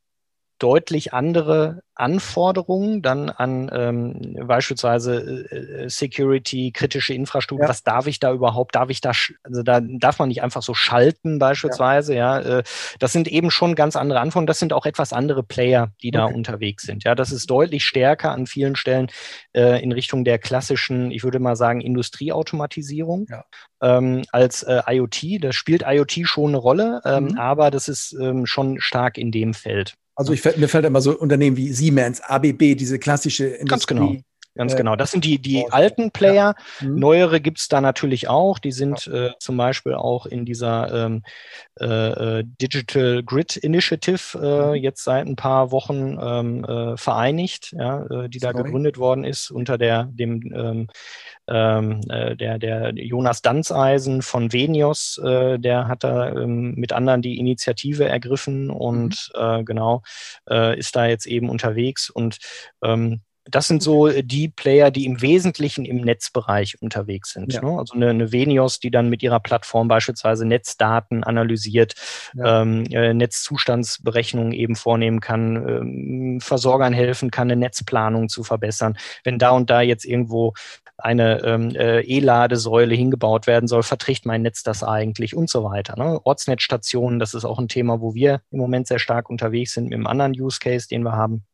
deutlich 0.60 1.14
andere 1.14 1.82
Anforderungen 2.00 3.02
dann 3.02 3.30
an 3.30 3.70
ähm, 3.74 4.36
beispielsweise 4.48 5.48
äh, 5.52 5.56
äh, 5.56 5.90
Security, 5.90 6.72
kritische 6.72 7.14
Infrastruktur. 7.14 7.66
Ja. 7.66 7.70
Was 7.70 7.84
darf 7.84 8.08
ich 8.08 8.20
da 8.20 8.32
überhaupt? 8.32 8.76
Darf 8.76 8.90
ich 8.90 9.02
da, 9.02 9.12
also 9.44 9.64
da 9.64 9.82
darf 9.82 10.18
man 10.18 10.30
nicht 10.30 10.42
einfach 10.42 10.62
so 10.62 10.74
schalten 10.74 11.40
beispielsweise. 11.40 12.16
Ja, 12.16 12.40
ja 12.40 12.60
äh, 12.60 12.64
das 13.00 13.12
sind 13.12 13.28
eben 13.28 13.52
schon 13.52 13.76
ganz 13.76 13.98
andere 13.98 14.22
Anforderungen. 14.22 14.48
Das 14.48 14.60
sind 14.60 14.72
auch 14.72 14.86
etwas 14.86 15.12
andere 15.12 15.44
Player, 15.44 15.92
die 16.02 16.12
da 16.12 16.26
okay. 16.26 16.36
unterwegs 16.36 16.84
sind. 16.84 17.04
Ja, 17.04 17.16
das 17.16 17.32
ist 17.32 17.50
deutlich 17.50 17.84
stärker 17.84 18.32
an 18.32 18.48
vielen 18.48 18.78
Stellen 18.78 19.08
äh, 19.54 19.84
in 19.84 19.92
Richtung 19.92 20.24
der 20.24 20.40
klassischen, 20.40 21.12
ich 21.12 21.24
würde 21.24 21.40
mal 21.40 21.58
sagen, 21.58 21.82
Industrieautomatisierung 21.82 23.28
ja. 23.30 23.44
ähm, 23.82 24.24
als 24.32 24.64
äh, 24.64 24.82
IoT. 24.88 25.44
Das 25.44 25.56
spielt 25.56 25.84
IoT 25.86 26.22
schon 26.24 26.50
eine 26.50 26.58
Rolle, 26.58 27.02
ähm, 27.04 27.26
mhm. 27.26 27.38
aber 27.38 27.72
das 27.72 27.90
ist 27.90 28.16
ähm, 28.22 28.46
schon 28.46 28.80
stark 28.80 29.18
in 29.18 29.32
dem 29.32 29.54
Feld. 29.54 29.96
Also 30.20 30.34
ich, 30.34 30.44
mir 30.58 30.68
fällt 30.68 30.84
immer 30.84 31.00
so 31.00 31.18
Unternehmen 31.18 31.56
wie 31.56 31.72
Siemens, 31.72 32.20
ABB, 32.20 32.76
diese 32.76 33.00
klassische 33.00 33.46
Industrie. 33.46 33.70
Ganz 33.70 33.88
genau. 33.88 34.16
Ganz 34.60 34.74
äh, 34.74 34.78
genau. 34.78 34.98
Das 34.98 35.12
sind 35.12 35.24
die, 35.24 35.40
die 35.40 35.72
alten 35.72 36.12
Player. 36.12 36.54
Ja. 36.82 36.88
Mhm. 36.88 37.00
Neuere 37.00 37.40
gibt 37.40 37.60
es 37.60 37.70
da 37.70 37.80
natürlich 37.80 38.28
auch. 38.28 38.60
Die 38.60 38.74
sind 38.74 39.06
ja. 39.06 39.28
äh, 39.28 39.32
zum 39.40 39.56
Beispiel 39.56 39.94
auch 39.94 40.26
in 40.26 40.44
dieser 40.44 41.06
ähm, 41.06 41.24
äh, 41.80 41.86
äh 42.40 42.44
Digital 42.62 43.24
Grid 43.24 43.56
Initiative 43.56 44.38
äh, 44.38 44.68
mhm. 44.68 44.84
jetzt 44.84 45.06
seit 45.06 45.26
ein 45.26 45.38
paar 45.38 45.72
Wochen 45.72 46.18
ähm, 46.22 46.66
äh, 46.66 46.98
vereinigt, 46.98 47.72
ja, 47.72 48.28
die 48.28 48.40
da 48.40 48.52
Sorry. 48.52 48.64
gegründet 48.64 48.98
worden 48.98 49.24
ist 49.24 49.50
unter 49.50 49.78
der, 49.78 50.10
dem 50.12 50.42
ähm, 50.54 50.88
ähm, 51.48 52.02
äh, 52.10 52.36
der, 52.36 52.60
der 52.60 52.92
Jonas 52.96 53.42
Danzeisen 53.42 54.22
von 54.22 54.52
Venios, 54.52 55.22
äh, 55.24 55.58
der 55.58 55.88
hat 55.88 56.04
da 56.04 56.34
ähm, 56.34 56.76
mit 56.76 56.92
anderen 56.92 57.22
die 57.22 57.40
Initiative 57.40 58.10
ergriffen 58.10 58.70
und 58.70 59.32
mhm. 59.34 59.42
äh, 59.42 59.64
genau 59.64 60.02
äh, 60.50 60.78
ist 60.78 60.98
da 60.98 61.06
jetzt 61.06 61.28
eben 61.28 61.50
unterwegs 61.50 62.10
und 62.10 62.40
ähm, 62.84 63.22
das 63.46 63.68
sind 63.68 63.82
so 63.82 64.10
die 64.10 64.50
Player, 64.50 64.92
die 64.92 65.06
im 65.06 65.22
Wesentlichen 65.22 65.86
im 65.86 65.98
Netzbereich 65.98 66.82
unterwegs 66.82 67.34
sind. 67.34 67.54
Ja. 67.54 67.62
Ne? 67.62 67.78
Also 67.80 67.96
eine, 67.96 68.10
eine, 68.10 68.32
Venios, 68.32 68.80
die 68.80 68.92
dann 68.92 69.10
mit 69.10 69.24
ihrer 69.24 69.40
Plattform 69.40 69.88
beispielsweise 69.88 70.46
Netzdaten 70.46 71.24
analysiert, 71.24 71.96
ja. 72.36 72.62
ähm, 72.62 72.86
äh, 72.92 73.14
Netzzustandsberechnungen 73.14 74.52
eben 74.54 74.76
vornehmen 74.76 75.20
kann, 75.20 75.56
ähm, 75.56 76.42
Versorgern 76.42 76.94
helfen 76.94 77.32
kann, 77.32 77.50
eine 77.50 77.60
Netzplanung 77.60 78.30
zu 78.30 78.44
verbessern. 78.44 78.98
Wenn 79.24 79.40
da 79.40 79.52
und 79.52 79.70
da 79.70 79.82
jetzt 79.82 80.06
irgendwo 80.06 80.54
eine 80.98 81.42
ähm, 81.44 81.70
äh, 81.76 82.02
E-Ladesäule 82.02 82.94
hingebaut 82.94 83.48
werden 83.48 83.68
soll, 83.68 83.84
verträgt 83.84 84.26
mein 84.26 84.42
Netz 84.42 84.64
das 84.64 84.84
eigentlich 84.84 85.36
und 85.36 85.50
so 85.50 85.64
weiter. 85.64 85.96
Ne? 85.98 86.20
Ortsnetzstationen, 86.24 87.20
das 87.20 87.34
ist 87.34 87.46
auch 87.46 87.58
ein 87.58 87.70
Thema, 87.70 88.02
wo 88.02 88.14
wir 88.14 88.42
im 88.52 88.60
Moment 88.60 88.88
sehr 88.88 89.00
stark 89.00 89.30
unterwegs 89.30 89.74
sind 89.74 89.86
mit 89.86 89.94
einem 89.94 90.08
anderen 90.08 90.34
Use 90.34 90.60
Case, 90.60 90.88
den 90.88 91.04
wir 91.04 91.14
haben 91.14 91.46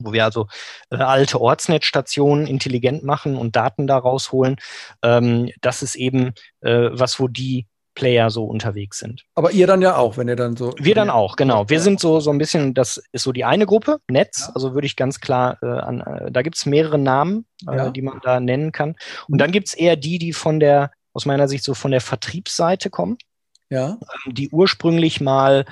wo 0.00 0.12
wir 0.12 0.24
also 0.24 0.46
äh, 0.90 0.96
alte 0.96 1.40
Ortsnetzstationen 1.40 2.46
intelligent 2.46 3.04
machen 3.04 3.36
und 3.36 3.56
Daten 3.56 3.86
da 3.86 3.98
rausholen. 3.98 4.56
Ähm, 5.02 5.50
das 5.60 5.82
ist 5.82 5.94
eben 5.94 6.32
äh, 6.60 6.90
was, 6.92 7.20
wo 7.20 7.28
die 7.28 7.66
Player 7.98 8.30
so 8.30 8.44
unterwegs 8.44 9.00
sind. 9.00 9.24
Aber 9.34 9.50
ihr 9.50 9.66
dann 9.66 9.82
ja 9.82 9.96
auch, 9.96 10.16
wenn 10.16 10.28
ihr 10.28 10.36
dann 10.36 10.56
so. 10.56 10.72
Wir 10.78 10.94
dann 10.94 11.10
auch, 11.10 11.34
genau. 11.34 11.68
Wir 11.68 11.80
sind 11.80 11.98
so, 11.98 12.20
so 12.20 12.30
ein 12.30 12.38
bisschen, 12.38 12.72
das 12.72 13.02
ist 13.10 13.24
so 13.24 13.32
die 13.32 13.44
eine 13.44 13.66
Gruppe, 13.66 13.98
Netz. 14.08 14.46
Ja. 14.46 14.54
Also 14.54 14.72
würde 14.72 14.86
ich 14.86 14.94
ganz 14.94 15.18
klar 15.18 15.58
äh, 15.62 15.66
an, 15.66 16.00
äh, 16.00 16.30
da 16.30 16.42
gibt 16.42 16.56
es 16.56 16.64
mehrere 16.64 16.96
Namen, 16.96 17.44
äh, 17.68 17.76
ja. 17.76 17.90
die 17.90 18.02
man 18.02 18.20
da 18.22 18.38
nennen 18.38 18.70
kann. 18.70 18.94
Und 19.28 19.38
dann 19.38 19.50
gibt 19.50 19.66
es 19.66 19.74
eher 19.74 19.96
die, 19.96 20.20
die 20.20 20.32
von 20.32 20.60
der, 20.60 20.92
aus 21.12 21.26
meiner 21.26 21.48
Sicht 21.48 21.64
so 21.64 21.74
von 21.74 21.90
der 21.90 22.00
Vertriebsseite 22.00 22.88
kommen. 22.88 23.18
Ja. 23.68 23.98
Ähm, 24.26 24.34
die 24.34 24.48
ursprünglich 24.50 25.20
mal 25.20 25.64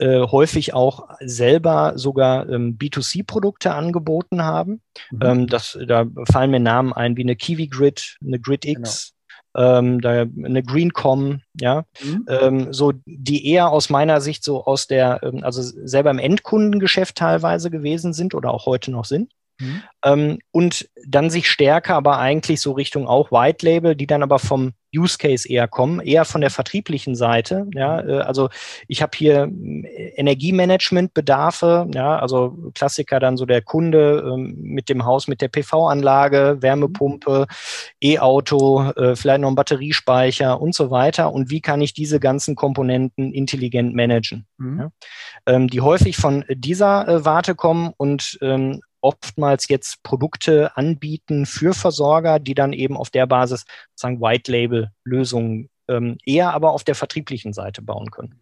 äh, 0.00 0.26
häufig 0.26 0.72
auch 0.72 1.08
selber 1.20 1.92
sogar 1.96 2.48
ähm, 2.48 2.78
B2C-Produkte 2.78 3.74
angeboten 3.74 4.42
haben. 4.42 4.80
Mhm. 5.10 5.20
Ähm, 5.22 5.46
das, 5.46 5.78
da 5.86 6.06
fallen 6.30 6.50
mir 6.50 6.60
Namen 6.60 6.94
ein 6.94 7.18
wie 7.18 7.22
eine 7.22 7.36
Kiwi 7.36 7.68
Grid, 7.68 8.16
eine 8.24 8.40
Grid 8.40 8.64
X, 8.64 9.12
ähm, 9.54 10.00
da 10.00 10.22
eine 10.22 10.62
Greencom, 10.62 11.42
ja, 11.60 11.84
mhm. 12.02 12.26
ähm, 12.28 12.72
so 12.72 12.92
die 13.04 13.46
eher 13.46 13.70
aus 13.70 13.90
meiner 13.90 14.22
Sicht 14.22 14.42
so 14.42 14.64
aus 14.64 14.86
der, 14.86 15.22
ähm, 15.22 15.44
also 15.44 15.60
selber 15.62 16.10
im 16.10 16.18
Endkundengeschäft 16.18 17.16
teilweise 17.16 17.70
gewesen 17.70 18.14
sind 18.14 18.34
oder 18.34 18.54
auch 18.54 18.64
heute 18.64 18.90
noch 18.90 19.04
sind. 19.04 19.32
Mhm. 19.58 19.82
Ähm, 20.02 20.38
und 20.50 20.88
dann 21.06 21.28
sich 21.28 21.46
stärker 21.50 21.94
aber 21.94 22.18
eigentlich 22.18 22.62
so 22.62 22.72
Richtung 22.72 23.06
auch 23.06 23.32
White 23.32 23.66
Label, 23.66 23.94
die 23.94 24.06
dann 24.06 24.22
aber 24.22 24.38
vom 24.38 24.72
Use 24.94 25.18
Case 25.18 25.48
eher 25.48 25.68
kommen, 25.68 26.00
eher 26.00 26.24
von 26.24 26.40
der 26.40 26.50
vertrieblichen 26.50 27.14
Seite. 27.14 27.66
Ja, 27.74 28.00
äh, 28.00 28.20
also 28.20 28.48
ich 28.88 29.02
habe 29.02 29.16
hier 29.16 29.44
äh, 29.44 30.12
Energiemanagement-Bedarfe, 30.16 31.88
ja, 31.94 32.18
also 32.18 32.70
Klassiker 32.74 33.20
dann 33.20 33.36
so 33.36 33.46
der 33.46 33.62
Kunde 33.62 34.24
ähm, 34.26 34.56
mit 34.58 34.88
dem 34.88 35.04
Haus 35.04 35.28
mit 35.28 35.40
der 35.40 35.48
PV-Anlage, 35.48 36.58
Wärmepumpe, 36.60 37.46
E-Auto, 38.00 38.90
äh, 38.96 39.16
vielleicht 39.16 39.40
noch 39.40 39.48
ein 39.48 39.54
Batteriespeicher 39.54 40.60
und 40.60 40.74
so 40.74 40.90
weiter. 40.90 41.32
Und 41.32 41.50
wie 41.50 41.60
kann 41.60 41.80
ich 41.80 41.94
diese 41.94 42.20
ganzen 42.20 42.56
Komponenten 42.56 43.32
intelligent 43.32 43.94
managen? 43.94 44.46
Mhm. 44.58 44.78
Ja? 44.78 44.90
Ähm, 45.46 45.68
die 45.68 45.80
häufig 45.80 46.16
von 46.16 46.44
dieser 46.48 47.08
äh, 47.08 47.24
Warte 47.24 47.54
kommen 47.54 47.92
und 47.96 48.38
ähm, 48.42 48.80
oftmals 49.00 49.68
jetzt 49.68 50.02
Produkte 50.02 50.76
anbieten 50.76 51.46
für 51.46 51.74
Versorger, 51.74 52.38
die 52.38 52.54
dann 52.54 52.72
eben 52.72 52.96
auf 52.96 53.10
der 53.10 53.26
Basis 53.26 53.64
sagen 53.94 54.20
White 54.20 54.50
Label 54.50 54.90
Lösungen 55.04 55.70
ähm, 55.88 56.18
eher 56.24 56.52
aber 56.52 56.72
auf 56.72 56.84
der 56.84 56.94
vertrieblichen 56.94 57.52
Seite 57.52 57.82
bauen 57.82 58.10
können 58.10 58.40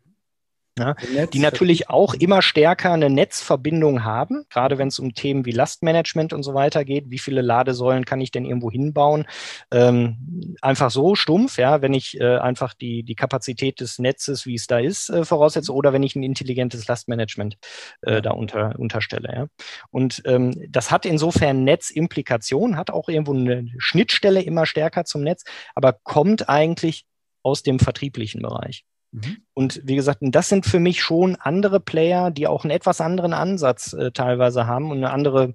ja, 0.79 1.27
die 1.27 1.39
natürlich 1.39 1.91
auch 1.91 2.15
immer 2.15 2.43
stärker 2.43 2.93
eine 2.93 3.11
Netzverbindung 3.11 4.05
haben, 4.05 4.45
gerade 4.51 4.79
wenn 4.79 4.89
es 4.89 4.99
um 4.99 5.15
Themen 5.15 5.45
wie 5.45 5.53
Lastmanagement 5.53 6.33
und 6.33 6.43
so 6.43 6.55
weiter 6.55 6.85
geht. 6.85 7.11
Wie 7.11 7.19
viele 7.19 7.43
Ladesäulen 7.43 8.05
kann 8.05 8.21
ich 8.21 8.31
denn 8.31 8.45
irgendwo 8.45 8.71
hinbauen? 8.71 9.27
Ähm, 9.71 10.57
einfach 10.63 10.91
so 10.91 11.15
stumpf, 11.15 11.59
ja, 11.59 11.83
wenn 11.83 11.95
ich 11.95 12.19
äh, 12.21 12.39
einfach 12.39 12.75
die, 12.75 13.03
die 13.03 13.15
Kapazität 13.15 13.81
des 13.81 13.99
Netzes, 13.99 14.47
wie 14.47 14.55
es 14.55 14.67
da 14.67 14.79
ist, 14.79 15.11
äh, 15.11 15.25
voraussetze, 15.25 15.73
oder 15.73 15.93
wenn 15.93 16.03
ich 16.03 16.17
ein 16.17 16.23
intelligentes 16.23 16.87
Lastmanagement 16.87 17.57
äh, 18.03 18.23
da 18.23 18.31
unter, 18.31 18.79
unterstelle. 18.79 19.33
Ja. 19.33 19.47
Und 19.91 20.23
ähm, 20.25 20.55
das 20.69 20.91
hat 20.91 21.07
insofern 21.07 21.65
Netzimplikationen, 21.65 22.77
hat 22.77 22.91
auch 22.91 23.09
irgendwo 23.09 23.33
eine 23.33 23.69
Schnittstelle 23.79 24.43
immer 24.43 24.67
stärker 24.67 25.05
zum 25.05 25.23
Netz, 25.23 25.45
aber 25.75 25.93
kommt 25.93 26.49
eigentlich 26.49 27.05
aus 27.43 27.63
dem 27.63 27.79
vertrieblichen 27.79 28.43
Bereich. 28.43 28.85
Mhm. 29.13 29.39
Und 29.55 29.81
wie 29.85 29.97
gesagt, 29.97 30.19
das 30.23 30.49
sind 30.49 30.67
für 30.67 30.81
mich 30.81 31.03
schon 31.03 31.37
andere 31.37 31.81
Player, 31.81 32.31
die 32.31 32.47
auch 32.47 32.65
einen 32.65 32.71
etwas 32.71 33.01
anderen 33.01 33.33
Ansatz 33.33 33.93
äh, 33.93 34.13
teilweise 34.13 34.67
haben 34.67 34.91
und 34.91 34.99
eine 34.99 35.11
andere 35.11 35.55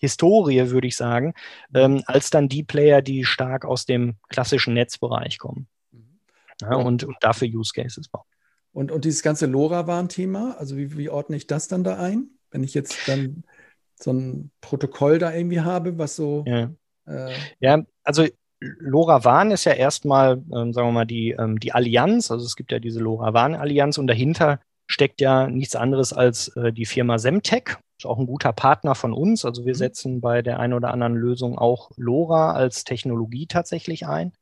Historie, 0.00 0.70
würde 0.70 0.86
ich 0.86 0.96
sagen, 0.96 1.34
mhm. 1.70 1.76
ähm, 1.76 2.02
als 2.06 2.30
dann 2.30 2.48
die 2.48 2.62
Player, 2.62 3.02
die 3.02 3.24
stark 3.24 3.64
aus 3.64 3.84
dem 3.84 4.16
klassischen 4.28 4.74
Netzbereich 4.74 5.38
kommen. 5.38 5.68
Mhm. 5.92 6.20
Ja, 6.60 6.76
und, 6.76 7.04
und, 7.04 7.16
dafür 7.20 7.48
Use 7.48 7.72
Cases 7.74 8.08
bauen. 8.08 8.24
Und, 8.72 8.92
und 8.92 9.04
dieses 9.04 9.22
ganze 9.22 9.46
LoRaWAN-Thema, 9.46 10.56
also 10.58 10.76
wie, 10.76 10.96
wie 10.96 11.10
ordne 11.10 11.36
ich 11.36 11.46
das 11.46 11.68
dann 11.68 11.84
da 11.84 11.98
ein? 11.98 12.30
Wenn 12.50 12.62
ich 12.62 12.74
jetzt 12.74 13.08
dann 13.08 13.44
so 13.94 14.12
ein 14.12 14.50
Protokoll 14.60 15.18
da 15.18 15.34
irgendwie 15.34 15.60
habe, 15.60 15.98
was 15.98 16.16
so. 16.16 16.44
Ja, 16.46 16.70
äh, 17.06 17.34
ja 17.58 17.82
also 18.04 18.26
LoRaWAN 18.60 19.50
ist 19.50 19.64
ja 19.64 19.72
erstmal, 19.72 20.42
ähm, 20.52 20.72
sagen 20.72 20.88
wir 20.88 20.92
mal, 20.92 21.06
die, 21.06 21.30
ähm, 21.30 21.58
die 21.58 21.72
Allianz. 21.72 22.30
Also 22.30 22.44
es 22.44 22.56
gibt 22.56 22.72
ja 22.72 22.78
diese 22.78 23.00
LoRaWAN-Allianz 23.00 23.98
und 23.98 24.06
dahinter 24.06 24.60
steckt 24.86 25.20
ja 25.20 25.46
nichts 25.46 25.76
anderes 25.76 26.12
als 26.12 26.48
äh, 26.56 26.72
die 26.72 26.86
Firma 26.86 27.18
Semtech. 27.18 27.76
Ist 27.98 28.06
auch 28.06 28.18
ein 28.18 28.26
guter 28.26 28.52
Partner 28.52 28.94
von 28.94 29.12
uns. 29.12 29.44
Also 29.44 29.64
wir 29.64 29.74
mhm. 29.74 29.78
setzen 29.78 30.20
bei 30.20 30.42
der 30.42 30.58
einen 30.58 30.74
oder 30.74 30.90
anderen 30.90 31.14
Lösung 31.14 31.58
auch 31.58 31.90
LoRa 31.96 32.52
als 32.52 32.84
Technologie 32.84 33.46
tatsächlich 33.46 34.06
ein. 34.06 34.32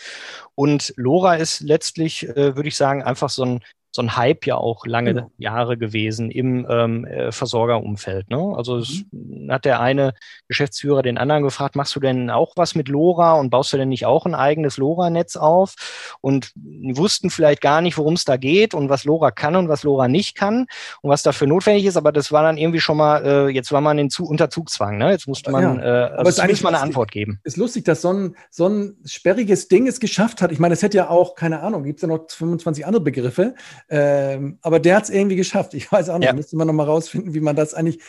Und 0.55 0.95
LoRa 0.97 1.35
ist 1.35 1.61
letztlich, 1.61 2.29
äh, 2.29 2.57
würde 2.57 2.69
ich 2.69 2.77
sagen, 2.77 3.03
einfach 3.03 3.29
so 3.29 3.45
ein 3.45 3.61
so 3.91 4.03
ein 4.03 4.17
Hype 4.17 4.47
ja 4.47 4.57
auch 4.57 4.87
lange 4.87 5.15
genau. 5.15 5.31
Jahre 5.39 5.79
gewesen 5.79 6.31
im 6.31 6.67
ähm, 6.69 7.07
äh, 7.07 7.33
Versorgerumfeld. 7.33 8.31
Ne? 8.31 8.55
Also 8.57 8.79
es 8.79 9.05
mhm. 9.11 9.51
hat 9.51 9.65
der 9.65 9.81
eine 9.81 10.15
Geschäftsführer 10.47 11.03
den 11.03 11.19
anderen 11.19 11.43
gefragt, 11.43 11.75
machst 11.75 11.97
du 11.97 12.01
denn 12.01 12.31
auch 12.31 12.53
was 12.57 12.75
mit 12.75 12.89
LoRa 12.89 13.35
und 13.35 13.51
baust 13.51 13.73
du 13.73 13.77
denn 13.79 13.89
nicht 13.89 14.07
auch 14.07 14.27
ein 14.27 14.35
eigenes 14.35 14.77
LoRa-Netz 14.77 15.37
auf? 15.37 15.75
Und 16.21 16.53
wussten 16.55 17.31
vielleicht 17.31 17.61
gar 17.61 17.81
nicht, 17.81 17.97
worum 17.97 18.15
es 18.15 18.25
da 18.25 18.37
geht 18.37 18.75
und 18.75 18.89
was 18.89 19.05
LoRa 19.05 19.31
kann 19.31 19.57
und 19.57 19.69
was 19.69 19.85
LoRa 19.85 20.09
nicht 20.09 20.37
kann 20.37 20.67
und 21.03 21.11
was 21.11 21.23
dafür 21.23 21.47
notwendig 21.47 21.87
ist. 21.87 21.97
Aber 21.97 22.13
das 22.13 22.31
war 22.31 22.43
dann 22.43 22.59
irgendwie 22.59 22.81
schon 22.81 22.99
mal, 22.99 23.25
äh, 23.25 23.49
jetzt 23.49 23.73
war 23.73 23.81
man 23.81 23.99
in 23.99 24.11
Zu 24.11 24.27
unter 24.27 24.51
Zugzwang. 24.51 24.99
Ne? 24.99 25.13
Jetzt 25.13 25.27
musste 25.27 25.51
man, 25.51 25.79
ja. 25.79 26.09
äh, 26.09 26.11
also 26.11 26.43
eigentlich 26.43 26.63
mal 26.63 26.75
eine 26.75 26.81
Antwort 26.81 27.11
geben. 27.11 27.41
Ist 27.45 27.57
lustig, 27.57 27.85
dass 27.85 28.03
so 28.03 28.13
ein, 28.13 28.37
so 28.51 28.69
ein 28.69 28.97
sperriges 29.05 29.69
Ding 29.69 29.87
es 29.87 29.99
geschafft 29.99 30.43
hat. 30.43 30.53
Ich 30.53 30.59
meine, 30.59 30.75
es 30.75 30.83
hätte 30.83 30.99
ja 30.99 31.09
auch, 31.09 31.35
keine 31.35 31.61
Ahnung, 31.61 31.85
gibt 31.85 31.99
es 31.99 32.03
ja 32.03 32.09
noch 32.09 32.27
25 32.29 32.85
andere 32.85 33.03
Begriffe 33.03 33.55
ähm, 33.89 34.59
aber 34.63 34.81
der 34.81 34.97
hat 34.97 35.05
es 35.05 35.11
irgendwie 35.11 35.37
geschafft. 35.37 35.75
Ich 35.75 35.91
weiß 35.91 36.09
auch 36.09 36.19
nicht, 36.19 36.27
ja. 36.27 36.33
müsste 36.33 36.57
man 36.57 36.67
noch 36.67 36.75
mal 36.75 36.85
rausfinden, 36.85 37.35
wie 37.35 37.41
man 37.41 37.57
das 37.57 37.75
eigentlich 37.75 38.01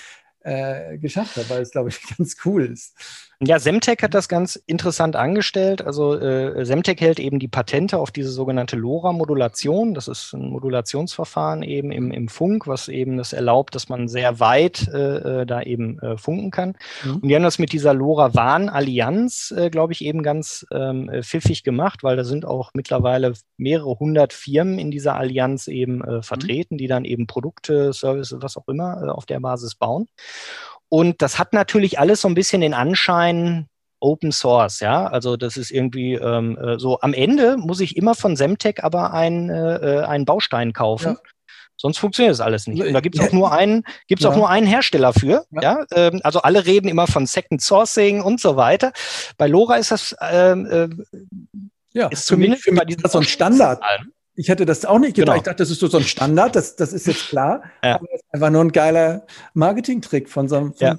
äh, 0.41 0.97
geschafft 0.97 1.35
hat, 1.37 1.49
weil 1.49 1.61
es, 1.61 1.71
glaube 1.71 1.89
ich, 1.89 2.01
ganz 2.17 2.37
cool 2.45 2.65
ist. 2.65 2.95
Ja, 3.41 3.57
Semtech 3.57 3.99
hat 4.01 4.13
das 4.13 4.27
ganz 4.27 4.57
interessant 4.57 5.15
angestellt. 5.15 5.81
Also 5.81 6.13
äh, 6.19 6.65
Semtech 6.65 6.99
hält 6.99 7.21
eben 7.21 7.39
die 7.39 7.47
Patente 7.47 7.97
auf 7.97 8.11
diese 8.11 8.31
sogenannte 8.31 8.75
LoRa-Modulation. 8.75 9.93
Das 9.93 10.09
ist 10.09 10.33
ein 10.33 10.49
Modulationsverfahren 10.49 11.63
eben 11.63 11.93
im, 11.93 12.11
im 12.11 12.27
Funk, 12.27 12.67
was 12.67 12.89
eben 12.89 13.15
das 13.15 13.31
erlaubt, 13.31 13.75
dass 13.75 13.87
man 13.87 14.09
sehr 14.09 14.41
weit 14.41 14.89
äh, 14.89 15.41
äh 15.41 15.45
da 15.45 15.61
eben 15.61 15.99
äh, 15.99 16.17
funken 16.17 16.51
kann. 16.51 16.75
Mhm. 17.05 17.15
Und 17.15 17.29
die 17.29 17.35
haben 17.35 17.43
das 17.43 17.59
mit 17.59 17.71
dieser 17.71 17.93
LoRaWAN-Allianz, 17.93 19.53
äh, 19.55 19.69
glaube 19.69 19.93
ich, 19.93 20.03
eben 20.03 20.21
ganz 20.21 20.65
ähm, 20.73 21.07
äh, 21.07 21.23
pfiffig 21.23 21.63
gemacht, 21.63 22.03
weil 22.03 22.17
da 22.17 22.25
sind 22.25 22.43
auch 22.43 22.71
mittlerweile 22.73 23.31
mehrere 23.55 23.97
hundert 23.99 24.33
Firmen 24.33 24.79
in 24.79 24.91
dieser 24.91 25.15
Allianz 25.15 25.69
eben 25.69 26.03
äh, 26.03 26.17
mhm. 26.17 26.23
vertreten, 26.23 26.75
mhm. 26.75 26.79
die 26.79 26.87
dann 26.87 27.05
eben 27.05 27.25
Produkte, 27.25 27.93
Services, 27.93 28.41
was 28.41 28.57
auch 28.57 28.67
immer 28.67 29.01
äh, 29.01 29.09
auf 29.09 29.25
der 29.25 29.39
Basis 29.39 29.75
bauen. 29.75 30.07
Und 30.89 31.21
das 31.21 31.37
hat 31.37 31.53
natürlich 31.53 31.99
alles 31.99 32.21
so 32.21 32.27
ein 32.27 32.35
bisschen 32.35 32.61
den 32.61 32.73
Anschein, 32.73 33.67
Open 34.01 34.31
Source, 34.31 34.79
ja. 34.79 35.07
Also 35.07 35.37
das 35.37 35.57
ist 35.57 35.71
irgendwie 35.71 36.13
ähm, 36.13 36.57
äh, 36.57 36.79
so. 36.79 36.99
Am 37.01 37.13
Ende 37.13 37.57
muss 37.57 37.81
ich 37.81 37.97
immer 37.97 38.15
von 38.15 38.35
Semtech 38.35 38.83
aber 38.83 39.13
ein, 39.13 39.49
äh, 39.49 40.03
einen 40.07 40.25
Baustein 40.25 40.73
kaufen. 40.73 41.13
Ja. 41.13 41.29
Sonst 41.75 41.97
funktioniert 41.97 42.33
das 42.33 42.41
alles 42.41 42.67
nicht. 42.67 42.81
Und 42.81 42.93
da 42.93 42.99
gibt 42.99 43.17
es 43.17 43.25
auch 43.25 43.31
nur 43.31 43.53
einen, 43.53 43.83
gibt's 44.07 44.23
ja. 44.23 44.31
auch 44.31 44.35
nur 44.35 44.49
einen 44.49 44.67
Hersteller 44.67 45.13
für. 45.13 45.45
Ja. 45.51 45.61
ja? 45.61 45.85
Ähm, 45.93 46.19
also 46.23 46.41
alle 46.41 46.65
reden 46.65 46.89
immer 46.89 47.07
von 47.07 47.25
Second 47.25 47.61
Sourcing 47.61 48.21
und 48.21 48.41
so 48.41 48.57
weiter. 48.57 48.91
Bei 49.37 49.47
LoRa 49.47 49.77
ist 49.77 49.91
das 49.91 50.15
ähm, 50.21 50.65
äh, 50.65 50.89
ja, 51.93 52.07
ist 52.07 52.25
zumindest 52.25 52.63
für 52.63 52.71
mich, 52.71 52.79
für 52.79 52.85
mich 52.85 52.97
bei 52.99 53.03
diesem 53.03 53.09
so 53.09 53.19
ein 53.19 53.23
Standard. 53.23 53.81
Ich 54.39 54.47
hätte 54.47 54.65
das 54.65 54.85
auch 54.85 54.99
nicht 54.99 55.17
gedacht. 55.17 55.33
Genau. 55.33 55.37
Ich 55.37 55.43
dachte, 55.43 55.57
das 55.57 55.69
ist 55.69 55.81
so 55.81 55.97
ein 55.97 56.03
Standard, 56.03 56.55
das, 56.55 56.77
das 56.77 56.93
ist 56.93 57.07
jetzt 57.07 57.27
klar. 57.27 57.61
Ja. 57.83 57.95
Aber 57.95 58.07
das 58.09 58.21
ist 58.21 58.33
einfach 58.33 58.49
nur 58.49 58.61
ein 58.61 58.71
geiler 58.71 59.25
Marketing-Trick 59.53 60.29
von 60.29 60.47
so 60.47 60.55
einem. 60.55 60.73
Ja. 60.79 60.97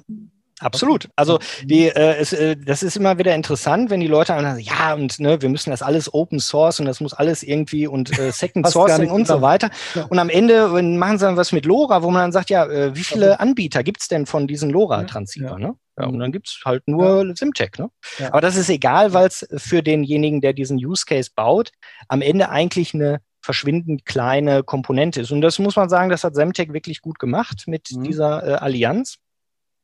Absolut. 0.59 1.09
Also 1.15 1.39
die, 1.63 1.87
äh, 1.87 2.17
es, 2.19 2.33
äh, 2.33 2.55
das 2.55 2.83
ist 2.83 2.97
immer 2.97 3.17
wieder 3.17 3.33
interessant, 3.33 3.89
wenn 3.89 3.99
die 3.99 4.07
Leute 4.07 4.27
sagen, 4.27 4.59
ja, 4.59 4.93
und 4.93 5.19
ne, 5.19 5.41
wir 5.41 5.49
müssen 5.49 5.71
das 5.71 5.81
alles 5.81 6.13
Open 6.13 6.39
Source 6.39 6.79
und 6.79 6.85
das 6.85 7.01
muss 7.01 7.13
alles 7.13 7.41
irgendwie 7.41 7.87
und 7.87 8.17
äh, 8.19 8.31
Second 8.31 8.67
Sourcing 8.69 9.09
und 9.09 9.25
so 9.25 9.41
weiter. 9.41 9.71
Ja. 9.95 10.05
Und 10.05 10.19
am 10.19 10.29
Ende 10.29 10.67
machen 10.67 11.17
sie 11.17 11.25
dann 11.25 11.35
was 11.35 11.51
mit 11.51 11.65
LoRa, 11.65 12.03
wo 12.03 12.11
man 12.11 12.21
dann 12.21 12.31
sagt, 12.31 12.51
ja, 12.51 12.67
äh, 12.67 12.95
wie 12.95 13.03
viele 13.03 13.39
Anbieter 13.39 13.81
gibt's 13.83 14.07
denn 14.07 14.27
von 14.27 14.45
diesen 14.45 14.69
LoRa-Transceiver? 14.69 15.49
Ja. 15.49 15.57
Ne? 15.57 15.75
Ja, 15.97 16.05
und 16.05 16.19
dann 16.19 16.31
gibt's 16.31 16.61
halt 16.63 16.87
nur 16.87 17.25
ja. 17.25 17.35
Simtech. 17.35 17.71
Ne? 17.79 17.89
Ja. 18.19 18.27
Aber 18.27 18.41
das 18.41 18.55
ist 18.55 18.69
egal, 18.69 19.13
weil 19.13 19.27
es 19.27 19.47
für 19.57 19.81
denjenigen, 19.81 20.41
der 20.41 20.53
diesen 20.53 20.77
Use 20.77 21.05
Case 21.07 21.31
baut, 21.35 21.71
am 22.07 22.21
Ende 22.21 22.49
eigentlich 22.49 22.93
eine 22.93 23.19
verschwindend 23.41 24.05
kleine 24.05 24.63
Komponente 24.63 25.21
ist. 25.21 25.31
Und 25.31 25.41
das 25.41 25.59
muss 25.59 25.75
man 25.75 25.89
sagen, 25.89 26.09
das 26.09 26.23
hat 26.23 26.35
Semtech 26.35 26.73
wirklich 26.73 27.01
gut 27.01 27.19
gemacht 27.19 27.63
mit 27.67 27.91
mhm. 27.91 28.03
dieser 28.03 28.47
äh, 28.47 28.53
Allianz 28.53 29.17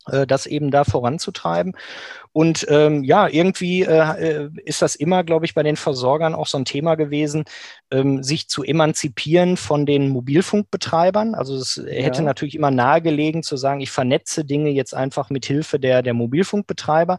äh, 0.07 0.25
das 0.27 0.45
eben 0.45 0.71
da 0.71 0.83
voranzutreiben. 0.83 1.73
Und 2.37 2.67
ähm, 2.69 3.03
ja, 3.03 3.27
irgendwie 3.27 3.81
äh, 3.81 4.51
ist 4.63 4.83
das 4.83 4.95
immer, 4.95 5.23
glaube 5.23 5.47
ich, 5.47 5.55
bei 5.55 5.63
den 5.63 5.75
Versorgern 5.75 6.35
auch 6.35 6.45
so 6.45 6.59
ein 6.59 6.65
Thema 6.65 6.93
gewesen, 6.93 7.45
ähm, 7.89 8.21
sich 8.21 8.47
zu 8.47 8.63
emanzipieren 8.63 9.57
von 9.57 9.87
den 9.87 10.09
Mobilfunkbetreibern. 10.09 11.33
Also 11.33 11.55
es 11.55 11.81
hätte 11.87 12.19
ja. 12.19 12.25
natürlich 12.25 12.53
immer 12.53 12.69
nahegelegen 12.69 13.41
zu 13.41 13.57
sagen, 13.57 13.81
ich 13.81 13.89
vernetze 13.89 14.45
Dinge 14.45 14.69
jetzt 14.69 14.93
einfach 14.93 15.31
mit 15.31 15.47
Hilfe 15.47 15.79
der, 15.79 16.03
der 16.03 16.13
Mobilfunkbetreiber. 16.13 17.17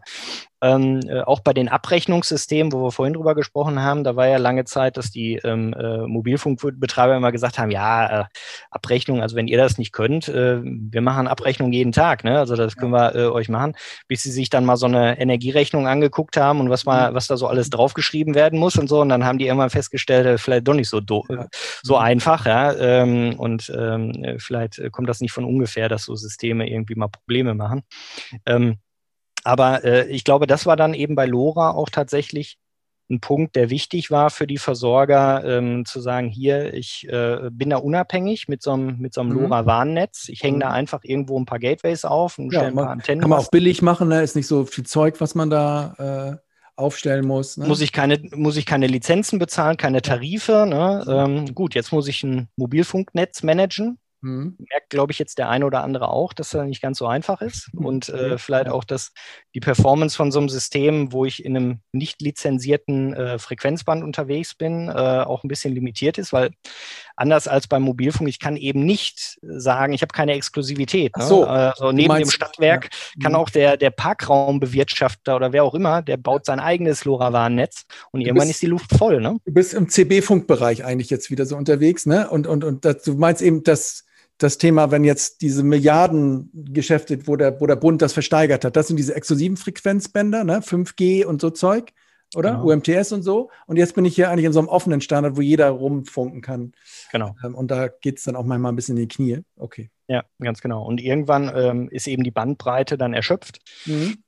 Ähm, 0.61 0.99
äh, 1.07 1.21
auch 1.21 1.39
bei 1.39 1.53
den 1.53 1.69
Abrechnungssystemen, 1.69 2.73
wo 2.73 2.83
wir 2.83 2.91
vorhin 2.91 3.13
drüber 3.13 3.33
gesprochen 3.33 3.81
haben, 3.81 4.03
da 4.03 4.17
war 4.17 4.27
ja 4.27 4.37
lange 4.37 4.65
Zeit, 4.65 4.97
dass 4.97 5.09
die 5.09 5.35
ähm, 5.35 5.73
äh, 5.73 5.99
Mobilfunkbetreiber 5.99 7.15
immer 7.15 7.31
gesagt 7.31 7.57
haben, 7.57 7.71
ja, 7.71 8.23
äh, 8.23 8.25
Abrechnung, 8.69 9.21
also 9.21 9.37
wenn 9.37 9.47
ihr 9.47 9.57
das 9.57 9.77
nicht 9.77 9.93
könnt, 9.93 10.27
äh, 10.27 10.59
wir 10.61 10.99
machen 10.99 11.27
Abrechnung 11.27 11.71
jeden 11.71 11.93
Tag, 11.93 12.25
ne? 12.25 12.37
Also 12.37 12.57
das 12.57 12.75
können 12.75 12.91
wir 12.91 13.15
äh, 13.15 13.27
euch 13.27 13.47
machen, 13.47 13.73
bis 14.09 14.23
sie 14.23 14.31
sich 14.31 14.49
dann 14.49 14.65
mal 14.65 14.75
so 14.75 14.87
eine 14.87 15.08
Energierechnung 15.17 15.87
angeguckt 15.87 16.37
haben 16.37 16.59
und 16.59 16.69
was 16.69 16.85
mal, 16.85 17.11
mhm. 17.11 17.15
was 17.15 17.27
da 17.27 17.37
so 17.37 17.47
alles 17.47 17.69
draufgeschrieben 17.69 18.35
werden 18.35 18.59
muss 18.59 18.77
und 18.77 18.87
so. 18.87 19.01
Und 19.01 19.09
dann 19.09 19.25
haben 19.25 19.37
die 19.37 19.47
irgendwann 19.47 19.69
festgestellt, 19.69 20.25
äh, 20.25 20.37
vielleicht 20.37 20.67
doch 20.67 20.73
nicht 20.73 20.89
so 20.89 20.99
do 20.99 21.23
ja. 21.29 21.47
so 21.81 21.97
einfach, 21.97 22.45
ja. 22.45 22.73
Ähm, 22.73 23.35
und 23.37 23.71
ähm, 23.75 24.37
vielleicht 24.39 24.81
kommt 24.91 25.09
das 25.09 25.21
nicht 25.21 25.31
von 25.31 25.45
ungefähr, 25.45 25.89
dass 25.89 26.03
so 26.03 26.15
Systeme 26.15 26.69
irgendwie 26.69 26.95
mal 26.95 27.07
Probleme 27.07 27.53
machen. 27.53 27.83
Ähm, 28.45 28.77
aber 29.43 29.83
äh, 29.83 30.07
ich 30.07 30.23
glaube, 30.23 30.47
das 30.47 30.65
war 30.65 30.75
dann 30.75 30.93
eben 30.93 31.15
bei 31.15 31.25
LoRa 31.25 31.71
auch 31.71 31.89
tatsächlich 31.89 32.57
ein 33.09 33.19
Punkt, 33.19 33.55
der 33.55 33.69
wichtig 33.69 34.11
war 34.11 34.29
für 34.29 34.47
die 34.47 34.57
Versorger, 34.57 35.43
ähm, 35.45 35.85
zu 35.85 35.99
sagen, 35.99 36.27
hier, 36.27 36.73
ich 36.73 37.07
äh, 37.09 37.49
bin 37.51 37.71
da 37.71 37.77
unabhängig 37.77 38.47
mit 38.47 38.61
so 38.61 38.71
einem, 38.71 38.99
mit 38.99 39.13
so 39.13 39.21
einem 39.21 39.31
mhm. 39.31 39.41
LoRa-Warnnetz. 39.41 40.29
Ich 40.29 40.43
hänge 40.43 40.57
mhm. 40.57 40.61
da 40.61 40.69
einfach 40.71 41.03
irgendwo 41.03 41.39
ein 41.39 41.45
paar 41.45 41.59
Gateways 41.59 42.05
auf 42.05 42.37
und 42.37 42.53
ja, 42.53 42.59
stelle 42.59 42.67
ein 42.67 42.75
paar 42.75 42.89
Antennen. 42.89 43.21
Kann 43.21 43.29
man 43.29 43.39
auch 43.39 43.49
billig 43.49 43.81
machen, 43.81 44.09
ne? 44.09 44.21
ist 44.21 44.35
nicht 44.35 44.47
so 44.47 44.65
viel 44.65 44.85
Zeug, 44.85 45.19
was 45.19 45.35
man 45.35 45.49
da 45.49 46.37
äh, 46.37 46.49
aufstellen 46.75 47.27
muss. 47.27 47.57
Ne? 47.57 47.67
Muss, 47.67 47.81
ich 47.81 47.91
keine, 47.91 48.19
muss 48.33 48.57
ich 48.57 48.65
keine 48.65 48.87
Lizenzen 48.87 49.39
bezahlen, 49.39 49.77
keine 49.77 50.01
Tarife. 50.01 50.65
Ne? 50.67 51.05
Ähm, 51.07 51.53
gut, 51.53 51.75
jetzt 51.75 51.91
muss 51.91 52.07
ich 52.07 52.23
ein 52.23 52.47
Mobilfunknetz 52.55 53.43
managen. 53.43 53.97
Mhm. 54.21 54.55
Merkt, 54.57 54.89
glaube 54.89 55.11
ich, 55.11 55.19
jetzt 55.19 55.37
der 55.37 55.49
eine 55.49 55.65
oder 55.65 55.83
andere 55.83 56.09
auch, 56.09 56.33
dass 56.33 56.49
das 56.49 56.65
nicht 56.65 56.81
ganz 56.81 56.97
so 56.97 57.07
einfach 57.07 57.41
ist. 57.41 57.69
Mhm. 57.73 57.85
Und 57.85 58.09
äh, 58.09 58.37
vielleicht 58.37 58.69
auch, 58.69 58.83
dass 58.83 59.11
die 59.55 59.59
Performance 59.59 60.15
von 60.15 60.31
so 60.31 60.39
einem 60.39 60.49
System, 60.49 61.13
wo 61.13 61.25
ich 61.25 61.45
in 61.45 61.55
einem 61.55 61.79
nicht 61.91 62.21
lizenzierten 62.21 63.13
äh, 63.13 63.39
Frequenzband 63.39 64.03
unterwegs 64.03 64.55
bin, 64.55 64.89
äh, 64.89 64.91
auch 64.91 65.43
ein 65.43 65.47
bisschen 65.47 65.73
limitiert 65.73 66.17
ist, 66.17 66.33
weil 66.33 66.51
anders 67.15 67.47
als 67.47 67.67
beim 67.67 67.83
Mobilfunk, 67.83 68.29
ich 68.29 68.39
kann 68.39 68.57
eben 68.57 68.85
nicht 68.85 69.39
sagen, 69.41 69.93
ich 69.93 70.01
habe 70.01 70.13
keine 70.13 70.33
Exklusivität. 70.33 71.15
Ne? 71.17 71.23
So, 71.23 71.45
also 71.45 71.91
neben 71.91 72.09
meinst, 72.09 72.31
dem 72.31 72.35
Stadtwerk 72.35 72.89
ja. 72.91 73.23
kann 73.23 73.33
mhm. 73.33 73.37
auch 73.37 73.49
der, 73.49 73.77
der 73.77 73.91
Parkraumbewirtschafter 73.91 75.35
oder 75.35 75.53
wer 75.53 75.63
auch 75.63 75.73
immer, 75.73 76.01
der 76.01 76.17
baut 76.17 76.45
sein 76.45 76.59
eigenes 76.59 77.05
LoRaWAN-Netz 77.05 77.85
und 78.11 78.21
irgendwann 78.21 78.47
bist, 78.47 78.57
ist 78.57 78.61
die 78.61 78.67
Luft 78.67 78.91
voll. 78.97 79.21
Ne? 79.21 79.37
Du 79.45 79.53
bist 79.53 79.73
im 79.73 79.89
CB-Funkbereich 79.89 80.83
eigentlich 80.83 81.09
jetzt 81.09 81.31
wieder 81.31 81.45
so 81.45 81.55
unterwegs, 81.55 82.05
ne? 82.05 82.29
Und, 82.29 82.47
und, 82.47 82.63
und 82.63 82.85
das, 82.85 83.03
du 83.03 83.15
meinst 83.15 83.41
eben, 83.41 83.63
dass 83.63 84.05
das 84.39 84.57
Thema, 84.57 84.89
wenn 84.89 85.03
jetzt 85.03 85.41
diese 85.41 85.63
Milliardengeschäfte, 85.63 87.27
wo 87.27 87.35
der, 87.35 87.59
wo 87.61 87.67
der 87.67 87.75
Bund 87.75 88.01
das 88.01 88.13
versteigert 88.13 88.65
hat, 88.65 88.75
das 88.75 88.87
sind 88.87 88.97
diese 88.97 89.13
exklusiven 89.13 89.57
Frequenzbänder, 89.57 90.43
ne? 90.43 90.59
5G 90.61 91.25
und 91.25 91.41
so 91.41 91.49
Zeug, 91.49 91.91
oder? 92.35 92.51
Genau. 92.51 92.71
UMTS 92.71 93.11
und 93.11 93.23
so. 93.23 93.51
Und 93.67 93.77
jetzt 93.77 93.95
bin 93.95 94.05
ich 94.05 94.15
hier 94.15 94.29
eigentlich 94.29 94.45
in 94.45 94.53
so 94.53 94.59
einem 94.59 94.69
offenen 94.69 95.01
Standard, 95.01 95.35
wo 95.35 95.41
jeder 95.41 95.69
rumfunken 95.69 96.41
kann. 96.41 96.71
Genau. 97.11 97.35
Ähm, 97.43 97.53
und 97.53 97.69
da 97.69 97.87
geht 97.87 98.17
es 98.17 98.23
dann 98.23 98.35
auch 98.35 98.45
manchmal 98.45 98.71
ein 98.71 98.75
bisschen 98.75 98.97
in 98.97 99.07
die 99.07 99.13
Knie. 99.13 99.39
Okay. 99.57 99.89
Ja, 100.07 100.23
ganz 100.39 100.61
genau. 100.61 100.83
Und 100.85 101.01
irgendwann 101.01 101.51
ähm, 101.53 101.89
ist 101.89 102.07
eben 102.07 102.23
die 102.23 102.31
Bandbreite 102.31 102.97
dann 102.97 103.13
erschöpft. 103.13 103.59
Mhm. 103.85 104.23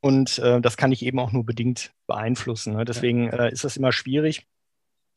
Und 0.00 0.38
äh, 0.38 0.60
das 0.60 0.76
kann 0.76 0.92
ich 0.92 1.04
eben 1.04 1.18
auch 1.18 1.32
nur 1.32 1.44
bedingt 1.44 1.92
beeinflussen. 2.06 2.74
Ne? 2.74 2.84
Deswegen 2.84 3.28
äh, 3.28 3.50
ist 3.50 3.64
das 3.64 3.76
immer 3.76 3.92
schwierig 3.92 4.46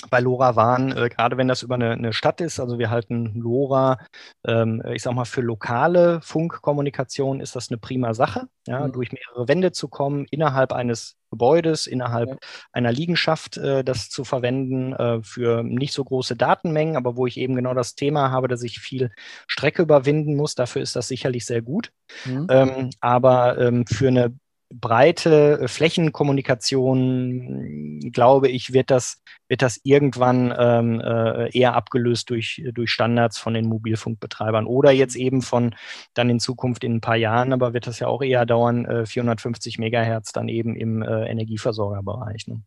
bei 0.10 0.20
LoRa 0.20 0.56
waren, 0.56 0.96
äh, 0.96 1.10
gerade 1.10 1.38
wenn 1.38 1.50
das 1.50 1.62
über 1.62 1.76
eine, 1.76 1.92
eine, 1.92 2.14
Stadt 2.14 2.40
ist. 2.40 2.60
Also 2.60 2.80
wir 2.80 2.90
halten 2.90 3.34
LoRa, 3.36 4.00
ähm, 4.48 4.82
ich 4.94 5.04
sag 5.04 5.14
mal, 5.14 5.26
für 5.26 5.42
lokale 5.42 6.22
Funkkommunikation 6.22 7.42
ist 7.42 7.56
das 7.56 7.70
eine 7.70 7.78
prima 7.78 8.14
Sache, 8.14 8.48
ja, 8.66 8.88
mhm. 8.88 8.94
durch 8.94 9.12
mehrere 9.12 9.48
Wände 9.50 9.72
zu 9.74 9.90
kommen, 9.90 10.26
innerhalb 10.32 10.72
eines 10.72 11.18
Gebäudes, 11.32 11.86
innerhalb 11.86 12.30
ja. 12.30 12.38
einer 12.72 12.94
Liegenschaft 12.94 13.58
äh, 13.58 13.84
das 13.84 14.10
zu 14.10 14.24
verwenden 14.24 14.94
äh, 14.94 15.22
für 15.22 15.64
nicht 15.64 15.94
so 15.94 16.04
große 16.06 16.38
Datenmengen, 16.38 16.96
aber 16.96 17.18
wo 17.18 17.28
ich 17.28 17.38
eben 17.38 17.56
genau 17.56 17.74
das 17.74 17.96
Thema 17.96 18.32
habe, 18.32 18.48
dass 18.48 18.64
ich 18.64 18.80
viel 18.80 19.12
Strecke 19.48 19.82
überwinden 19.82 20.36
muss. 20.36 20.56
Dafür 20.56 20.82
ist 20.82 20.96
das 20.96 21.10
sicherlich 21.10 21.46
sehr 21.46 21.62
gut. 21.62 21.92
Mhm. 22.26 22.48
Ähm, 22.50 22.90
aber 23.02 23.58
ähm, 23.60 23.86
für 23.86 24.08
eine 24.08 24.34
breite 24.70 25.60
äh, 25.62 25.68
Flächenkommunikation, 25.68 28.00
glaube 28.12 28.50
ich, 28.50 28.74
wird 28.74 28.92
das, 28.92 29.22
wird 29.48 29.62
das 29.62 29.80
irgendwann 29.84 30.54
ähm, 30.58 31.02
äh, 31.02 31.58
eher 31.58 31.76
abgelöst 31.76 32.30
durch, 32.30 32.64
durch 32.74 32.92
Standards 32.92 33.38
von 33.38 33.54
den 33.54 33.68
Mobilfunkbetreibern 33.68 34.66
oder 34.66 34.92
jetzt 34.92 35.16
eben 35.16 35.42
von 35.42 35.76
dann 36.14 36.30
in 36.30 36.40
Zukunft 36.40 36.84
in 36.84 36.96
ein 36.96 37.02
paar 37.02 37.16
Jahren, 37.16 37.54
aber 37.54 37.74
wird 37.74 37.88
das 37.88 38.00
ja 38.00 38.08
auch 38.08 38.22
eher 38.22 38.46
dauern, 38.46 38.86
äh, 38.86 39.06
450 39.06 39.80
Megahertz 39.80 40.32
dann 40.32 40.48
eben 40.48 40.76
im 40.76 41.02
äh, 41.02 41.30
Energieversorgerbereich. 41.30 42.48
Ne? 42.48 42.62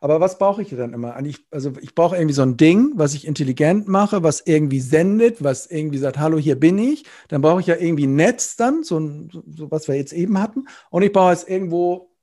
Aber 0.00 0.20
was 0.20 0.38
brauche 0.38 0.62
ich 0.62 0.70
dann 0.70 0.92
immer? 0.92 1.16
Also 1.50 1.72
ich 1.80 1.94
brauche 1.94 2.16
irgendwie 2.16 2.34
so 2.34 2.42
ein 2.42 2.56
Ding, 2.56 2.92
was 2.94 3.14
ich 3.14 3.26
intelligent 3.26 3.88
mache, 3.88 4.22
was 4.22 4.40
irgendwie 4.40 4.80
sendet, 4.80 5.42
was 5.42 5.66
irgendwie 5.66 5.98
sagt, 5.98 6.18
hallo, 6.18 6.38
hier 6.38 6.58
bin 6.58 6.78
ich. 6.78 7.04
Dann 7.28 7.42
brauche 7.42 7.60
ich 7.60 7.66
ja 7.66 7.76
irgendwie 7.76 8.06
ein 8.06 8.16
Netz 8.16 8.56
dann, 8.56 8.82
so, 8.82 8.98
ein, 8.98 9.30
so 9.30 9.70
was 9.70 9.88
wir 9.88 9.94
jetzt 9.94 10.12
eben 10.12 10.40
hatten. 10.40 10.66
Und 10.90 11.02
ich 11.02 11.12
brauche 11.12 11.32
jetzt 11.32 11.48
irgendwo 11.48 12.14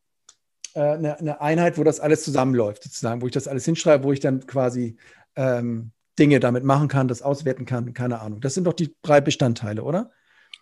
äh, 0.74 0.80
eine, 0.82 1.20
eine, 1.20 1.42
Einheit, 1.42 1.78
wo 1.78 1.84
das 1.84 2.00
alles 2.00 2.24
zusammenläuft, 2.24 2.84
sozusagen, 2.84 3.22
wo 3.22 3.28
ich 3.28 3.34
das 3.34 3.48
alles 3.48 3.66
hinschreibe, 3.66 4.04
wo 4.04 4.12
ich 4.12 4.20
dann 4.20 4.46
quasi 4.46 4.98
ähm, 5.36 5.92
Dinge 6.20 6.40
damit 6.40 6.64
machen 6.64 6.88
kann, 6.88 7.08
das 7.08 7.22
auswerten 7.22 7.66
kann, 7.66 7.94
keine 7.94 8.22
Ahnung. 8.22 8.42
Das 8.42 8.54
sind 8.54 8.66
doch 8.66 8.74
die 8.74 8.96
drei 9.02 9.22
Bestandteile, 9.22 9.84
oder? 9.84 10.12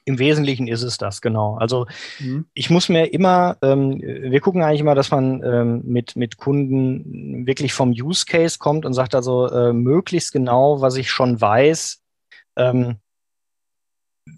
Im 0.09 0.17
Wesentlichen 0.17 0.67
ist 0.67 0.81
es 0.81 0.97
das, 0.97 1.21
genau. 1.21 1.57
Also 1.57 1.85
mhm. 2.17 2.47
ich 2.55 2.71
muss 2.71 2.89
mir 2.89 3.13
immer, 3.13 3.57
ähm, 3.61 4.01
wir 4.01 4.39
gucken 4.39 4.63
eigentlich 4.63 4.79
immer, 4.79 4.95
dass 4.95 5.11
man 5.11 5.43
ähm, 5.43 5.81
mit, 5.85 6.15
mit 6.15 6.37
Kunden 6.37 7.45
wirklich 7.45 7.73
vom 7.73 7.91
Use 7.91 8.25
Case 8.25 8.57
kommt 8.57 8.87
und 8.87 8.95
sagt 8.95 9.13
also 9.13 9.45
äh, 9.51 9.71
möglichst 9.71 10.31
genau, 10.31 10.81
was 10.81 10.95
ich 10.95 11.11
schon 11.11 11.39
weiß, 11.39 12.01
ähm, 12.55 12.95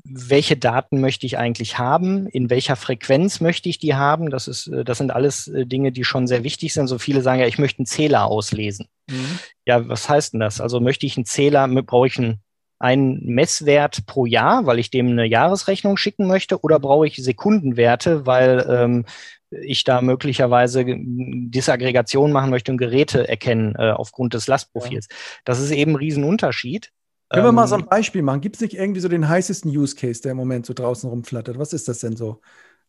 welche 0.04 0.58
Daten 0.58 1.00
möchte 1.00 1.26
ich 1.26 1.38
eigentlich 1.38 1.78
haben, 1.78 2.28
in 2.28 2.50
welcher 2.50 2.76
Frequenz 2.76 3.40
möchte 3.40 3.70
ich 3.70 3.80
die 3.80 3.96
haben. 3.96 4.30
Das, 4.30 4.50
ist, 4.50 4.68
äh, 4.68 4.84
das 4.84 4.98
sind 4.98 5.12
alles 5.12 5.48
äh, 5.48 5.66
Dinge, 5.66 5.94
die 5.94 6.04
schon 6.04 6.28
sehr 6.28 6.44
wichtig 6.44 6.74
sind. 6.74 6.88
So 6.88 6.98
viele 6.98 7.22
sagen 7.22 7.40
ja, 7.40 7.48
ich 7.48 7.60
möchte 7.60 7.80
einen 7.80 7.86
Zähler 7.86 8.26
auslesen. 8.26 8.88
Mhm. 9.10 9.40
Ja, 9.66 9.88
was 9.88 10.10
heißt 10.10 10.34
denn 10.34 10.42
das? 10.42 10.60
Also 10.60 10.82
möchte 10.82 11.06
ich 11.06 11.16
einen 11.16 11.26
Zähler, 11.26 11.66
brauche 11.84 12.08
ich 12.08 12.18
einen 12.18 12.42
einen 12.82 13.24
Messwert 13.26 14.06
pro 14.08 14.26
Jahr, 14.26 14.66
weil 14.66 14.80
ich 14.80 14.90
dem 14.90 15.10
eine 15.10 15.26
Jahresrechnung 15.26 15.98
schicken 15.98 16.28
möchte, 16.28 16.62
oder 16.62 16.80
brauche 16.80 17.06
ich 17.06 17.18
Sekundenwerte, 17.18 18.26
weil 18.26 18.66
ähm, 18.68 19.06
ich 19.52 19.84
da 19.84 20.02
möglicherweise 20.02 20.84
Disaggregation 20.88 22.32
machen 22.32 22.50
möchte 22.50 22.72
und 22.72 22.78
Geräte 22.78 23.28
erkennen 23.28 23.76
äh, 23.78 23.92
aufgrund 23.92 24.34
des 24.34 24.48
Lastprofils. 24.48 25.08
Ja. 25.10 25.16
Das 25.46 25.60
ist 25.60 25.72
eben 25.72 25.92
ein 25.92 25.98
Riesenunterschied. 25.98 26.92
Können 27.30 27.46
wir 27.46 27.52
mal 27.52 27.68
so 27.68 27.76
ein 27.76 27.82
ähm, 27.82 27.88
Beispiel 27.88 28.24
machen? 28.24 28.42
Gibt 28.42 28.56
es 28.56 28.62
nicht 28.62 28.74
irgendwie 28.74 29.00
so 29.00 29.08
den 29.08 29.30
heißesten 29.30 29.70
Use 29.70 29.96
Case, 29.96 30.22
der 30.22 30.32
im 30.32 30.38
Moment 30.38 30.66
so 30.66 30.74
draußen 30.74 31.10
rumflattert? 31.10 31.60
Was 31.60 31.74
ist 31.74 31.88
das 31.88 32.00
denn 32.00 32.16
so 32.16 32.42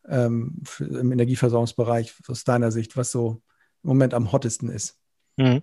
ähm, 0.08 0.62
im 0.80 1.12
Energieversorgungsbereich 1.12 2.14
aus 2.28 2.44
deiner 2.44 2.72
Sicht, 2.72 2.96
was 2.96 3.12
so 3.12 3.42
im 3.82 3.88
Moment 3.88 4.14
am 4.14 4.32
hottesten 4.32 4.68
ist? 4.70 4.96
Mhm. 5.36 5.62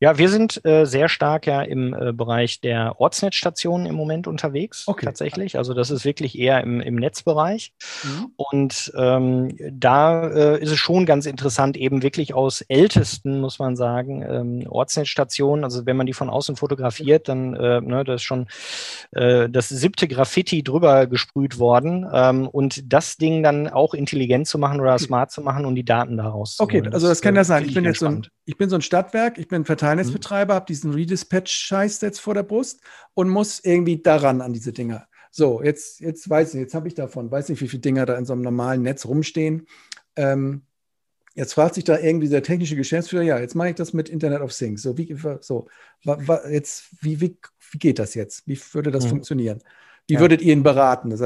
Ja, 0.00 0.18
wir 0.18 0.28
sind 0.28 0.64
äh, 0.64 0.84
sehr 0.84 1.08
stark 1.08 1.46
ja 1.46 1.62
im 1.62 1.94
äh, 1.94 2.12
Bereich 2.12 2.60
der 2.60 3.00
Ortsnetzstationen 3.00 3.86
im 3.86 3.94
Moment 3.94 4.26
unterwegs, 4.26 4.84
okay. 4.86 5.06
tatsächlich. 5.06 5.58
Also 5.58 5.74
das 5.74 5.90
ist 5.90 6.04
wirklich 6.04 6.38
eher 6.38 6.60
im, 6.62 6.80
im 6.80 6.96
Netzbereich. 6.96 7.72
Mhm. 8.02 8.26
Und 8.36 8.92
ähm, 8.96 9.56
da 9.72 10.28
äh, 10.28 10.62
ist 10.62 10.70
es 10.70 10.78
schon 10.78 11.06
ganz 11.06 11.26
interessant, 11.26 11.76
eben 11.76 12.02
wirklich 12.02 12.34
aus 12.34 12.60
ältesten, 12.62 13.40
muss 13.40 13.58
man 13.58 13.76
sagen, 13.76 14.22
ähm, 14.22 14.66
Ortsnetzstationen, 14.68 15.64
also 15.64 15.86
wenn 15.86 15.96
man 15.96 16.06
die 16.06 16.12
von 16.12 16.30
außen 16.30 16.56
fotografiert, 16.56 17.28
dann 17.28 17.54
äh, 17.54 17.80
ne, 17.80 18.04
das 18.04 18.16
ist 18.16 18.22
schon 18.22 18.46
äh, 19.12 19.48
das 19.48 19.68
siebte 19.68 20.08
Graffiti 20.08 20.62
drüber 20.62 21.06
gesprüht 21.06 21.58
worden. 21.58 22.06
Ähm, 22.12 22.48
und 22.48 22.92
das 22.92 23.16
Ding 23.16 23.42
dann 23.42 23.68
auch 23.68 23.94
intelligent 23.94 24.46
zu 24.46 24.58
machen 24.58 24.80
oder 24.80 24.98
smart 24.98 25.30
zu 25.30 25.40
machen 25.40 25.64
und 25.64 25.74
die 25.74 25.84
Daten 25.84 26.16
daraus 26.16 26.56
okay, 26.58 26.78
zu 26.78 26.84
Okay, 26.84 26.94
also 26.94 27.08
das 27.08 27.20
kann 27.20 27.36
ja 27.36 27.44
sein. 27.44 27.64
Ich 27.64 27.74
bin 27.74 27.84
jetzt 27.84 28.00
so 28.00 28.06
ein, 28.06 28.26
ich 28.44 28.56
bin 28.56 28.68
so 28.68 28.76
ein 28.76 28.82
Stadtwerk, 28.82 29.38
ich 29.38 29.48
bin 29.48 29.64
Verteilnetzbetreiber, 29.64 30.54
mhm. 30.54 30.56
habe 30.56 30.66
diesen 30.66 30.92
Redispatch-Scheiß 30.92 32.00
jetzt 32.02 32.20
vor 32.20 32.34
der 32.34 32.42
Brust 32.42 32.80
und 33.14 33.28
muss 33.28 33.60
irgendwie 33.60 34.02
daran 34.02 34.40
an 34.40 34.52
diese 34.52 34.72
Dinger. 34.72 35.06
So, 35.30 35.62
jetzt, 35.62 36.00
jetzt 36.00 36.28
weiß 36.28 36.54
ich, 36.54 36.60
jetzt 36.60 36.74
habe 36.74 36.86
ich 36.86 36.94
davon, 36.94 37.30
weiß 37.30 37.48
nicht, 37.48 37.60
wie 37.60 37.68
viele 37.68 37.80
Dinger 37.80 38.06
da 38.06 38.16
in 38.16 38.24
so 38.24 38.32
einem 38.32 38.42
normalen 38.42 38.82
Netz 38.82 39.06
rumstehen. 39.06 39.66
Ähm, 40.14 40.62
jetzt 41.34 41.54
fragt 41.54 41.74
sich 41.74 41.84
da 41.84 41.98
irgendwie 41.98 42.28
der 42.28 42.42
technische 42.42 42.76
Geschäftsführer, 42.76 43.22
ja, 43.22 43.38
jetzt 43.38 43.54
mache 43.54 43.70
ich 43.70 43.74
das 43.74 43.92
mit 43.92 44.08
Internet 44.08 44.42
of 44.42 44.56
Things. 44.56 44.82
So, 44.82 44.96
wie, 44.96 45.16
so, 45.40 45.66
wa, 46.04 46.18
wa, 46.20 46.48
jetzt, 46.48 46.84
wie, 47.00 47.20
wie, 47.20 47.38
wie 47.70 47.78
geht 47.78 47.98
das 47.98 48.14
jetzt? 48.14 48.46
Wie 48.46 48.60
würde 48.72 48.90
das 48.90 49.04
mhm. 49.06 49.10
funktionieren? 49.10 49.62
Wie 50.06 50.14
ja. 50.14 50.20
würdet 50.20 50.42
ihr 50.42 50.52
ihn 50.52 50.62
beraten, 50.62 51.16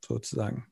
sozusagen? 0.00 0.66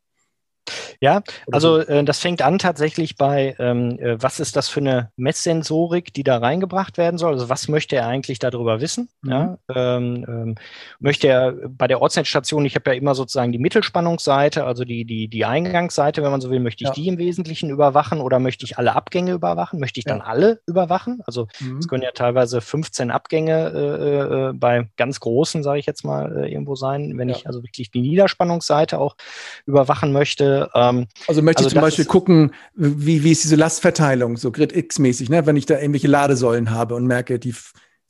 Ja, 1.03 1.21
also 1.51 1.79
äh, 1.79 2.05
das 2.05 2.21
fängt 2.21 2.43
an 2.43 2.61
tatsächlich 2.61 3.17
bei, 3.17 3.57
ähm, 3.59 3.99
äh, 3.99 4.23
was 4.23 4.39
ist 4.39 4.55
das 4.55 4.69
für 4.69 4.79
eine 4.79 5.11
Messsensorik, 5.17 6.15
die 6.15 6.23
da 6.23 6.39
reingebracht 6.39 6.97
werden 6.97 7.19
soll? 7.19 7.33
Also 7.33 7.49
was 7.49 7.67
möchte 7.67 7.97
er 7.97 8.07
eigentlich 8.07 8.39
darüber 8.39 8.81
wissen? 8.81 9.09
Mhm. 9.23 9.31
Ja, 9.31 9.59
ähm, 9.75 10.25
ähm, 10.29 10.55
möchte 11.01 11.27
er 11.27 11.55
bei 11.69 11.89
der 11.89 12.01
Ortsnetzstation, 12.01 12.65
ich 12.67 12.77
habe 12.77 12.91
ja 12.91 12.97
immer 12.97 13.17
sozusagen 13.17 13.51
die 13.51 13.59
Mittelspannungsseite, 13.59 14.65
also 14.65 14.85
die, 14.85 15.05
die, 15.05 15.27
die 15.27 15.45
Eingangsseite, 15.45 16.23
wenn 16.23 16.31
man 16.31 16.41
so 16.41 16.51
will, 16.51 16.61
möchte 16.61 16.85
ich 16.85 16.91
ja. 16.91 16.95
die 16.95 17.09
im 17.09 17.19
Wesentlichen 17.19 17.71
überwachen 17.71 18.21
oder 18.21 18.39
möchte 18.39 18.65
ich 18.65 18.79
alle 18.79 18.95
Abgänge 18.95 19.33
überwachen? 19.33 19.81
Möchte 19.81 19.99
ich 19.99 20.05
dann 20.05 20.19
ja. 20.19 20.25
alle 20.27 20.61
überwachen? 20.69 21.21
Also 21.27 21.49
mhm. 21.59 21.79
es 21.79 21.89
können 21.89 22.05
ja 22.05 22.13
teilweise 22.13 22.61
15 22.61 23.11
Abgänge 23.11 23.73
äh, 23.75 24.51
äh, 24.51 24.53
bei 24.53 24.89
ganz 24.97 25.19
großen, 25.19 25.65
sage 25.65 25.81
ich 25.81 25.87
jetzt 25.87 26.05
mal, 26.05 26.45
äh, 26.45 26.53
irgendwo 26.53 26.77
sein, 26.77 27.19
wenn 27.19 27.29
ich 27.29 27.49
also 27.49 27.65
wirklich 27.65 27.91
die 27.91 28.03
Niederspannungsseite 28.03 29.01
auch 29.01 29.17
überwachen 29.67 30.13
möchte. 30.13 30.71
Ähm, 30.77 30.92
ähm, 30.99 31.07
also 31.29 31.43
möchte 31.43 31.61
also 31.61 31.69
ich 31.69 31.75
zum 31.75 31.83
Beispiel 31.83 32.05
gucken, 32.05 32.53
wie, 32.75 33.25
wie 33.25 33.33
ist 33.33 33.45
diese 33.45 33.57
Lastverteilung, 33.57 34.37
so 34.37 34.51
Grid 34.53 34.75
X-mäßig, 34.75 35.29
ne? 35.29 35.47
wenn 35.47 35.57
ich 35.57 35.67
da 35.67 35.79
irgendwelche 35.79 36.09
Ladesäulen 36.09 36.71
habe 36.71 36.95
und 36.95 37.07
merke, 37.07 37.39
die 37.39 37.55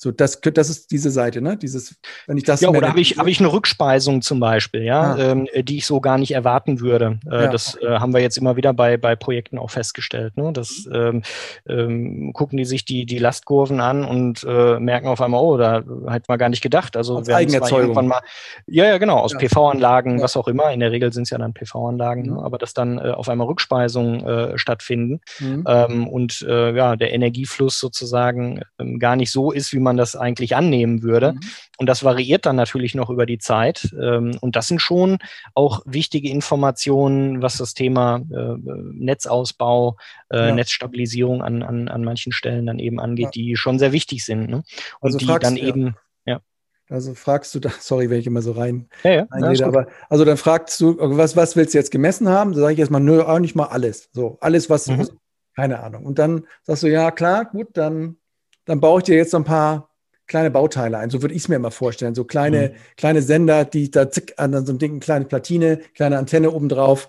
so, 0.03 0.11
das, 0.11 0.41
das 0.41 0.69
ist 0.69 0.91
diese 0.91 1.13
Seite, 1.13 1.41
ne? 1.41 1.57
Dieses, 1.57 1.95
wenn 2.27 2.37
ich 2.37 2.43
das. 2.43 2.61
Ja, 2.61 2.71
oder 2.71 2.89
habe 2.89 3.01
ich, 3.01 3.19
hab 3.19 3.29
ich 3.29 3.39
eine 3.39 3.53
Rückspeisung 3.53 4.21
zum 4.21 4.41
Beispiel, 4.41 4.83
ja, 4.83 5.13
ah. 5.13 5.17
ähm, 5.17 5.47
die 5.55 5.77
ich 5.77 5.87
so 5.87 6.01
gar 6.01 6.19
nicht 6.19 6.33
erwarten 6.33 6.81
würde. 6.81 7.21
Äh, 7.31 7.45
ja, 7.45 7.47
das 7.47 7.77
okay. 7.77 7.87
äh, 7.87 7.99
haben 8.01 8.13
wir 8.13 8.21
jetzt 8.21 8.37
immer 8.37 8.57
wieder 8.57 8.73
bei, 8.73 8.97
bei 8.97 9.15
Projekten 9.15 9.59
auch 9.59 9.71
festgestellt. 9.71 10.37
Ne? 10.37 10.53
Das 10.53 10.89
ähm, 10.93 11.23
ähm, 11.69 12.33
gucken 12.33 12.57
die 12.57 12.65
sich 12.65 12.85
die, 12.85 13.07
die 13.07 13.19
Lastkurven 13.19 13.79
an 13.79 14.05
und 14.05 14.43
äh, 14.43 14.81
merken 14.81 15.07
auf 15.07 15.21
einmal, 15.21 15.41
oh, 15.41 15.57
da 15.57 15.85
hätte 16.09 16.25
man 16.27 16.39
gar 16.39 16.49
nicht 16.49 16.63
gedacht. 16.63 16.97
Also 16.97 17.19
Als 17.19 17.29
Eigenerzeugung. 17.29 18.09
Mal, 18.09 18.23
ja, 18.67 18.87
ja, 18.87 18.99
genau, 18.99 19.19
aus 19.19 19.35
ja. 19.35 19.39
PV-Anlagen, 19.39 20.19
ja. 20.19 20.25
was 20.25 20.37
auch 20.37 20.49
immer. 20.49 20.73
In 20.73 20.81
der 20.81 20.91
Regel 20.91 21.13
sind 21.13 21.23
es 21.23 21.31
ja 21.31 21.39
dann 21.39 21.55
PV-Anlagen, 21.55 22.23
mhm. 22.23 22.35
ne? 22.39 22.43
aber 22.43 22.59
dass 22.59 22.75
dann 22.75 22.99
äh, 22.99 23.11
auf 23.11 23.29
einmal 23.29 23.47
Rückspeisungen 23.47 24.27
äh, 24.27 24.59
stattfinden 24.59 25.21
mhm. 25.39 25.63
ähm, 25.69 26.09
und 26.09 26.43
äh, 26.43 26.75
ja, 26.75 26.97
der 26.97 27.13
Energiefluss 27.13 27.79
sozusagen 27.79 28.63
ähm, 28.81 28.99
gar 28.99 29.15
nicht 29.15 29.31
so 29.31 29.53
ist, 29.53 29.73
wie 29.73 29.79
man 29.79 29.92
man 29.93 29.99
das 29.99 30.17
eigentlich 30.17 30.57
annehmen 30.57 31.03
würde. 31.03 31.35
Mhm. 31.35 31.41
Und 31.79 31.87
das 31.87 32.03
variiert 32.03 32.47
dann 32.47 32.57
natürlich 32.57 32.95
noch 32.95 33.11
über 33.11 33.27
die 33.27 33.39
Zeit. 33.39 33.95
Ähm, 34.01 34.37
und 34.41 34.57
das 34.57 34.69
sind 34.69 34.81
schon 34.81 35.19
auch 35.55 35.83
wichtige 35.85 36.31
Informationen, 36.31 37.43
was 37.43 37.59
das 37.59 37.75
Thema 37.75 38.23
äh, 38.31 38.57
Netzausbau, 38.95 39.97
äh, 40.31 40.49
ja. 40.49 40.55
Netzstabilisierung 40.55 41.43
an, 41.43 41.63
an, 41.63 41.89
an 41.89 42.05
manchen 42.05 42.33
Stellen 42.33 42.67
dann 42.67 42.79
eben 42.79 43.01
angeht, 43.01 43.27
ja. 43.27 43.31
die 43.33 43.57
schon 43.57 43.79
sehr 43.79 43.93
wichtig 43.93 44.25
sind. 44.25 44.49
Ne? 44.49 44.63
Und 45.01 45.15
also 45.15 45.19
die 45.19 45.27
dann 45.27 45.57
eben, 45.57 45.97
ja. 46.25 46.41
Also 46.89 47.15
fragst 47.15 47.55
du 47.55 47.61
da, 47.61 47.71
sorry, 47.81 48.09
wenn 48.09 48.21
ich 48.21 48.27
immer 48.27 48.43
so 48.43 48.53
rein 48.53 48.89
ja, 49.05 49.13
ja, 49.13 49.27
reinrede, 49.31 49.67
aber 49.67 49.87
also 50.09 50.25
dann 50.25 50.39
fragst 50.39 50.81
du, 50.81 50.97
was, 50.99 51.37
was 51.37 51.57
willst 51.57 51.75
du 51.75 51.79
jetzt 51.79 51.91
gemessen 51.91 52.29
haben? 52.29 52.53
Da 52.53 52.61
sage 52.61 52.73
ich 52.73 52.79
erstmal, 52.79 53.03
nö, 53.03 53.23
auch 53.23 53.39
nicht 53.39 53.55
mal 53.55 53.67
alles. 53.67 54.09
So, 54.13 54.39
alles, 54.41 54.71
was, 54.71 54.87
mhm. 54.87 55.09
keine 55.55 55.81
Ahnung. 55.83 56.07
Und 56.07 56.19
dann 56.19 56.47
sagst 56.63 56.83
du, 56.83 56.87
ja, 56.89 57.11
klar, 57.11 57.45
gut, 57.45 57.69
dann 57.75 58.17
dann 58.65 58.81
baue 58.81 59.01
ich 59.01 59.05
dir 59.05 59.17
jetzt 59.17 59.33
so 59.33 59.37
ein 59.37 59.45
paar 59.45 59.91
kleine 60.27 60.51
Bauteile 60.51 60.99
ein. 60.99 61.11
So 61.11 61.23
würde 61.23 61.35
ich 61.35 61.43
es 61.43 61.49
mir 61.49 61.57
immer 61.57 61.71
vorstellen. 61.71 62.15
So 62.15 62.25
kleine, 62.25 62.71
mhm. 62.71 62.97
kleine 62.97 63.23
Sender, 63.23 63.65
die 63.65 63.91
da 63.91 64.11
zick 64.11 64.35
an 64.39 64.53
so 64.53 64.73
einem 64.73 64.79
Ding, 64.79 65.01
kleine 65.01 65.25
Platine, 65.25 65.81
kleine 65.95 66.19
Antenne 66.19 66.51
obendrauf. 66.51 67.09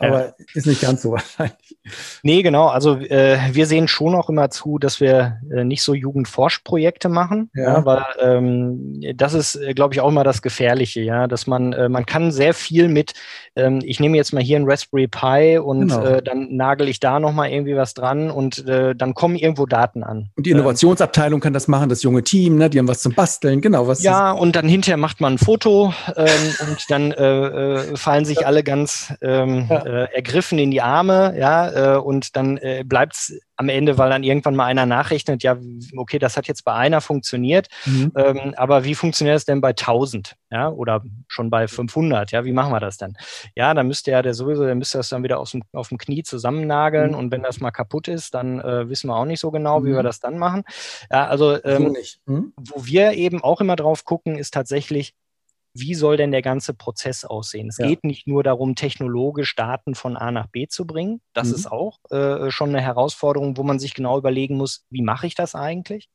Aber 0.00 0.26
ja. 0.26 0.34
ist 0.54 0.66
nicht 0.66 0.80
ganz 0.80 1.02
so 1.02 1.12
wahrscheinlich. 1.12 1.76
Nee, 2.22 2.42
genau. 2.42 2.68
Also 2.68 2.96
äh, 2.96 3.38
wir 3.52 3.66
sehen 3.66 3.86
schon 3.86 4.14
auch 4.14 4.30
immer 4.30 4.50
zu, 4.50 4.78
dass 4.78 5.00
wir 5.00 5.40
äh, 5.54 5.62
nicht 5.64 5.82
so 5.82 5.94
Jugendforschprojekte 5.94 7.08
machen, 7.08 7.50
ja. 7.54 7.74
ja 7.74 7.84
weil 7.84 8.04
ähm, 8.20 9.02
das 9.14 9.34
ist, 9.34 9.56
äh, 9.56 9.74
glaube 9.74 9.94
ich, 9.94 10.00
auch 10.00 10.08
immer 10.08 10.24
das 10.24 10.40
Gefährliche, 10.40 11.00
ja, 11.00 11.26
dass 11.26 11.46
man, 11.46 11.74
äh, 11.74 11.88
man 11.88 12.06
kann 12.06 12.32
sehr 12.32 12.54
viel 12.54 12.88
mit, 12.88 13.12
ähm, 13.56 13.80
ich 13.84 14.00
nehme 14.00 14.16
jetzt 14.16 14.32
mal 14.32 14.42
hier 14.42 14.58
ein 14.58 14.64
Raspberry 14.64 15.06
Pi 15.06 15.58
und 15.58 15.88
genau. 15.88 16.02
äh, 16.02 16.22
dann 16.22 16.56
nagel 16.56 16.88
ich 16.88 16.98
da 17.00 17.20
nochmal 17.20 17.50
irgendwie 17.50 17.76
was 17.76 17.92
dran 17.92 18.30
und 18.30 18.66
äh, 18.66 18.94
dann 18.94 19.12
kommen 19.12 19.36
irgendwo 19.36 19.66
Daten 19.66 20.02
an. 20.02 20.30
Und 20.36 20.46
die 20.46 20.50
Innovationsabteilung 20.50 21.40
kann 21.40 21.52
das 21.52 21.68
machen, 21.68 21.90
das 21.90 22.02
junge 22.02 22.22
Team, 22.22 22.56
ne? 22.56 22.70
die 22.70 22.78
haben 22.78 22.88
was 22.88 23.00
zum 23.00 23.14
Basteln, 23.14 23.60
genau. 23.60 23.86
Was 23.86 24.02
ja, 24.02 24.32
und 24.32 24.56
dann 24.56 24.66
hinterher 24.66 24.96
macht 24.96 25.20
man 25.20 25.34
ein 25.34 25.38
Foto 25.38 25.92
ähm, 26.16 26.26
und 26.68 26.90
dann 26.90 27.10
fallen 27.96 28.24
sich 28.24 28.46
alle 28.46 28.62
ganz 28.62 29.12
ähm, 29.20 29.66
ja. 29.68 29.89
Äh, 29.90 30.06
ergriffen 30.14 30.58
in 30.58 30.70
die 30.70 30.80
Arme, 30.80 31.34
ja, 31.36 31.96
äh, 31.96 31.98
und 31.98 32.36
dann 32.36 32.58
äh, 32.58 32.84
bleibt 32.86 33.14
es 33.14 33.40
am 33.56 33.68
Ende, 33.68 33.98
weil 33.98 34.08
dann 34.08 34.22
irgendwann 34.22 34.54
mal 34.54 34.66
einer 34.66 34.86
nachrechnet, 34.86 35.42
ja, 35.42 35.56
okay, 35.96 36.20
das 36.20 36.36
hat 36.36 36.46
jetzt 36.46 36.64
bei 36.64 36.72
einer 36.72 37.00
funktioniert, 37.00 37.66
mhm. 37.86 38.12
ähm, 38.16 38.54
aber 38.56 38.84
wie 38.84 38.94
funktioniert 38.94 39.34
das 39.34 39.46
denn 39.46 39.60
bei 39.60 39.70
1000, 39.70 40.36
ja, 40.50 40.70
oder 40.70 41.02
schon 41.26 41.50
bei 41.50 41.66
500, 41.66 42.30
ja, 42.30 42.44
wie 42.44 42.52
machen 42.52 42.72
wir 42.72 42.78
das 42.78 42.98
dann? 42.98 43.16
Ja, 43.56 43.74
dann 43.74 43.88
müsste 43.88 44.12
ja 44.12 44.22
der 44.22 44.34
sowieso, 44.34 44.64
der 44.64 44.76
müsste 44.76 44.98
das 44.98 45.08
dann 45.08 45.24
wieder 45.24 45.40
aus 45.40 45.50
dem, 45.50 45.62
auf 45.72 45.88
dem 45.88 45.98
Knie 45.98 46.22
zusammennageln 46.22 47.10
mhm. 47.10 47.18
und 47.18 47.32
wenn 47.32 47.42
das 47.42 47.58
mal 47.60 47.72
kaputt 47.72 48.06
ist, 48.06 48.34
dann 48.34 48.60
äh, 48.60 48.88
wissen 48.88 49.08
wir 49.08 49.16
auch 49.16 49.24
nicht 49.24 49.40
so 49.40 49.50
genau, 49.50 49.80
mhm. 49.80 49.86
wie 49.86 49.94
wir 49.94 50.04
das 50.04 50.20
dann 50.20 50.38
machen. 50.38 50.62
Ja, 51.10 51.26
also 51.26 51.62
ähm, 51.64 51.96
mhm. 52.26 52.52
wo 52.56 52.86
wir 52.86 53.12
eben 53.14 53.42
auch 53.42 53.60
immer 53.60 53.74
drauf 53.74 54.04
gucken, 54.04 54.38
ist 54.38 54.54
tatsächlich, 54.54 55.14
wie 55.74 55.94
soll 55.94 56.16
denn 56.16 56.32
der 56.32 56.42
ganze 56.42 56.74
Prozess 56.74 57.24
aussehen? 57.24 57.68
Es 57.68 57.78
ja. 57.78 57.86
geht 57.86 58.04
nicht 58.04 58.26
nur 58.26 58.42
darum, 58.42 58.74
technologisch 58.74 59.54
Daten 59.54 59.94
von 59.94 60.16
A 60.16 60.30
nach 60.30 60.46
B 60.46 60.66
zu 60.66 60.86
bringen. 60.86 61.20
Das 61.32 61.48
mhm. 61.48 61.54
ist 61.54 61.70
auch 61.70 61.98
äh, 62.10 62.50
schon 62.50 62.70
eine 62.70 62.80
Herausforderung, 62.80 63.56
wo 63.56 63.62
man 63.62 63.78
sich 63.78 63.94
genau 63.94 64.18
überlegen 64.18 64.56
muss, 64.56 64.84
wie 64.90 65.02
mache 65.02 65.26
ich 65.26 65.34
das 65.34 65.54
eigentlich? 65.54 66.08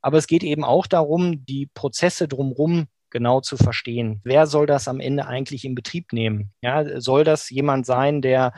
Aber 0.00 0.18
es 0.18 0.26
geht 0.26 0.42
eben 0.42 0.64
auch 0.64 0.86
darum, 0.86 1.44
die 1.44 1.68
Prozesse 1.74 2.28
drumherum 2.28 2.86
genau 3.10 3.40
zu 3.40 3.56
verstehen. 3.56 4.20
Wer 4.24 4.46
soll 4.46 4.66
das 4.66 4.88
am 4.88 5.00
Ende 5.00 5.26
eigentlich 5.26 5.64
in 5.64 5.74
Betrieb 5.74 6.12
nehmen? 6.12 6.52
Ja, 6.62 7.00
soll 7.00 7.24
das 7.24 7.48
jemand 7.48 7.86
sein, 7.86 8.22
der 8.22 8.52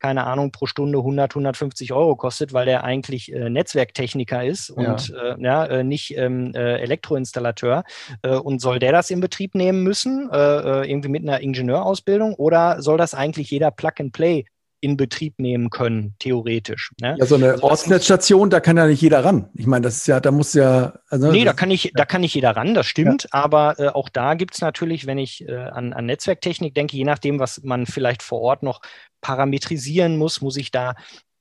keine 0.00 0.26
Ahnung, 0.26 0.50
pro 0.50 0.66
Stunde 0.66 0.98
100, 0.98 1.32
150 1.32 1.92
Euro 1.92 2.16
kostet, 2.16 2.52
weil 2.52 2.66
der 2.66 2.84
eigentlich 2.84 3.32
äh, 3.32 3.50
Netzwerktechniker 3.50 4.44
ist 4.44 4.70
und 4.70 5.08
ja. 5.08 5.34
Äh, 5.34 5.42
ja 5.42 5.66
äh, 5.66 5.84
nicht 5.84 6.16
ähm, 6.16 6.52
äh, 6.54 6.78
Elektroinstallateur. 6.78 7.84
Äh, 8.22 8.36
und 8.36 8.60
soll 8.60 8.78
der 8.78 8.92
das 8.92 9.10
in 9.10 9.20
Betrieb 9.20 9.54
nehmen 9.54 9.82
müssen, 9.82 10.28
äh, 10.30 10.90
irgendwie 10.90 11.08
mit 11.08 11.22
einer 11.22 11.40
Ingenieurausbildung, 11.40 12.34
oder 12.34 12.82
soll 12.82 12.98
das 12.98 13.14
eigentlich 13.14 13.50
jeder 13.50 13.70
Plug-and-Play 13.70 14.46
in 14.80 14.96
Betrieb 14.96 15.38
nehmen 15.38 15.68
können, 15.68 16.14
theoretisch. 16.18 16.92
Ne? 17.00 17.16
Ja, 17.18 17.26
so 17.26 17.34
eine 17.34 17.52
also 17.52 17.64
Ortsnetzstation, 17.64 18.48
da 18.48 18.60
kann 18.60 18.76
ja 18.76 18.86
nicht 18.86 19.02
jeder 19.02 19.24
ran. 19.24 19.48
Ich 19.54 19.66
meine, 19.66 19.84
das 19.84 19.98
ist 19.98 20.06
ja, 20.06 20.20
da 20.20 20.30
muss 20.30 20.54
ja. 20.54 20.94
Also, 21.08 21.30
nee, 21.30 21.44
da 21.44 21.52
kann 21.52 21.70
ich, 21.70 21.84
ja. 21.84 21.90
da 21.94 22.06
kann 22.06 22.22
nicht 22.22 22.34
jeder 22.34 22.56
ran, 22.56 22.74
das 22.74 22.86
stimmt. 22.86 23.24
Ja. 23.24 23.28
Aber 23.32 23.78
äh, 23.78 23.88
auch 23.88 24.08
da 24.08 24.34
gibt 24.34 24.54
es 24.54 24.60
natürlich, 24.60 25.06
wenn 25.06 25.18
ich 25.18 25.46
äh, 25.46 25.54
an, 25.54 25.92
an 25.92 26.06
Netzwerktechnik 26.06 26.74
denke, 26.74 26.96
je 26.96 27.04
nachdem, 27.04 27.38
was 27.38 27.62
man 27.62 27.84
vielleicht 27.86 28.22
vor 28.22 28.40
Ort 28.40 28.62
noch 28.62 28.80
parametrisieren 29.20 30.16
muss, 30.16 30.40
muss 30.40 30.56
ich 30.56 30.70
da, 30.70 30.94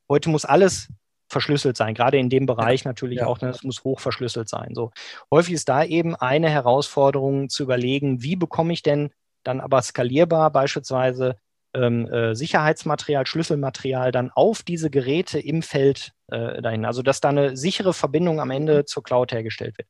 heute 0.10 0.30
muss 0.30 0.46
alles 0.46 0.90
verschlüsselt 1.28 1.78
sein, 1.78 1.94
gerade 1.94 2.18
in 2.18 2.30
dem 2.30 2.46
Bereich 2.46 2.86
natürlich 2.86 3.20
ja. 3.20 3.28
auch, 3.28 3.40
ne, 3.42 3.50
es 3.50 3.64
muss 3.64 3.84
hoch 3.84 4.00
verschlüsselt 4.00 4.50
sein. 4.50 4.74
So 4.74 4.92
häufig 5.32 5.54
ist 5.54 5.70
da 5.70 5.84
eben 5.84 6.16
eine 6.16 6.50
Herausforderung 6.50 7.50
zu 7.50 7.64
überlegen, 7.64 8.24
wie 8.24 8.36
bekomme 8.36 8.74
ich 8.74 8.82
denn 8.82 9.12
dann 9.44 9.62
aber 9.62 9.82
skalierbar 9.82 10.52
beispielsweise 10.52 11.38
ähm, 11.76 12.08
äh, 12.12 12.36
Sicherheitsmaterial, 12.36 13.28
Schlüsselmaterial 13.28 14.12
dann 14.12 14.32
auf 14.32 14.64
diese 14.64 14.90
Geräte 14.90 15.40
im 15.40 15.62
Feld 15.62 16.14
äh, 16.28 16.62
dahin. 16.62 16.86
Also 16.86 17.04
dass 17.04 17.22
da 17.22 17.30
eine 17.30 17.56
sichere 17.56 17.94
Verbindung 17.94 18.40
am 18.40 18.52
Ende 18.52 18.80
mhm. 18.80 18.88
zur 18.88 19.04
Cloud 19.04 19.32
hergestellt 19.32 19.78
wird. 19.78 19.88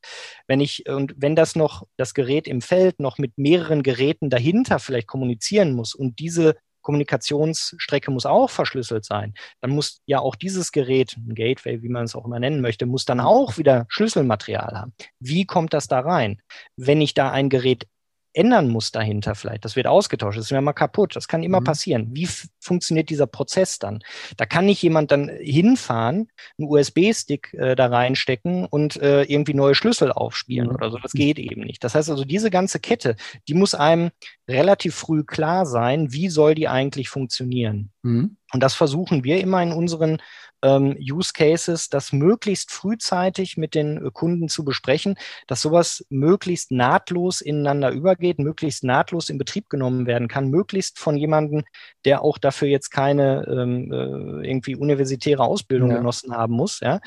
Wenn 0.48 0.60
ich 0.60 0.90
und 0.90 1.16
wenn 1.18 1.36
das 1.36 1.56
noch 1.56 1.88
das 1.98 2.14
Gerät 2.14 2.48
im 2.48 2.62
Feld 2.62 3.00
noch 3.00 3.18
mit 3.18 3.38
mehreren 3.38 3.82
Geräten 3.82 4.30
dahinter 4.30 4.80
vielleicht 4.80 5.08
kommunizieren 5.08 5.74
muss 5.74 5.96
und 5.96 6.20
diese 6.20 6.58
Kommunikationsstrecke 6.82 8.12
muss 8.12 8.26
auch 8.26 8.50
verschlüsselt 8.50 9.06
sein. 9.06 9.34
Dann 9.62 9.72
muss 9.72 10.02
ja 10.06 10.20
auch 10.20 10.36
dieses 10.36 10.72
Gerät, 10.72 11.16
ein 11.18 11.36
Gateway, 11.36 11.82
wie 11.82 11.90
man 11.90 12.06
es 12.06 12.16
auch 12.16 12.26
immer 12.26 12.40
nennen 12.40 12.62
möchte, 12.62 12.86
muss 12.86 13.06
dann 13.06 13.20
auch 13.20 13.58
wieder 13.58 13.86
Schlüsselmaterial 13.90 14.78
haben. 14.78 14.94
Wie 15.20 15.46
kommt 15.46 15.74
das 15.74 15.88
da 15.88 16.00
rein? 16.00 16.42
Wenn 16.76 17.02
ich 17.02 17.14
da 17.14 17.32
ein 17.32 17.50
Gerät 17.50 17.88
ändern 18.34 18.70
muss 18.70 18.92
dahinter 18.92 19.36
vielleicht. 19.36 19.66
Das 19.66 19.76
wird 19.76 19.88
ausgetauscht, 19.88 20.38
das 20.38 20.46
ist 20.46 20.52
mir 20.52 20.62
mal 20.62 20.74
kaputt. 20.74 21.16
Das 21.16 21.28
kann 21.28 21.44
immer 21.44 21.62
mhm. 21.62 21.66
passieren. 21.66 22.08
Wie 22.12 22.28
funktioniert 22.70 23.10
dieser 23.10 23.28
Prozess 23.28 23.80
dann? 23.80 24.00
Da 24.38 24.46
kann 24.46 24.66
nicht 24.66 24.82
jemand 24.82 25.12
dann 25.12 25.30
hinfahren, 25.30 26.30
einen 26.58 26.70
USB-Stick 26.70 27.54
äh, 27.56 27.76
da 27.76 27.88
reinstecken 27.88 28.66
und 28.66 28.96
äh, 29.02 29.24
irgendwie 29.24 29.56
neue 29.56 29.76
Schlüssel 29.76 30.12
aufspielen 30.12 30.70
mhm. 30.70 30.76
oder 30.76 30.92
so. 30.92 30.98
Das 31.00 31.12
geht 31.12 31.40
eben 31.40 31.62
nicht. 31.62 31.84
Das 31.84 31.96
heißt 31.96 32.10
also, 32.10 32.24
diese 32.24 32.52
ganze 32.52 32.80
Kette, 32.80 33.16
die 33.48 33.56
muss 33.56 33.76
einem 33.76 34.12
relativ 34.48 34.96
früh 34.96 35.24
klar 35.24 35.66
sein, 35.66 36.14
wie 36.14 36.30
soll 36.30 36.56
die 36.56 36.68
eigentlich 36.68 37.10
funktionieren. 37.10 37.92
Mhm. 38.04 38.38
Und 38.54 38.64
das 38.64 38.74
versuchen 38.74 39.24
wir 39.24 39.42
immer 39.42 39.62
in 39.62 39.72
unseren 39.72 40.20
ähm, 40.62 40.98
Use 41.00 41.32
Cases, 41.34 41.90
das 41.90 42.12
möglichst 42.12 42.72
frühzeitig 42.72 43.58
mit 43.58 43.76
den 43.76 44.06
äh, 44.06 44.12
Kunden 44.12 44.50
zu 44.50 44.64
besprechen, 44.64 45.16
dass 45.48 45.62
sowas 45.62 46.06
möglichst 46.10 46.72
nahtlos 46.72 47.42
ineinander 47.42 47.92
übergeht, 47.92 48.40
möglichst 48.40 48.84
nahtlos 48.84 49.30
in 49.30 49.38
Betrieb 49.38 49.70
genommen 49.70 50.06
werden 50.06 50.28
kann, 50.28 50.50
möglichst 50.50 51.00
von 51.00 51.16
jemandem, 51.16 51.64
der 52.06 52.24
auch 52.24 52.38
dafür 52.38 52.59
jetzt 52.66 52.90
keine 52.90 53.46
ähm, 53.48 53.92
äh, 53.92 54.48
irgendwie 54.48 54.76
universitäre 54.76 55.44
Ausbildung 55.44 55.92
ja. 55.92 55.98
genossen 55.98 56.36
haben 56.36 56.54
muss. 56.54 56.80
Ja? 56.80 57.00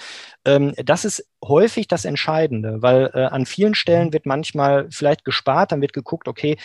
Ähm, 0.45 0.75
das 0.85 1.05
ist 1.05 1.27
häufig 1.43 1.89
das 1.89 2.05
Entscheidende, 2.05 2.83
weil 2.83 3.11
äh, 3.15 3.25
an 3.25 3.47
vielen 3.47 3.75
Stellen 3.75 4.09
mhm. 4.09 4.13
wird 4.13 4.27
manchmal 4.27 4.87
vielleicht 4.91 5.25
gespart, 5.25 5.73
dann 5.73 5.81
wird 5.81 5.93
geguckt, 5.93 6.29
okay, 6.29 6.57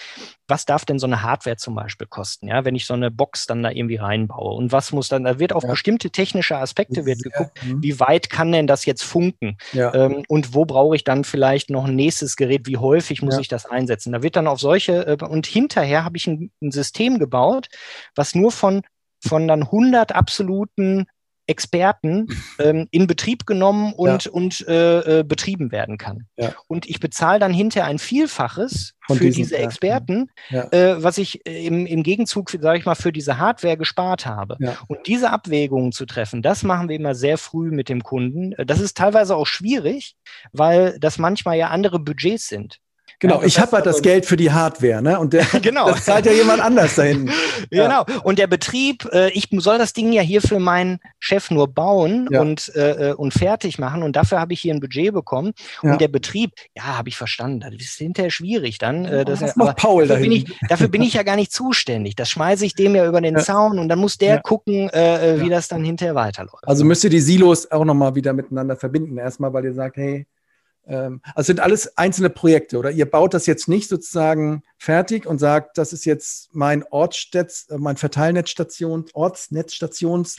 was 0.48 0.66
darf 0.66 0.86
denn 0.86 1.00
so 1.00 1.08
eine 1.08 1.24
Hardware 1.24 1.58
zum 1.58 1.76
Beispiel 1.76 2.08
kosten, 2.08 2.48
ja, 2.48 2.64
wenn 2.64 2.76
ich 2.76 2.86
so 2.86 2.94
eine 2.94 3.12
Box 3.12 3.48
dann 3.48 3.64
da 3.64 3.72
irgendwie 3.72 3.96
reinbaue 3.96 4.54
und 4.54 4.72
was 4.72 4.92
muss 4.92 5.10
dann, 5.10 5.24
da 5.24 5.40
wird 5.40 5.54
auf 5.54 5.64
ja. 5.64 5.70
bestimmte 5.70 6.12
technische 6.12 6.58
Aspekte 6.58 7.06
wird 7.06 7.24
geguckt, 7.24 7.60
ja. 7.64 7.74
Mhm. 7.74 7.84
wie 7.84 8.00
weit 8.00 8.30
kann 8.30 8.52
denn 8.52 8.68
das 8.68 8.86
jetzt 8.86 9.04
funken 9.04 9.58
ja. 9.74 9.94
ähm, 9.94 10.24
und 10.28 10.54
wo 10.54 10.66
brauche 10.66 10.96
ich 10.96 11.04
dann 11.04 11.24
vielleicht 11.24 11.70
noch 11.70 11.86
ein 11.86 11.96
nächstes 11.96 12.36
Gerät, 12.36 12.68
wie 12.68 12.78
häufig 12.78 13.22
muss 13.22 13.40
ich 13.40 13.48
das 13.48 13.66
einsetzen, 13.66 14.14
da 14.14 14.22
wird 14.22 14.36
dann 14.36 14.48
auf 14.48 14.60
solche 14.60 15.08
äh, 15.08 15.18
und 15.24 15.48
hinterher 15.48 16.04
habe 16.04 16.18
ich 16.18 16.28
ein, 16.28 16.52
ein 16.62 16.72
System 16.72 17.20
gebaut, 17.20 17.68
was 18.16 18.36
nur 18.36 18.52
von 18.52 18.84
von 19.26 19.48
dann 19.48 19.64
100 19.64 20.14
absoluten 20.14 21.08
Experten 21.48 22.28
ähm, 22.60 22.88
in 22.92 23.08
Betrieb 23.08 23.46
genommen 23.46 23.94
und, 23.94 24.26
ja. 24.26 24.32
und 24.32 24.68
äh, 24.68 25.20
äh, 25.20 25.24
betrieben 25.24 25.72
werden 25.72 25.98
kann. 25.98 26.28
Ja. 26.38 26.54
Und 26.68 26.88
ich 26.88 27.00
bezahle 27.00 27.40
dann 27.40 27.54
hinterher 27.54 27.88
ein 27.88 28.00
Vielfaches 28.00 28.94
Von 29.06 29.18
für 29.18 29.26
diesen, 29.26 29.44
diese 29.44 29.58
Experten, 29.58 30.30
ja. 30.50 30.72
äh, 30.72 31.02
was 31.02 31.18
ich 31.18 31.46
äh, 31.48 31.66
im, 31.66 31.86
im 31.86 32.04
Gegenzug, 32.04 32.50
sage 32.50 32.80
ich 32.80 32.86
mal, 32.86 32.96
für 32.96 33.12
diese 33.12 33.38
Hardware 33.38 33.78
gespart 33.78 34.26
habe. 34.26 34.58
Und 34.88 35.08
diese 35.08 35.32
Abwägungen 35.32 35.92
zu 35.92 36.06
treffen, 36.06 36.42
das 36.42 36.64
machen 36.64 36.90
wir 36.90 36.96
immer 36.96 37.16
sehr 37.16 37.38
früh 37.38 37.72
mit 37.72 37.90
dem 37.90 38.04
Kunden. 38.04 38.54
Das 38.66 38.80
ist 38.80 38.98
teilweise 38.98 39.36
auch 39.36 39.48
schwierig, 39.48 40.16
weil 40.52 41.00
das 41.00 41.18
manchmal 41.18 41.58
ja 41.58 41.70
andere 41.70 42.00
Budgets 42.00 42.48
sind. 42.48 42.80
Genau, 43.20 43.40
ja, 43.40 43.48
ich 43.48 43.60
habe 43.60 43.72
halt 43.72 43.88
das 43.88 44.04
Geld 44.04 44.28
für 44.28 44.38
die 44.38 44.52
Hardware, 44.52 45.02
ne? 45.02 45.20
Und 45.20 45.34
der, 45.34 45.46
genau. 45.62 45.90
das 45.90 46.06
zahlt 46.06 46.26
ja 46.26 46.32
jemand 46.32 46.62
anders 46.62 46.96
dahin. 46.96 47.32
Ja. 47.72 48.04
Genau. 48.06 48.22
Und 48.24 48.40
der 48.40 48.48
Betrieb, 48.48 49.04
äh, 49.12 49.30
ich 49.32 49.50
soll 49.52 49.78
das 49.78 49.92
Ding 49.92 50.14
ja 50.14 50.22
hier 50.22 50.42
für 50.42 50.60
meinen 50.60 51.00
Chef 51.20 51.50
nur 51.52 51.68
bauen 51.68 52.28
ja. 52.32 52.40
und, 52.40 52.74
äh, 52.76 53.10
äh 53.10 53.14
und 53.14 53.34
fertig 53.34 53.80
machen. 53.80 54.04
Und 54.04 54.16
dafür 54.16 54.40
habe 54.40 54.54
ich 54.54 54.62
hier 54.62 54.74
ein 54.74 54.80
Budget 54.80 55.12
bekommen. 55.14 55.54
Und 55.82 56.00
der 56.00 56.08
Betrieb, 56.08 56.52
ja, 56.76 56.98
habe 56.98 57.10
ich 57.10 57.18
verstanden. 57.18 57.62
Das 57.62 57.74
ist 57.74 57.98
hinterher 57.98 58.30
schwierig 58.30 58.78
dann. 58.78 59.06
Äh, 59.06 59.26
das, 59.26 59.40
das 59.40 59.56
macht 59.56 59.78
Paul 59.78 60.08
dafür 60.08 60.24
bin, 60.24 60.32
ich, 60.32 60.60
dafür 60.70 60.88
bin 60.88 61.02
ich 61.02 61.14
ja 61.14 61.24
gar 61.24 61.36
nicht 61.36 61.52
zuständig. 61.52 62.16
Das 62.16 62.30
schmeiße 62.30 62.66
ich 62.66 62.76
dem 62.76 62.96
ja 62.96 63.06
über 63.06 63.22
den 63.22 63.38
Zaun 63.38 63.80
und 63.80 63.90
dann 63.90 64.00
muss 64.00 64.18
der 64.18 64.40
gucken, 64.42 64.90
äh, 64.90 65.36
äh, 65.36 65.42
wie 65.42 65.50
das 65.50 65.68
dann 65.68 65.84
hinterher 65.84 66.16
weiterläuft. 66.16 66.68
Also 66.68 66.86
müsst 66.86 67.04
ihr 67.04 67.10
die 67.10 67.20
Silos 67.20 67.70
auch 67.72 67.86
nochmal 67.86 68.16
wieder 68.16 68.34
miteinander 68.34 68.76
verbinden. 68.76 69.18
Erstmal, 69.18 69.52
weil 69.54 69.66
ihr 69.66 69.74
sagt, 69.74 69.98
hey, 69.98 70.26
also 70.88 71.48
sind 71.48 71.60
alles 71.60 71.98
einzelne 71.98 72.30
Projekte 72.30 72.78
oder 72.78 72.92
ihr 72.92 73.10
baut 73.10 73.34
das 73.34 73.46
jetzt 73.46 73.68
nicht 73.68 73.90
sozusagen 73.90 74.64
fertig 74.78 75.26
und 75.26 75.38
sagt, 75.40 75.78
das 75.78 75.92
ist 75.92 76.06
jetzt 76.06 76.50
mein 76.54 76.84
Ortstetz, 76.90 77.68
äh, 77.70 77.78
mein 77.78 77.98
Verteilnetzstation, 77.98 79.06
Ortsnetzstations 79.14 80.38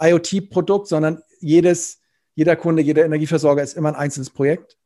IoT-Produkt, 0.00 0.88
sondern 0.88 1.22
jedes, 1.40 2.00
jeder 2.34 2.56
Kunde, 2.56 2.82
jeder 2.82 3.04
Energieversorger 3.04 3.62
ist 3.62 3.76
immer 3.76 3.90
ein 3.90 3.96
einzelnes 3.96 4.30
Projekt? 4.30 4.78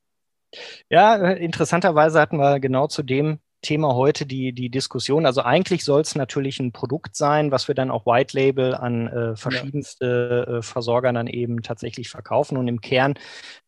Ja, 0.89 1.15
interessanterweise 1.33 2.21
hatten 2.21 2.37
wir 2.37 2.59
genau 2.61 2.87
zu 2.89 3.03
dem 3.03 3.39
Thema 3.65 3.95
heute 3.95 4.27
die, 4.27 4.53
die 4.53 4.71
Diskussion. 4.71 5.27
Also 5.27 5.43
eigentlich 5.43 5.85
soll 5.85 6.03
es 6.03 6.15
natürlich 6.15 6.61
ein 6.61 6.73
Produkt 6.73 7.17
sein, 7.17 7.51
was 7.51 7.67
wir 7.67 7.75
dann 7.75 7.91
auch 7.91 8.07
White 8.07 8.37
Label 8.37 8.75
an 8.75 9.09
äh, 9.09 9.37
verschiedenste 9.37 10.45
ja. 10.47 10.59
äh, 10.59 10.63
Versorger 10.63 11.13
dann 11.13 11.27
eben 11.27 11.63
tatsächlich 11.63 12.09
verkaufen. 12.09 12.57
Und 12.57 12.69
im 12.69 12.81
Kern 12.81 13.15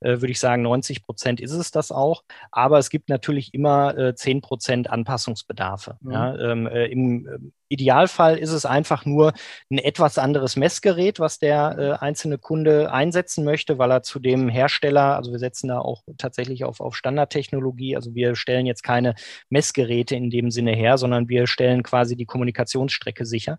äh, 0.00 0.20
würde 0.20 0.30
ich 0.30 0.38
sagen, 0.38 0.62
90 0.62 1.02
Prozent 1.02 1.40
ist 1.40 1.52
es 1.52 1.70
das 1.70 1.90
auch. 1.90 2.22
Aber 2.52 2.78
es 2.78 2.90
gibt 2.90 3.08
natürlich 3.08 3.54
immer 3.54 3.96
äh, 3.96 4.14
10 4.14 4.42
Prozent 4.42 4.90
Anpassungsbedarfe. 4.90 5.96
Mhm. 6.00 6.12
Ja, 6.12 6.38
ähm, 6.38 6.66
äh, 6.66 6.86
im, 6.86 7.52
Idealfall 7.68 8.38
ist 8.38 8.52
es 8.52 8.64
einfach 8.64 9.04
nur 9.04 9.32
ein 9.70 9.78
etwas 9.78 10.18
anderes 10.18 10.56
Messgerät, 10.56 11.20
was 11.20 11.38
der 11.38 11.76
äh, 11.78 12.04
einzelne 12.04 12.38
Kunde 12.38 12.92
einsetzen 12.92 13.44
möchte, 13.44 13.78
weil 13.78 13.90
er 13.90 14.02
zu 14.02 14.18
dem 14.18 14.48
Hersteller, 14.48 15.16
also 15.16 15.32
wir 15.32 15.38
setzen 15.38 15.68
da 15.68 15.78
auch 15.78 16.02
tatsächlich 16.18 16.64
auf, 16.64 16.80
auf 16.80 16.96
Standardtechnologie, 16.96 17.96
also 17.96 18.14
wir 18.14 18.36
stellen 18.36 18.66
jetzt 18.66 18.82
keine 18.82 19.14
Messgeräte 19.50 20.14
in 20.14 20.30
dem 20.30 20.50
Sinne 20.50 20.72
her, 20.72 20.98
sondern 20.98 21.28
wir 21.28 21.46
stellen 21.46 21.82
quasi 21.82 22.16
die 22.16 22.26
Kommunikationsstrecke 22.26 23.24
sicher. 23.24 23.58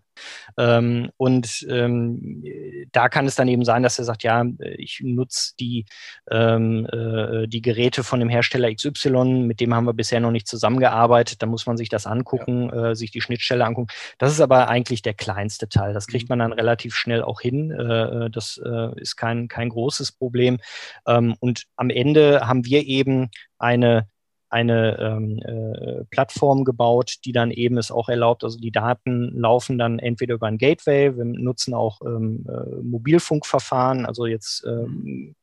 Ähm, 0.56 1.10
und 1.16 1.66
ähm, 1.68 2.44
da 2.92 3.08
kann 3.08 3.26
es 3.26 3.34
dann 3.34 3.48
eben 3.48 3.64
sein, 3.64 3.82
dass 3.82 3.98
er 3.98 4.04
sagt, 4.04 4.22
ja, 4.22 4.44
ich 4.76 5.00
nutze 5.02 5.52
die, 5.60 5.84
ähm, 6.30 6.86
äh, 6.86 7.46
die 7.46 7.62
Geräte 7.62 8.04
von 8.04 8.20
dem 8.20 8.28
Hersteller 8.28 8.74
XY, 8.74 9.46
mit 9.46 9.60
dem 9.60 9.74
haben 9.74 9.84
wir 9.84 9.94
bisher 9.94 10.20
noch 10.20 10.30
nicht 10.30 10.48
zusammengearbeitet, 10.48 11.42
da 11.42 11.46
muss 11.46 11.66
man 11.66 11.76
sich 11.76 11.88
das 11.88 12.06
angucken, 12.06 12.70
ja. 12.72 12.90
äh, 12.90 12.94
sich 12.94 13.10
die 13.10 13.20
Schnittstelle 13.20 13.64
angucken. 13.64 13.92
Das 14.18 14.32
ist 14.32 14.40
aber 14.40 14.68
eigentlich 14.68 15.02
der 15.02 15.14
kleinste 15.14 15.68
Teil. 15.68 15.94
Das 15.94 16.06
kriegt 16.06 16.28
mhm. 16.28 16.38
man 16.38 16.38
dann 16.40 16.52
relativ 16.52 16.94
schnell 16.94 17.22
auch 17.22 17.40
hin. 17.40 17.70
Äh, 17.70 18.26
äh, 18.26 18.30
das 18.30 18.60
äh, 18.64 19.00
ist 19.00 19.16
kein, 19.16 19.48
kein 19.48 19.68
großes 19.68 20.12
Problem. 20.12 20.58
Ähm, 21.06 21.34
und 21.40 21.64
am 21.76 21.90
Ende 21.90 22.46
haben 22.46 22.64
wir 22.64 22.86
eben 22.86 23.30
eine 23.58 24.08
eine 24.50 24.98
ähm, 24.98 25.38
äh, 25.40 26.04
Plattform 26.10 26.64
gebaut, 26.64 27.16
die 27.24 27.32
dann 27.32 27.50
eben 27.50 27.76
es 27.76 27.90
auch 27.90 28.08
erlaubt, 28.08 28.44
also 28.44 28.58
die 28.58 28.70
Daten 28.70 29.30
laufen 29.38 29.78
dann 29.78 29.98
entweder 29.98 30.36
über 30.36 30.46
ein 30.46 30.58
Gateway, 30.58 31.16
wir 31.16 31.24
nutzen 31.24 31.74
auch 31.74 32.00
ähm, 32.00 32.46
äh, 32.48 32.82
Mobilfunkverfahren, 32.82 34.06
also 34.06 34.26
jetzt 34.26 34.64
ähm, 34.66 35.34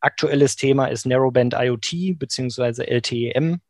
aktuelles 0.00 0.56
Thema 0.56 0.86
ist 0.86 1.06
Narrowband 1.06 1.54
IoT 1.54 2.18
beziehungsweise 2.18 2.86
LTEM 2.86 3.60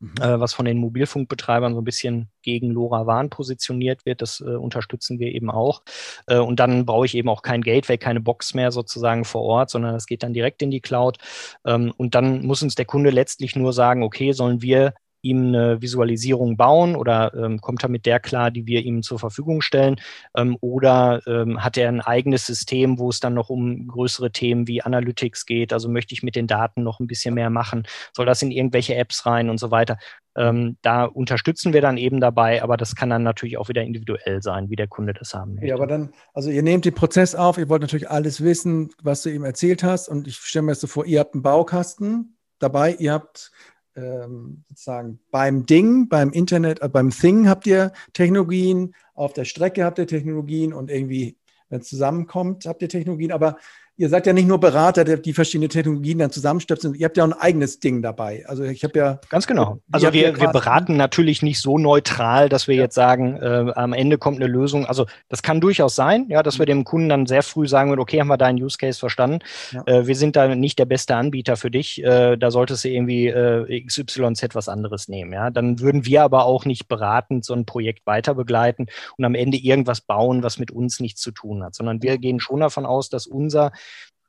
mhm. 0.00 0.14
äh, 0.20 0.40
was 0.40 0.54
von 0.54 0.64
den 0.64 0.78
Mobilfunkbetreibern 0.78 1.74
so 1.74 1.80
ein 1.80 1.84
bisschen 1.84 2.28
gegen 2.42 2.70
LoRaWAN 2.70 3.30
positioniert 3.30 4.04
wird. 4.06 4.22
Das 4.22 4.40
äh, 4.40 4.44
unterstützen 4.44 5.18
wir 5.18 5.32
eben 5.32 5.50
auch. 5.50 5.82
Äh, 6.26 6.38
und 6.38 6.60
dann 6.60 6.86
brauche 6.86 7.06
ich 7.06 7.14
eben 7.14 7.28
auch 7.28 7.42
kein 7.42 7.62
Gateway, 7.62 7.98
keine 7.98 8.20
Box 8.20 8.54
mehr 8.54 8.70
sozusagen 8.72 9.24
vor 9.24 9.42
Ort, 9.42 9.70
sondern 9.70 9.94
das 9.94 10.06
geht 10.06 10.22
dann 10.22 10.34
direkt 10.34 10.62
in 10.62 10.70
die 10.70 10.80
Cloud. 10.80 11.18
Ähm, 11.64 11.92
und 11.96 12.14
dann 12.14 12.44
muss 12.44 12.62
uns 12.62 12.74
der 12.74 12.84
Kunde 12.84 13.10
letztlich 13.10 13.56
nur 13.56 13.72
sagen, 13.72 14.02
okay, 14.02 14.32
sollen 14.32 14.62
wir 14.62 14.94
ihm 15.24 15.48
eine 15.48 15.82
Visualisierung 15.82 16.56
bauen 16.56 16.94
oder 16.96 17.32
ähm, 17.34 17.60
kommt 17.60 17.82
er 17.82 17.88
mit 17.88 18.06
der 18.06 18.20
klar, 18.20 18.50
die 18.50 18.66
wir 18.66 18.82
ihm 18.82 19.02
zur 19.02 19.18
Verfügung 19.18 19.62
stellen? 19.62 19.96
Ähm, 20.36 20.56
oder 20.60 21.22
ähm, 21.26 21.64
hat 21.64 21.76
er 21.76 21.88
ein 21.88 22.00
eigenes 22.00 22.46
System, 22.46 22.98
wo 22.98 23.08
es 23.08 23.20
dann 23.20 23.34
noch 23.34 23.50
um 23.50 23.88
größere 23.88 24.30
Themen 24.30 24.68
wie 24.68 24.82
Analytics 24.82 25.46
geht? 25.46 25.72
Also 25.72 25.88
möchte 25.88 26.14
ich 26.14 26.22
mit 26.22 26.36
den 26.36 26.46
Daten 26.46 26.82
noch 26.82 27.00
ein 27.00 27.06
bisschen 27.06 27.34
mehr 27.34 27.50
machen? 27.50 27.84
Soll 28.12 28.26
das 28.26 28.42
in 28.42 28.50
irgendwelche 28.50 28.94
Apps 28.94 29.26
rein 29.26 29.50
und 29.50 29.58
so 29.58 29.70
weiter? 29.70 29.98
Ähm, 30.36 30.76
da 30.82 31.04
unterstützen 31.04 31.72
wir 31.72 31.80
dann 31.80 31.96
eben 31.96 32.20
dabei, 32.20 32.62
aber 32.62 32.76
das 32.76 32.96
kann 32.96 33.10
dann 33.10 33.22
natürlich 33.22 33.56
auch 33.56 33.68
wieder 33.68 33.82
individuell 33.82 34.42
sein, 34.42 34.68
wie 34.68 34.76
der 34.76 34.88
Kunde 34.88 35.14
das 35.14 35.32
haben 35.32 35.54
möchte. 35.54 35.68
Ja, 35.68 35.74
aber 35.76 35.86
dann, 35.86 36.12
also 36.32 36.50
ihr 36.50 36.62
nehmt 36.62 36.84
den 36.84 36.94
Prozess 36.94 37.34
auf, 37.34 37.56
ihr 37.56 37.68
wollt 37.68 37.82
natürlich 37.82 38.10
alles 38.10 38.42
wissen, 38.42 38.90
was 39.02 39.22
du 39.22 39.30
ihm 39.30 39.44
erzählt 39.44 39.84
hast 39.84 40.08
und 40.08 40.26
ich 40.26 40.36
stelle 40.36 40.64
mir 40.64 40.72
das 40.72 40.80
so 40.80 40.88
vor, 40.88 41.06
ihr 41.06 41.20
habt 41.20 41.34
einen 41.34 41.42
Baukasten 41.42 42.36
dabei, 42.58 42.94
ihr 42.94 43.12
habt 43.12 43.52
ähm, 43.96 44.64
sozusagen 44.68 45.20
beim 45.30 45.66
Ding, 45.66 46.08
beim 46.08 46.30
Internet, 46.30 46.82
äh, 46.82 46.88
beim 46.88 47.10
Thing 47.10 47.48
habt 47.48 47.66
ihr 47.66 47.92
Technologien, 48.12 48.94
auf 49.14 49.32
der 49.32 49.44
Strecke 49.44 49.84
habt 49.84 49.98
ihr 49.98 50.06
Technologien 50.06 50.72
und 50.72 50.90
irgendwie, 50.90 51.36
wenn 51.68 51.80
es 51.80 51.88
zusammenkommt, 51.88 52.66
habt 52.66 52.82
ihr 52.82 52.88
Technologien, 52.88 53.32
aber 53.32 53.56
ihr 53.96 54.08
seid 54.08 54.26
ja 54.26 54.32
nicht 54.32 54.48
nur 54.48 54.58
Berater, 54.58 55.04
der 55.04 55.18
die 55.18 55.32
verschiedenen 55.32 55.70
Technologien 55.70 56.18
dann 56.18 56.30
zusammenstöpselt, 56.30 56.96
ihr 56.96 57.04
habt 57.04 57.16
ja 57.16 57.24
auch 57.24 57.28
ein 57.28 57.32
eigenes 57.32 57.78
Ding 57.78 58.02
dabei. 58.02 58.44
Also 58.46 58.64
ich 58.64 58.82
habe 58.82 58.98
ja. 58.98 59.20
Ganz 59.28 59.46
genau. 59.46 59.78
Also 59.92 60.12
wir, 60.12 60.40
wir 60.40 60.48
beraten 60.48 60.96
natürlich 60.96 61.42
nicht 61.42 61.60
so 61.60 61.78
neutral, 61.78 62.48
dass 62.48 62.66
wir 62.66 62.74
ja. 62.74 62.82
jetzt 62.82 62.94
sagen, 62.94 63.36
äh, 63.36 63.72
am 63.74 63.92
Ende 63.92 64.18
kommt 64.18 64.38
eine 64.38 64.48
Lösung. 64.48 64.86
Also 64.86 65.06
das 65.28 65.42
kann 65.42 65.60
durchaus 65.60 65.94
sein, 65.94 66.26
ja, 66.28 66.42
dass 66.42 66.58
wir 66.58 66.66
dem 66.66 66.84
Kunden 66.84 67.08
dann 67.08 67.26
sehr 67.26 67.42
früh 67.42 67.68
sagen 67.68 67.90
würden, 67.90 68.00
okay, 68.00 68.18
haben 68.18 68.28
wir 68.28 68.36
deinen 68.36 68.60
Use 68.60 68.78
Case 68.78 68.98
verstanden. 68.98 69.38
Ja. 69.70 69.82
Äh, 69.86 70.06
wir 70.08 70.16
sind 70.16 70.34
da 70.34 70.52
nicht 70.54 70.78
der 70.78 70.86
beste 70.86 71.14
Anbieter 71.14 71.56
für 71.56 71.70
dich. 71.70 72.02
Äh, 72.02 72.36
da 72.36 72.50
solltest 72.50 72.84
du 72.84 72.88
irgendwie 72.88 73.28
äh, 73.28 73.80
XYZ 73.84 74.54
was 74.54 74.68
anderes 74.68 75.06
nehmen. 75.06 75.32
Ja, 75.32 75.50
dann 75.50 75.78
würden 75.78 76.04
wir 76.04 76.22
aber 76.22 76.46
auch 76.46 76.64
nicht 76.64 76.88
beratend 76.88 77.44
so 77.44 77.54
ein 77.54 77.64
Projekt 77.64 78.06
weiter 78.06 78.34
begleiten 78.34 78.86
und 79.16 79.24
am 79.24 79.36
Ende 79.36 79.56
irgendwas 79.56 80.00
bauen, 80.00 80.42
was 80.42 80.58
mit 80.58 80.72
uns 80.72 80.98
nichts 80.98 81.20
zu 81.20 81.30
tun 81.30 81.62
hat, 81.62 81.76
sondern 81.76 82.02
wir 82.02 82.18
gehen 82.18 82.40
schon 82.40 82.60
davon 82.60 82.86
aus, 82.86 83.08
dass 83.08 83.26
unser 83.26 83.70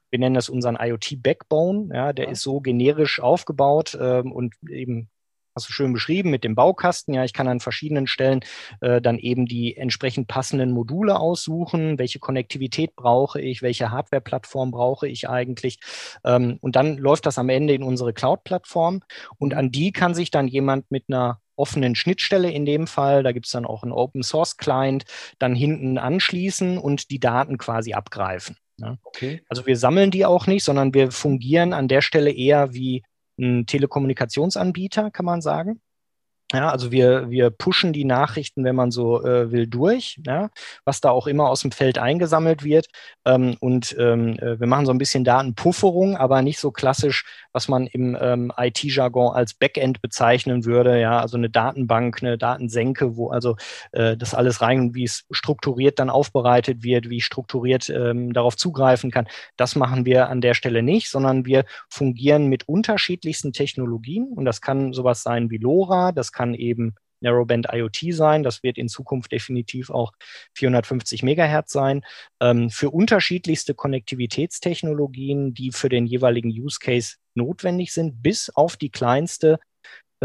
wir 0.10 0.20
nennen 0.20 0.36
das 0.36 0.50
unseren 0.50 0.78
IoT-Backbone. 0.80 1.90
Ja, 1.94 2.14
der 2.14 2.26
ja. 2.26 2.32
ist 2.32 2.42
so 2.42 2.62
generisch 2.62 3.20
aufgebaut 3.20 3.98
ähm, 4.00 4.32
und 4.32 4.56
eben 4.70 5.10
hast 5.56 5.70
du 5.70 5.74
schön 5.74 5.94
beschrieben 5.94 6.30
mit 6.32 6.44
dem 6.44 6.54
Baukasten. 6.54 7.14
Ja, 7.14 7.24
ich 7.24 7.34
kann 7.34 7.48
an 7.48 7.60
verschiedenen 7.60 8.08
Stellen 8.08 8.42
äh, 8.82 9.02
dann 9.02 9.18
eben 9.18 9.46
die 9.46 9.78
entsprechend 9.78 10.28
passenden 10.28 10.72
Module 10.72 11.20
aussuchen. 11.20 11.98
Welche 11.98 12.20
Konnektivität 12.20 12.96
brauche 12.96 13.42
ich? 13.42 13.62
Welche 13.62 13.90
Hardware-Plattform 13.90 14.72
brauche 14.72 15.08
ich 15.08 15.30
eigentlich? 15.30 15.80
Ähm, 16.24 16.58
und 16.62 16.76
dann 16.76 16.98
läuft 16.98 17.26
das 17.26 17.38
am 17.38 17.50
Ende 17.50 17.74
in 17.74 17.84
unsere 17.84 18.14
Cloud-Plattform 18.14 19.02
und 19.38 19.54
an 19.54 19.72
die 19.72 19.92
kann 19.92 20.14
sich 20.14 20.30
dann 20.30 20.48
jemand 20.48 20.92
mit 20.92 21.06
einer 21.08 21.40
offenen 21.56 21.96
Schnittstelle 21.96 22.52
in 22.52 22.66
dem 22.66 22.86
Fall, 22.86 23.24
da 23.24 23.32
gibt 23.32 23.46
es 23.46 23.54
dann 23.54 23.66
auch 23.66 23.84
einen 23.84 23.94
Open 23.94 24.24
Source 24.24 24.58
Client, 24.58 25.06
dann 25.40 25.56
hinten 25.56 25.98
anschließen 25.98 26.78
und 26.78 27.12
die 27.12 27.20
Daten 27.22 27.58
quasi 27.58 27.94
abgreifen. 27.94 28.58
Ne? 28.78 28.98
Okay. 29.04 29.42
Also 29.48 29.66
wir 29.66 29.78
sammeln 29.78 30.12
die 30.12 30.26
auch 30.26 30.48
nicht, 30.48 30.64
sondern 30.64 30.94
wir 30.94 31.12
fungieren 31.12 31.74
an 31.74 31.88
der 31.88 32.02
Stelle 32.02 32.32
eher 32.32 32.74
wie 32.74 33.04
ein 33.40 33.66
Telekommunikationsanbieter, 33.66 35.12
kann 35.12 35.26
man 35.26 35.42
sagen. 35.42 35.82
Ja, 36.54 36.70
also 36.70 36.92
wir, 36.92 37.32
wir 37.32 37.50
pushen 37.50 37.92
die 37.92 38.06
Nachrichten, 38.06 38.64
wenn 38.64 38.76
man 38.76 38.92
so 38.92 39.24
äh, 39.24 39.52
will, 39.52 39.66
durch, 39.66 40.20
ja, 40.28 40.52
was 40.84 41.02
da 41.02 41.10
auch 41.10 41.26
immer 41.26 41.50
aus 41.50 41.62
dem 41.62 41.72
Feld 41.72 41.98
eingesammelt 41.98 42.64
wird. 42.64 42.86
Ähm, 43.26 43.58
und 43.62 43.96
ähm, 43.98 44.38
äh, 44.38 44.60
wir 44.60 44.68
machen 44.68 44.86
so 44.86 44.92
ein 44.92 45.00
bisschen 45.00 45.24
Datenpufferung, 45.24 46.16
aber 46.18 46.44
nicht 46.44 46.60
so 46.60 46.70
klassisch, 46.70 47.26
was 47.52 47.68
man 47.68 47.88
im 47.88 48.16
ähm, 48.22 48.52
IT-Jargon 48.56 49.34
als 49.34 49.56
Backend 49.56 50.04
bezeichnen 50.04 50.66
würde. 50.66 51.00
Ja, 51.00 51.20
also 51.20 51.36
eine 51.36 51.50
Datenbank, 51.50 52.22
eine 52.22 52.38
Datensenke, 52.38 53.18
wo 53.18 53.32
also 53.32 53.56
äh, 53.92 54.16
das 54.16 54.36
alles 54.36 54.62
rein, 54.62 54.94
wie 54.94 55.06
es 55.06 55.26
strukturiert 55.32 55.98
dann 55.98 56.12
aufbereitet 56.12 56.84
wird, 56.84 57.10
wie 57.10 57.18
ich 57.18 57.26
strukturiert 57.26 57.90
ähm, 57.90 58.34
darauf 58.34 58.56
zugreifen 58.56 59.10
kann. 59.10 59.28
Das 59.58 59.76
machen 59.76 60.06
wir 60.06 60.30
an 60.30 60.42
der 60.42 60.54
Stelle 60.54 60.84
nicht, 60.84 61.10
sondern 61.10 61.46
wir 61.48 61.66
fungieren 61.90 62.50
mit 62.50 62.68
unterschiedlichsten 62.68 63.52
Technologien. 63.52 64.28
Und 64.36 64.46
das 64.46 64.62
kann 64.62 64.94
sowas 64.94 65.24
sein 65.24 65.50
wie 65.50 65.58
LoRa, 65.58 66.12
das 66.12 66.35
kann 66.36 66.54
eben 66.54 66.96
Narrowband 67.22 67.68
IoT 67.72 68.14
sein. 68.14 68.44
Das 68.44 68.62
wird 68.62 68.78
in 68.78 68.90
Zukunft 68.90 69.32
definitiv 69.32 69.90
auch 69.90 70.12
450 70.54 71.24
Megahertz 71.24 71.72
sein. 71.72 72.04
Ähm, 72.40 72.70
für 72.70 72.92
unterschiedlichste 72.92 73.74
Konnektivitätstechnologien, 73.74 75.54
die 75.54 75.72
für 75.72 75.90
den 75.90 76.06
jeweiligen 76.06 76.50
Use 76.50 76.78
Case 76.80 77.16
notwendig 77.34 77.94
sind, 77.94 78.22
bis 78.22 78.50
auf 78.50 78.78
die 78.78 78.90
kleinste 78.90 79.60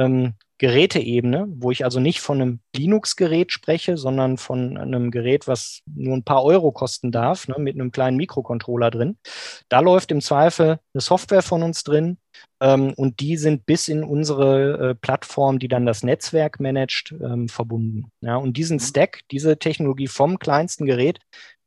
ähm, 0.01 0.35
Geräteebene, 0.61 1.47
wo 1.49 1.71
ich 1.71 1.85
also 1.87 2.01
nicht 2.01 2.21
von 2.21 2.41
einem 2.41 2.61
Linux-Gerät 2.77 3.51
spreche, 3.51 3.97
sondern 3.97 4.37
von 4.37 4.77
einem 4.77 5.11
Gerät, 5.11 5.49
was 5.49 5.81
nur 5.87 6.15
ein 6.15 6.23
paar 6.23 6.45
Euro 6.45 6.71
kosten 6.71 7.11
darf, 7.11 7.49
ne, 7.49 7.55
mit 7.59 7.77
einem 7.77 7.93
kleinen 7.93 8.19
Mikrocontroller 8.19 8.91
drin. 8.91 9.17
Da 9.71 9.81
läuft 9.81 10.13
im 10.13 10.21
Zweifel 10.21 10.79
eine 10.93 11.01
Software 11.01 11.41
von 11.41 11.63
uns 11.63 11.83
drin 11.83 12.19
ähm, 12.61 12.93
und 12.93 13.21
die 13.21 13.39
sind 13.39 13.65
bis 13.65 13.89
in 13.89 14.05
unsere 14.05 14.91
äh, 14.91 14.95
Plattform, 14.95 15.59
die 15.59 15.69
dann 15.69 15.87
das 15.87 16.03
Netzwerk 16.03 16.61
managt, 16.61 17.15
ähm, 17.25 17.49
verbunden. 17.49 18.11
Ja, 18.21 18.37
und 18.37 18.59
diesen 18.59 18.77
mhm. 18.77 18.81
Stack, 18.81 19.21
diese 19.31 19.59
Technologie 19.59 20.09
vom 20.09 20.39
kleinsten 20.39 20.85
Gerät 20.85 21.21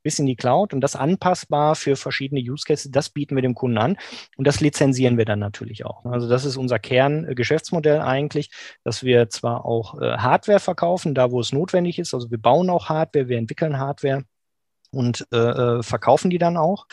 bis 0.04 0.20
in 0.20 0.26
die 0.26 0.36
Cloud 0.36 0.72
und 0.72 0.80
das 0.80 0.94
anpassbar 0.94 1.74
für 1.74 1.96
verschiedene 1.96 2.40
Use 2.40 2.64
Cases, 2.64 2.92
das 2.92 3.08
bieten 3.08 3.34
wir 3.34 3.42
dem 3.42 3.56
Kunden 3.56 3.78
an 3.78 3.96
und 4.36 4.46
das 4.46 4.60
lizenzieren 4.60 5.18
wir 5.18 5.24
dann 5.24 5.40
natürlich 5.40 5.84
auch. 5.84 6.04
Also 6.04 6.28
das 6.28 6.44
ist 6.44 6.56
unser 6.56 6.78
Kerngeschäftsmodell 6.78 8.00
eigentlich, 8.00 8.50
dass 8.84 9.02
wir 9.02 9.28
zwar 9.30 9.64
auch 9.64 10.00
äh, 10.00 10.18
Hardware 10.18 10.60
verkaufen, 10.60 11.14
da 11.14 11.32
wo 11.32 11.40
es 11.40 11.52
notwendig 11.52 11.98
ist, 11.98 12.14
also 12.14 12.30
wir 12.30 12.38
bauen 12.38 12.70
auch 12.70 12.88
Hardware, 12.88 13.28
wir 13.28 13.38
entwickeln 13.38 13.78
Hardware, 13.78 14.24
und 14.94 15.26
äh, 15.32 15.36
äh, 15.36 15.82
verkaufen 15.82 16.30
die 16.30 16.38
dann 16.38 16.56
auch, 16.56 16.86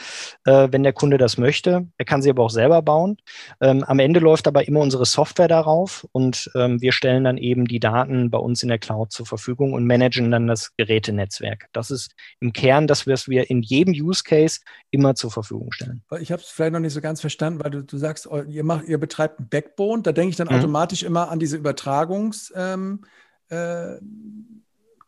äh, 0.45 0.67
wenn 0.71 0.83
der 0.83 0.93
Kunde 0.93 1.17
das 1.17 1.37
möchte. 1.37 1.87
Er 1.97 2.05
kann 2.05 2.21
sie 2.21 2.29
aber 2.29 2.43
auch 2.43 2.49
selber 2.49 2.81
bauen. 2.81 3.17
Ähm, 3.59 3.83
am 3.83 3.99
Ende 3.99 4.19
läuft 4.19 4.47
aber 4.47 4.67
immer 4.67 4.79
unsere 4.79 5.05
Software 5.05 5.47
darauf 5.47 6.07
und 6.11 6.49
ähm, 6.55 6.81
wir 6.81 6.91
stellen 6.91 7.23
dann 7.23 7.37
eben 7.37 7.65
die 7.65 7.79
Daten 7.79 8.29
bei 8.29 8.37
uns 8.37 8.63
in 8.63 8.69
der 8.69 8.79
Cloud 8.79 9.11
zur 9.11 9.25
Verfügung 9.25 9.73
und 9.73 9.85
managen 9.85 10.31
dann 10.31 10.47
das 10.47 10.75
Gerätenetzwerk. 10.77 11.67
Das 11.71 11.91
ist 11.91 12.13
im 12.39 12.53
Kern 12.53 12.87
das, 12.87 13.07
was 13.07 13.27
wir 13.27 13.49
in 13.49 13.61
jedem 13.61 13.93
Use 13.93 14.23
Case 14.23 14.59
immer 14.89 15.15
zur 15.15 15.31
Verfügung 15.31 15.71
stellen. 15.71 16.03
Ich 16.19 16.31
habe 16.31 16.41
es 16.41 16.49
vielleicht 16.49 16.73
noch 16.73 16.79
nicht 16.79 16.93
so 16.93 17.01
ganz 17.01 17.21
verstanden, 17.21 17.63
weil 17.63 17.71
du, 17.71 17.83
du 17.83 17.97
sagst, 17.97 18.27
ihr, 18.47 18.63
macht, 18.63 18.87
ihr 18.87 18.97
betreibt 18.97 19.39
ein 19.39 19.49
Backbone. 19.49 20.01
Da 20.01 20.11
denke 20.11 20.31
ich 20.31 20.35
dann 20.35 20.47
mhm. 20.47 20.55
automatisch 20.55 21.03
immer 21.03 21.29
an 21.29 21.39
diese 21.39 21.57
Übertragungs- 21.57 22.51
ähm, 22.55 23.01
äh, 23.51 23.99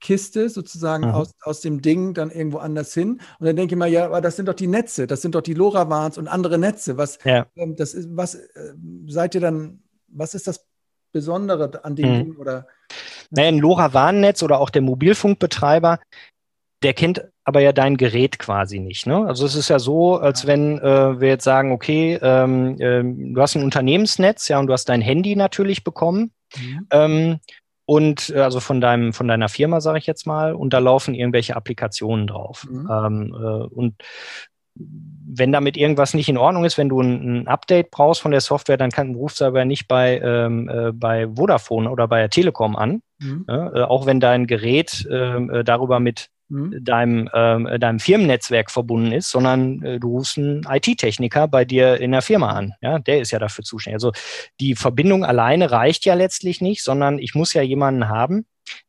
Kiste 0.03 0.49
sozusagen 0.49 1.05
aus, 1.05 1.31
aus 1.41 1.61
dem 1.61 1.81
Ding 1.81 2.13
dann 2.13 2.29
irgendwo 2.29 2.57
anders 2.57 2.93
hin. 2.93 3.21
Und 3.39 3.47
dann 3.47 3.55
denke 3.55 3.73
ich 3.73 3.79
mal, 3.79 3.89
ja, 3.89 4.05
aber 4.05 4.21
das 4.21 4.35
sind 4.35 4.47
doch 4.47 4.53
die 4.53 4.67
Netze, 4.67 5.07
das 5.07 5.21
sind 5.21 5.33
doch 5.33 5.41
die 5.41 5.53
LoRaWANs 5.53 6.17
und 6.17 6.27
andere 6.27 6.59
Netze. 6.59 6.97
Was, 6.97 7.17
ja. 7.23 7.47
ähm, 7.55 7.75
das 7.75 7.93
ist, 7.93 8.09
was 8.11 8.35
äh, 8.35 8.73
seid 9.07 9.33
ihr 9.33 9.41
dann, 9.41 9.81
was 10.09 10.35
ist 10.35 10.45
das 10.45 10.65
Besondere 11.13 11.83
an 11.85 11.95
dem 11.95 12.09
mhm. 12.09 12.23
Ding 12.23 12.35
oder? 12.35 12.67
Naja, 13.31 13.47
ein 13.47 13.59
LoRaWAN-Netz 13.59 14.43
oder 14.43 14.59
auch 14.59 14.69
der 14.69 14.81
Mobilfunkbetreiber, 14.81 15.99
der 16.83 16.93
kennt 16.93 17.23
aber 17.45 17.61
ja 17.61 17.71
dein 17.71 17.97
Gerät 17.97 18.39
quasi 18.39 18.79
nicht. 18.79 19.07
Ne? 19.07 19.25
Also 19.25 19.45
es 19.45 19.55
ist 19.55 19.69
ja 19.69 19.79
so, 19.79 20.17
als 20.17 20.45
wenn 20.45 20.79
äh, 20.79 21.19
wir 21.19 21.29
jetzt 21.29 21.45
sagen, 21.45 21.71
okay, 21.71 22.19
ähm, 22.21 22.79
äh, 22.79 23.03
du 23.03 23.41
hast 23.41 23.55
ein 23.55 23.63
Unternehmensnetz, 23.63 24.49
ja, 24.49 24.59
und 24.59 24.67
du 24.67 24.73
hast 24.73 24.89
dein 24.89 25.01
Handy 25.01 25.35
natürlich 25.35 25.83
bekommen. 25.83 26.31
Mhm. 26.57 26.87
Ähm, 26.91 27.39
und 27.85 28.29
äh, 28.29 28.39
also 28.39 28.59
von 28.59 28.81
deinem 28.81 29.13
von 29.13 29.27
deiner 29.27 29.49
Firma 29.49 29.81
sage 29.81 29.97
ich 29.97 30.07
jetzt 30.07 30.25
mal 30.25 30.53
und 30.53 30.73
da 30.73 30.79
laufen 30.79 31.13
irgendwelche 31.13 31.55
Applikationen 31.55 32.27
drauf 32.27 32.65
mhm. 32.69 32.89
ähm, 32.91 33.35
äh, 33.37 33.63
und 33.73 33.95
wenn 34.75 35.51
damit 35.51 35.77
irgendwas 35.77 36.13
nicht 36.13 36.29
in 36.29 36.37
Ordnung 36.37 36.65
ist, 36.65 36.77
wenn 36.77 36.89
du 36.89 37.01
ein, 37.01 37.41
ein 37.41 37.47
Update 37.47 37.91
brauchst 37.91 38.21
von 38.21 38.31
der 38.31 38.41
Software, 38.41 38.77
dann 38.77 38.91
kann, 38.91 39.15
rufst 39.15 39.41
du 39.41 39.45
aber 39.45 39.65
nicht 39.65 39.87
bei, 39.87 40.19
ähm, 40.19 40.69
äh, 40.69 40.91
bei 40.91 41.27
Vodafone 41.27 41.89
oder 41.89 42.07
bei 42.07 42.19
der 42.19 42.29
Telekom 42.29 42.75
an, 42.75 43.01
mhm. 43.19 43.45
äh, 43.47 43.81
auch 43.81 44.05
wenn 44.05 44.19
dein 44.19 44.47
Gerät 44.47 45.07
ähm, 45.11 45.49
äh, 45.49 45.63
darüber 45.63 45.99
mit 45.99 46.29
mhm. 46.53 46.83
deinem, 46.83 47.29
ähm, 47.33 47.67
deinem 47.79 47.99
Firmennetzwerk 47.99 48.71
verbunden 48.71 49.11
ist, 49.11 49.29
sondern 49.29 49.81
äh, 49.81 49.99
du 49.99 50.09
rufst 50.09 50.37
einen 50.37 50.65
IT-Techniker 50.69 51.47
bei 51.47 51.65
dir 51.65 51.99
in 51.99 52.11
der 52.11 52.21
Firma 52.21 52.51
an. 52.51 52.73
Ja, 52.81 52.99
der 52.99 53.19
ist 53.19 53.31
ja 53.31 53.39
dafür 53.39 53.63
zuständig. 53.63 53.95
Also 53.95 54.11
die 54.59 54.75
Verbindung 54.75 55.25
alleine 55.25 55.71
reicht 55.71 56.05
ja 56.05 56.13
letztlich 56.13 56.61
nicht, 56.61 56.83
sondern 56.83 57.19
ich 57.19 57.35
muss 57.35 57.53
ja 57.53 57.61
jemanden 57.61 58.07
haben, 58.07 58.45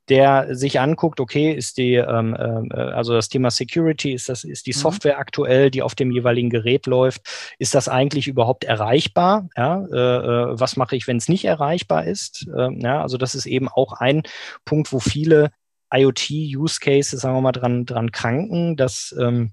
der 0.08 0.54
sich 0.54 0.80
anguckt, 0.80 1.18
okay, 1.18 1.52
ist 1.52 1.78
die, 1.78 1.94
ähm, 1.94 2.36
äh, 2.38 2.76
also 2.76 3.14
das 3.14 3.28
Thema 3.28 3.50
Security, 3.50 4.12
ist 4.12 4.28
das, 4.28 4.44
ist 4.44 4.66
die 4.66 4.72
mhm. 4.72 4.78
Software 4.78 5.18
aktuell, 5.18 5.70
die 5.70 5.82
auf 5.82 5.94
dem 5.94 6.10
jeweiligen 6.10 6.50
Gerät 6.50 6.86
läuft, 6.86 7.22
ist 7.58 7.74
das 7.74 7.88
eigentlich 7.88 8.28
überhaupt 8.28 8.64
erreichbar? 8.64 9.48
Ja, 9.56 9.84
äh, 9.92 9.96
äh 9.96 10.60
was 10.60 10.76
mache 10.76 10.96
ich, 10.96 11.06
wenn 11.06 11.16
es 11.16 11.28
nicht 11.28 11.44
erreichbar 11.44 12.04
ist? 12.04 12.46
Äh, 12.54 12.68
ja, 12.80 13.00
also 13.00 13.16
das 13.16 13.34
ist 13.34 13.46
eben 13.46 13.68
auch 13.68 13.94
ein 13.94 14.22
Punkt, 14.64 14.92
wo 14.92 15.00
viele 15.00 15.50
IoT-Use-Cases, 15.94 17.20
sagen 17.20 17.36
wir 17.36 17.40
mal, 17.40 17.52
dran, 17.52 17.86
dran 17.86 18.12
kranken, 18.12 18.76
dass 18.76 19.14
ähm, 19.18 19.52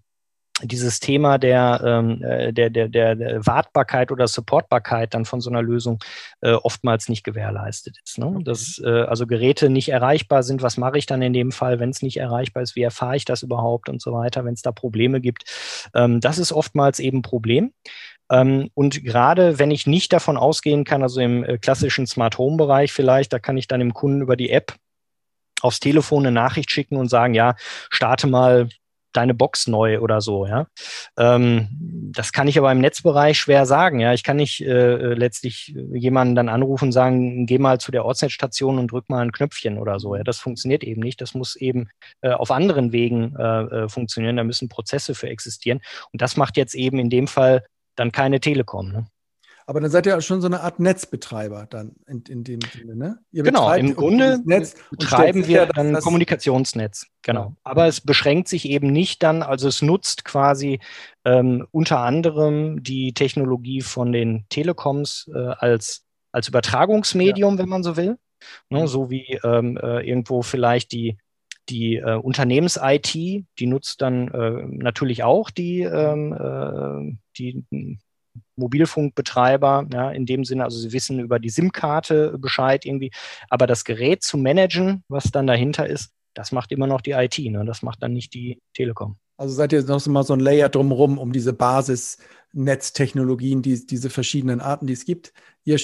dieses 0.63 0.99
Thema 0.99 1.37
der, 1.37 1.81
ähm, 1.83 2.23
äh, 2.23 2.53
der, 2.53 2.69
der, 2.69 2.87
der, 2.87 3.45
Wartbarkeit 3.45 4.11
oder 4.11 4.27
Supportbarkeit 4.27 5.13
dann 5.13 5.25
von 5.25 5.41
so 5.41 5.49
einer 5.49 5.61
Lösung 5.61 5.99
äh, 6.41 6.51
oftmals 6.51 7.09
nicht 7.09 7.23
gewährleistet 7.23 7.97
ist. 8.03 8.17
Ne? 8.17 8.27
Okay. 8.27 8.43
Dass 8.43 8.81
äh, 8.83 9.03
also 9.03 9.27
Geräte 9.27 9.69
nicht 9.69 9.89
erreichbar 9.89 10.43
sind, 10.43 10.61
was 10.61 10.77
mache 10.77 10.97
ich 10.97 11.05
dann 11.05 11.21
in 11.21 11.33
dem 11.33 11.51
Fall, 11.51 11.79
wenn 11.79 11.89
es 11.89 12.01
nicht 12.01 12.17
erreichbar 12.17 12.63
ist, 12.63 12.75
wie 12.75 12.83
erfahre 12.83 13.15
ich 13.15 13.25
das 13.25 13.43
überhaupt 13.43 13.89
und 13.89 14.01
so 14.01 14.13
weiter, 14.13 14.45
wenn 14.45 14.53
es 14.53 14.61
da 14.61 14.71
Probleme 14.71 15.21
gibt. 15.21 15.45
Ähm, 15.95 16.19
das 16.19 16.37
ist 16.37 16.51
oftmals 16.51 16.99
eben 16.99 17.19
ein 17.19 17.23
Problem. 17.23 17.73
Ähm, 18.29 18.69
und 18.73 19.03
gerade 19.03 19.59
wenn 19.59 19.71
ich 19.71 19.87
nicht 19.87 20.13
davon 20.13 20.37
ausgehen 20.37 20.83
kann, 20.83 21.03
also 21.03 21.19
im 21.21 21.43
äh, 21.43 21.57
klassischen 21.57 22.07
Smart 22.07 22.37
Home 22.37 22.57
Bereich 22.57 22.93
vielleicht, 22.93 23.33
da 23.33 23.39
kann 23.39 23.57
ich 23.57 23.67
dann 23.67 23.79
dem 23.79 23.93
Kunden 23.93 24.21
über 24.21 24.35
die 24.35 24.51
App 24.51 24.75
aufs 25.61 25.79
Telefon 25.79 26.25
eine 26.25 26.31
Nachricht 26.31 26.71
schicken 26.71 26.97
und 26.97 27.09
sagen, 27.09 27.33
ja, 27.33 27.55
starte 27.89 28.27
mal 28.27 28.69
deine 29.13 29.33
Box 29.33 29.67
neu 29.67 29.99
oder 29.99 30.21
so, 30.21 30.45
ja. 30.45 30.67
Ähm, 31.17 31.67
das 32.13 32.31
kann 32.31 32.47
ich 32.47 32.57
aber 32.57 32.71
im 32.71 32.79
Netzbereich 32.79 33.39
schwer 33.39 33.65
sagen, 33.65 33.99
ja. 33.99 34.13
Ich 34.13 34.23
kann 34.23 34.37
nicht 34.37 34.61
äh, 34.61 35.13
letztlich 35.13 35.73
jemanden 35.93 36.35
dann 36.35 36.49
anrufen 36.49 36.85
und 36.85 36.91
sagen, 36.91 37.45
geh 37.45 37.57
mal 37.57 37.79
zu 37.79 37.91
der 37.91 38.05
Ortsnetzstation 38.05 38.77
und 38.79 38.91
drück 38.91 39.09
mal 39.09 39.21
ein 39.21 39.31
Knöpfchen 39.31 39.77
oder 39.77 39.99
so, 39.99 40.15
ja. 40.15 40.23
Das 40.23 40.39
funktioniert 40.39 40.83
eben 40.83 41.01
nicht. 41.01 41.21
Das 41.21 41.33
muss 41.33 41.55
eben 41.55 41.89
äh, 42.21 42.31
auf 42.31 42.51
anderen 42.51 42.91
Wegen 42.91 43.35
äh, 43.37 43.61
äh 43.83 43.89
funktionieren. 43.89 44.37
Da 44.37 44.43
müssen 44.43 44.69
Prozesse 44.69 45.15
für 45.15 45.29
existieren. 45.29 45.81
Und 46.13 46.21
das 46.21 46.37
macht 46.37 46.57
jetzt 46.57 46.75
eben 46.75 46.99
in 46.99 47.09
dem 47.09 47.27
Fall 47.27 47.65
dann 47.95 48.11
keine 48.11 48.39
Telekom, 48.39 48.91
ne? 48.91 49.07
Aber 49.71 49.79
dann 49.79 49.89
seid 49.89 50.05
ihr 50.05 50.19
schon 50.19 50.41
so 50.41 50.47
eine 50.47 50.59
Art 50.63 50.81
Netzbetreiber 50.81 51.65
dann 51.69 51.95
in, 52.05 52.23
in 52.27 52.43
dem 52.43 52.59
Sinne, 52.59 52.93
ne? 52.93 53.19
Ihr 53.31 53.43
genau, 53.43 53.71
im 53.73 53.95
Grunde 53.95 54.41
Netz 54.43 54.75
betreiben 54.89 55.47
wir 55.47 55.65
dann 55.65 55.95
ein 55.95 56.01
Kommunikationsnetz. 56.01 57.07
Genau. 57.21 57.41
Ja. 57.41 57.55
Aber 57.63 57.87
es 57.87 58.01
beschränkt 58.01 58.49
sich 58.49 58.67
eben 58.67 58.91
nicht 58.91 59.23
dann, 59.23 59.41
also 59.41 59.69
es 59.69 59.81
nutzt 59.81 60.25
quasi 60.25 60.81
ähm, 61.23 61.65
unter 61.71 61.99
anderem 61.99 62.83
die 62.83 63.13
Technologie 63.13 63.79
von 63.79 64.11
den 64.11 64.43
Telekoms 64.49 65.31
äh, 65.33 65.37
als, 65.37 66.03
als 66.33 66.49
Übertragungsmedium, 66.49 67.53
ja. 67.53 67.59
wenn 67.59 67.69
man 67.69 67.83
so 67.83 67.95
will. 67.95 68.17
Ne, 68.69 68.81
mhm. 68.81 68.87
so 68.87 69.09
wie 69.09 69.39
ähm, 69.41 69.77
äh, 69.77 70.05
irgendwo 70.05 70.41
vielleicht 70.41 70.91
die 70.91 71.17
die 71.69 71.95
äh, 71.95 72.17
Unternehmens-IT, 72.17 73.13
die 73.13 73.67
nutzt 73.67 74.01
dann 74.01 74.27
äh, 74.27 74.65
natürlich 74.67 75.23
auch 75.23 75.49
die, 75.49 75.83
ähm, 75.83 76.33
äh, 76.33 77.17
die 77.37 77.63
Mobilfunkbetreiber, 78.61 79.87
ja, 79.91 80.11
in 80.11 80.25
dem 80.25 80.45
Sinne, 80.45 80.63
also 80.63 80.77
sie 80.77 80.93
wissen 80.93 81.19
über 81.19 81.39
die 81.39 81.49
SIM-Karte 81.49 82.37
Bescheid 82.37 82.85
irgendwie, 82.85 83.11
aber 83.49 83.67
das 83.67 83.83
Gerät 83.83 84.23
zu 84.23 84.37
managen, 84.37 85.03
was 85.09 85.25
dann 85.25 85.47
dahinter 85.47 85.87
ist, 85.87 86.11
das 86.33 86.51
macht 86.51 86.71
immer 86.71 86.87
noch 86.87 87.01
die 87.01 87.11
IT, 87.11 87.37
ne? 87.39 87.63
das 87.65 87.81
macht 87.81 88.01
dann 88.01 88.13
nicht 88.13 88.33
die 88.33 88.61
Telekom. 88.73 89.17
Also 89.37 89.53
seid 89.53 89.73
ihr 89.73 89.83
noch 89.83 89.99
so 89.99 90.09
mal 90.11 90.23
so 90.23 90.31
ein 90.33 90.39
Layer 90.39 90.69
drumherum 90.69 91.17
um 91.17 91.33
diese 91.33 91.51
Basisnetztechnologien, 91.53 93.61
die, 93.61 93.85
diese 93.85 94.09
verschiedenen 94.09 94.61
Arten, 94.61 94.87
die 94.87 94.93
es 94.93 95.03
gibt. 95.05 95.33
Ihr, 95.63 95.79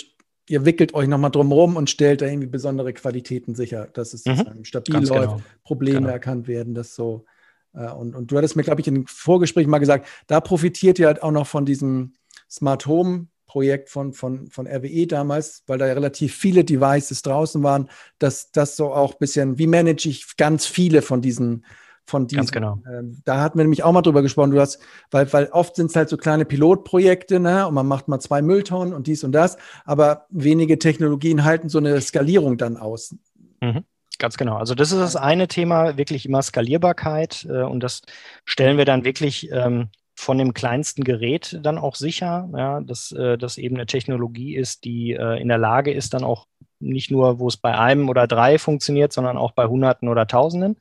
ihr 0.48 0.66
wickelt 0.66 0.94
euch 0.94 1.08
nochmal 1.08 1.32
drumherum 1.32 1.76
und 1.76 1.90
stellt 1.90 2.22
da 2.22 2.28
irgendwie 2.28 2.48
besondere 2.48 2.94
Qualitäten 2.94 3.56
sicher, 3.56 3.88
dass 3.94 4.14
es 4.14 4.26
mhm. 4.26 4.64
stabil 4.64 4.94
Ganz 4.94 5.10
läuft, 5.10 5.24
genau. 5.24 5.42
Probleme 5.64 6.02
genau. 6.02 6.12
erkannt 6.12 6.48
werden, 6.48 6.76
das 6.76 6.96
so. 6.96 7.26
Äh, 7.74 7.92
und, 7.92 8.16
und 8.16 8.32
du 8.32 8.38
hattest 8.38 8.56
mir, 8.56 8.64
glaube 8.64 8.80
ich, 8.82 8.88
in 8.88 8.96
dem 8.96 9.08
Vorgespräch 9.08 9.68
mal 9.68 9.80
gesagt, 9.80 10.08
da 10.28 10.40
profitiert 10.40 11.00
ihr 11.00 11.08
halt 11.08 11.24
auch 11.24 11.32
noch 11.32 11.48
von 11.48 11.66
diesem 11.66 12.14
Smart 12.50 12.86
Home 12.86 13.28
Projekt 13.48 13.90
von, 13.90 14.14
von, 14.14 14.50
von 14.50 14.68
RWE 14.68 15.08
damals, 15.08 15.64
weil 15.68 15.78
da 15.78 15.88
ja 15.88 15.94
relativ 15.94 16.36
viele 16.36 16.64
Devices 16.64 17.22
draußen 17.22 17.64
waren, 17.64 17.90
dass 18.20 18.52
das 18.52 18.76
so 18.76 18.94
auch 18.94 19.14
ein 19.14 19.20
bisschen, 19.20 19.58
wie 19.58 19.68
manage 19.68 20.10
ich 20.10 20.36
ganz 20.38 20.66
viele 20.66 21.02
von 21.02 21.22
diesen, 21.22 21.66
von 22.06 22.28
diesen. 22.28 22.40
Ganz 22.40 22.52
genau. 22.52 22.80
Ähm, 22.92 23.22
da 23.24 23.42
hatten 23.42 23.58
wir 23.58 23.64
nämlich 23.64 23.84
auch 23.84 23.94
mal 23.94 24.02
drüber 24.02 24.22
gesprochen, 24.22 24.52
du 24.52 24.60
hast, 24.60 24.80
weil, 25.12 25.32
weil 25.32 25.48
oft 25.48 25.78
sind 25.78 25.90
es 25.90 25.96
halt 25.96 26.10
so 26.10 26.18
kleine 26.18 26.46
Pilotprojekte, 26.46 27.40
ne, 27.40 27.66
und 27.68 27.74
man 27.74 27.88
macht 27.88 28.10
mal 28.10 28.20
zwei 28.20 28.42
Mülltonnen 28.42 28.94
und 28.94 29.08
dies 29.08 29.24
und 29.24 29.32
das, 29.32 29.58
aber 29.86 30.26
wenige 30.30 30.78
Technologien 30.78 31.46
halten 31.46 31.70
so 31.70 31.78
eine 31.78 32.00
Skalierung 32.02 32.58
dann 32.58 32.78
aus. 32.78 33.16
Mhm. 33.62 33.86
Ganz 34.20 34.38
genau. 34.38 34.58
Also 34.58 34.74
das 34.76 34.92
ist 34.92 35.00
das 35.00 35.16
eine 35.16 35.48
Thema, 35.48 35.98
wirklich 35.98 36.26
immer 36.26 36.42
Skalierbarkeit. 36.42 37.46
Äh, 37.50 37.64
und 37.64 37.82
das 37.82 38.02
stellen 38.46 38.78
wir 38.78 38.86
dann 38.86 39.04
wirklich 39.04 39.50
ähm, 39.52 39.90
von 40.18 40.38
dem 40.40 40.54
kleinsten 40.54 41.04
Gerät 41.04 41.60
dann 41.62 41.78
auch 41.78 41.96
sicher, 41.96 42.50
ja, 42.56 42.82
dass 42.82 43.12
äh, 43.12 43.38
das 43.38 43.58
eben 43.58 43.76
eine 43.76 43.86
Technologie 43.86 44.56
ist, 44.56 44.84
die 44.84 45.12
äh, 45.12 45.40
in 45.40 45.48
der 45.48 45.60
Lage 45.60 45.94
ist, 45.94 46.14
dann 46.14 46.24
auch 46.24 46.48
nicht 46.80 47.12
nur, 47.12 47.40
wo 47.40 47.48
es 47.48 47.58
bei 47.58 47.78
einem 47.78 48.10
oder 48.10 48.28
drei 48.28 48.58
funktioniert, 48.58 49.14
sondern 49.14 49.38
auch 49.38 49.52
bei 49.52 49.68
Hunderten 49.68 50.10
oder 50.10 50.28
Tausenden. 50.28 50.78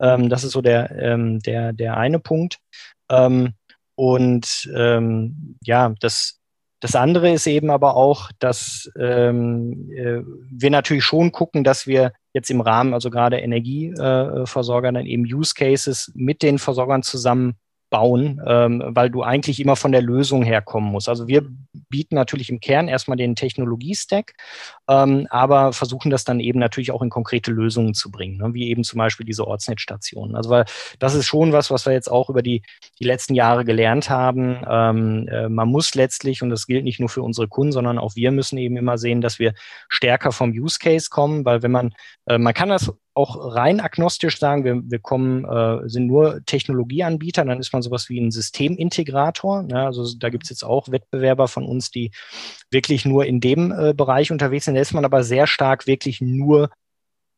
Ähm, 0.00 0.28
das 0.28 0.44
ist 0.44 0.52
so 0.52 0.62
der, 0.62 0.90
ähm, 0.96 1.40
der, 1.40 1.72
der 1.72 1.96
eine 1.96 2.20
Punkt. 2.20 2.58
Ähm, 3.10 3.54
und 3.96 4.70
ähm, 4.76 5.56
ja, 5.64 5.92
das, 6.00 6.40
das 6.80 6.94
andere 6.94 7.32
ist 7.32 7.48
eben 7.48 7.70
aber 7.70 7.96
auch, 7.96 8.30
dass 8.38 8.90
ähm, 8.96 9.90
äh, 9.90 10.22
wir 10.50 10.70
natürlich 10.70 11.04
schon 11.04 11.32
gucken, 11.32 11.64
dass 11.64 11.88
wir 11.88 12.12
jetzt 12.32 12.50
im 12.50 12.60
Rahmen, 12.60 12.94
also 12.94 13.10
gerade 13.10 13.38
Energieversorger, 13.38 14.92
dann 14.92 15.06
eben 15.06 15.24
Use 15.24 15.54
Cases 15.54 16.12
mit 16.14 16.42
den 16.42 16.60
Versorgern 16.60 17.02
zusammen 17.02 17.56
bauen, 17.90 18.40
ähm, 18.46 18.82
weil 18.86 19.10
du 19.10 19.22
eigentlich 19.22 19.60
immer 19.60 19.76
von 19.76 19.92
der 19.92 20.02
Lösung 20.02 20.42
herkommen 20.42 20.90
musst. 20.90 21.08
Also 21.08 21.26
wir 21.28 21.46
bieten 21.88 22.14
natürlich 22.14 22.50
im 22.50 22.60
Kern 22.60 22.88
erstmal 22.88 23.16
den 23.16 23.36
Technologie-Stack, 23.36 24.34
ähm, 24.88 25.26
aber 25.30 25.72
versuchen 25.72 26.10
das 26.10 26.24
dann 26.24 26.40
eben 26.40 26.58
natürlich 26.58 26.90
auch 26.92 27.02
in 27.02 27.10
konkrete 27.10 27.50
Lösungen 27.50 27.94
zu 27.94 28.10
bringen, 28.10 28.38
ne? 28.38 28.54
wie 28.54 28.68
eben 28.68 28.84
zum 28.84 28.98
Beispiel 28.98 29.26
diese 29.26 29.46
Ortsnetzstationen. 29.46 30.36
Also 30.36 30.50
weil 30.50 30.64
das 30.98 31.14
ist 31.14 31.26
schon 31.26 31.52
was, 31.52 31.70
was 31.70 31.86
wir 31.86 31.92
jetzt 31.92 32.10
auch 32.10 32.30
über 32.30 32.42
die, 32.42 32.62
die 32.98 33.04
letzten 33.04 33.34
Jahre 33.34 33.64
gelernt 33.64 34.10
haben. 34.10 34.62
Ähm, 34.68 35.28
äh, 35.28 35.48
man 35.48 35.68
muss 35.68 35.94
letztlich, 35.94 36.42
und 36.42 36.50
das 36.50 36.66
gilt 36.66 36.84
nicht 36.84 37.00
nur 37.00 37.08
für 37.08 37.22
unsere 37.22 37.48
Kunden, 37.48 37.72
sondern 37.72 37.98
auch 37.98 38.16
wir 38.16 38.30
müssen 38.30 38.58
eben 38.58 38.76
immer 38.76 38.98
sehen, 38.98 39.20
dass 39.20 39.38
wir 39.38 39.54
stärker 39.88 40.32
vom 40.32 40.50
Use 40.50 40.78
Case 40.78 41.08
kommen, 41.10 41.44
weil 41.44 41.62
wenn 41.62 41.72
man, 41.72 41.94
äh, 42.26 42.38
man 42.38 42.54
kann 42.54 42.68
das 42.68 42.92
auch 43.18 43.54
rein 43.54 43.80
agnostisch 43.80 44.38
sagen, 44.38 44.64
wir, 44.64 44.80
wir 44.84 45.00
kommen, 45.00 45.44
äh, 45.44 45.88
sind 45.88 46.06
nur 46.06 46.40
Technologieanbieter, 46.46 47.44
dann 47.44 47.58
ist 47.58 47.72
man 47.72 47.82
sowas 47.82 48.08
wie 48.08 48.20
ein 48.20 48.30
Systemintegrator. 48.30 49.66
Ja, 49.68 49.86
also 49.86 50.06
da 50.16 50.28
gibt 50.28 50.44
es 50.44 50.50
jetzt 50.50 50.62
auch 50.62 50.88
Wettbewerber 50.90 51.48
von 51.48 51.66
uns, 51.68 51.90
die 51.90 52.10
wirklich 52.70 53.04
nur 53.04 53.26
in 53.26 53.40
dem 53.40 53.72
äh, 53.72 53.94
Bereich 53.94 54.32
unterwegs 54.32 54.64
sind. 54.64 54.74
Da 54.74 54.80
ist 54.80 54.94
man 54.94 55.04
aber 55.04 55.22
sehr 55.22 55.46
stark 55.46 55.86
wirklich 55.86 56.20
nur 56.20 56.70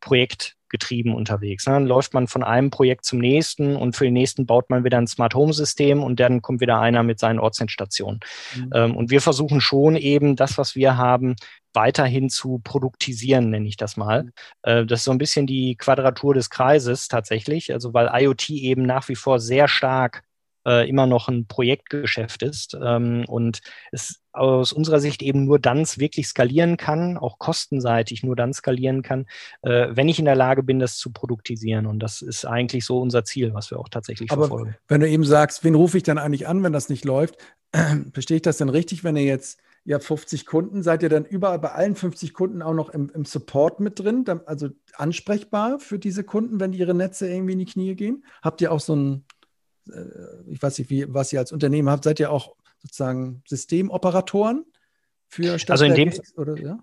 projektgetrieben 0.01 1.15
unterwegs. 1.15 1.66
Ne? 1.66 1.74
Dann 1.74 1.86
läuft 1.86 2.15
man 2.15 2.27
von 2.27 2.43
einem 2.43 2.70
Projekt 2.70 3.05
zum 3.05 3.19
nächsten 3.19 3.77
und 3.77 3.97
für 3.97 4.05
den 4.05 4.15
nächsten 4.15 4.47
baut 4.47 4.70
man 4.70 4.85
wieder 4.85 4.98
ein 4.98 5.07
Smart 5.07 5.35
Home 5.35 5.52
System 5.52 6.02
und 6.02 6.19
dann 6.20 6.43
kommt 6.43 6.61
wieder 6.61 6.81
einer 6.81 7.02
mit 7.02 7.19
seinen 7.19 7.39
Ortsendstationen. 7.39 8.20
Mhm. 8.57 8.70
Ähm, 8.74 8.97
und 8.97 9.11
wir 9.11 9.20
versuchen 9.20 9.61
schon 9.61 9.97
eben 9.97 10.36
das, 10.36 10.59
was 10.59 10.74
wir 10.74 10.97
haben, 10.97 11.36
weiterhin 11.73 12.31
zu 12.31 12.61
produktisieren, 12.65 13.51
nenne 13.51 13.69
ich 13.69 13.77
das 13.77 13.97
mal. 13.97 14.24
Mhm. 14.24 14.32
Äh, 14.62 14.86
das 14.86 15.01
ist 15.01 15.05
so 15.05 15.12
ein 15.12 15.19
bisschen 15.19 15.47
die 15.47 15.77
Quadratur 15.77 16.35
des 16.35 16.51
Kreises 16.51 17.09
tatsächlich, 17.09 17.73
also 17.73 17.94
weil 17.94 18.11
IoT 18.12 18.51
eben 18.51 18.82
nach 18.82 19.09
wie 19.09 19.16
vor 19.16 19.39
sehr 19.39 19.69
stark 19.69 20.23
äh, 20.66 20.88
immer 20.88 21.06
noch 21.06 21.28
ein 21.28 21.46
Projektgeschäft 21.46 22.42
ist 22.42 22.76
ähm, 22.80 23.24
und 23.26 23.60
es 23.92 24.20
aus 24.32 24.72
unserer 24.72 25.00
Sicht 25.00 25.22
eben 25.22 25.44
nur 25.44 25.58
dann 25.58 25.84
wirklich 25.96 26.28
skalieren 26.28 26.76
kann, 26.76 27.16
auch 27.16 27.38
kostenseitig 27.38 28.22
nur 28.22 28.36
dann 28.36 28.52
skalieren 28.52 29.02
kann, 29.02 29.26
äh, 29.62 29.88
wenn 29.90 30.08
ich 30.08 30.18
in 30.18 30.24
der 30.24 30.36
Lage 30.36 30.62
bin, 30.62 30.78
das 30.78 30.96
zu 30.96 31.10
produktisieren. 31.10 31.86
Und 31.86 31.98
das 31.98 32.22
ist 32.22 32.44
eigentlich 32.44 32.84
so 32.84 33.00
unser 33.00 33.24
Ziel, 33.24 33.54
was 33.54 33.70
wir 33.70 33.78
auch 33.78 33.88
tatsächlich 33.88 34.30
Aber 34.30 34.46
verfolgen. 34.46 34.76
Wenn 34.88 35.00
du 35.00 35.08
eben 35.08 35.24
sagst, 35.24 35.64
wen 35.64 35.74
rufe 35.74 35.96
ich 35.96 36.04
dann 36.04 36.18
eigentlich 36.18 36.46
an, 36.46 36.62
wenn 36.62 36.72
das 36.72 36.88
nicht 36.88 37.04
läuft, 37.04 37.36
verstehe 38.12 38.36
ich 38.36 38.42
das 38.42 38.58
denn 38.58 38.68
richtig, 38.68 39.02
wenn 39.04 39.16
ihr 39.16 39.24
jetzt 39.24 39.60
ihr 39.84 39.94
habt 39.94 40.04
50 40.04 40.46
Kunden, 40.46 40.82
seid 40.82 41.02
ihr 41.02 41.08
dann 41.08 41.24
überall 41.24 41.58
bei 41.58 41.72
allen 41.72 41.96
50 41.96 42.34
Kunden 42.34 42.62
auch 42.62 42.74
noch 42.74 42.90
im, 42.90 43.10
im 43.14 43.24
Support 43.24 43.80
mit 43.80 43.98
drin, 43.98 44.24
also 44.46 44.68
ansprechbar 44.94 45.78
für 45.78 45.98
diese 45.98 46.22
Kunden, 46.24 46.60
wenn 46.60 46.72
ihre 46.72 46.94
Netze 46.94 47.28
irgendwie 47.28 47.54
in 47.54 47.58
die 47.60 47.64
Knie 47.66 47.94
gehen? 47.94 48.24
Habt 48.42 48.60
ihr 48.60 48.72
auch 48.72 48.80
so 48.80 48.94
ein, 48.94 49.24
ich 50.46 50.62
weiß 50.62 50.78
nicht, 50.78 50.90
wie, 50.90 51.12
was 51.12 51.32
ihr 51.32 51.38
als 51.38 51.52
Unternehmen 51.52 51.88
habt, 51.88 52.04
seid 52.04 52.20
ihr 52.20 52.30
auch 52.30 52.54
sozusagen 52.82 53.42
Systemoperatoren 53.46 54.64
für 55.28 55.58
Stadtwerke 55.58 55.72
also 55.72 55.84
in 56.02 56.10
dem, 56.10 56.20
oder 56.36 56.56
ja? 56.58 56.78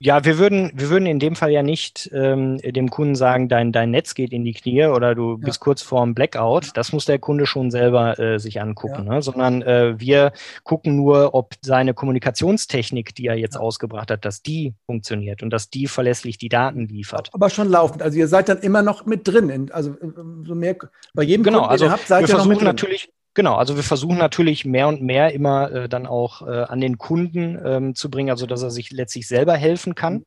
Ja, 0.00 0.24
wir 0.24 0.38
würden, 0.38 0.70
wir 0.74 0.90
würden 0.90 1.06
in 1.06 1.18
dem 1.18 1.34
Fall 1.34 1.50
ja 1.50 1.64
nicht 1.64 2.08
ähm, 2.12 2.58
dem 2.58 2.88
Kunden 2.88 3.16
sagen, 3.16 3.48
dein, 3.48 3.72
dein 3.72 3.90
Netz 3.90 4.14
geht 4.14 4.32
in 4.32 4.44
die 4.44 4.52
Knie 4.52 4.86
oder 4.86 5.16
du 5.16 5.32
ja. 5.32 5.44
bist 5.44 5.58
kurz 5.58 5.82
vorm 5.82 6.14
Blackout. 6.14 6.70
Das 6.74 6.92
muss 6.92 7.04
der 7.04 7.18
Kunde 7.18 7.46
schon 7.46 7.72
selber 7.72 8.16
äh, 8.16 8.38
sich 8.38 8.60
angucken, 8.60 9.06
ja. 9.06 9.14
ne? 9.14 9.22
sondern 9.22 9.62
äh, 9.62 9.98
wir 9.98 10.32
gucken 10.62 10.94
nur, 10.94 11.34
ob 11.34 11.54
seine 11.62 11.94
Kommunikationstechnik, 11.94 13.12
die 13.16 13.26
er 13.26 13.34
jetzt 13.34 13.56
ja. 13.56 13.60
ausgebracht 13.60 14.12
hat, 14.12 14.24
dass 14.24 14.40
die 14.40 14.74
funktioniert 14.86 15.42
und 15.42 15.50
dass 15.50 15.68
die 15.68 15.88
verlässlich 15.88 16.38
die 16.38 16.48
Daten 16.48 16.86
liefert. 16.86 17.30
Aber 17.32 17.50
schon 17.50 17.68
laufend. 17.68 18.00
Also 18.00 18.18
ihr 18.18 18.28
seid 18.28 18.48
dann 18.48 18.58
immer 18.58 18.82
noch 18.82 19.04
mit 19.04 19.26
drin. 19.26 19.50
In, 19.50 19.72
also 19.72 19.90
äh, 19.94 20.12
so 20.46 20.54
mehr 20.54 20.76
bei 21.12 21.24
jedem 21.24 21.42
genau, 21.42 21.58
Kunden, 21.58 21.72
also 21.72 21.90
habt, 21.90 22.06
seid 22.06 22.20
wir 22.20 22.28
ihr 22.28 22.34
versuchen 22.36 22.50
noch 22.50 22.54
mit 22.54 22.60
drin. 22.60 22.66
natürlich 22.66 23.12
Genau, 23.34 23.54
also 23.54 23.76
wir 23.76 23.84
versuchen 23.84 24.18
natürlich 24.18 24.64
mehr 24.64 24.88
und 24.88 25.00
mehr 25.02 25.32
immer 25.32 25.70
äh, 25.70 25.88
dann 25.88 26.06
auch 26.06 26.42
äh, 26.46 26.62
an 26.64 26.80
den 26.80 26.98
Kunden 26.98 27.58
ähm, 27.64 27.94
zu 27.94 28.10
bringen, 28.10 28.30
also 28.30 28.46
dass 28.46 28.62
er 28.62 28.70
sich 28.70 28.90
letztlich 28.90 29.28
selber 29.28 29.54
helfen 29.54 29.94
kann 29.94 30.24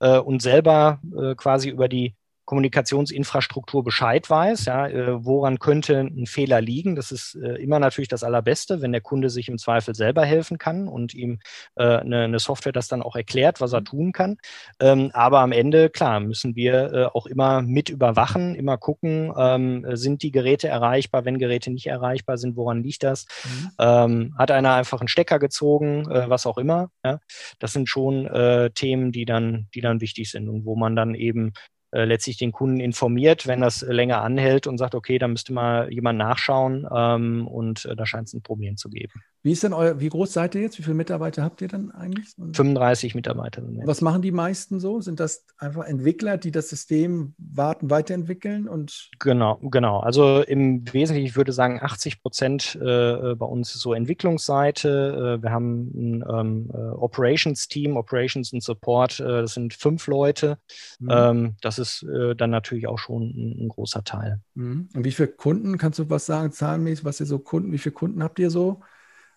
äh, 0.00 0.18
und 0.18 0.40
selber 0.40 1.00
äh, 1.18 1.34
quasi 1.34 1.68
über 1.68 1.88
die 1.88 2.14
Kommunikationsinfrastruktur 2.46 3.82
Bescheid 3.82 4.30
weiß, 4.30 4.66
ja, 4.66 4.86
äh, 4.86 5.24
woran 5.24 5.58
könnte 5.58 5.98
ein 5.98 6.26
Fehler 6.26 6.60
liegen. 6.60 6.94
Das 6.94 7.10
ist 7.10 7.34
äh, 7.34 7.56
immer 7.56 7.80
natürlich 7.80 8.08
das 8.08 8.22
Allerbeste, 8.22 8.80
wenn 8.80 8.92
der 8.92 9.00
Kunde 9.00 9.30
sich 9.30 9.48
im 9.48 9.58
Zweifel 9.58 9.96
selber 9.96 10.24
helfen 10.24 10.56
kann 10.56 10.86
und 10.86 11.12
ihm 11.12 11.40
äh, 11.74 11.82
eine, 11.82 12.22
eine, 12.22 12.38
Software 12.38 12.72
das 12.72 12.86
dann 12.86 13.02
auch 13.02 13.16
erklärt, 13.16 13.60
was 13.60 13.72
er 13.72 13.80
mhm. 13.80 13.84
tun 13.86 14.12
kann. 14.12 14.36
Ähm, 14.78 15.10
aber 15.12 15.40
am 15.40 15.50
Ende, 15.50 15.90
klar, 15.90 16.20
müssen 16.20 16.54
wir 16.54 17.10
auch 17.14 17.26
immer 17.26 17.62
mit 17.62 17.88
überwachen, 17.88 18.54
immer 18.54 18.78
gucken, 18.78 19.32
ähm, 19.36 19.84
sind 19.96 20.22
die 20.22 20.30
Geräte 20.30 20.68
erreichbar, 20.68 21.24
wenn 21.24 21.38
Geräte 21.38 21.72
nicht 21.72 21.88
erreichbar 21.88 22.38
sind, 22.38 22.56
woran 22.56 22.82
liegt 22.82 23.02
das? 23.02 23.26
Mhm. 23.44 23.70
Ähm, 23.80 24.34
hat 24.38 24.52
einer 24.52 24.74
einfach 24.74 25.00
einen 25.00 25.08
Stecker 25.08 25.40
gezogen, 25.40 26.06
was 26.06 26.46
auch 26.46 26.58
immer. 26.58 26.90
Ja? 27.04 27.18
Das 27.58 27.72
sind 27.72 27.88
schon 27.88 28.28
Themen, 28.74 29.10
die 29.10 29.24
dann, 29.24 29.68
die 29.74 29.80
dann 29.80 30.00
wichtig 30.00 30.30
sind 30.30 30.48
und 30.48 30.64
wo 30.64 30.76
man 30.76 30.94
dann 30.94 31.14
eben 31.14 31.52
äh, 31.92 32.04
letztlich 32.04 32.36
den 32.36 32.52
Kunden 32.52 32.80
informiert, 32.80 33.46
wenn 33.46 33.60
das 33.60 33.82
länger 33.82 34.22
anhält 34.22 34.66
und 34.66 34.78
sagt, 34.78 34.94
okay, 34.94 35.18
da 35.18 35.28
müsste 35.28 35.52
mal 35.52 35.92
jemand 35.92 36.18
nachschauen 36.18 36.86
ähm, 36.94 37.46
und 37.46 37.84
äh, 37.84 37.96
da 37.96 38.06
scheint 38.06 38.28
es 38.28 38.34
ein 38.34 38.42
Problem 38.42 38.76
zu 38.76 38.90
geben. 38.90 39.22
Wie 39.46 39.52
ist 39.52 39.62
denn 39.62 39.72
euer, 39.72 40.00
wie 40.00 40.08
groß 40.08 40.32
seid 40.32 40.56
ihr 40.56 40.62
jetzt? 40.62 40.76
Wie 40.76 40.82
viele 40.82 40.96
Mitarbeiter 40.96 41.44
habt 41.44 41.62
ihr 41.62 41.68
dann 41.68 41.92
eigentlich? 41.92 42.34
35 42.36 43.14
Mitarbeiter. 43.14 43.62
Was 43.84 44.00
machen 44.00 44.20
die 44.20 44.32
meisten 44.32 44.80
so? 44.80 45.00
Sind 45.00 45.20
das 45.20 45.46
einfach 45.56 45.84
Entwickler, 45.84 46.36
die 46.36 46.50
das 46.50 46.68
System 46.68 47.32
warten, 47.38 47.88
weiterentwickeln 47.88 48.66
und? 48.66 49.08
Genau, 49.20 49.60
genau. 49.62 50.00
Also 50.00 50.42
im 50.42 50.92
Wesentlichen, 50.92 51.28
ich 51.28 51.36
würde 51.36 51.52
sagen, 51.52 51.78
80 51.80 52.22
Prozent 52.22 52.74
äh, 52.74 53.36
bei 53.36 53.46
uns 53.46 53.72
so 53.72 53.94
Entwicklungsseite. 53.94 55.38
Äh, 55.38 55.42
wir 55.44 55.52
haben 55.52 55.92
ein 55.94 56.24
ähm, 56.28 56.70
äh, 56.74 56.78
Operations-Team, 56.78 57.96
Operations 57.96 58.52
und 58.52 58.64
Support. 58.64 59.20
Äh, 59.20 59.42
das 59.42 59.54
sind 59.54 59.74
fünf 59.74 60.08
Leute. 60.08 60.58
Mhm. 60.98 61.08
Ähm, 61.08 61.56
das 61.60 61.78
ist 61.78 62.02
äh, 62.02 62.34
dann 62.34 62.50
natürlich 62.50 62.88
auch 62.88 62.98
schon 62.98 63.22
ein, 63.22 63.66
ein 63.66 63.68
großer 63.68 64.02
Teil. 64.02 64.40
Mhm. 64.54 64.88
Und 64.92 65.04
wie 65.04 65.12
viele 65.12 65.28
Kunden, 65.28 65.78
kannst 65.78 66.00
du 66.00 66.10
was 66.10 66.26
sagen, 66.26 66.50
zahlenmäßig, 66.50 67.04
was 67.04 67.20
ihr 67.20 67.26
so 67.26 67.38
Kunden, 67.38 67.70
wie 67.70 67.78
viele 67.78 67.94
Kunden 67.94 68.24
habt 68.24 68.40
ihr 68.40 68.50
so? 68.50 68.80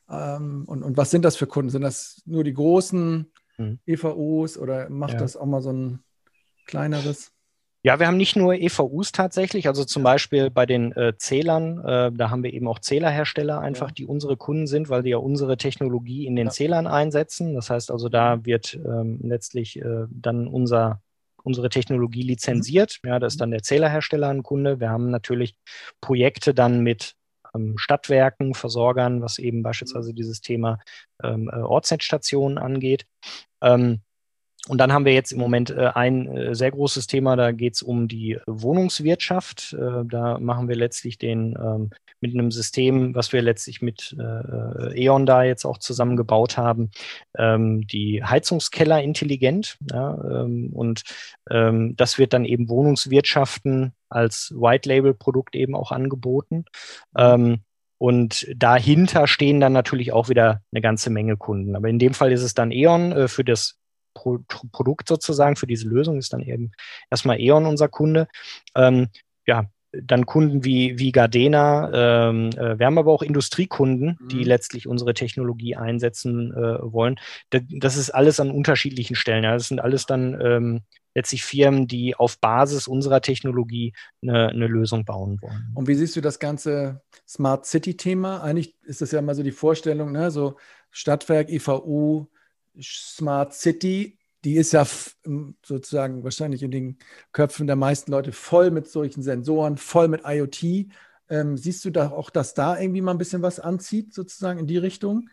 Ähm, 0.10 0.64
und, 0.66 0.84
und 0.84 0.98
was 0.98 1.12
sind 1.12 1.24
das 1.24 1.36
für 1.36 1.48
Kunden? 1.48 1.70
Sind 1.70 1.82
das 1.82 2.22
nur 2.26 2.44
die 2.44 2.54
großen 2.54 3.32
mhm. 3.58 3.80
EVUs 3.86 4.58
oder 4.58 4.90
macht 4.90 5.14
ja. 5.14 5.20
das 5.20 5.38
auch 5.38 5.46
mal 5.46 5.62
so 5.62 5.72
ein 5.72 6.00
kleineres? 6.66 7.32
Ja, 7.82 7.98
wir 7.98 8.08
haben 8.08 8.18
nicht 8.18 8.36
nur 8.36 8.56
EVUs 8.56 9.14
tatsächlich, 9.14 9.68
also 9.68 9.86
zum 9.86 10.04
Beispiel 10.04 10.50
bei 10.50 10.66
den 10.66 10.92
äh, 10.98 11.14
Zählern, 11.18 11.80
äh, 11.80 12.12
da 12.12 12.30
haben 12.30 12.44
wir 12.44 12.54
eben 12.54 12.68
auch 12.68 12.80
Zählerhersteller 12.80 13.62
einfach, 13.62 13.90
ja. 13.90 13.94
die 13.94 14.06
unsere 14.06 14.36
Kunden 14.36 14.68
sind, 14.68 14.90
weil 14.90 15.02
die 15.02 15.12
ja 15.12 15.18
unsere 15.18 15.56
Technologie 15.56 16.26
in 16.26 16.36
den 16.36 16.48
ja. 16.48 16.52
Zählern 16.52 16.88
einsetzen. 16.88 17.56
Das 17.56 17.70
heißt 17.70 17.90
also, 17.90 18.10
da 18.10 18.44
wird 18.46 18.78
ähm, 18.86 19.20
letztlich 19.24 19.82
äh, 19.82 20.08
dann 20.10 20.48
unser 20.48 21.02
unsere 21.42 21.70
Technologie 21.70 22.22
lizenziert. 22.22 23.00
Ja, 23.04 23.18
da 23.18 23.28
ist 23.28 23.40
dann 23.40 23.52
der 23.52 23.64
Zählerhersteller 23.64 24.28
ein 24.28 24.44
Kunde. 24.44 24.82
Wir 24.82 24.90
haben 24.90 25.10
natürlich 25.10 25.56
Projekte 26.02 26.54
dann 26.54 26.82
mit 26.82 27.16
Stadtwerken, 27.78 28.54
Versorgern, 28.54 29.22
was 29.22 29.40
eben 29.40 29.64
beispielsweise 29.64 30.14
dieses 30.14 30.42
Thema 30.42 30.80
ähm, 31.24 31.50
äh, 31.52 31.58
Ortsnetzstationen 31.58 32.58
angeht. 32.58 33.06
Ähm, 33.62 34.02
und 34.68 34.78
dann 34.78 34.92
haben 34.92 35.06
wir 35.06 35.14
jetzt 35.14 35.32
im 35.32 35.40
Moment 35.40 35.70
äh, 35.70 35.92
ein 35.96 36.28
äh, 36.28 36.54
sehr 36.54 36.72
großes 36.72 37.08
Thema, 37.08 37.36
da 37.36 37.52
geht 37.52 37.76
es 37.76 37.82
um 37.82 38.08
die 38.08 38.38
Wohnungswirtschaft. 38.46 39.74
Äh, 39.74 40.04
da 40.06 40.38
machen 40.38 40.68
wir 40.68 40.76
letztlich 40.76 41.18
den 41.18 41.58
ähm, 41.58 41.92
mit 42.22 42.34
einem 42.34 42.52
System, 42.52 43.16
was 43.16 43.32
wir 43.32 43.42
letztlich 43.42 43.82
mit 43.82 44.14
E.ON 44.20 45.26
da 45.26 45.44
jetzt 45.44 45.64
auch 45.64 45.78
zusammengebaut 45.78 46.58
haben, 46.58 46.92
ähm, 47.38 47.88
die 47.88 48.22
Heizungskeller 48.22 49.02
intelligent. 49.02 49.78
Ähm, 49.94 50.72
und 50.74 51.04
das 51.50 52.18
wird 52.20 52.34
dann 52.34 52.46
eben 52.46 52.70
Wohnungswirtschaften 52.70 53.94
als 54.10 54.54
White-Label-Produkt 54.56 55.56
eben 55.56 55.74
auch 55.74 55.92
angeboten. 55.92 56.66
Und 58.00 58.48
dahinter 58.56 59.28
stehen 59.28 59.60
dann 59.60 59.74
natürlich 59.74 60.14
auch 60.14 60.30
wieder 60.30 60.62
eine 60.72 60.82
ganze 60.82 61.10
Menge 61.10 61.38
Kunden. 61.38 61.76
Aber 61.76 61.90
in 61.90 62.00
dem 62.00 62.14
Fall 62.14 62.32
ist 62.32 62.44
es 62.44 62.54
dann 62.54 62.72
E.ON 62.72 63.12
äh, 63.12 63.28
für 63.28 63.44
das 63.44 63.79
Pro 64.14 64.40
Produkt 64.72 65.08
sozusagen, 65.08 65.56
für 65.56 65.68
diese 65.68 65.88
Lösung 65.88 66.18
ist 66.18 66.34
dann 66.34 66.42
eben 66.42 66.72
erstmal 67.10 67.40
E.ON 67.40 67.66
unser 67.66 67.88
Kunde. 67.88 68.28
Ähm, 68.76 69.08
ja, 69.46 69.66
dann 69.92 70.26
Kunden 70.26 70.64
wie, 70.64 71.00
wie 71.00 71.12
Gardena, 71.12 72.30
ähm, 72.30 72.50
äh, 72.52 72.78
wir 72.78 72.86
haben 72.86 72.98
aber 72.98 73.12
auch 73.12 73.24
Industriekunden, 73.24 74.18
mhm. 74.20 74.28
die 74.28 74.44
letztlich 74.44 74.88
unsere 74.88 75.14
Technologie 75.14 75.76
einsetzen 75.76 76.54
äh, 76.54 76.78
wollen. 76.82 77.20
Das, 77.50 77.64
das, 77.70 77.98
ist 77.98 78.12
alles 78.12 78.40
an 78.40 78.52
unterschiedlichen 78.52 79.16
Stellen. 79.16 79.44
Ja. 79.44 79.54
Das 79.54 79.68
sind 79.68 79.80
alles 79.80 80.06
dann 80.06 80.40
ähm, 80.42 80.82
letztlich 81.16 81.44
Firmen, 81.44 81.88
die 81.88 82.16
auf 82.16 82.40
Basis 82.40 82.88
unserer 82.88 83.22
Technologie 83.22 83.94
eine, 84.22 84.50
eine, 84.50 84.68
Lösung 84.68 85.06
bauen 85.06 85.42
wollen. 85.42 85.72
Und 85.74 85.88
wie 85.88 85.96
siehst 85.96 86.16
du 86.16 86.22
das 86.22 86.40
ganze 86.40 87.02
Smart 87.28 87.66
City-Thema? 87.66 88.44
Eigentlich 88.44 88.76
ist 88.84 89.02
das 89.02 89.12
ja 89.12 89.22
mal 89.22 89.36
so 89.36 89.44
die 89.44 89.52
Vorstellung, 89.52 90.12
ne? 90.12 90.30
so 90.30 90.58
Stadtwerk, 90.92 91.50
IVU, 91.50 92.28
Smart 92.82 93.54
City 93.54 94.20
die 94.44 94.56
ist 94.56 94.72
ja 94.72 94.86
sozusagen 95.66 96.24
wahrscheinlich 96.24 96.64
in 96.64 96.72
den 96.72 96.98
Köpfen 97.32 97.68
der 97.68 97.76
meisten 97.76 98.12
Leute 98.12 98.32
voll 98.32 98.72
mit 98.72 98.88
solchen 98.88 99.22
Sensoren, 99.22 99.78
voll 99.78 100.08
mit 100.08 100.22
IoT. 100.26 100.88
Ähm, 101.30 101.58
siehst 101.58 101.84
du 101.86 101.90
da 101.90 102.12
auch, 102.12 102.30
dass 102.30 102.54
da 102.54 102.80
irgendwie 102.80 103.02
mal 103.02 103.12
ein 103.12 103.18
bisschen 103.18 103.42
was 103.42 103.60
anzieht, 103.60 104.14
sozusagen 104.14 104.60
in 104.60 104.68
die 104.68 104.78
Richtung? 104.78 105.30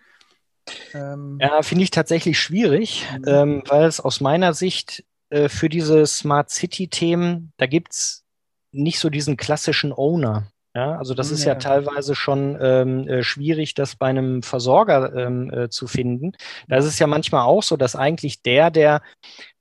Ähm, 0.93 1.39
ja, 1.41 1.63
finde 1.63 1.85
ich 1.85 1.91
tatsächlich 1.91 2.39
schwierig, 2.39 3.07
mhm. 3.19 3.25
ähm, 3.27 3.63
weil 3.69 3.87
es 3.87 4.01
aus 4.01 4.21
meiner 4.21 4.53
Sicht 4.53 5.05
äh, 5.31 5.49
für 5.49 5.69
diese 5.69 6.05
Smart 6.07 6.51
City-Themen, 6.51 7.53
da 7.57 7.67
gibt 7.67 7.93
es 7.93 8.25
nicht 8.73 8.99
so 8.99 9.09
diesen 9.09 9.37
klassischen 9.37 9.93
Owner. 9.93 10.51
Ja, 10.77 10.99
also 10.99 11.15
das 11.15 11.31
ist 11.31 11.45
ja, 11.45 11.55
ja 11.55 11.59
teilweise 11.59 12.15
schon 12.15 12.59
ähm, 12.61 13.09
äh, 13.09 13.23
schwierig, 13.23 13.73
das 13.73 13.97
bei 13.97 14.09
einem 14.09 14.43
Versorger 14.43 15.15
ähm, 15.17 15.51
äh, 15.51 15.71
zu 15.71 15.87
finden. 15.87 16.33
Da 16.69 16.77
ist 16.77 16.85
es 16.85 16.99
ja 16.99 17.07
manchmal 17.07 17.47
auch 17.47 17.63
so, 17.63 17.79
dass 17.79 17.97
eigentlich 17.97 18.43
der, 18.43 18.71
der 18.71 19.01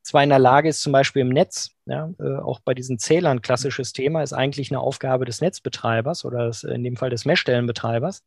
zwar 0.02 0.24
in 0.24 0.30
der 0.30 0.40
Lage 0.40 0.68
ist, 0.68 0.82
zum 0.82 0.92
Beispiel 0.92 1.22
im 1.22 1.30
Netz, 1.30 1.72
ja, 1.86 2.10
äh, 2.20 2.38
auch 2.38 2.60
bei 2.60 2.74
diesen 2.74 3.00
Zählern 3.00 3.42
klassisches 3.42 3.94
Thema, 3.94 4.24
ist 4.24 4.34
eigentlich 4.34 4.72
eine 4.72 4.80
Aufgabe 4.80 5.26
des 5.26 5.42
Netzbetreibers 5.42 6.26
oder 6.26 6.48
des, 6.48 6.64
in 6.64 6.84
dem 6.84 6.96
Fall 6.96 7.10
des 7.10 7.26
Messstellenbetreibers. 7.26 8.24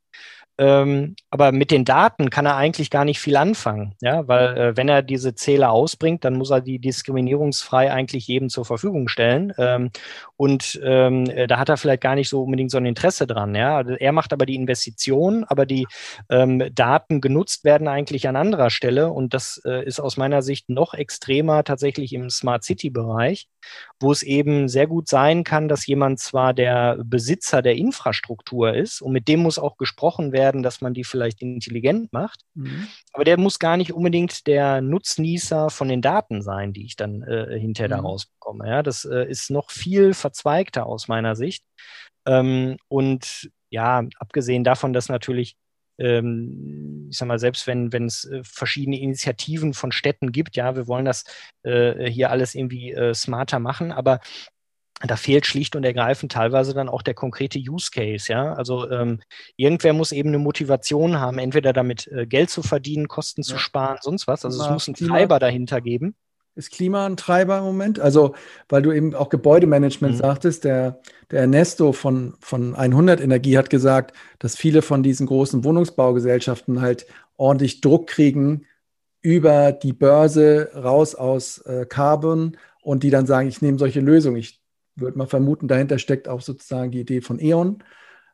Ähm, 0.60 1.14
aber 1.30 1.52
mit 1.52 1.70
den 1.70 1.84
Daten 1.84 2.30
kann 2.30 2.46
er 2.46 2.56
eigentlich 2.56 2.90
gar 2.90 3.04
nicht 3.04 3.20
viel 3.20 3.36
anfangen, 3.36 3.94
ja, 4.00 4.26
weil 4.26 4.56
äh, 4.56 4.76
wenn 4.76 4.88
er 4.88 5.02
diese 5.02 5.34
Zähler 5.34 5.70
ausbringt, 5.70 6.24
dann 6.24 6.34
muss 6.34 6.50
er 6.50 6.60
die 6.60 6.80
diskriminierungsfrei 6.80 7.92
eigentlich 7.92 8.26
jedem 8.26 8.48
zur 8.48 8.64
Verfügung 8.64 9.06
stellen. 9.06 9.52
Ähm, 9.56 9.90
und 10.36 10.80
ähm, 10.82 11.30
äh, 11.30 11.46
da 11.46 11.58
hat 11.58 11.68
er 11.68 11.76
vielleicht 11.76 12.02
gar 12.02 12.16
nicht 12.16 12.28
so 12.28 12.42
unbedingt 12.42 12.72
so 12.72 12.78
ein 12.78 12.86
Interesse 12.86 13.28
dran. 13.28 13.54
Ja, 13.54 13.76
also 13.76 13.92
er 13.92 14.12
macht 14.12 14.32
aber 14.32 14.46
die 14.46 14.56
Investition, 14.56 15.44
aber 15.44 15.64
die 15.64 15.86
ähm, 16.28 16.64
Daten 16.74 17.20
genutzt 17.20 17.62
werden 17.62 17.86
eigentlich 17.86 18.26
an 18.26 18.34
anderer 18.34 18.70
Stelle. 18.70 19.12
Und 19.12 19.34
das 19.34 19.60
äh, 19.64 19.84
ist 19.84 20.00
aus 20.00 20.16
meiner 20.16 20.42
Sicht 20.42 20.68
noch 20.70 20.92
extremer 20.94 21.62
tatsächlich 21.62 22.12
im 22.12 22.30
Smart 22.30 22.64
City 22.64 22.90
Bereich, 22.90 23.08
Bereich, 23.08 23.47
wo 24.00 24.12
es 24.12 24.22
eben 24.22 24.68
sehr 24.68 24.86
gut 24.86 25.08
sein 25.08 25.44
kann, 25.44 25.68
dass 25.68 25.86
jemand 25.86 26.20
zwar 26.20 26.54
der 26.54 26.98
Besitzer 27.04 27.62
der 27.62 27.76
Infrastruktur 27.76 28.74
ist 28.74 29.00
und 29.00 29.12
mit 29.12 29.28
dem 29.28 29.40
muss 29.40 29.58
auch 29.58 29.76
gesprochen 29.76 30.32
werden, 30.32 30.62
dass 30.62 30.80
man 30.80 30.94
die 30.94 31.04
vielleicht 31.04 31.42
intelligent 31.42 32.12
macht, 32.12 32.42
mhm. 32.54 32.88
aber 33.12 33.24
der 33.24 33.38
muss 33.38 33.58
gar 33.58 33.76
nicht 33.76 33.92
unbedingt 33.92 34.46
der 34.46 34.80
Nutznießer 34.80 35.70
von 35.70 35.88
den 35.88 36.02
Daten 36.02 36.42
sein, 36.42 36.72
die 36.72 36.84
ich 36.84 36.96
dann 36.96 37.22
äh, 37.22 37.58
hinterher 37.58 37.88
mhm. 37.88 38.02
daraus 38.02 38.26
bekomme. 38.26 38.68
Ja, 38.68 38.82
das 38.82 39.04
äh, 39.04 39.28
ist 39.28 39.50
noch 39.50 39.70
viel 39.70 40.14
verzweigter 40.14 40.86
aus 40.86 41.08
meiner 41.08 41.34
Sicht. 41.34 41.64
Ähm, 42.26 42.76
und 42.88 43.50
ja, 43.70 44.04
abgesehen 44.18 44.64
davon, 44.64 44.92
dass 44.92 45.08
natürlich 45.08 45.56
ähm, 45.98 47.08
ich 47.10 47.18
sag 47.18 47.28
mal, 47.28 47.38
selbst 47.38 47.66
wenn 47.66 47.92
wenn 47.92 48.06
es 48.06 48.24
äh, 48.24 48.42
verschiedene 48.44 49.00
Initiativen 49.00 49.74
von 49.74 49.92
Städten 49.92 50.32
gibt, 50.32 50.56
ja, 50.56 50.76
wir 50.76 50.86
wollen 50.86 51.04
das 51.04 51.24
äh, 51.62 52.10
hier 52.10 52.30
alles 52.30 52.54
irgendwie 52.54 52.92
äh, 52.92 53.14
smarter 53.14 53.58
machen, 53.58 53.92
aber 53.92 54.20
da 55.00 55.16
fehlt 55.16 55.46
schlicht 55.46 55.76
und 55.76 55.84
ergreifend 55.84 56.32
teilweise 56.32 56.74
dann 56.74 56.88
auch 56.88 57.02
der 57.02 57.14
konkrete 57.14 57.58
Use 57.58 57.90
Case, 57.92 58.32
ja. 58.32 58.54
Also 58.54 58.90
ähm, 58.90 59.20
irgendwer 59.56 59.92
muss 59.92 60.10
eben 60.10 60.30
eine 60.30 60.38
Motivation 60.38 61.20
haben, 61.20 61.38
entweder 61.38 61.72
damit 61.72 62.08
äh, 62.08 62.26
Geld 62.26 62.50
zu 62.50 62.62
verdienen, 62.62 63.06
Kosten 63.06 63.42
ja. 63.42 63.46
zu 63.46 63.58
sparen, 63.58 63.98
sonst 64.00 64.26
was. 64.26 64.44
Also 64.44 64.62
es 64.62 64.70
muss 64.70 64.88
einen 64.88 64.96
Treiber 64.96 65.38
dahinter 65.38 65.80
geben. 65.80 66.16
Ist 66.58 66.72
Klima 66.72 67.06
ein 67.06 67.16
Treiber 67.16 67.58
im 67.58 67.64
Moment? 67.64 68.00
Also, 68.00 68.34
weil 68.68 68.82
du 68.82 68.90
eben 68.90 69.14
auch 69.14 69.28
Gebäudemanagement 69.28 70.14
mhm. 70.14 70.18
sagtest, 70.18 70.64
der, 70.64 71.00
der 71.30 71.42
Ernesto 71.42 71.92
von, 71.92 72.34
von 72.40 72.74
100 72.74 73.20
Energie 73.20 73.56
hat 73.56 73.70
gesagt, 73.70 74.12
dass 74.40 74.56
viele 74.56 74.82
von 74.82 75.04
diesen 75.04 75.28
großen 75.28 75.62
Wohnungsbaugesellschaften 75.62 76.80
halt 76.80 77.06
ordentlich 77.36 77.80
Druck 77.80 78.08
kriegen 78.08 78.66
über 79.22 79.70
die 79.70 79.92
Börse 79.92 80.72
raus 80.74 81.14
aus 81.14 81.58
äh, 81.58 81.86
Carbon 81.86 82.56
und 82.82 83.04
die 83.04 83.10
dann 83.10 83.26
sagen, 83.26 83.46
ich 83.46 83.62
nehme 83.62 83.78
solche 83.78 84.00
Lösungen. 84.00 84.38
Ich 84.38 84.60
würde 84.96 85.16
mal 85.16 85.28
vermuten, 85.28 85.68
dahinter 85.68 86.00
steckt 86.00 86.26
auch 86.26 86.40
sozusagen 86.40 86.90
die 86.90 87.02
Idee 87.02 87.20
von 87.20 87.38
E.ON, 87.38 87.84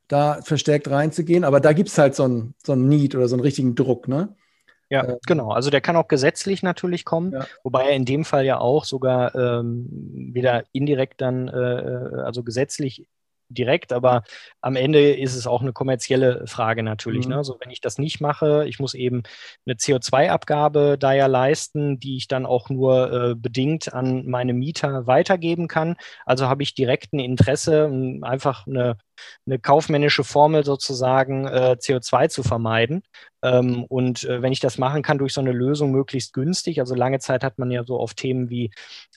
da 0.09 0.41
verstärkt 0.41 0.89
reinzugehen. 0.89 1.45
Aber 1.45 1.61
da 1.61 1.75
gibt 1.75 1.91
es 1.91 1.99
halt 1.99 2.15
so 2.15 2.25
einen 2.25 2.55
so 2.65 2.75
Need 2.75 3.15
oder 3.17 3.29
so 3.29 3.35
einen 3.35 3.43
richtigen 3.43 3.75
Druck, 3.75 4.09
ne? 4.09 4.35
Ja, 4.91 5.05
äh, 5.05 5.19
genau. 5.27 5.51
Also 5.51 5.71
der 5.71 5.81
kann 5.81 5.97
auch 5.97 6.09
gesetzlich 6.09 6.63
natürlich 6.63 7.05
kommen, 7.05 7.33
ja. 7.33 7.47
wobei 7.63 7.89
er 7.89 7.97
in 7.97 8.05
dem 8.05 8.25
Fall 8.25 8.45
ja 8.45 8.59
auch 8.59 8.85
sogar 8.85 9.35
ähm, 9.35 9.89
wieder 10.33 10.65
indirekt 10.73 11.21
dann, 11.21 11.49
äh, 11.49 11.53
äh 11.53 12.23
also 12.23 12.43
gesetzlich 12.43 13.07
direkt, 13.49 13.93
aber 13.93 14.23
am 14.61 14.77
Ende 14.77 15.13
ist 15.13 15.35
es 15.35 15.47
auch 15.47 15.63
eine 15.63 15.73
kommerzielle 15.73 16.47
Frage 16.47 16.83
natürlich. 16.83 17.27
Mhm. 17.27 17.33
Ne? 17.33 17.37
Also 17.39 17.57
wenn 17.61 17.71
ich 17.71 17.81
das 17.81 17.99
nicht 17.99 18.21
mache, 18.21 18.67
ich 18.67 18.79
muss 18.79 18.95
eben 18.95 19.23
eine 19.67 19.77
CO2-Abgabe 19.77 20.97
da 20.99 21.13
ja 21.13 21.27
leisten, 21.27 21.99
die 22.01 22.17
ich 22.17 22.29
dann 22.29 22.47
auch 22.47 22.69
nur 22.69 23.13
äh, 23.13 23.35
bedingt 23.35 23.93
an 23.93 24.27
meine 24.27 24.53
Mieter 24.53 25.07
weitergeben 25.07 25.69
kann. 25.69 25.97
Also 26.27 26.49
habe 26.49 26.63
ich 26.63 26.75
direkt 26.75 27.13
ein 27.13 27.21
Interesse, 27.21 27.91
einfach 28.23 28.67
eine 28.67 28.97
eine 29.47 29.59
kaufmännische 29.59 30.25
Formel 30.25 30.65
sozusagen, 30.65 31.47
äh, 31.47 31.77
CO2 31.79 32.29
zu 32.29 32.43
vermeiden. 32.43 33.03
Ähm, 33.45 33.85
und 33.85 34.25
äh, 34.25 34.41
wenn 34.41 34.53
ich 34.53 34.61
das 34.61 34.79
machen 34.79 35.03
kann 35.03 35.19
durch 35.19 35.35
so 35.35 35.41
eine 35.41 35.53
Lösung 35.53 35.91
möglichst 35.91 36.33
günstig, 36.33 36.81
also 36.81 36.95
lange 36.95 37.19
Zeit 37.19 37.45
hat 37.45 37.59
man 37.59 37.71
ja 37.71 37.85
so 37.85 37.99
auf 37.99 38.15
Themen 38.15 38.49
wie 38.49 38.71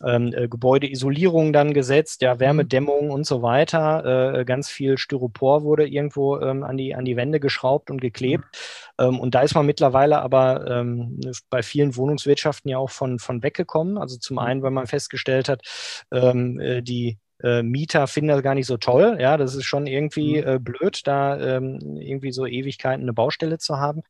ähm, 0.05 0.33
äh, 0.33 0.49
Gebäudeisolierung 0.49 1.53
dann 1.53 1.73
gesetzt, 1.73 2.21
ja, 2.21 2.39
Wärmedämmung 2.39 3.09
und 3.09 3.25
so 3.25 3.41
weiter. 3.41 4.35
Äh, 4.35 4.45
ganz 4.45 4.69
viel 4.69 4.97
Styropor 4.97 5.63
wurde 5.63 5.87
irgendwo 5.87 6.39
ähm, 6.39 6.63
an, 6.63 6.75
die, 6.77 6.93
an 6.93 7.05
die 7.05 7.15
Wände 7.15 7.39
geschraubt 7.39 7.89
und 7.89 8.01
geklebt. 8.01 8.43
Mhm. 8.99 9.19
und 9.19 9.35
da 9.35 9.41
ist 9.41 9.53
man 9.53 9.65
mittlerweile 9.65 10.19
aber 10.21 10.65
ähm, 10.67 11.21
bei 11.49 11.61
vielen 11.61 11.95
Wohnungswirtschaften 11.95 12.69
ja 12.69 12.79
auch 12.79 12.89
von, 12.89 13.19
von 13.19 13.43
weggekommen. 13.43 13.97
Also 13.97 14.17
zum 14.17 14.35
mhm. 14.35 14.39
einen, 14.39 14.63
weil 14.63 14.71
man 14.71 14.87
festgestellt 14.87 15.49
hat, 15.49 15.61
ähm, 16.11 16.59
äh, 16.59 16.81
die 16.81 17.17
äh, 17.43 17.61
Mieter 17.61 18.07
finden 18.07 18.29
das 18.29 18.43
gar 18.43 18.55
nicht 18.55 18.67
so 18.67 18.77
toll. 18.77 19.17
Ja, 19.19 19.37
das 19.37 19.55
ist 19.55 19.65
schon 19.65 19.87
irgendwie 19.87 20.41
mhm. 20.41 20.47
äh, 20.47 20.59
blöd, 20.59 21.01
da 21.05 21.39
ähm, 21.39 21.97
irgendwie 21.99 22.31
so 22.31 22.45
Ewigkeiten 22.45 23.03
eine 23.03 23.13
Baustelle 23.13 23.57
zu 23.57 23.77
haben. 23.77 24.01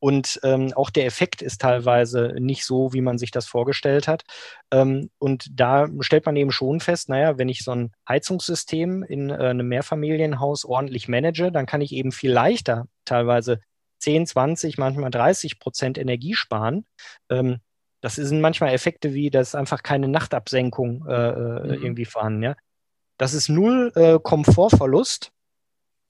Und 0.00 0.40
ähm, 0.42 0.72
auch 0.74 0.90
der 0.90 1.06
Effekt 1.06 1.40
ist 1.40 1.60
teilweise 1.60 2.34
nicht 2.38 2.64
so, 2.64 2.92
wie 2.92 3.00
man 3.00 3.18
sich 3.18 3.30
das 3.30 3.46
vorgestellt 3.46 4.08
hat. 4.08 4.24
Ähm, 4.70 5.10
und 5.18 5.46
da 5.52 5.88
stellt 6.00 6.26
man 6.26 6.36
eben 6.36 6.50
schon 6.50 6.80
fest, 6.80 7.08
naja, 7.08 7.38
wenn 7.38 7.48
ich 7.48 7.62
so 7.62 7.72
ein 7.72 7.92
Heizungssystem 8.08 9.02
in 9.02 9.30
äh, 9.30 9.34
einem 9.34 9.68
Mehrfamilienhaus 9.68 10.64
ordentlich 10.64 11.08
manage, 11.08 11.50
dann 11.52 11.66
kann 11.66 11.80
ich 11.80 11.92
eben 11.92 12.12
viel 12.12 12.32
leichter 12.32 12.86
teilweise 13.04 13.60
10, 14.00 14.26
20, 14.26 14.78
manchmal 14.78 15.10
30 15.10 15.58
Prozent 15.58 15.96
Energie 15.96 16.34
sparen. 16.34 16.84
Ähm, 17.30 17.60
das 18.04 18.16
sind 18.16 18.42
manchmal 18.42 18.74
Effekte 18.74 19.14
wie, 19.14 19.30
dass 19.30 19.54
einfach 19.54 19.82
keine 19.82 20.08
Nachtabsenkung 20.08 21.06
äh, 21.08 21.12
äh, 21.12 21.64
mhm. 21.64 21.82
irgendwie 21.82 22.04
vorhanden. 22.04 22.42
Ja? 22.42 22.54
Das 23.18 23.34
ist 23.34 23.48
null 23.48 23.92
äh, 23.94 24.18
Komfortverlust 24.22 25.32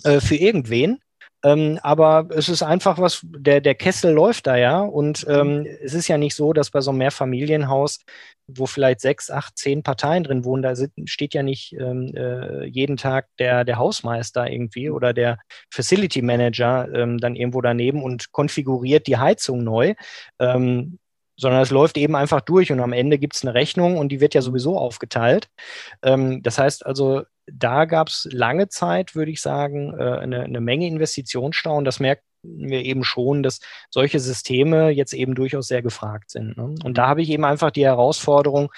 äh, 0.04 0.20
für 0.20 0.36
irgendwen. 0.36 1.00
Ähm, 1.44 1.78
aber 1.82 2.28
es 2.30 2.48
ist 2.48 2.62
einfach 2.62 2.98
was, 2.98 3.20
der, 3.22 3.60
der 3.60 3.74
Kessel 3.74 4.12
läuft 4.12 4.46
da 4.46 4.56
ja. 4.56 4.80
Und 4.80 5.26
ähm, 5.28 5.66
es 5.82 5.92
ist 5.92 6.08
ja 6.08 6.16
nicht 6.16 6.34
so, 6.34 6.54
dass 6.54 6.70
bei 6.70 6.80
so 6.80 6.90
einem 6.90 6.98
Mehrfamilienhaus, 6.98 8.00
wo 8.46 8.64
vielleicht 8.64 9.00
sechs, 9.00 9.30
acht, 9.30 9.58
zehn 9.58 9.82
Parteien 9.82 10.24
drin 10.24 10.44
wohnen, 10.44 10.62
da 10.62 10.74
steht 11.04 11.34
ja 11.34 11.42
nicht 11.42 11.74
ähm, 11.74 12.14
äh, 12.16 12.64
jeden 12.64 12.96
Tag 12.96 13.28
der, 13.38 13.64
der 13.64 13.76
Hausmeister 13.76 14.50
irgendwie 14.50 14.88
oder 14.88 15.12
der 15.12 15.38
Facility 15.70 16.22
Manager 16.22 16.88
ähm, 16.94 17.18
dann 17.18 17.36
irgendwo 17.36 17.60
daneben 17.60 18.02
und 18.02 18.32
konfiguriert 18.32 19.06
die 19.06 19.18
Heizung 19.18 19.62
neu. 19.64 19.94
Sondern 21.36 21.62
es 21.62 21.70
läuft 21.70 21.96
eben 21.96 22.14
einfach 22.14 22.40
durch 22.40 22.70
und 22.70 22.80
am 22.80 22.92
Ende 22.92 23.18
gibt 23.18 23.34
es 23.34 23.42
eine 23.42 23.54
Rechnung 23.54 23.96
und 23.96 24.10
die 24.10 24.20
wird 24.20 24.34
ja 24.34 24.42
sowieso 24.42 24.78
aufgeteilt. 24.78 25.48
Ähm, 26.02 26.42
das 26.42 26.58
heißt 26.58 26.86
also, 26.86 27.22
da 27.46 27.84
gab 27.84 28.08
es 28.08 28.28
lange 28.30 28.68
Zeit, 28.68 29.14
würde 29.14 29.30
ich 29.30 29.40
sagen, 29.40 29.94
äh, 29.98 30.18
eine, 30.18 30.44
eine, 30.44 30.60
Menge 30.60 30.86
Investitionsstau 30.86 31.76
und 31.76 31.84
das 31.84 32.00
merken 32.00 32.22
wir 32.42 32.84
eben 32.84 33.04
schon, 33.04 33.42
dass 33.42 33.60
solche 33.90 34.20
Systeme 34.20 34.90
jetzt 34.90 35.12
eben 35.12 35.34
durchaus 35.34 35.66
sehr 35.66 35.82
gefragt 35.82 36.30
sind. 36.30 36.56
Ne? 36.56 36.74
Und 36.84 36.98
da 36.98 37.06
mhm. 37.06 37.08
habe 37.08 37.22
ich 37.22 37.30
eben 37.30 37.44
einfach 37.44 37.70
die 37.70 37.84
Herausforderung, 37.84 38.70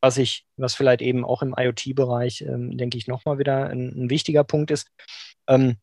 was 0.00 0.18
ich, 0.18 0.44
was 0.56 0.74
vielleicht 0.74 1.02
eben 1.02 1.24
auch 1.24 1.42
im 1.42 1.54
IoT-Bereich, 1.56 2.42
ähm, 2.42 2.76
denke 2.76 2.98
ich, 2.98 3.06
nochmal 3.06 3.38
wieder 3.38 3.68
ein, 3.68 4.04
ein, 4.04 4.10
wichtiger 4.10 4.44
Punkt 4.44 4.70
ist. 4.70 4.88
Ähm, 5.48 5.76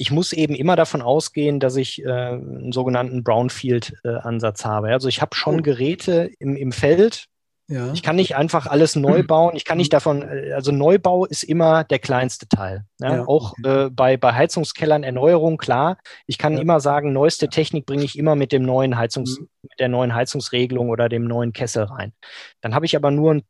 ich 0.00 0.10
muss 0.10 0.32
eben 0.32 0.54
immer 0.54 0.76
davon 0.76 1.02
ausgehen, 1.02 1.60
dass 1.60 1.76
ich 1.76 2.02
äh, 2.02 2.08
einen 2.08 2.72
sogenannten 2.72 3.22
Brownfield-Ansatz 3.22 4.64
äh, 4.64 4.68
habe. 4.68 4.88
Also 4.88 5.08
ich 5.08 5.20
habe 5.20 5.36
schon. 5.36 5.62
Geräte 5.62 6.30
im, 6.38 6.56
im 6.56 6.72
Feld. 6.72 7.26
Ja. 7.68 7.92
Ich 7.92 8.02
kann 8.02 8.16
nicht 8.16 8.34
einfach 8.34 8.66
alles 8.66 8.96
neu 8.96 9.22
bauen. 9.22 9.54
Ich 9.54 9.66
kann 9.66 9.76
nicht 9.76 9.92
davon, 9.92 10.22
äh, 10.22 10.52
also 10.54 10.72
Neubau 10.72 11.26
ist 11.26 11.42
immer 11.42 11.84
der 11.84 11.98
kleinste 11.98 12.48
Teil. 12.48 12.86
Ja? 12.98 13.16
Ja. 13.16 13.26
Auch 13.26 13.52
äh, 13.62 13.90
bei, 13.90 14.16
bei 14.16 14.32
Heizungskellern 14.32 15.02
Erneuerung, 15.02 15.58
klar. 15.58 15.98
Ich 16.26 16.38
kann 16.38 16.56
immer 16.56 16.80
sagen, 16.80 17.12
neueste 17.12 17.48
Technik 17.48 17.84
bringe 17.84 18.04
ich 18.04 18.18
immer 18.18 18.36
mit 18.36 18.52
dem 18.52 18.62
neuen 18.62 18.96
Heizungs, 18.96 19.38
mhm. 19.38 19.48
mit 19.64 19.80
der 19.80 19.88
neuen 19.88 20.14
Heizungsregelung 20.14 20.88
oder 20.88 21.10
dem 21.10 21.24
neuen 21.24 21.52
Kessel 21.52 21.84
rein. 21.84 22.14
Dann 22.62 22.74
habe 22.74 22.86
ich 22.86 22.96
aber 22.96 23.10
nur 23.10 23.32
einen 23.32 23.42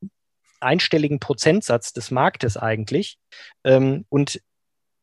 einstelligen 0.59 1.21
Prozentsatz 1.21 1.93
des 1.93 2.11
Marktes 2.11 2.57
eigentlich. 2.57 3.19
Ähm, 3.63 4.05
und 4.09 4.41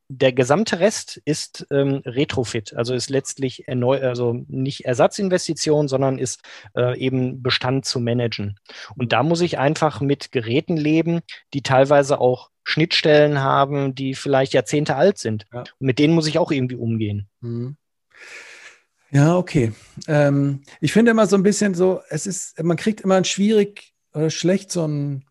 der 0.10 0.32
gesamte 0.32 0.80
Rest 0.80 1.22
ist 1.26 1.68
ähm, 1.70 2.02
Retrofit, 2.06 2.74
also 2.76 2.94
ist 2.94 3.10
letztlich 3.10 3.68
erneu 3.68 4.00
also 4.02 4.46
nicht 4.48 4.86
Ersatzinvestition, 4.86 5.88
sondern 5.88 6.18
ist 6.18 6.42
äh, 6.76 6.98
eben 6.98 7.42
Bestand 7.42 7.86
zu 7.86 8.00
managen. 8.00 8.58
Und 8.96 9.12
da 9.12 9.24
muss 9.24 9.42
ich 9.42 9.58
einfach 9.58 10.00
mit 10.00 10.32
Geräten 10.32 10.78
leben, 10.78 11.22
die 11.54 11.62
teilweise 11.62 12.22
auch 12.22 12.50
Schnittstellen 12.64 13.42
haben, 13.42 13.96
die 13.96 14.14
vielleicht 14.14 14.54
Jahrzehnte 14.54 14.96
alt 14.96 15.18
sind. 15.18 15.46
Ja. 15.54 15.60
Und 15.60 15.88
mit 15.88 16.00
denen 16.00 16.14
muss 16.14 16.28
ich 16.28 16.40
auch 16.40 16.52
irgendwie 16.52 16.76
umgehen. 16.76 17.28
Mhm. 17.42 17.78
Ja, 19.10 19.38
okay. 19.38 19.74
Ähm, 20.08 20.64
ich 20.82 20.92
finde 20.92 21.12
immer 21.12 21.28
so 21.28 21.38
ein 21.38 21.44
bisschen 21.44 21.74
so, 21.76 22.02
es 22.10 22.28
ist, 22.28 22.62
man 22.62 22.78
kriegt 22.78 23.02
immer 23.02 23.16
ein 23.16 23.26
schwierig 23.26 23.94
oder 24.14 24.30
schlecht 24.30 24.72
so 24.72 24.86
ein, 24.86 25.26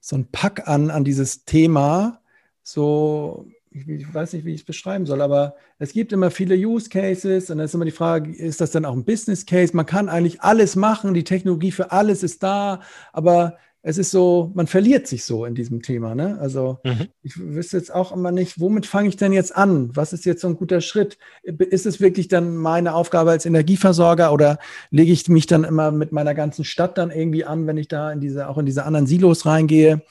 so 0.00 0.16
ein 0.16 0.30
Pack 0.30 0.68
an, 0.68 0.90
an 0.90 1.04
dieses 1.04 1.44
Thema. 1.44 2.22
So, 2.62 3.46
ich 3.70 4.12
weiß 4.12 4.32
nicht, 4.32 4.44
wie 4.44 4.52
ich 4.52 4.60
es 4.60 4.66
beschreiben 4.66 5.06
soll, 5.06 5.20
aber 5.20 5.54
es 5.78 5.92
gibt 5.92 6.12
immer 6.12 6.30
viele 6.30 6.56
Use 6.56 6.88
Cases 6.88 7.50
und 7.50 7.58
dann 7.58 7.64
ist 7.64 7.74
immer 7.74 7.84
die 7.84 7.92
Frage, 7.92 8.32
ist 8.32 8.60
das 8.60 8.72
dann 8.72 8.84
auch 8.84 8.94
ein 8.94 9.04
Business 9.04 9.46
Case? 9.46 9.76
Man 9.76 9.86
kann 9.86 10.08
eigentlich 10.08 10.40
alles 10.40 10.74
machen, 10.74 11.14
die 11.14 11.24
Technologie 11.24 11.70
für 11.70 11.92
alles 11.92 12.22
ist 12.22 12.42
da, 12.42 12.80
aber 13.12 13.56
es 13.82 13.96
ist 13.96 14.10
so, 14.10 14.50
man 14.54 14.66
verliert 14.66 15.06
sich 15.06 15.24
so 15.24 15.46
in 15.46 15.54
diesem 15.54 15.80
Thema. 15.80 16.14
Ne? 16.14 16.36
Also 16.38 16.80
mhm. 16.84 17.08
ich 17.22 17.38
wüsste 17.38 17.78
jetzt 17.78 17.94
auch 17.94 18.12
immer 18.12 18.30
nicht, 18.30 18.60
womit 18.60 18.86
fange 18.86 19.08
ich 19.08 19.16
denn 19.16 19.32
jetzt 19.32 19.56
an? 19.56 19.96
Was 19.96 20.12
ist 20.12 20.26
jetzt 20.26 20.42
so 20.42 20.48
ein 20.48 20.56
guter 20.56 20.80
Schritt? 20.80 21.16
Ist 21.42 21.86
es 21.86 22.00
wirklich 22.00 22.28
dann 22.28 22.56
meine 22.56 22.94
Aufgabe 22.94 23.30
als 23.30 23.46
Energieversorger 23.46 24.32
oder 24.32 24.58
lege 24.90 25.12
ich 25.12 25.28
mich 25.28 25.46
dann 25.46 25.64
immer 25.64 25.92
mit 25.92 26.12
meiner 26.12 26.34
ganzen 26.34 26.64
Stadt 26.64 26.98
dann 26.98 27.10
irgendwie 27.10 27.44
an, 27.44 27.66
wenn 27.66 27.78
ich 27.78 27.88
da 27.88 28.12
in 28.12 28.20
diese, 28.20 28.48
auch 28.48 28.58
in 28.58 28.66
diese 28.66 28.84
anderen 28.84 29.06
Silos 29.06 29.46
reingehe? 29.46 30.02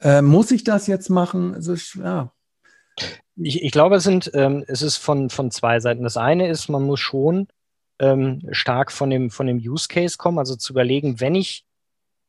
Äh, 0.00 0.22
muss 0.22 0.52
ich 0.52 0.62
das 0.62 0.86
jetzt 0.86 1.08
machen? 1.08 1.54
Also 1.54 1.74
ja, 2.00 2.32
ich, 3.36 3.62
ich 3.62 3.72
glaube, 3.72 3.96
es 3.96 4.04
sind, 4.04 4.30
ähm, 4.34 4.64
es 4.66 4.82
ist 4.82 4.96
von, 4.96 5.30
von 5.30 5.50
zwei 5.50 5.80
Seiten. 5.80 6.02
Das 6.02 6.16
eine 6.16 6.48
ist, 6.48 6.68
man 6.68 6.82
muss 6.82 7.00
schon 7.00 7.48
ähm, 7.98 8.42
stark 8.52 8.92
von 8.92 9.10
dem, 9.10 9.30
von 9.30 9.46
dem 9.46 9.58
Use 9.58 9.88
Case 9.88 10.16
kommen, 10.18 10.38
also 10.38 10.56
zu 10.56 10.72
überlegen, 10.72 11.20
wenn 11.20 11.34
ich 11.34 11.64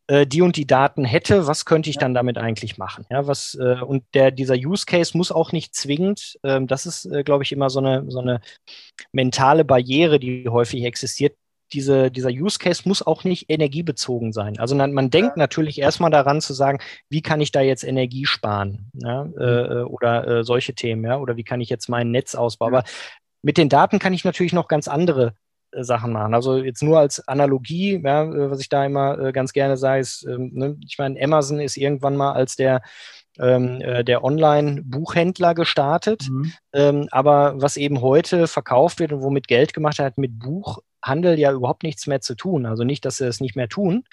äh, 0.08 0.26
die 0.26 0.42
und 0.42 0.56
die 0.56 0.66
Daten 0.66 1.06
hätte, 1.06 1.46
was 1.46 1.66
könnte 1.66 1.90
ich 1.90 1.98
dann 1.98 2.14
damit 2.14 2.38
eigentlich 2.38 2.78
machen? 2.78 3.06
Ja, 3.12 3.28
was, 3.28 3.56
äh, 3.56 3.80
und 3.82 4.04
der, 4.14 4.32
dieser 4.32 4.56
Use 4.56 4.86
Case 4.86 5.16
muss 5.16 5.32
auch 5.32 5.52
nicht 5.52 5.76
zwingend, 5.76 6.40
ähm, 6.44 6.68
das 6.68 6.86
ist, 6.86 7.06
äh, 7.06 7.24
glaube 7.24 7.44
ich, 7.44 7.52
immer 7.52 7.70
so 7.70 7.80
eine, 7.80 8.06
so 8.10 8.20
eine 8.20 8.42
mentale 9.12 9.66
Barriere, 9.66 10.20
die 10.20 10.50
häufig 10.50 10.84
existiert. 10.84 11.36
Diese, 11.74 12.12
dieser 12.12 12.30
Use 12.30 12.60
Case 12.60 12.84
muss 12.86 13.06
auch 13.06 13.24
nicht 13.24 13.50
energiebezogen 13.50 14.34
sein. 14.34 14.58
Also 14.60 14.76
man, 14.76 14.94
man 14.94 15.10
denkt 15.10 15.38
natürlich 15.38 15.80
erstmal 15.80 16.12
daran 16.12 16.42
zu 16.42 16.54
sagen, 16.54 16.80
wie 17.10 17.22
kann 17.22 17.42
ich 17.42 17.52
da 17.52 17.62
jetzt 17.62 17.84
Energie 17.84 18.26
sparen? 18.26 18.92
Ja, 18.94 19.26
mhm. 19.26 19.34
äh, 19.38 19.84
oder 19.84 20.28
äh, 20.28 20.44
solche 20.44 20.74
Themen, 20.74 21.04
ja, 21.06 21.18
oder 21.18 21.38
wie 21.38 21.44
kann 21.44 21.62
ich 21.62 21.70
jetzt 21.70 21.90
mein 21.90 22.12
Netz 22.12 22.36
ausbauen? 22.36 22.74
Aber 22.74 22.88
mit 23.42 23.58
den 23.58 23.70
Daten 23.70 24.00
kann 24.00 24.14
ich 24.14 24.26
natürlich 24.26 24.54
noch 24.54 24.68
ganz 24.68 24.88
andere 24.88 25.34
äh, 25.72 25.84
Sachen 25.84 26.12
machen. 26.12 26.34
Also 26.34 26.58
jetzt 26.58 26.84
nur 26.84 27.00
als 27.00 27.28
Analogie, 27.28 28.02
ja, 28.04 28.24
äh, 28.24 28.52
was 28.52 28.60
ich 28.60 28.70
da 28.70 28.86
immer 28.86 29.20
äh, 29.20 29.32
ganz 29.32 29.54
gerne 29.54 29.78
sage, 29.78 30.02
ist, 30.02 30.26
ähm, 30.26 30.52
ne, 30.54 30.78
ich 30.88 30.98
meine, 30.98 31.22
Amazon 31.22 31.60
ist 31.60 31.78
irgendwann 31.78 32.18
mal 32.18 32.34
als 32.34 32.56
der 32.56 32.82
ähm, 33.40 33.80
äh, 33.82 34.04
der 34.04 34.24
Online-Buchhändler 34.24 35.54
gestartet. 35.54 36.28
Mhm. 36.30 36.54
Ähm, 36.74 37.08
aber 37.12 37.54
was 37.56 37.78
eben 37.78 38.02
heute 38.02 38.48
verkauft 38.48 39.00
wird 39.00 39.14
und 39.14 39.22
womit 39.22 39.48
Geld 39.48 39.74
gemacht 39.74 40.00
hat, 40.00 40.06
hat 40.08 40.18
mit 40.18 40.40
Buchhandel 41.02 41.40
ja 41.40 41.52
überhaupt 41.52 41.84
nichts 41.84 42.08
mehr 42.08 42.22
zu 42.22 42.36
tun. 42.36 42.66
Also 42.66 42.84
nicht, 42.84 43.06
dass 43.06 43.18
sie 43.18 43.28
es 43.28 43.40
nicht 43.40 43.56
mehr 43.56 43.70
tun. 43.70 44.04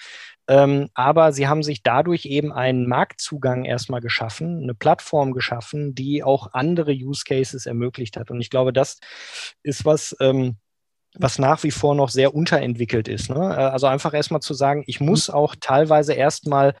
Ähm, 0.47 0.89
aber 0.93 1.33
sie 1.33 1.47
haben 1.47 1.63
sich 1.63 1.83
dadurch 1.83 2.25
eben 2.25 2.53
einen 2.53 2.87
Marktzugang 2.87 3.65
erstmal 3.65 4.01
geschaffen, 4.01 4.63
eine 4.63 4.73
Plattform 4.73 5.33
geschaffen, 5.33 5.93
die 5.93 6.23
auch 6.23 6.53
andere 6.53 6.91
Use 6.91 7.23
Cases 7.25 7.65
ermöglicht 7.65 8.17
hat. 8.17 8.31
Und 8.31 8.39
ich 8.39 8.49
glaube, 8.49 8.71
das 8.73 8.99
ist 9.63 9.85
was, 9.85 10.15
ähm, 10.21 10.57
was 11.15 11.39
nach 11.39 11.63
wie 11.63 11.71
vor 11.71 11.95
noch 11.95 12.09
sehr 12.09 12.33
unterentwickelt 12.33 13.07
ist. 13.07 13.29
Ne? 13.29 13.35
Äh, 13.35 13.71
also 13.71 13.87
einfach 13.87 14.13
erstmal 14.13 14.41
zu 14.41 14.53
sagen, 14.53 14.83
ich 14.87 14.99
muss 15.01 15.27
mhm. 15.27 15.33
auch 15.35 15.55
teilweise 15.59 16.13
erstmal 16.13 16.75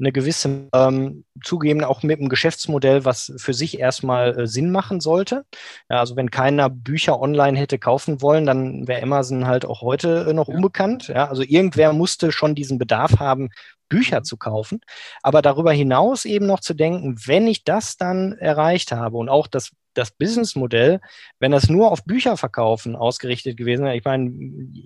eine 0.00 0.12
gewisse, 0.12 0.68
ähm, 0.74 1.24
zugeben, 1.42 1.84
auch 1.84 2.02
mit 2.02 2.18
einem 2.18 2.28
Geschäftsmodell, 2.28 3.04
was 3.04 3.32
für 3.36 3.54
sich 3.54 3.78
erstmal 3.78 4.40
äh, 4.40 4.46
Sinn 4.46 4.72
machen 4.72 5.00
sollte. 5.00 5.44
Ja, 5.88 6.00
also 6.00 6.16
wenn 6.16 6.30
keiner 6.30 6.68
Bücher 6.68 7.20
online 7.20 7.58
hätte 7.58 7.78
kaufen 7.78 8.22
wollen, 8.22 8.46
dann 8.46 8.88
wäre 8.88 9.02
Amazon 9.02 9.46
halt 9.46 9.64
auch 9.64 9.82
heute 9.82 10.26
äh, 10.28 10.32
noch 10.32 10.48
ja. 10.48 10.54
unbekannt. 10.54 11.08
Ja, 11.08 11.28
also 11.28 11.42
irgendwer 11.42 11.92
musste 11.92 12.32
schon 12.32 12.54
diesen 12.54 12.78
Bedarf 12.78 13.18
haben, 13.18 13.50
Bücher 13.88 14.20
mhm. 14.20 14.24
zu 14.24 14.36
kaufen. 14.36 14.80
Aber 15.22 15.42
darüber 15.42 15.72
hinaus 15.72 16.24
eben 16.24 16.46
noch 16.46 16.60
zu 16.60 16.74
denken, 16.74 17.16
wenn 17.26 17.46
ich 17.46 17.64
das 17.64 17.96
dann 17.96 18.32
erreicht 18.38 18.92
habe 18.92 19.18
und 19.18 19.28
auch 19.28 19.46
das 19.46 19.70
das 19.94 20.10
Businessmodell, 20.12 21.00
wenn 21.38 21.50
das 21.50 21.68
nur 21.68 21.90
auf 21.90 22.04
Bücherverkaufen 22.04 22.96
ausgerichtet 22.96 23.56
gewesen 23.56 23.84
wäre, 23.84 23.96
ich 23.96 24.04
meine, 24.04 24.32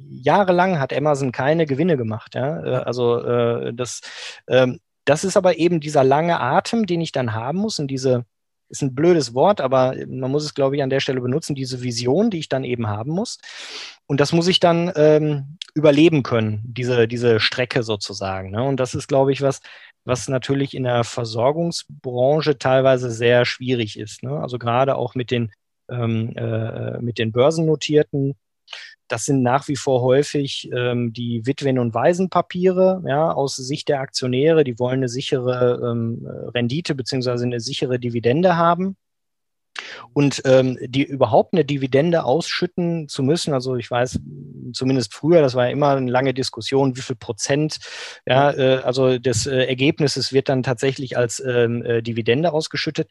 jahrelang 0.09 0.79
hat 0.79 0.93
Amazon 0.93 1.33
keine 1.33 1.67
Gewinne 1.67 1.97
gemacht. 1.97 2.35
Ja? 2.35 2.65
Äh, 2.65 2.85
also 2.85 3.23
äh, 3.23 3.75
das, 3.75 4.01
ähm, 4.49 4.81
das 5.05 5.25
ist 5.25 5.37
aber 5.37 5.59
eben 5.59 5.81
dieser 5.81 6.05
lange 6.05 6.41
Atem, 6.41 6.87
den 6.87 7.01
ich 7.01 7.13
dann 7.13 7.35
haben 7.35 7.59
muss 7.59 7.79
und 7.79 7.89
diese, 7.89 8.25
ist 8.69 8.83
ein 8.83 8.95
blödes 8.95 9.35
Wort, 9.35 9.61
aber 9.61 9.95
man 10.07 10.31
muss 10.31 10.45
es, 10.45 10.55
glaube 10.55 10.77
ich, 10.77 10.83
an 10.83 10.91
der 10.91 11.01
Stelle 11.01 11.21
benutzen, 11.21 11.55
diese 11.55 11.83
Vision, 11.83 12.31
die 12.31 12.39
ich 12.39 12.49
dann 12.49 12.65
eben 12.65 12.87
haben 12.87 13.13
muss. 13.13 13.39
Und 14.07 14.21
das 14.21 14.33
muss 14.33 14.49
ich 14.49 14.61
dann 14.61 14.93
ähm, 14.97 15.59
überleben 15.75 16.23
können, 16.23 16.63
diese, 16.65 17.07
diese 17.09 17.41
Strecke 17.41 17.83
sozusagen. 17.83 18.51
Ne? 18.51 18.63
Und 18.63 18.79
das 18.81 18.95
ist, 18.95 19.09
glaube 19.09 19.33
ich, 19.33 19.43
was, 19.43 19.61
was 20.05 20.29
natürlich 20.29 20.75
in 20.75 20.85
der 20.85 21.05
Versorgungsbranche 21.05 22.59
teilweise 22.59 23.11
sehr 23.11 23.45
schwierig 23.45 23.99
ist. 23.99 24.23
Ne? 24.23 24.39
Also 24.39 24.59
gerade 24.59 24.97
auch 24.97 25.15
mit 25.15 25.31
den, 25.31 25.53
ähm, 25.91 26.35
äh, 26.37 26.99
mit 27.01 27.19
den 27.19 27.33
börsennotierten. 27.33 28.35
Das 29.09 29.25
sind 29.25 29.43
nach 29.43 29.69
wie 29.69 29.77
vor 29.77 30.01
häufig 30.01 30.71
ähm, 30.75 31.13
die 31.13 31.45
Witwen- 31.45 31.79
und 31.79 31.95
Waisenpapiere, 31.95 33.03
ja, 33.07 33.31
aus 33.33 33.57
Sicht 33.57 33.89
der 33.89 34.01
Aktionäre. 34.01 34.65
Die 34.65 34.79
wollen 34.79 35.01
eine 35.01 35.09
sichere 35.09 35.81
ähm, 35.83 36.27
Rendite 36.55 36.95
beziehungsweise 36.95 37.45
eine 37.45 37.61
sichere 37.61 37.99
Dividende 37.99 38.57
haben. 38.57 38.97
Und 40.13 40.43
ähm, 40.45 40.79
die 40.81 41.03
überhaupt 41.03 41.53
eine 41.53 41.65
Dividende 41.65 42.25
ausschütten 42.25 43.09
zu 43.09 43.23
müssen, 43.23 43.53
also 43.53 43.75
ich 43.77 43.91
weiß, 43.91 44.21
zumindest 44.73 45.13
früher, 45.15 45.41
das 45.41 45.55
war 45.55 45.67
ja 45.67 45.73
immer 45.73 45.91
eine 45.91 46.11
lange 46.11 46.33
Diskussion, 46.33 46.97
wie 46.97 47.01
viel 47.01 47.17
Prozent, 47.17 47.79
ja, 48.27 48.53
äh, 48.53 48.83
also 48.85 49.19
des 49.19 49.47
äh, 49.47 49.65
Ergebnisses 49.65 50.33
wird 50.33 50.49
dann 50.49 50.63
tatsächlich 50.63 51.17
als 51.17 51.41
ähm, 51.41 51.83
äh, 51.85 52.03
Dividende 52.03 52.53
ausgeschüttet. 52.53 53.09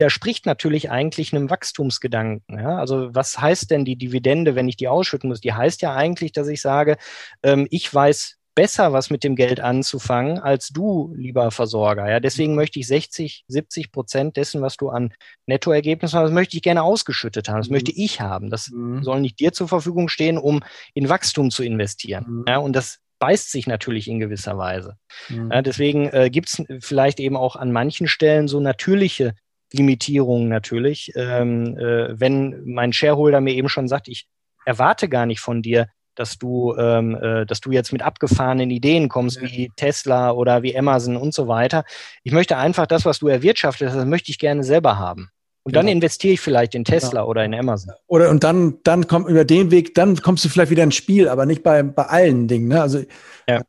Der 0.00 0.10
spricht 0.10 0.46
natürlich 0.46 0.90
eigentlich 0.90 1.34
einem 1.34 1.50
Wachstumsgedanken. 1.50 2.58
Ja? 2.58 2.78
Also 2.78 3.14
was 3.14 3.40
heißt 3.40 3.70
denn 3.70 3.84
die 3.84 3.96
Dividende, 3.96 4.54
wenn 4.54 4.68
ich 4.68 4.76
die 4.76 4.88
ausschütten 4.88 5.28
muss? 5.28 5.40
Die 5.40 5.52
heißt 5.52 5.82
ja 5.82 5.94
eigentlich, 5.94 6.32
dass 6.32 6.48
ich 6.48 6.60
sage, 6.60 6.96
ähm, 7.42 7.66
ich 7.70 7.92
weiß 7.92 8.38
besser 8.54 8.92
was 8.92 9.10
mit 9.10 9.24
dem 9.24 9.36
Geld 9.36 9.60
anzufangen 9.60 10.38
als 10.38 10.68
du, 10.68 11.12
lieber 11.16 11.50
Versorger. 11.50 12.08
Ja, 12.08 12.20
deswegen 12.20 12.54
möchte 12.54 12.78
ich 12.78 12.86
60, 12.86 13.44
70 13.48 13.92
Prozent 13.92 14.36
dessen, 14.36 14.62
was 14.62 14.76
du 14.76 14.90
an 14.90 15.12
Nettoergebnissen 15.46 16.18
hast, 16.18 16.26
das 16.26 16.32
möchte 16.32 16.56
ich 16.56 16.62
gerne 16.62 16.82
ausgeschüttet 16.82 17.48
haben. 17.48 17.58
Das 17.58 17.68
mhm. 17.68 17.74
möchte 17.74 17.92
ich 17.92 18.20
haben. 18.20 18.50
Das 18.50 18.70
mhm. 18.70 19.02
soll 19.02 19.20
nicht 19.20 19.40
dir 19.40 19.52
zur 19.52 19.68
Verfügung 19.68 20.08
stehen, 20.08 20.38
um 20.38 20.62
in 20.94 21.08
Wachstum 21.08 21.50
zu 21.50 21.62
investieren. 21.62 22.24
Mhm. 22.28 22.44
Ja, 22.48 22.58
und 22.58 22.74
das 22.74 23.00
beißt 23.18 23.50
sich 23.50 23.66
natürlich 23.66 24.08
in 24.08 24.20
gewisser 24.20 24.58
Weise. 24.58 24.96
Mhm. 25.28 25.50
Ja, 25.50 25.62
deswegen 25.62 26.08
äh, 26.08 26.30
gibt 26.30 26.48
es 26.48 26.62
vielleicht 26.80 27.20
eben 27.20 27.36
auch 27.36 27.56
an 27.56 27.72
manchen 27.72 28.06
Stellen 28.06 28.48
so 28.48 28.60
natürliche 28.60 29.34
Limitierungen 29.74 30.48
natürlich. 30.48 31.12
Ähm, 31.16 31.76
äh, 31.76 32.18
wenn 32.18 32.62
mein 32.64 32.92
Shareholder 32.92 33.40
mir 33.40 33.54
eben 33.54 33.68
schon 33.68 33.88
sagt, 33.88 34.08
ich 34.08 34.26
erwarte 34.64 35.08
gar 35.08 35.26
nicht 35.26 35.40
von 35.40 35.62
dir, 35.62 35.88
dass 36.14 36.38
du, 36.38 36.74
ähm, 36.78 37.16
äh, 37.16 37.44
dass 37.44 37.60
du 37.60 37.72
jetzt 37.72 37.92
mit 37.92 38.02
abgefahrenen 38.02 38.70
Ideen 38.70 39.08
kommst, 39.08 39.40
ja. 39.40 39.42
wie 39.42 39.70
Tesla 39.76 40.30
oder 40.30 40.62
wie 40.62 40.76
Amazon 40.76 41.16
und 41.16 41.34
so 41.34 41.48
weiter. 41.48 41.84
Ich 42.22 42.32
möchte 42.32 42.56
einfach 42.56 42.86
das, 42.86 43.04
was 43.04 43.18
du 43.18 43.28
erwirtschaftet 43.28 43.88
hast, 43.88 43.96
das 43.96 44.06
möchte 44.06 44.30
ich 44.30 44.38
gerne 44.38 44.62
selber 44.64 44.98
haben. 44.98 45.30
Und 45.64 45.72
genau. 45.72 45.82
dann 45.82 45.92
investiere 45.92 46.34
ich 46.34 46.40
vielleicht 46.40 46.74
in 46.74 46.84
Tesla 46.84 47.20
genau. 47.20 47.28
oder 47.28 47.44
in 47.44 47.54
Amazon. 47.54 47.94
Oder 48.06 48.30
und 48.30 48.44
dann, 48.44 48.78
dann 48.84 49.06
kommt 49.06 49.28
über 49.28 49.44
den 49.44 49.70
Weg, 49.70 49.94
dann 49.94 50.16
kommst 50.20 50.44
du 50.44 50.50
vielleicht 50.50 50.70
wieder 50.70 50.82
ins 50.82 50.94
Spiel, 50.94 51.28
aber 51.28 51.46
nicht 51.46 51.62
bei, 51.62 51.82
bei 51.82 52.04
allen 52.04 52.48
Dingen. 52.48 52.68
Ne? 52.68 52.82
Also 52.82 53.02
ja. 53.48 53.62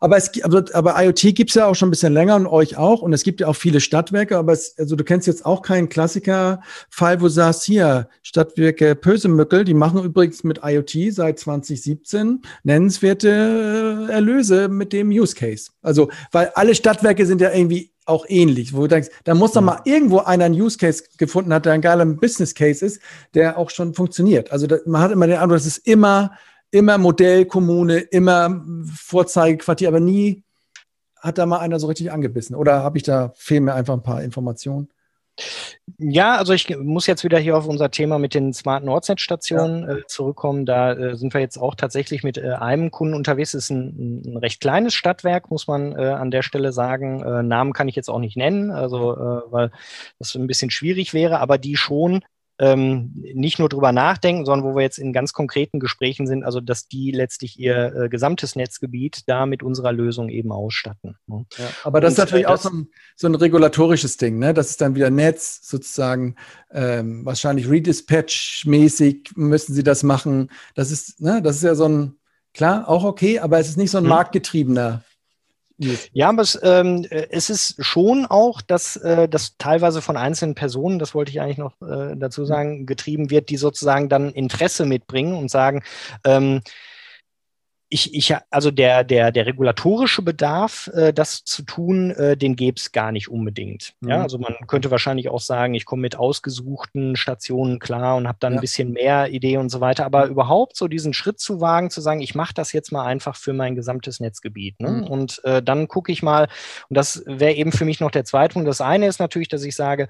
Aber, 0.00 0.16
es, 0.16 0.30
aber, 0.42 0.64
aber 0.72 1.02
IoT 1.02 1.34
gibt's 1.34 1.54
ja 1.54 1.66
auch 1.66 1.74
schon 1.74 1.88
ein 1.88 1.90
bisschen 1.90 2.12
länger 2.12 2.36
und 2.36 2.46
euch 2.46 2.76
auch. 2.76 3.02
Und 3.02 3.12
es 3.12 3.22
gibt 3.22 3.40
ja 3.40 3.48
auch 3.48 3.56
viele 3.56 3.80
Stadtwerke. 3.80 4.38
Aber 4.38 4.52
es, 4.52 4.76
also 4.78 4.96
du 4.96 5.04
kennst 5.04 5.26
jetzt 5.26 5.44
auch 5.44 5.62
keinen 5.62 5.88
Klassiker-Fall, 5.88 7.20
wo 7.20 7.24
du 7.24 7.30
sagst, 7.30 7.64
hier, 7.64 8.08
Stadtwerke 8.22 8.94
Pösemückel, 8.94 9.64
die 9.64 9.74
machen 9.74 10.02
übrigens 10.04 10.44
mit 10.44 10.60
IoT 10.62 11.12
seit 11.12 11.38
2017 11.38 12.42
nennenswerte 12.62 14.08
äh, 14.08 14.12
Erlöse 14.12 14.68
mit 14.68 14.92
dem 14.92 15.10
Use 15.10 15.34
Case. 15.34 15.70
Also, 15.82 16.10
weil 16.32 16.52
alle 16.54 16.74
Stadtwerke 16.74 17.26
sind 17.26 17.40
ja 17.40 17.52
irgendwie 17.52 17.92
auch 18.08 18.24
ähnlich, 18.28 18.74
wo 18.74 18.82
du 18.82 18.88
denkst, 18.88 19.10
da 19.24 19.34
muss 19.34 19.52
doch 19.52 19.60
mal 19.60 19.82
irgendwo 19.84 20.20
einer 20.20 20.46
einen 20.46 20.60
Use 20.60 20.78
Case 20.78 21.04
gefunden 21.18 21.52
hat, 21.52 21.66
der 21.66 21.74
ein 21.74 21.82
geiler 21.82 22.06
Business 22.06 22.54
Case 22.54 22.84
ist, 22.84 23.00
der 23.34 23.58
auch 23.58 23.70
schon 23.70 23.94
funktioniert. 23.94 24.50
Also 24.50 24.66
da, 24.66 24.78
man 24.86 25.02
hat 25.02 25.12
immer 25.12 25.26
den 25.26 25.36
Eindruck, 25.36 25.58
das 25.58 25.66
ist 25.66 25.86
immer 25.86 26.32
immer 26.70 26.98
Modellkommune, 26.98 27.98
immer 27.98 28.64
Vorzeigequartier, 28.94 29.88
aber 29.88 30.00
nie 30.00 30.44
hat 31.20 31.38
da 31.38 31.46
mal 31.46 31.58
einer 31.58 31.80
so 31.80 31.86
richtig 31.86 32.12
angebissen. 32.12 32.54
Oder 32.54 32.82
habe 32.82 32.98
ich 32.98 33.04
da, 33.04 33.32
fehlen 33.34 33.64
mir 33.64 33.74
einfach 33.74 33.94
ein 33.94 34.02
paar 34.02 34.22
Informationen? 34.22 34.88
Ja, 35.98 36.36
also 36.36 36.52
ich 36.52 36.68
muss 36.76 37.06
jetzt 37.06 37.24
wieder 37.24 37.38
hier 37.38 37.56
auf 37.56 37.66
unser 37.66 37.90
Thema 37.90 38.18
mit 38.18 38.34
den 38.34 38.52
smarten 38.52 38.88
Ortsnetzstationen 38.88 39.82
ja. 39.82 39.96
äh, 39.96 40.06
zurückkommen. 40.06 40.66
Da 40.66 40.92
äh, 40.92 41.16
sind 41.16 41.32
wir 41.32 41.40
jetzt 41.40 41.58
auch 41.58 41.74
tatsächlich 41.74 42.22
mit 42.24 42.38
äh, 42.38 42.52
einem 42.52 42.90
Kunden 42.90 43.14
unterwegs. 43.14 43.52
Das 43.52 43.64
ist 43.64 43.70
ein, 43.70 44.24
ein, 44.26 44.36
recht 44.36 44.60
kleines 44.60 44.94
Stadtwerk, 44.94 45.50
muss 45.50 45.66
man 45.66 45.92
äh, 45.92 46.06
an 46.06 46.30
der 46.30 46.42
Stelle 46.42 46.72
sagen. 46.72 47.22
Äh, 47.22 47.42
Namen 47.42 47.72
kann 47.72 47.88
ich 47.88 47.96
jetzt 47.96 48.10
auch 48.10 48.18
nicht 48.18 48.36
nennen, 48.36 48.70
also 48.70 49.14
äh, 49.14 49.52
weil 49.52 49.70
das 50.18 50.34
ein 50.34 50.46
bisschen 50.46 50.70
schwierig 50.70 51.14
wäre, 51.14 51.38
aber 51.38 51.56
die 51.56 51.76
schon 51.76 52.24
ähm, 52.58 53.12
nicht 53.14 53.58
nur 53.58 53.68
drüber 53.68 53.92
nachdenken, 53.92 54.44
sondern 54.44 54.68
wo 54.68 54.76
wir 54.76 54.82
jetzt 54.82 54.98
in 54.98 55.12
ganz 55.12 55.32
konkreten 55.32 55.78
Gesprächen 55.78 56.26
sind, 56.26 56.44
also 56.44 56.60
dass 56.60 56.88
die 56.88 57.12
letztlich 57.12 57.58
ihr 57.58 57.94
äh, 57.94 58.08
gesamtes 58.08 58.56
Netzgebiet 58.56 59.22
da 59.26 59.46
mit 59.46 59.62
unserer 59.62 59.92
Lösung 59.92 60.28
eben 60.28 60.50
ausstatten. 60.50 61.16
Ne? 61.26 61.46
Ja, 61.56 61.64
aber 61.84 62.00
das 62.00 62.10
Und, 62.10 62.12
ist 62.12 62.18
natürlich 62.18 62.46
äh, 62.46 62.48
auch 62.48 62.58
so 62.58 62.70
ein, 62.70 62.88
so 63.16 63.28
ein 63.28 63.34
regulatorisches 63.34 64.16
Ding, 64.16 64.38
ne? 64.38 64.54
Das 64.54 64.70
ist 64.70 64.80
dann 64.80 64.96
wieder 64.96 65.10
Netz 65.10 65.60
sozusagen, 65.62 66.34
ähm, 66.72 67.24
wahrscheinlich 67.24 67.68
Redispatch-mäßig 67.68 69.32
müssen 69.36 69.74
sie 69.74 69.84
das 69.84 70.02
machen. 70.02 70.50
Das 70.74 70.90
ist, 70.90 71.20
ne, 71.20 71.40
das 71.42 71.56
ist 71.56 71.62
ja 71.62 71.74
so 71.76 71.88
ein, 71.88 72.14
klar, 72.54 72.88
auch 72.88 73.04
okay, 73.04 73.38
aber 73.38 73.58
es 73.60 73.68
ist 73.68 73.76
nicht 73.76 73.90
so 73.90 73.98
ein 73.98 74.04
hm. 74.04 74.10
marktgetriebener 74.10 75.02
ja, 75.78 76.28
aber 76.28 76.42
es, 76.42 76.58
ähm, 76.62 77.06
es 77.10 77.50
ist 77.50 77.76
schon 77.84 78.26
auch, 78.26 78.60
dass 78.60 78.96
äh, 78.96 79.28
das 79.28 79.56
teilweise 79.58 80.02
von 80.02 80.16
einzelnen 80.16 80.54
Personen, 80.54 80.98
das 80.98 81.14
wollte 81.14 81.30
ich 81.30 81.40
eigentlich 81.40 81.58
noch 81.58 81.80
äh, 81.82 82.16
dazu 82.16 82.42
mhm. 82.42 82.46
sagen, 82.46 82.86
getrieben 82.86 83.30
wird, 83.30 83.48
die 83.48 83.56
sozusagen 83.56 84.08
dann 84.08 84.30
Interesse 84.30 84.86
mitbringen 84.86 85.34
und 85.34 85.50
sagen, 85.50 85.82
ähm, 86.24 86.62
ich, 87.90 88.14
ich, 88.14 88.34
also 88.50 88.70
der, 88.70 89.02
der, 89.02 89.32
der 89.32 89.46
regulatorische 89.46 90.20
Bedarf, 90.20 90.90
äh, 90.92 91.12
das 91.12 91.44
zu 91.44 91.62
tun, 91.62 92.10
äh, 92.10 92.36
den 92.36 92.54
gäbe 92.54 92.76
es 92.76 92.92
gar 92.92 93.12
nicht 93.12 93.30
unbedingt. 93.30 93.94
Mhm. 94.00 94.10
Ja, 94.10 94.22
also 94.22 94.38
man 94.38 94.54
könnte 94.66 94.90
wahrscheinlich 94.90 95.30
auch 95.30 95.40
sagen, 95.40 95.74
ich 95.74 95.86
komme 95.86 96.02
mit 96.02 96.16
ausgesuchten 96.16 97.16
Stationen 97.16 97.78
klar 97.78 98.16
und 98.16 98.28
habe 98.28 98.38
dann 98.40 98.52
ja. 98.52 98.58
ein 98.58 98.60
bisschen 98.60 98.92
mehr 98.92 99.30
Idee 99.30 99.56
und 99.56 99.70
so 99.70 99.80
weiter. 99.80 100.04
Aber 100.04 100.26
überhaupt 100.26 100.76
so 100.76 100.86
diesen 100.86 101.14
Schritt 101.14 101.40
zu 101.40 101.60
wagen, 101.60 101.90
zu 101.90 102.02
sagen, 102.02 102.20
ich 102.20 102.34
mache 102.34 102.52
das 102.54 102.72
jetzt 102.72 102.92
mal 102.92 103.06
einfach 103.06 103.36
für 103.36 103.54
mein 103.54 103.74
gesamtes 103.74 104.20
Netzgebiet. 104.20 104.78
Ne? 104.80 104.90
Mhm. 104.90 105.04
Und 105.04 105.44
äh, 105.44 105.62
dann 105.62 105.88
gucke 105.88 106.12
ich 106.12 106.22
mal, 106.22 106.48
und 106.90 106.96
das 106.96 107.22
wäre 107.26 107.54
eben 107.54 107.72
für 107.72 107.86
mich 107.86 108.00
noch 108.00 108.10
der 108.10 108.24
zweite 108.24 108.52
Punkt. 108.52 108.68
Das 108.68 108.82
eine 108.82 109.06
ist 109.06 109.18
natürlich, 109.18 109.48
dass 109.48 109.64
ich 109.64 109.74
sage, 109.74 110.08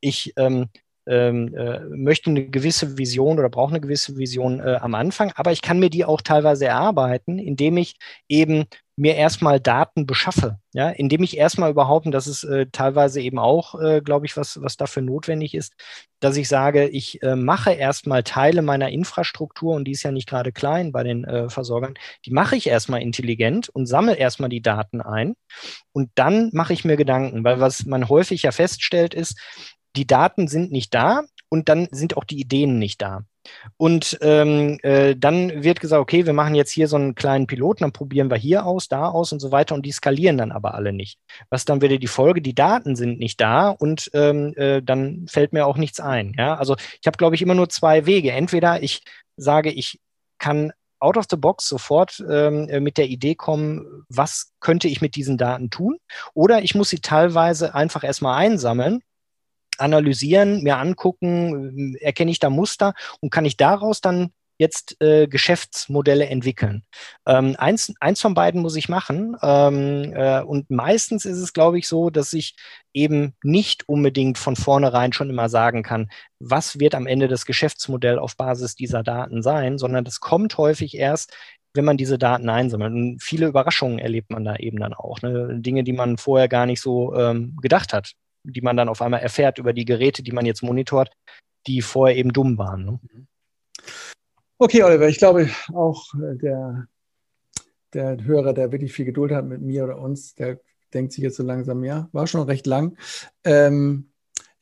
ich 0.00 0.32
ähm, 0.36 0.68
ähm, 1.10 1.54
äh, 1.54 1.80
möchte 1.90 2.30
eine 2.30 2.46
gewisse 2.46 2.96
Vision 2.96 3.38
oder 3.38 3.50
brauche 3.50 3.72
eine 3.72 3.80
gewisse 3.80 4.16
Vision 4.16 4.60
äh, 4.60 4.78
am 4.80 4.94
Anfang, 4.94 5.32
aber 5.34 5.52
ich 5.52 5.60
kann 5.60 5.80
mir 5.80 5.90
die 5.90 6.04
auch 6.04 6.22
teilweise 6.22 6.66
erarbeiten, 6.66 7.38
indem 7.38 7.76
ich 7.76 7.96
eben 8.28 8.64
mir 8.96 9.16
erstmal 9.16 9.60
Daten 9.60 10.04
beschaffe, 10.04 10.58
ja, 10.74 10.90
indem 10.90 11.22
ich 11.22 11.38
erstmal 11.38 11.70
überhaupt, 11.70 12.04
und 12.04 12.12
das 12.12 12.26
ist 12.26 12.44
äh, 12.44 12.66
teilweise 12.70 13.22
eben 13.22 13.38
auch, 13.38 13.80
äh, 13.80 14.02
glaube 14.02 14.26
ich, 14.26 14.36
was, 14.36 14.60
was 14.60 14.76
dafür 14.76 15.02
notwendig 15.02 15.54
ist, 15.54 15.72
dass 16.20 16.36
ich 16.36 16.48
sage, 16.48 16.86
ich 16.86 17.22
äh, 17.22 17.34
mache 17.34 17.72
erstmal 17.72 18.22
Teile 18.22 18.60
meiner 18.60 18.90
Infrastruktur, 18.90 19.74
und 19.74 19.86
die 19.86 19.92
ist 19.92 20.02
ja 20.02 20.12
nicht 20.12 20.28
gerade 20.28 20.52
klein 20.52 20.92
bei 20.92 21.02
den 21.02 21.24
äh, 21.24 21.48
Versorgern, 21.48 21.94
die 22.26 22.30
mache 22.30 22.56
ich 22.56 22.66
erstmal 22.66 23.00
intelligent 23.00 23.70
und 23.70 23.86
sammle 23.86 24.16
erstmal 24.16 24.50
die 24.50 24.60
Daten 24.60 25.00
ein. 25.00 25.34
Und 25.92 26.10
dann 26.14 26.50
mache 26.52 26.74
ich 26.74 26.84
mir 26.84 26.96
Gedanken, 26.96 27.42
weil 27.42 27.58
was 27.58 27.86
man 27.86 28.10
häufig 28.10 28.42
ja 28.42 28.52
feststellt, 28.52 29.14
ist, 29.14 29.40
die 29.96 30.06
Daten 30.06 30.48
sind 30.48 30.72
nicht 30.72 30.94
da 30.94 31.22
und 31.48 31.68
dann 31.68 31.88
sind 31.90 32.16
auch 32.16 32.24
die 32.24 32.40
Ideen 32.40 32.78
nicht 32.78 33.02
da. 33.02 33.24
Und 33.76 34.18
ähm, 34.20 34.78
äh, 34.82 35.16
dann 35.16 35.62
wird 35.62 35.80
gesagt, 35.80 36.00
okay, 36.00 36.26
wir 36.26 36.32
machen 36.32 36.54
jetzt 36.54 36.70
hier 36.70 36.88
so 36.88 36.96
einen 36.96 37.14
kleinen 37.14 37.46
Piloten, 37.46 37.84
dann 37.84 37.92
probieren 37.92 38.30
wir 38.30 38.36
hier 38.36 38.66
aus, 38.66 38.88
da 38.88 39.08
aus 39.08 39.32
und 39.32 39.40
so 39.40 39.50
weiter 39.50 39.74
und 39.74 39.86
die 39.86 39.92
skalieren 39.92 40.38
dann 40.38 40.52
aber 40.52 40.74
alle 40.74 40.92
nicht. 40.92 41.18
Was 41.48 41.64
dann 41.64 41.80
wieder 41.80 41.98
die 41.98 42.06
Folge, 42.06 42.42
die 42.42 42.54
Daten 42.54 42.96
sind 42.96 43.18
nicht 43.18 43.40
da 43.40 43.70
und 43.70 44.10
ähm, 44.12 44.54
äh, 44.56 44.82
dann 44.82 45.26
fällt 45.28 45.52
mir 45.52 45.66
auch 45.66 45.78
nichts 45.78 46.00
ein. 46.00 46.34
Ja? 46.36 46.56
Also 46.56 46.76
ich 47.00 47.06
habe, 47.06 47.16
glaube 47.16 47.34
ich, 47.34 47.42
immer 47.42 47.54
nur 47.54 47.68
zwei 47.68 48.06
Wege. 48.06 48.32
Entweder 48.32 48.82
ich 48.82 49.02
sage, 49.36 49.70
ich 49.70 50.00
kann 50.38 50.72
out 51.00 51.16
of 51.16 51.24
the 51.30 51.36
box 51.36 51.66
sofort 51.66 52.22
ähm, 52.28 52.68
äh, 52.68 52.78
mit 52.78 52.98
der 52.98 53.08
Idee 53.08 53.34
kommen, 53.34 54.04
was 54.08 54.52
könnte 54.60 54.86
ich 54.86 55.00
mit 55.00 55.16
diesen 55.16 55.38
Daten 55.38 55.70
tun? 55.70 55.96
Oder 56.34 56.62
ich 56.62 56.74
muss 56.74 56.90
sie 56.90 57.00
teilweise 57.00 57.74
einfach 57.74 58.04
erstmal 58.04 58.36
einsammeln 58.36 59.00
analysieren, 59.80 60.62
mir 60.62 60.78
angucken, 60.78 61.96
erkenne 62.00 62.30
ich 62.30 62.38
da 62.38 62.50
Muster 62.50 62.94
und 63.20 63.30
kann 63.30 63.44
ich 63.44 63.56
daraus 63.56 64.00
dann 64.00 64.32
jetzt 64.60 65.00
äh, 65.00 65.26
Geschäftsmodelle 65.26 66.26
entwickeln. 66.26 66.84
Ähm, 67.26 67.56
eins, 67.58 67.94
eins 67.98 68.20
von 68.20 68.34
beiden 68.34 68.60
muss 68.60 68.76
ich 68.76 68.90
machen. 68.90 69.34
Ähm, 69.42 70.12
äh, 70.14 70.42
und 70.42 70.68
meistens 70.68 71.24
ist 71.24 71.38
es, 71.38 71.54
glaube 71.54 71.78
ich, 71.78 71.88
so, 71.88 72.10
dass 72.10 72.34
ich 72.34 72.56
eben 72.92 73.34
nicht 73.42 73.88
unbedingt 73.88 74.36
von 74.36 74.56
vornherein 74.56 75.14
schon 75.14 75.30
immer 75.30 75.48
sagen 75.48 75.82
kann, 75.82 76.10
was 76.40 76.78
wird 76.78 76.94
am 76.94 77.06
Ende 77.06 77.26
das 77.26 77.46
Geschäftsmodell 77.46 78.18
auf 78.18 78.36
Basis 78.36 78.74
dieser 78.74 79.02
Daten 79.02 79.42
sein, 79.42 79.78
sondern 79.78 80.04
das 80.04 80.20
kommt 80.20 80.58
häufig 80.58 80.94
erst, 80.94 81.34
wenn 81.72 81.86
man 81.86 81.96
diese 81.96 82.18
Daten 82.18 82.50
einsammelt. 82.50 82.92
Und 82.92 83.22
viele 83.22 83.46
Überraschungen 83.46 83.98
erlebt 83.98 84.30
man 84.30 84.44
da 84.44 84.56
eben 84.56 84.78
dann 84.78 84.92
auch. 84.92 85.22
Ne? 85.22 85.56
Dinge, 85.58 85.84
die 85.84 85.94
man 85.94 86.18
vorher 86.18 86.48
gar 86.48 86.66
nicht 86.66 86.82
so 86.82 87.14
ähm, 87.14 87.56
gedacht 87.62 87.94
hat 87.94 88.12
die 88.44 88.60
man 88.60 88.76
dann 88.76 88.88
auf 88.88 89.02
einmal 89.02 89.20
erfährt 89.20 89.58
über 89.58 89.72
die 89.72 89.84
Geräte, 89.84 90.22
die 90.22 90.32
man 90.32 90.46
jetzt 90.46 90.62
monitort, 90.62 91.10
die 91.66 91.82
vorher 91.82 92.16
eben 92.16 92.32
dumm 92.32 92.58
waren. 92.58 92.84
Ne? 92.84 93.00
Okay, 94.58 94.82
Oliver, 94.82 95.08
ich 95.08 95.18
glaube 95.18 95.48
auch 95.72 96.04
äh, 96.14 96.36
der, 96.36 96.86
der 97.92 98.22
Hörer, 98.24 98.52
der 98.52 98.72
wirklich 98.72 98.92
viel 98.92 99.06
Geduld 99.06 99.32
hat 99.32 99.46
mit 99.46 99.60
mir 99.60 99.84
oder 99.84 99.98
uns, 99.98 100.34
der 100.34 100.60
denkt 100.92 101.12
sich 101.12 101.22
jetzt 101.22 101.36
so 101.36 101.42
langsam, 101.42 101.84
ja, 101.84 102.08
war 102.12 102.26
schon 102.26 102.42
recht 102.42 102.66
lang. 102.66 102.96
Ähm, 103.44 104.09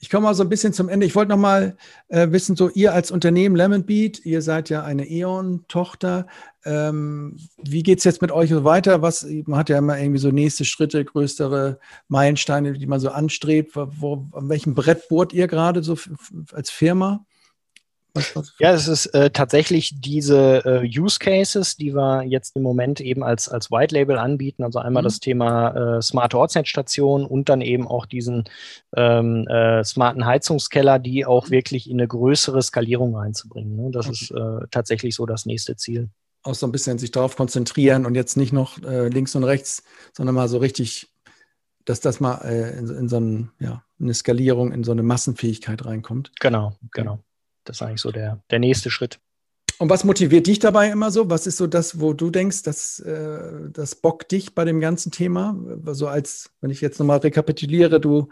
ich 0.01 0.11
komme 0.11 0.25
mal 0.25 0.35
so 0.35 0.45
ein 0.45 0.49
bisschen 0.49 0.73
zum 0.73 0.89
Ende. 0.89 1.07
Ich 1.07 1.17
wollte 1.17 1.31
noch 1.31 1.39
mal 1.39 1.77
äh, 2.09 2.31
wissen, 2.31 2.55
so 2.55 2.69
ihr 2.69 2.93
als 2.93 3.11
Unternehmen 3.11 3.57
Lemonbeat, 3.57 4.25
ihr 4.25 4.43
seid 4.43 4.71
ja 4.71 4.85
eine 4.85 5.09
E.ON-Tochter. 5.11 6.27
Ähm, 6.65 7.37
wie 7.63 7.83
geht 7.83 7.99
es 7.99 8.05
jetzt 8.05 8.23
mit 8.23 8.31
euch 8.31 8.51
so 8.51 8.63
weiter? 8.63 9.03
Was, 9.03 9.27
man 9.47 9.59
hat 9.59 9.69
ja 9.69 9.79
immer 9.79 9.99
irgendwie 9.99 10.21
so 10.21 10.31
nächste 10.31 10.65
Schritte, 10.65 11.05
größere 11.05 11.81
Meilensteine, 12.07 12.75
die 12.75 12.87
man 12.87 13.01
so 13.01 13.11
anstrebt. 13.11 13.73
Wo 13.75 14.29
an 14.33 14.49
welchem 14.49 14.75
Brett 14.75 15.09
bohrt 15.09 15.33
ihr 15.33 15.49
gerade 15.49 15.83
so 15.83 15.97
als 16.53 16.71
Firma? 16.71 17.25
Ja, 18.59 18.73
es 18.73 18.89
ist 18.89 19.07
äh, 19.07 19.31
tatsächlich 19.31 20.01
diese 20.01 20.65
äh, 20.65 20.99
Use 20.99 21.19
Cases, 21.19 21.77
die 21.77 21.95
wir 21.95 22.23
jetzt 22.25 22.57
im 22.57 22.63
Moment 22.63 23.01
eben 23.01 23.23
als, 23.23 23.49
als 23.49 23.71
White 23.71 23.95
Label 23.95 24.19
anbieten. 24.19 24.65
Also 24.65 24.79
einmal 24.79 25.03
mhm. 25.03 25.07
das 25.07 25.21
Thema 25.21 25.97
äh, 25.99 26.03
smarte 26.03 26.39
Ortsnetzstation 26.39 27.25
und 27.25 27.49
dann 27.49 27.61
eben 27.61 27.87
auch 27.87 28.07
diesen 28.07 28.45
ähm, 28.97 29.47
äh, 29.49 29.85
smarten 29.85 30.25
Heizungskeller, 30.27 30.99
die 30.99 31.27
auch 31.27 31.47
mhm. 31.47 31.51
wirklich 31.51 31.89
in 31.89 31.99
eine 31.99 32.09
größere 32.09 32.63
Skalierung 32.63 33.17
reinzubringen. 33.17 33.77
Ne? 33.77 33.91
Das 33.91 34.07
okay. 34.07 34.19
ist 34.21 34.31
äh, 34.31 34.67
tatsächlich 34.71 35.15
so 35.15 35.27
das 35.27 35.47
nächste 35.47 35.77
Ziel. 35.77 36.09
Auch 36.43 36.55
so 36.55 36.67
ein 36.67 36.73
bisschen 36.73 36.99
sich 36.99 37.11
darauf 37.11 37.37
konzentrieren 37.37 38.07
und 38.07 38.15
jetzt 38.15 38.37
nicht 38.37 38.53
noch 38.53 38.83
äh, 38.83 39.09
links 39.09 39.35
und 39.35 39.45
rechts, 39.45 39.83
sondern 40.17 40.35
mal 40.35 40.49
so 40.49 40.59
richtig, 40.59 41.13
dass 41.85 42.01
das 42.01 42.21
mal 42.21 42.37
in, 42.37 42.89
in 42.89 43.09
so 43.09 43.19
ein, 43.19 43.51
ja, 43.59 43.83
eine 44.01 44.15
Skalierung, 44.15 44.73
in 44.73 44.85
so 44.85 44.93
eine 44.93 45.03
Massenfähigkeit 45.03 45.85
reinkommt. 45.85 46.33
Genau, 46.41 46.77
genau. 46.93 47.19
Das 47.69 47.77
ist 47.77 47.83
eigentlich 47.83 48.01
so 48.01 48.11
der, 48.11 48.41
der 48.51 48.59
nächste 48.59 48.91
Schritt. 48.91 49.21
Und 49.79 49.91
was 49.91 50.03
motiviert 50.03 50.47
dich 50.47 50.59
dabei 50.59 50.89
immer 50.89 51.11
so? 51.13 51.31
Was 51.31 51.47
ist 51.47 51.57
so 51.57 51.69
das, 51.69 52.01
wo 52.01 52.13
du 52.13 52.31
denkst, 52.31 52.65
dass 52.65 52.99
äh, 52.99 53.71
das 53.71 53.95
bockt 53.95 54.33
dich 54.33 54.55
bei 54.55 54.65
dem 54.65 54.81
ganzen 54.81 55.13
Thema? 55.13 55.57
So 55.87 56.09
als, 56.09 56.51
wenn 56.61 56.71
ich 56.71 56.81
jetzt 56.81 56.99
nochmal 56.99 57.19
rekapituliere, 57.19 58.01
du 58.01 58.29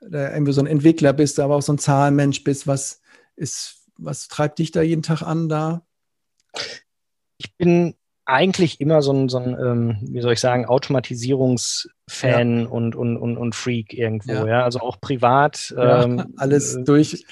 äh, 0.00 0.32
irgendwie 0.32 0.52
so 0.52 0.62
ein 0.62 0.66
Entwickler 0.66 1.12
bist, 1.12 1.38
aber 1.38 1.56
auch 1.56 1.62
so 1.62 1.74
ein 1.74 1.78
Zahlenmensch 1.78 2.44
bist, 2.44 2.66
was 2.66 3.02
ist, 3.34 3.84
was 3.98 4.28
treibt 4.28 4.58
dich 4.58 4.70
da 4.70 4.80
jeden 4.80 5.02
Tag 5.02 5.20
an 5.20 5.50
da? 5.50 5.82
Ich 7.36 7.54
bin 7.56 7.94
eigentlich 8.24 8.80
immer 8.80 9.02
so 9.02 9.12
ein, 9.12 9.28
so 9.28 9.38
ein 9.38 9.56
ähm, 9.60 9.98
wie 10.00 10.22
soll 10.22 10.32
ich 10.32 10.40
sagen, 10.40 10.64
Automatisierungsfan 10.64 12.60
ja. 12.60 12.66
und, 12.68 12.96
und, 12.96 13.16
und, 13.18 13.36
und 13.36 13.54
Freak 13.54 13.92
irgendwo, 13.92 14.32
ja. 14.32 14.46
ja? 14.46 14.64
Also 14.64 14.80
auch 14.80 14.98
privat. 15.00 15.74
Ja, 15.76 16.04
ähm, 16.04 16.34
alles 16.38 16.74
äh, 16.74 16.84
durch 16.84 17.26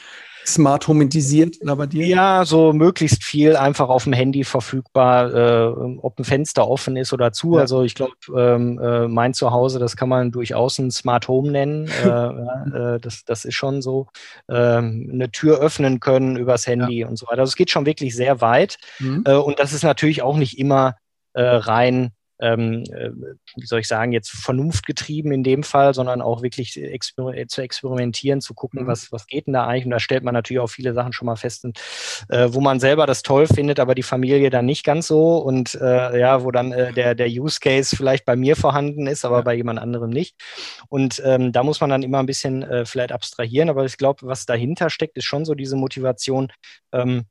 smart 0.46 0.86
homitisiert 0.88 1.56
oder 1.60 1.76
bei 1.76 1.86
dir? 1.86 2.06
Ja, 2.06 2.44
so 2.44 2.72
möglichst 2.72 3.24
viel 3.24 3.56
einfach 3.56 3.88
auf 3.88 4.04
dem 4.04 4.12
Handy 4.12 4.44
verfügbar, 4.44 5.34
äh, 5.34 5.96
ob 6.00 6.18
ein 6.18 6.24
Fenster 6.24 6.68
offen 6.68 6.96
ist 6.96 7.12
oder 7.12 7.32
zu. 7.32 7.54
Ja. 7.54 7.60
Also 7.60 7.82
ich 7.82 7.94
glaube, 7.94 8.14
ähm, 8.36 8.78
äh, 8.78 9.08
mein 9.08 9.34
Zuhause, 9.34 9.78
das 9.78 9.96
kann 9.96 10.08
man 10.08 10.30
durchaus 10.32 10.78
ein 10.78 10.90
Smart 10.90 11.28
Home 11.28 11.50
nennen. 11.50 11.88
äh, 12.04 12.08
äh, 12.08 13.00
das, 13.00 13.24
das 13.24 13.44
ist 13.44 13.54
schon 13.54 13.82
so. 13.82 14.08
Ähm, 14.48 15.10
eine 15.12 15.30
Tür 15.30 15.58
öffnen 15.58 16.00
können 16.00 16.36
übers 16.36 16.66
Handy 16.66 17.00
ja. 17.00 17.08
und 17.08 17.16
so 17.16 17.26
weiter. 17.26 17.40
Also 17.40 17.50
es 17.50 17.56
geht 17.56 17.70
schon 17.70 17.86
wirklich 17.86 18.14
sehr 18.14 18.40
weit. 18.40 18.78
Mhm. 18.98 19.24
Äh, 19.26 19.34
und 19.34 19.58
das 19.58 19.72
ist 19.72 19.82
natürlich 19.82 20.22
auch 20.22 20.36
nicht 20.36 20.58
immer 20.58 20.96
äh, 21.32 21.42
rein 21.42 22.12
ähm, 22.40 22.84
äh, 22.92 23.10
wie 23.56 23.66
soll 23.66 23.80
ich 23.80 23.88
sagen, 23.88 24.12
jetzt 24.12 24.30
vernunftgetrieben 24.30 25.32
in 25.32 25.44
dem 25.44 25.62
Fall, 25.62 25.94
sondern 25.94 26.20
auch 26.20 26.42
wirklich 26.42 26.82
exper 26.82 27.32
zu 27.48 27.62
experimentieren, 27.62 28.40
zu 28.40 28.54
gucken, 28.54 28.82
mhm. 28.82 28.86
was, 28.86 29.12
was 29.12 29.26
geht 29.26 29.46
denn 29.46 29.54
da 29.54 29.66
eigentlich. 29.66 29.84
Und 29.86 29.92
da 29.92 30.00
stellt 30.00 30.24
man 30.24 30.34
natürlich 30.34 30.60
auch 30.60 30.68
viele 30.68 30.94
Sachen 30.94 31.12
schon 31.12 31.26
mal 31.26 31.36
fest, 31.36 31.66
äh, 32.28 32.48
wo 32.50 32.60
man 32.60 32.80
selber 32.80 33.06
das 33.06 33.22
toll 33.22 33.46
findet, 33.46 33.78
aber 33.78 33.94
die 33.94 34.02
Familie 34.02 34.50
dann 34.50 34.66
nicht 34.66 34.84
ganz 34.84 35.06
so. 35.06 35.38
Und 35.38 35.74
äh, 35.74 36.18
ja, 36.18 36.42
wo 36.42 36.50
dann 36.50 36.72
äh, 36.72 36.92
der, 36.92 37.14
der 37.14 37.28
Use 37.28 37.60
Case 37.60 37.96
vielleicht 37.96 38.24
bei 38.24 38.36
mir 38.36 38.56
vorhanden 38.56 39.06
ist, 39.06 39.24
aber 39.24 39.38
ja. 39.38 39.42
bei 39.42 39.54
jemand 39.54 39.78
anderem 39.78 40.10
nicht. 40.10 40.36
Und 40.88 41.22
ähm, 41.24 41.52
da 41.52 41.62
muss 41.62 41.80
man 41.80 41.90
dann 41.90 42.02
immer 42.02 42.18
ein 42.18 42.26
bisschen 42.26 42.62
äh, 42.62 42.84
vielleicht 42.84 43.12
abstrahieren. 43.12 43.68
Aber 43.68 43.84
ich 43.84 43.96
glaube, 43.96 44.26
was 44.26 44.46
dahinter 44.46 44.90
steckt, 44.90 45.16
ist 45.16 45.24
schon 45.24 45.44
so 45.44 45.54
diese 45.54 45.76
Motivation, 45.76 46.52
ähm, 46.92 47.26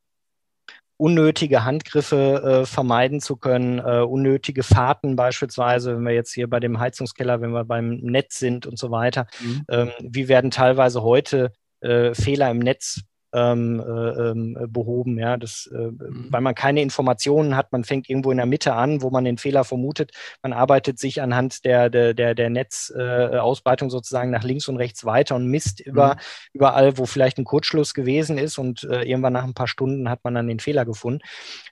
unnötige 1.03 1.65
Handgriffe 1.65 2.61
äh, 2.61 2.65
vermeiden 2.65 3.19
zu 3.19 3.35
können, 3.35 3.79
äh, 3.79 3.99
unnötige 3.99 4.63
Fahrten 4.63 5.17
beispielsweise, 5.17 5.97
wenn 5.97 6.03
wir 6.03 6.13
jetzt 6.13 6.31
hier 6.31 6.49
bei 6.49 6.61
dem 6.61 6.79
Heizungskeller, 6.79 7.41
wenn 7.41 7.51
wir 7.51 7.65
beim 7.65 7.97
Netz 7.97 8.39
sind 8.39 8.65
und 8.65 8.79
so 8.79 8.89
weiter. 8.89 9.27
Mhm. 9.41 9.65
Ähm, 9.69 9.91
wie 9.99 10.29
werden 10.29 10.49
teilweise 10.49 11.03
heute 11.03 11.51
äh, 11.81 12.13
Fehler 12.13 12.49
im 12.49 12.59
Netz 12.59 13.01
ähm, 13.33 13.79
äh, 13.79 14.29
ähm, 14.29 14.57
behoben. 14.69 15.17
Ja, 15.17 15.37
das, 15.37 15.69
äh, 15.73 15.77
mhm. 15.77 16.27
weil 16.29 16.41
man 16.41 16.55
keine 16.55 16.81
Informationen 16.81 17.55
hat, 17.55 17.71
man 17.71 17.83
fängt 17.83 18.09
irgendwo 18.09 18.31
in 18.31 18.37
der 18.37 18.45
Mitte 18.45 18.73
an, 18.73 19.01
wo 19.01 19.09
man 19.09 19.25
den 19.25 19.37
Fehler 19.37 19.63
vermutet. 19.63 20.11
Man 20.41 20.53
arbeitet 20.53 20.99
sich 20.99 21.21
anhand 21.21 21.65
der, 21.65 21.89
der, 21.89 22.13
der, 22.13 22.35
der 22.35 22.49
Netzausbreitung 22.49 23.87
äh, 23.87 23.91
sozusagen 23.91 24.31
nach 24.31 24.43
links 24.43 24.67
und 24.67 24.77
rechts 24.77 25.03
weiter 25.05 25.35
und 25.35 25.47
misst 25.47 25.79
mhm. 25.79 25.91
über, 25.91 26.17
überall, 26.53 26.97
wo 26.97 27.05
vielleicht 27.05 27.37
ein 27.37 27.45
Kurzschluss 27.45 27.93
gewesen 27.93 28.37
ist 28.37 28.57
und 28.57 28.83
äh, 28.83 29.01
irgendwann 29.03 29.33
nach 29.33 29.43
ein 29.43 29.53
paar 29.53 29.67
Stunden 29.67 30.09
hat 30.09 30.23
man 30.23 30.35
dann 30.35 30.47
den 30.47 30.59
Fehler 30.59 30.85
gefunden. 30.85 31.21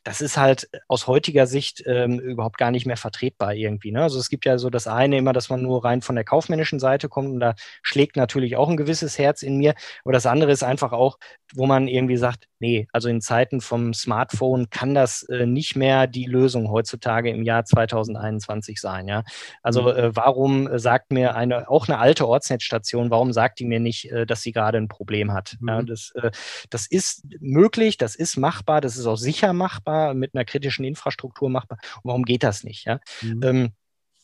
Das 0.04 0.22
ist 0.22 0.38
halt 0.38 0.70
aus 0.88 1.08
heutiger 1.08 1.46
Sicht 1.46 1.84
ähm, 1.86 2.20
überhaupt 2.20 2.58
gar 2.58 2.72
nicht 2.72 2.86
mehr 2.86 2.98
vertretbar 2.98 3.54
irgendwie. 3.54 3.92
Ne? 3.92 4.02
Also 4.02 4.20
es 4.20 4.30
gibt 4.30 4.46
ja 4.46 4.58
so 4.58 4.70
das 4.70 4.88
eine 4.88 5.18
immer, 5.18 5.34
dass 5.34 5.50
man 5.50 5.62
nur 5.62 5.86
rein 5.86 6.02
von 6.02 6.16
der 6.16 6.24
kaufmännischen 6.24 6.80
Seite 6.80 7.08
kommt 7.08 7.30
und 7.30 7.40
da 7.40 7.54
schlägt 7.84 8.16
natürlich 8.16 8.56
auch 8.56 8.70
ein 8.70 8.78
gewisses 8.78 9.20
Herz 9.20 9.44
in 9.44 9.58
mir. 9.58 9.76
Aber 10.04 10.14
das 10.14 10.26
andere 10.26 10.52
ist 10.52 10.64
einfach 10.64 10.92
auch, 10.92 11.18
wo 11.56 11.66
man 11.66 11.88
irgendwie 11.88 12.18
sagt, 12.18 12.48
nee, 12.60 12.88
also 12.94 13.10
in 13.10 13.22
Zeiten 13.22 13.62
vom 13.62 13.94
Smartphone 13.94 14.70
kann 14.70 14.94
das 14.94 15.24
äh, 15.24 15.46
nicht 15.46 15.76
mehr 15.76 16.08
die 16.08 16.26
Lösung 16.26 16.70
heutzutage 16.70 17.30
im 17.30 17.44
Jahr 17.44 17.66
2021 17.66 18.80
sein. 18.80 19.08
Ja? 19.08 19.24
Also 19.62 19.84
mhm. 19.84 19.88
äh, 19.90 20.16
warum 20.16 20.70
sagt 20.78 21.12
mir 21.12 21.36
eine, 21.36 21.70
auch 21.70 21.88
eine 21.88 21.98
alte 21.98 22.28
Ortsnetzstation, 22.28 23.10
warum 23.10 23.34
sagt 23.34 23.60
die 23.60 23.66
mir 23.66 23.80
nicht, 23.80 24.12
äh, 24.12 24.26
dass 24.26 24.42
sie 24.42 24.52
gerade 24.52 24.78
ein 24.78 24.88
Problem 24.88 25.34
hat? 25.34 25.58
Mhm. 25.60 25.68
Ja, 25.68 25.82
das, 25.82 26.12
äh, 26.16 26.32
das 26.70 26.88
ist 26.88 27.26
möglich, 27.40 27.98
das 27.98 28.16
ist 28.16 28.38
machbar, 28.38 28.82
das 28.82 28.98
ist 28.98 29.06
auch 29.06 29.18
sicher 29.18 29.54
machbar, 29.54 30.14
mit 30.14 30.36
einer 30.36 30.46
kritischen 30.46 30.86
Infrastruktur 30.86 31.50
machbar. 31.50 31.80
Und 32.04 32.10
warum 32.10 32.24
geht 32.24 32.44
das 32.44 32.64
nicht? 32.64 32.86
Ja? 32.86 33.00
Mhm. 33.22 33.42
Ähm, 33.44 33.72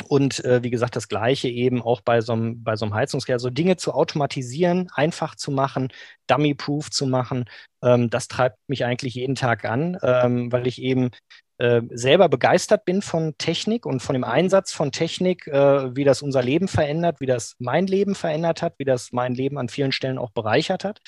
und 0.05 0.43
äh, 0.45 0.63
wie 0.63 0.69
gesagt, 0.69 0.95
das 0.95 1.07
Gleiche 1.07 1.49
eben 1.49 1.81
auch 1.81 2.01
bei 2.01 2.21
so 2.21 2.33
einem, 2.33 2.63
bei 2.63 2.75
Heizungskeller. 2.75 3.39
So 3.39 3.49
Dinge 3.49 3.77
zu 3.77 3.93
automatisieren, 3.93 4.89
einfach 4.93 5.35
zu 5.35 5.51
machen, 5.51 5.89
dummy-proof 6.27 6.89
zu 6.91 7.07
machen, 7.07 7.45
ähm, 7.83 8.09
das 8.09 8.27
treibt 8.27 8.57
mich 8.67 8.85
eigentlich 8.85 9.15
jeden 9.15 9.35
Tag 9.35 9.65
an, 9.65 9.97
ähm, 10.01 10.51
weil 10.51 10.67
ich 10.67 10.81
eben 10.81 11.11
äh, 11.59 11.81
selber 11.91 12.29
begeistert 12.29 12.85
bin 12.85 13.01
von 13.01 13.35
Technik 13.37 13.85
und 13.85 14.01
von 14.01 14.13
dem 14.13 14.23
Einsatz 14.23 14.71
von 14.71 14.91
Technik, 14.91 15.47
äh, 15.47 15.95
wie 15.95 16.03
das 16.03 16.21
unser 16.21 16.43
Leben 16.43 16.67
verändert, 16.67 17.19
wie 17.19 17.25
das 17.25 17.55
mein 17.59 17.87
Leben 17.87 18.13
verändert 18.13 18.61
hat, 18.61 18.75
wie 18.77 18.85
das 18.85 19.11
mein 19.11 19.33
Leben 19.33 19.57
an 19.57 19.69
vielen 19.69 19.91
Stellen 19.91 20.19
auch 20.19 20.31
bereichert 20.31 20.83
hat. 20.83 21.01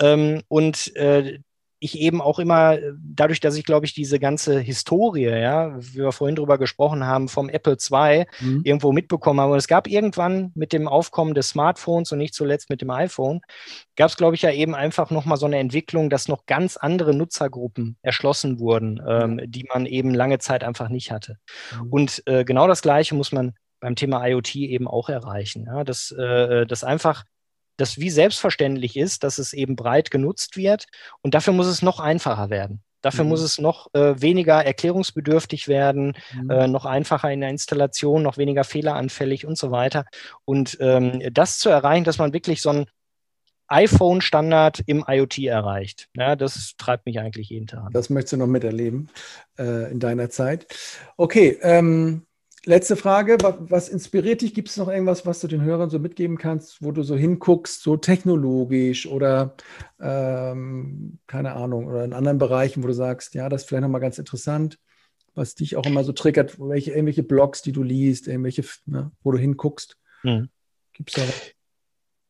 Ähm, 0.00 0.42
und 0.48 0.94
äh, 0.96 1.40
ich 1.82 1.98
eben 1.98 2.20
auch 2.20 2.38
immer, 2.38 2.78
dadurch, 3.02 3.40
dass 3.40 3.56
ich, 3.56 3.64
glaube 3.64 3.86
ich, 3.86 3.94
diese 3.94 4.18
ganze 4.18 4.60
Historie, 4.60 5.30
ja, 5.30 5.74
wie 5.78 6.00
wir 6.00 6.12
vorhin 6.12 6.36
drüber 6.36 6.58
gesprochen 6.58 7.06
haben, 7.06 7.28
vom 7.28 7.48
Apple 7.48 7.78
II 7.90 8.26
mhm. 8.40 8.60
irgendwo 8.64 8.92
mitbekommen 8.92 9.40
habe. 9.40 9.52
Und 9.52 9.58
es 9.58 9.66
gab 9.66 9.88
irgendwann 9.88 10.52
mit 10.54 10.74
dem 10.74 10.86
Aufkommen 10.86 11.32
des 11.34 11.48
Smartphones 11.48 12.12
und 12.12 12.18
nicht 12.18 12.34
zuletzt 12.34 12.68
mit 12.68 12.82
dem 12.82 12.90
iPhone, 12.90 13.40
gab 13.96 14.10
es, 14.10 14.18
glaube 14.18 14.34
ich, 14.34 14.42
ja 14.42 14.52
eben 14.52 14.74
einfach 14.74 15.10
nochmal 15.10 15.38
so 15.38 15.46
eine 15.46 15.58
Entwicklung, 15.58 16.10
dass 16.10 16.28
noch 16.28 16.44
ganz 16.44 16.76
andere 16.76 17.14
Nutzergruppen 17.14 17.96
erschlossen 18.02 18.58
wurden, 18.58 19.00
ähm, 19.08 19.40
die 19.46 19.64
man 19.64 19.86
eben 19.86 20.14
lange 20.14 20.38
Zeit 20.38 20.62
einfach 20.62 20.90
nicht 20.90 21.10
hatte. 21.10 21.38
Mhm. 21.74 21.88
Und 21.88 22.22
äh, 22.26 22.44
genau 22.44 22.68
das 22.68 22.82
Gleiche 22.82 23.14
muss 23.14 23.32
man 23.32 23.54
beim 23.80 23.96
Thema 23.96 24.26
IoT 24.26 24.56
eben 24.56 24.86
auch 24.86 25.08
erreichen. 25.08 25.64
Ja, 25.64 25.82
dass, 25.82 26.12
äh, 26.12 26.66
dass 26.66 26.84
einfach 26.84 27.24
das 27.80 27.98
wie 27.98 28.10
selbstverständlich 28.10 28.96
ist, 28.96 29.24
dass 29.24 29.38
es 29.38 29.52
eben 29.52 29.76
breit 29.76 30.10
genutzt 30.10 30.56
wird. 30.56 30.86
Und 31.22 31.34
dafür 31.34 31.52
muss 31.52 31.66
es 31.66 31.82
noch 31.82 32.00
einfacher 32.00 32.50
werden. 32.50 32.82
Dafür 33.02 33.24
mhm. 33.24 33.30
muss 33.30 33.42
es 33.42 33.58
noch 33.58 33.92
äh, 33.94 34.20
weniger 34.20 34.64
erklärungsbedürftig 34.64 35.68
werden, 35.68 36.14
mhm. 36.34 36.50
äh, 36.50 36.68
noch 36.68 36.84
einfacher 36.84 37.32
in 37.32 37.40
der 37.40 37.50
Installation, 37.50 38.22
noch 38.22 38.36
weniger 38.36 38.64
fehleranfällig 38.64 39.46
und 39.46 39.56
so 39.56 39.70
weiter. 39.70 40.04
Und 40.44 40.76
ähm, 40.80 41.22
das 41.32 41.58
zu 41.58 41.70
erreichen, 41.70 42.04
dass 42.04 42.18
man 42.18 42.32
wirklich 42.32 42.60
so 42.60 42.70
ein 42.70 42.86
iPhone-Standard 43.68 44.82
im 44.86 45.04
IoT 45.06 45.38
erreicht. 45.38 46.08
Ja, 46.16 46.34
das 46.34 46.74
treibt 46.76 47.06
mich 47.06 47.20
eigentlich 47.20 47.50
jeden 47.50 47.68
Tag 47.68 47.84
an. 47.84 47.92
Das 47.92 48.10
möchtest 48.10 48.32
du 48.34 48.36
noch 48.38 48.48
miterleben 48.48 49.08
äh, 49.58 49.90
in 49.90 50.00
deiner 50.00 50.28
Zeit. 50.28 50.66
Okay, 51.16 51.56
ähm, 51.62 52.26
letzte 52.64 52.96
Frage. 52.96 53.38
Was 53.40 53.88
inspiriert 53.88 54.42
dich? 54.42 54.54
Gibt 54.54 54.68
es 54.68 54.76
noch 54.76 54.88
irgendwas, 54.88 55.26
was 55.26 55.40
du 55.40 55.48
den 55.48 55.62
Hörern 55.62 55.90
so 55.90 55.98
mitgeben 55.98 56.38
kannst, 56.38 56.82
wo 56.82 56.92
du 56.92 57.02
so 57.02 57.16
hinguckst, 57.16 57.82
so 57.82 57.96
technologisch 57.96 59.06
oder 59.06 59.54
ähm, 60.00 61.18
keine 61.26 61.52
Ahnung, 61.52 61.86
oder 61.86 62.04
in 62.04 62.12
anderen 62.12 62.38
Bereichen, 62.38 62.82
wo 62.82 62.86
du 62.86 62.94
sagst, 62.94 63.34
ja, 63.34 63.48
das 63.48 63.62
ist 63.62 63.68
vielleicht 63.68 63.82
nochmal 63.82 64.00
ganz 64.00 64.18
interessant, 64.18 64.78
was 65.34 65.54
dich 65.54 65.76
auch 65.76 65.86
immer 65.86 66.04
so 66.04 66.12
triggert, 66.12 66.58
welche, 66.58 66.90
irgendwelche 66.92 67.22
Blogs, 67.22 67.62
die 67.62 67.72
du 67.72 67.82
liest, 67.82 68.28
irgendwelche, 68.28 68.64
ne, 68.86 69.10
wo 69.22 69.32
du 69.32 69.38
hinguckst? 69.38 69.96
Mhm. 70.22 70.48
Gibt 70.92 71.10
es 71.10 71.14
da 71.16 71.22
was? 71.22 71.54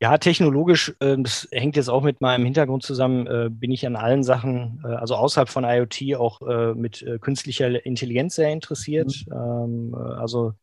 Ja, 0.02 0.16
technologisch, 0.16 0.94
äh, 1.01 1.18
das 1.18 1.47
hängt 1.52 1.77
jetzt 1.77 1.90
auch 1.90 2.02
mit 2.02 2.22
meinem 2.22 2.44
Hintergrund 2.44 2.82
zusammen, 2.82 3.27
äh, 3.27 3.51
bin 3.51 3.70
ich 3.70 3.86
an 3.86 3.97
allen 3.97 4.22
Sachen, 4.22 4.82
äh, 4.82 4.94
also 4.94 5.14
außerhalb 5.14 5.51
von 5.51 5.64
IoT 5.64 6.16
auch 6.16 6.40
äh, 6.40 6.74
mit 6.74 7.05
künstlicher 7.20 7.85
Intelligenz 7.85 8.36
sehr 8.36 8.51
interessiert. 8.51 9.14
Mhm. 9.27 9.35
Ähm, 9.35 9.94
äh, 9.94 10.14
also 10.14 10.55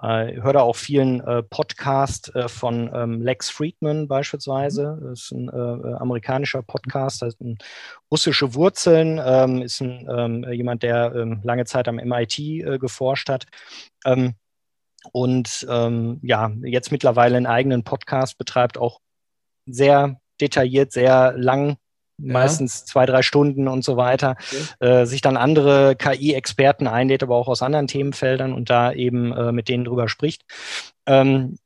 höre 0.00 0.54
da 0.54 0.60
auch 0.62 0.74
vielen 0.74 1.22
Podcast 1.50 2.32
von 2.46 2.90
ähm, 2.94 3.20
Lex 3.20 3.50
Friedman 3.50 4.08
beispielsweise. 4.08 4.96
Mhm. 4.98 5.04
Das 5.04 5.20
ist 5.20 5.32
ein 5.32 5.50
amerikanischer 5.50 6.62
Podcast, 6.62 7.20
hat 7.20 7.36
russische 8.10 8.54
Wurzeln, 8.54 9.20
ähm, 9.24 9.60
ist 9.60 9.80
ein, 9.80 10.08
ähm, 10.10 10.46
jemand, 10.50 10.82
der 10.82 11.14
ähm, 11.14 11.40
lange 11.44 11.66
Zeit 11.66 11.88
am 11.88 11.98
MIT 11.98 12.80
geforscht 12.80 13.28
hat. 13.28 13.44
Ähm, 14.06 14.34
und 15.10 15.66
ähm, 15.68 16.20
ja, 16.22 16.52
jetzt 16.62 16.92
mittlerweile 16.92 17.36
einen 17.36 17.46
eigenen 17.46 17.82
Podcast 17.82 18.38
betreibt, 18.38 18.78
auch 18.78 19.00
sehr 19.66 20.20
detailliert, 20.40 20.92
sehr 20.92 21.34
lang, 21.36 21.76
ja. 22.18 22.32
meistens 22.32 22.84
zwei, 22.84 23.06
drei 23.06 23.22
Stunden 23.22 23.68
und 23.68 23.84
so 23.84 23.96
weiter, 23.96 24.36
okay. 24.38 24.86
äh, 24.86 25.06
sich 25.06 25.20
dann 25.20 25.36
andere 25.36 25.96
KI-Experten 25.96 26.86
einlädt, 26.86 27.22
aber 27.22 27.36
auch 27.36 27.48
aus 27.48 27.62
anderen 27.62 27.86
Themenfeldern 27.86 28.52
und 28.52 28.70
da 28.70 28.92
eben 28.92 29.32
äh, 29.32 29.52
mit 29.52 29.68
denen 29.68 29.84
drüber 29.84 30.08
spricht. 30.08 30.42
Ähm, 31.06 31.56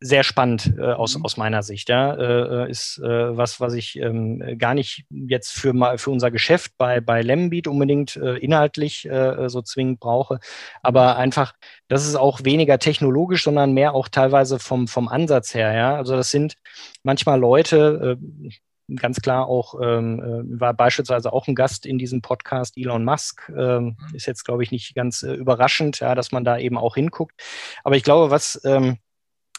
sehr 0.00 0.24
spannend 0.24 0.74
äh, 0.78 0.92
aus, 0.92 1.16
mhm. 1.16 1.24
aus 1.24 1.36
meiner 1.36 1.62
Sicht. 1.62 1.90
Ja, 1.90 2.14
äh, 2.14 2.64
äh, 2.64 2.70
ist 2.70 2.98
äh, 2.98 3.36
was, 3.36 3.60
was 3.60 3.74
ich 3.74 3.96
ähm, 3.96 4.56
gar 4.58 4.74
nicht 4.74 5.04
jetzt 5.10 5.52
für 5.52 5.74
mal 5.74 5.98
für 5.98 6.10
unser 6.10 6.30
Geschäft 6.30 6.72
bei 6.78 7.00
bei 7.00 7.20
Lembeat 7.20 7.66
unbedingt 7.66 8.16
äh, 8.16 8.36
inhaltlich 8.38 9.06
äh, 9.08 9.48
so 9.48 9.60
zwingend 9.62 10.00
brauche, 10.00 10.40
aber 10.82 11.14
mhm. 11.14 11.20
einfach, 11.20 11.52
das 11.88 12.06
ist 12.06 12.16
auch 12.16 12.44
weniger 12.44 12.78
technologisch, 12.78 13.44
sondern 13.44 13.72
mehr 13.72 13.94
auch 13.94 14.08
teilweise 14.08 14.58
vom 14.58 14.88
vom 14.88 15.08
Ansatz 15.08 15.54
her. 15.54 15.74
Ja, 15.74 15.96
also 15.96 16.16
das 16.16 16.30
sind 16.30 16.54
manchmal 17.02 17.38
Leute. 17.38 18.18
Äh, 18.18 18.50
ganz 18.96 19.20
klar 19.20 19.46
auch, 19.46 19.74
ähm, 19.80 20.20
äh, 20.20 20.60
war 20.60 20.74
beispielsweise 20.74 21.32
auch 21.32 21.46
ein 21.46 21.54
Gast 21.54 21.86
in 21.86 21.96
diesem 21.96 22.22
Podcast, 22.22 22.76
Elon 22.76 23.04
Musk, 23.04 23.48
ähm, 23.56 23.96
mhm. 23.98 24.14
ist 24.14 24.26
jetzt, 24.26 24.44
glaube 24.44 24.64
ich, 24.64 24.72
nicht 24.72 24.96
ganz 24.96 25.22
äh, 25.22 25.32
überraschend, 25.32 26.00
ja, 26.00 26.16
dass 26.16 26.32
man 26.32 26.44
da 26.44 26.58
eben 26.58 26.76
auch 26.76 26.96
hinguckt. 26.96 27.40
Aber 27.84 27.94
ich 27.94 28.02
glaube, 28.02 28.32
was, 28.32 28.60
ähm, 28.64 28.98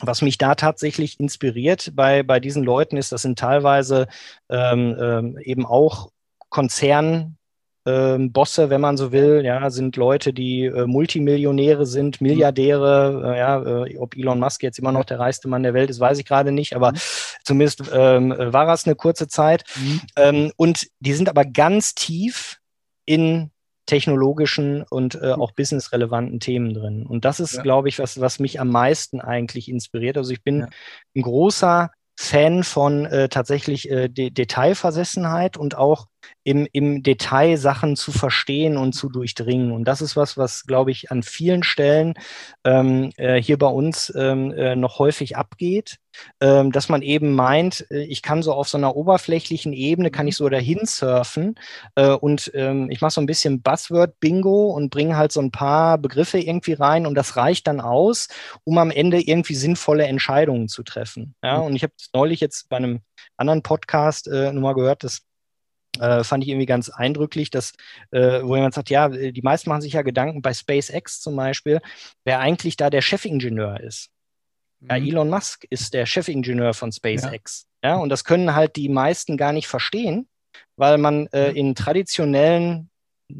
was 0.01 0.21
mich 0.21 0.37
da 0.37 0.55
tatsächlich 0.55 1.19
inspiriert 1.19 1.91
bei, 1.93 2.23
bei 2.23 2.39
diesen 2.39 2.63
Leuten 2.63 2.97
ist, 2.97 3.11
das 3.11 3.21
sind 3.21 3.37
teilweise 3.39 4.07
ähm, 4.49 4.97
ähm, 4.99 5.37
eben 5.39 5.65
auch 5.65 6.11
Konzern, 6.49 7.37
ähm, 7.85 8.31
Bosse, 8.31 8.69
wenn 8.69 8.81
man 8.81 8.97
so 8.97 9.11
will, 9.11 9.41
ja, 9.43 9.69
sind 9.71 9.95
Leute, 9.95 10.33
die 10.33 10.65
äh, 10.65 10.85
Multimillionäre 10.85 11.85
sind, 11.85 12.21
Milliardäre, 12.21 13.33
äh, 13.33 13.39
ja, 13.39 13.85
äh, 13.85 13.97
ob 13.97 14.15
Elon 14.15 14.39
Musk 14.39 14.61
jetzt 14.61 14.77
immer 14.77 14.91
noch 14.91 15.05
der 15.05 15.19
reichste 15.19 15.47
Mann 15.47 15.63
der 15.63 15.73
Welt 15.73 15.89
ist, 15.89 15.99
weiß 15.99 16.19
ich 16.19 16.25
gerade 16.25 16.51
nicht, 16.51 16.75
aber 16.75 16.91
mhm. 16.91 16.97
zumindest 17.43 17.83
ähm, 17.91 18.35
war 18.37 18.71
es 18.71 18.85
eine 18.85 18.95
kurze 18.95 19.27
Zeit. 19.27 19.63
Mhm. 19.75 20.01
Ähm, 20.15 20.51
und 20.57 20.87
die 20.99 21.13
sind 21.13 21.27
aber 21.27 21.43
ganz 21.43 21.95
tief 21.95 22.59
in 23.05 23.49
technologischen 23.91 24.83
und 24.83 25.15
äh, 25.15 25.33
auch 25.33 25.51
businessrelevanten 25.51 26.39
Themen 26.39 26.73
drin. 26.73 27.05
Und 27.05 27.25
das 27.25 27.41
ist, 27.41 27.55
ja. 27.55 27.61
glaube 27.61 27.89
ich, 27.89 27.99
was, 27.99 28.21
was 28.21 28.39
mich 28.39 28.57
am 28.61 28.69
meisten 28.69 29.19
eigentlich 29.19 29.67
inspiriert. 29.67 30.15
Also 30.15 30.31
ich 30.31 30.45
bin 30.45 30.61
ja. 30.61 30.67
ein 31.13 31.21
großer 31.21 31.91
Fan 32.17 32.63
von 32.63 33.05
äh, 33.05 33.27
tatsächlich 33.27 33.91
äh, 33.91 34.07
De 34.07 34.29
Detailversessenheit 34.29 35.57
und 35.57 35.75
auch 35.75 36.05
im, 36.43 36.67
im 36.71 37.03
Detail 37.03 37.57
Sachen 37.57 37.95
zu 37.95 38.11
verstehen 38.11 38.77
und 38.77 38.93
zu 38.93 39.09
durchdringen. 39.09 39.71
Und 39.71 39.85
das 39.85 40.01
ist 40.01 40.15
was, 40.15 40.37
was, 40.37 40.65
glaube 40.65 40.91
ich, 40.91 41.11
an 41.11 41.23
vielen 41.23 41.63
Stellen 41.63 42.13
ähm, 42.63 43.11
äh, 43.17 43.41
hier 43.41 43.57
bei 43.57 43.67
uns 43.67 44.11
ähm, 44.15 44.51
äh, 44.51 44.75
noch 44.75 44.99
häufig 44.99 45.37
abgeht, 45.37 45.97
ähm, 46.39 46.71
dass 46.71 46.89
man 46.89 47.01
eben 47.01 47.33
meint, 47.33 47.85
äh, 47.91 48.03
ich 48.03 48.21
kann 48.21 48.43
so 48.43 48.53
auf 48.53 48.67
so 48.69 48.77
einer 48.77 48.95
oberflächlichen 48.95 49.73
Ebene, 49.73 50.11
kann 50.11 50.27
ich 50.27 50.35
so 50.35 50.49
dahin 50.49 50.85
surfen 50.85 51.55
äh, 51.95 52.09
und 52.09 52.51
ähm, 52.53 52.89
ich 52.89 53.01
mache 53.01 53.11
so 53.11 53.21
ein 53.21 53.25
bisschen 53.25 53.61
Buzzword-Bingo 53.61 54.71
und 54.71 54.89
bringe 54.89 55.17
halt 55.17 55.31
so 55.31 55.41
ein 55.41 55.51
paar 55.51 55.97
Begriffe 55.97 56.39
irgendwie 56.39 56.73
rein 56.73 57.05
und 57.05 57.15
das 57.15 57.37
reicht 57.37 57.67
dann 57.67 57.81
aus, 57.81 58.27
um 58.63 58.77
am 58.77 58.91
Ende 58.91 59.21
irgendwie 59.21 59.55
sinnvolle 59.55 60.05
Entscheidungen 60.05 60.67
zu 60.67 60.83
treffen. 60.83 61.35
Ja, 61.43 61.59
mhm. 61.59 61.65
und 61.67 61.75
ich 61.75 61.83
habe 61.83 61.93
neulich 62.13 62.39
jetzt 62.39 62.69
bei 62.69 62.77
einem 62.77 63.01
anderen 63.37 63.63
Podcast 63.63 64.27
äh, 64.27 64.51
nur 64.51 64.61
mal 64.61 64.73
gehört, 64.73 65.03
dass 65.03 65.21
äh, 65.99 66.23
fand 66.23 66.43
ich 66.43 66.49
irgendwie 66.49 66.65
ganz 66.65 66.89
eindrücklich, 66.89 67.49
dass, 67.49 67.73
äh, 68.11 68.41
wo 68.43 68.55
jemand 68.55 68.73
sagt, 68.73 68.89
ja, 68.89 69.09
die 69.09 69.41
meisten 69.41 69.69
machen 69.69 69.81
sich 69.81 69.93
ja 69.93 70.01
Gedanken 70.01 70.41
bei 70.41 70.53
SpaceX 70.53 71.21
zum 71.21 71.35
Beispiel, 71.35 71.81
wer 72.23 72.39
eigentlich 72.39 72.77
da 72.77 72.89
der 72.89 73.01
Chefingenieur 73.01 73.79
ist. 73.79 74.09
Mhm. 74.79 74.87
Ja, 74.89 74.97
Elon 74.97 75.29
Musk 75.29 75.65
ist 75.69 75.93
der 75.93 76.05
Chefingenieur 76.05 76.73
von 76.73 76.91
SpaceX. 76.91 77.67
Ja. 77.83 77.91
ja. 77.91 77.95
und 77.97 78.09
das 78.09 78.23
können 78.23 78.55
halt 78.55 78.75
die 78.75 78.89
meisten 78.89 79.37
gar 79.37 79.53
nicht 79.53 79.67
verstehen, 79.67 80.27
weil 80.75 80.97
man 80.97 81.27
äh, 81.27 81.51
in 81.51 81.75
traditionellen 81.75 82.91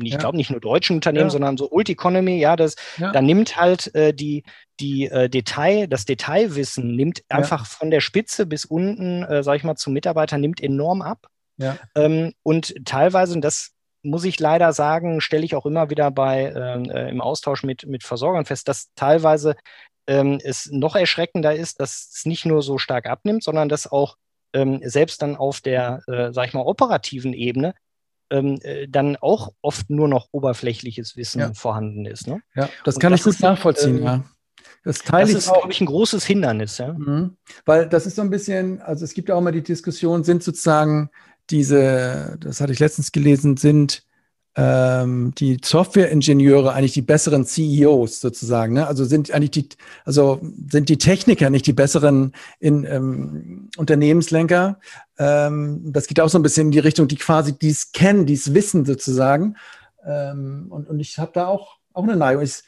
ich 0.02 0.14
ja. 0.14 0.20
glaube 0.20 0.38
nicht 0.38 0.50
nur 0.50 0.60
deutschen 0.60 0.96
Unternehmen, 0.96 1.26
ja. 1.26 1.32
sondern 1.32 1.58
so 1.58 1.72
Old 1.72 1.90
Economy, 1.90 2.40
ja, 2.40 2.56
das, 2.56 2.76
ja. 2.98 3.12
da 3.12 3.22
nimmt 3.22 3.58
halt 3.58 3.94
äh, 3.96 4.14
die, 4.14 4.44
die 4.80 5.08
äh, 5.08 5.30
Detail, 5.30 5.88
das 5.88 6.06
Detailwissen 6.06 6.96
nimmt 6.96 7.24
einfach 7.30 7.66
von 7.66 7.92
der 7.92 8.00
Spitze 8.00 8.46
bis 8.46 8.66
unten, 8.66 9.24
äh, 9.24 9.44
sag 9.44 9.58
ich 9.58 9.64
mal, 9.64 9.76
zum 9.76 9.94
Mitarbeiter, 9.94 10.38
nimmt 10.38 10.62
enorm 10.62 11.02
ab. 11.02 11.28
Ja. 11.62 11.78
Ähm, 11.96 12.34
und 12.44 12.74
teilweise, 12.86 13.34
und 13.34 13.42
das 13.42 13.72
muss 14.04 14.24
ich 14.24 14.40
leider 14.40 14.74
sagen, 14.74 15.22
stelle 15.22 15.46
ich 15.46 15.56
auch 15.56 15.66
immer 15.66 15.90
wieder 15.90 16.12
bei 16.12 16.52
ähm, 16.56 16.90
äh, 16.90 17.10
im 17.10 17.22
Austausch 17.22 17.64
mit, 17.64 17.86
mit 17.86 18.04
Versorgern 18.04 18.46
fest, 18.46 18.68
dass 18.68 18.92
teilweise 18.96 19.56
ähm, 20.08 20.40
es 20.44 20.70
noch 20.72 20.96
erschreckender 20.96 21.56
ist, 21.56 21.80
dass 21.80 22.10
es 22.14 22.26
nicht 22.26 22.46
nur 22.46 22.64
so 22.64 22.78
stark 22.78 23.06
abnimmt, 23.06 23.44
sondern 23.44 23.70
dass 23.70 23.92
auch 23.92 24.18
ähm, 24.54 24.82
selbst 24.84 25.22
dann 25.22 25.36
auf 25.36 25.62
der, 25.62 26.02
äh, 26.08 26.34
sag 26.34 26.48
ich 26.48 26.54
mal, 26.54 26.62
operativen 26.62 27.34
Ebene 27.34 27.74
ähm, 28.32 28.60
äh, 28.64 28.88
dann 28.88 29.18
auch 29.18 29.54
oft 29.62 29.90
nur 29.90 30.08
noch 30.08 30.30
oberflächliches 30.32 31.16
Wissen 31.16 31.40
ja. 31.40 31.54
vorhanden 31.54 32.06
ist. 32.06 32.28
Ne? 32.28 32.42
Ja, 32.56 32.70
das 32.84 32.96
Und 32.96 33.02
kann 33.02 33.12
das 33.12 33.22
ich 33.22 33.26
gut 33.26 33.34
ist, 33.36 33.42
nachvollziehen, 33.42 33.98
ähm, 33.98 34.04
ja. 34.04 34.24
Das 34.84 35.00
teile 35.00 35.32
das 35.32 35.46
ist, 35.46 35.54
glaube 35.54 35.72
ich, 35.72 35.80
ein 35.80 35.86
großes 35.86 36.26
Hindernis, 36.26 36.80
ja. 36.80 36.94
Mhm. 36.94 37.38
Weil 37.66 37.88
das 37.88 38.08
ist 38.08 38.16
so 38.16 38.24
ein 38.24 38.32
bisschen, 38.32 38.82
also 38.82 39.06
es 39.06 39.14
gibt 39.14 39.30
ja 39.30 39.36
auch 39.36 39.42
mal 39.42 39.52
die 39.52 39.62
Diskussion, 39.62 40.24
sind 40.24 40.42
sozusagen 40.42 41.10
diese, 41.52 42.38
das 42.40 42.62
hatte 42.62 42.74
ich 42.74 42.80
letztens 42.80 43.12
gelesen, 43.12 43.58
sind 43.58 44.04
ähm, 44.56 45.34
die 45.38 45.60
Softwareingenieure 45.64 46.74
eigentlich 46.74 46.94
die 46.94 47.02
besseren 47.02 47.46
CEOs 47.46 48.20
sozusagen. 48.20 48.74
Ne? 48.74 48.86
Also 48.86 49.06
sind 49.06 49.32
eigentlich 49.32 49.52
die, 49.52 49.70
also 50.04 50.42
sind 50.70 50.90
die 50.90 50.98
Techniker 50.98 51.50
nicht 51.50 51.68
die 51.68 51.74
besseren 51.74 52.34
in, 52.60 52.84
ähm, 52.84 53.70
Unternehmenslenker. 53.78 54.80
Ähm, 55.18 55.94
das 55.94 56.08
geht 56.08 56.20
auch 56.20 56.30
so 56.30 56.38
ein 56.38 56.44
bisschen 56.44 56.68
in 56.68 56.72
die 56.72 56.80
Richtung, 56.80 57.08
die 57.08 57.16
quasi 57.16 57.58
dies 57.58 57.94
kennen, 57.94 58.26
dies 58.26 58.54
wissen 58.54 58.84
sozusagen. 58.86 59.56
Ähm, 60.06 60.68
und, 60.70 60.90
und 60.90 61.00
ich 61.00 61.18
habe 61.18 61.32
da 61.34 61.48
auch, 61.48 61.78
auch 61.94 62.04
eine 62.04 62.18
Neigung. 62.18 62.44
Ich, 62.44 62.64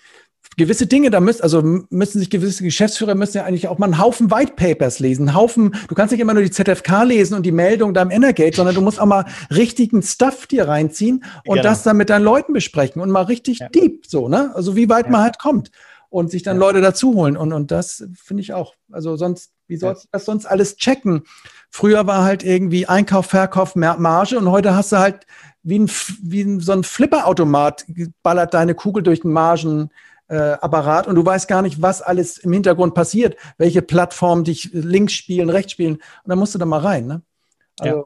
gewisse 0.57 0.88
Dinge, 0.88 1.10
da 1.10 1.20
müssen, 1.20 1.41
also 1.41 1.61
müssen 1.90 2.20
sich 2.20 2.30
gewisse 2.30 2.64
Geschäftsführer 2.64 3.15
müssen 3.15 3.38
ja 3.38 3.45
eigentlich 3.45 3.68
auch 3.68 3.78
mal 3.78 3.88
einen 3.88 3.99
Haufen 3.99 4.32
White 4.32 4.53
Papers 4.56 4.99
lesen, 4.99 5.28
einen 5.28 5.38
Haufen, 5.38 5.76
du 5.88 5.95
kannst 5.95 6.11
nicht 6.11 6.22
immer 6.22 6.34
nur 6.34 6.44
die 6.44 6.52
ZFK 6.52 7.03
lesen 7.03 7.36
und 7.36 7.44
die 7.44 7.52
Meldung 7.52 7.94
da 7.94 8.02
im 8.02 8.11
Energate, 8.11 8.56
sondern 8.56 8.76
du 8.76 8.82
musst 8.82 8.99
auch 8.99 9.06
mal 9.06 9.26
richtigen 9.49 10.02
Stuff 10.02 10.48
dir 10.48 10.68
reinziehen 10.68 11.24
und 11.45 11.56
genau. 11.56 11.64
das 11.64 11.84
dann 11.84 11.98
mit 11.98 12.10
deinen 12.10 12.24
Leuten 12.24 12.53
besprechen 12.53 13.02
und 13.02 13.10
mal 13.10 13.24
richtig 13.24 13.60
ja. 13.60 13.70
deep, 13.70 14.06
so, 14.06 14.28
ne? 14.28 14.52
Also 14.56 14.76
wie 14.76 14.90
weit 14.90 15.06
ja. 15.06 15.11
man 15.11 15.22
halt 15.22 15.40
kommt 15.40 15.72
und 16.10 16.30
sich 16.30 16.44
dann 16.44 16.57
ja. 16.57 16.60
Leute 16.60 16.82
dazu 16.82 17.15
holen 17.15 17.36
und, 17.38 17.53
und 17.53 17.72
das 17.72 18.07
finde 18.14 18.41
ich 18.41 18.53
auch, 18.53 18.76
also 18.91 19.15
sonst, 19.15 19.52
wie 19.68 19.78
sollst 19.78 20.03
du 20.03 20.07
das 20.11 20.26
sonst 20.26 20.45
alles 20.45 20.76
checken? 20.76 21.24
Früher 21.72 22.06
war 22.06 22.24
halt 22.24 22.44
irgendwie 22.44 22.86
Einkauf, 22.86 23.26
Verkauf, 23.26 23.76
Marge 23.76 24.38
und 24.38 24.52
heute 24.52 24.76
hast 24.76 24.91
du 24.91 24.98
halt 24.98 25.26
wie 25.64 25.80
ein, 25.80 25.90
wie 26.22 26.60
so 26.60 26.74
ein 26.74 26.84
Flipperautomat 26.84 27.86
ballert 28.22 28.53
deine 28.53 28.76
Kugel 28.76 29.02
durch 29.02 29.22
den 29.22 29.32
Margen, 29.32 29.90
äh, 30.28 30.36
Apparat 30.36 31.08
und 31.08 31.16
du 31.16 31.26
weißt 31.26 31.48
gar 31.48 31.62
nicht, 31.62 31.82
was 31.82 32.02
alles 32.02 32.38
im 32.38 32.54
Hintergrund 32.54 32.94
passiert, 32.94 33.36
welche 33.58 33.82
Plattformen 33.82 34.44
dich 34.44 34.70
links 34.74 35.14
spielen, 35.14 35.50
rechts 35.50 35.74
spielen. 35.74 35.95
Und 35.95 36.28
dann 36.28 36.40
musst 36.40 36.56
du 36.56 36.60
da 36.60 36.66
mal 36.66 36.80
rein. 36.80 37.08
Ne? 37.08 37.22
Also, 37.80 37.98
ja. 37.98 38.04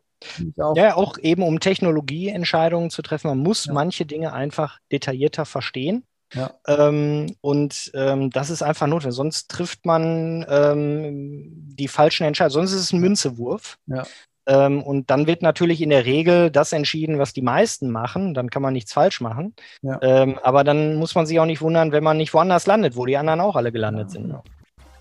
Auch 0.58 0.76
ja, 0.76 0.96
auch 0.96 1.18
eben 1.20 1.44
um 1.44 1.60
Technologieentscheidungen 1.60 2.90
zu 2.90 3.02
treffen. 3.02 3.28
Man 3.28 3.38
muss 3.38 3.66
ja. 3.66 3.74
manche 3.74 4.06
Dinge 4.06 4.34
einfach 4.34 4.80
detaillierter 4.92 5.46
verstehen. 5.46 6.06
Ja. 6.34 6.54
Ähm, 6.68 7.36
und 7.42 7.92
ähm, 7.94 8.32
das 8.32 8.50
ist 8.50 8.62
einfach 8.62 8.88
notwendig. 8.88 9.16
Sonst 9.16 9.50
trifft 9.50 9.86
man 9.86 10.46
ähm, 10.50 11.52
die 11.54 11.88
falschen 11.88 12.26
Entscheidungen. 12.26 12.68
Sonst 12.68 12.74
ist 12.74 12.82
es 12.82 12.94
ein 12.94 13.00
Münzewurf. 13.00 13.78
Ja. 13.86 14.06
Ähm, 14.48 14.82
und 14.82 15.10
dann 15.10 15.28
wird 15.28 15.42
natürlich 15.42 15.82
in 15.82 15.90
der 15.90 16.06
Regel 16.06 16.50
das 16.50 16.72
entschieden, 16.72 17.20
was 17.20 17.34
die 17.34 17.42
meisten 17.42 17.92
machen. 17.92 18.34
Dann 18.34 18.50
kann 18.50 18.62
man 18.62 18.74
nichts 18.74 18.94
falsch 18.94 19.22
machen. 19.22 19.54
Ja. 19.82 20.00
Ähm, 20.02 20.40
aber 20.42 20.64
dann 20.64 20.96
muss 20.96 21.16
man 21.16 21.26
sich 21.26 21.40
auch 21.40 21.46
nicht 21.46 21.62
wundern, 21.62 21.92
wenn 21.92 22.04
man 22.04 22.18
nicht 22.18 22.34
woanders 22.34 22.66
landet, 22.66 22.96
wo 22.96 23.06
die 23.06 23.18
anderen 23.18 23.42
auch 23.42 23.56
alle 23.56 23.72
gelandet 23.72 24.08
ja, 24.08 24.14
sind. 24.14 24.24
Genau. 24.24 24.44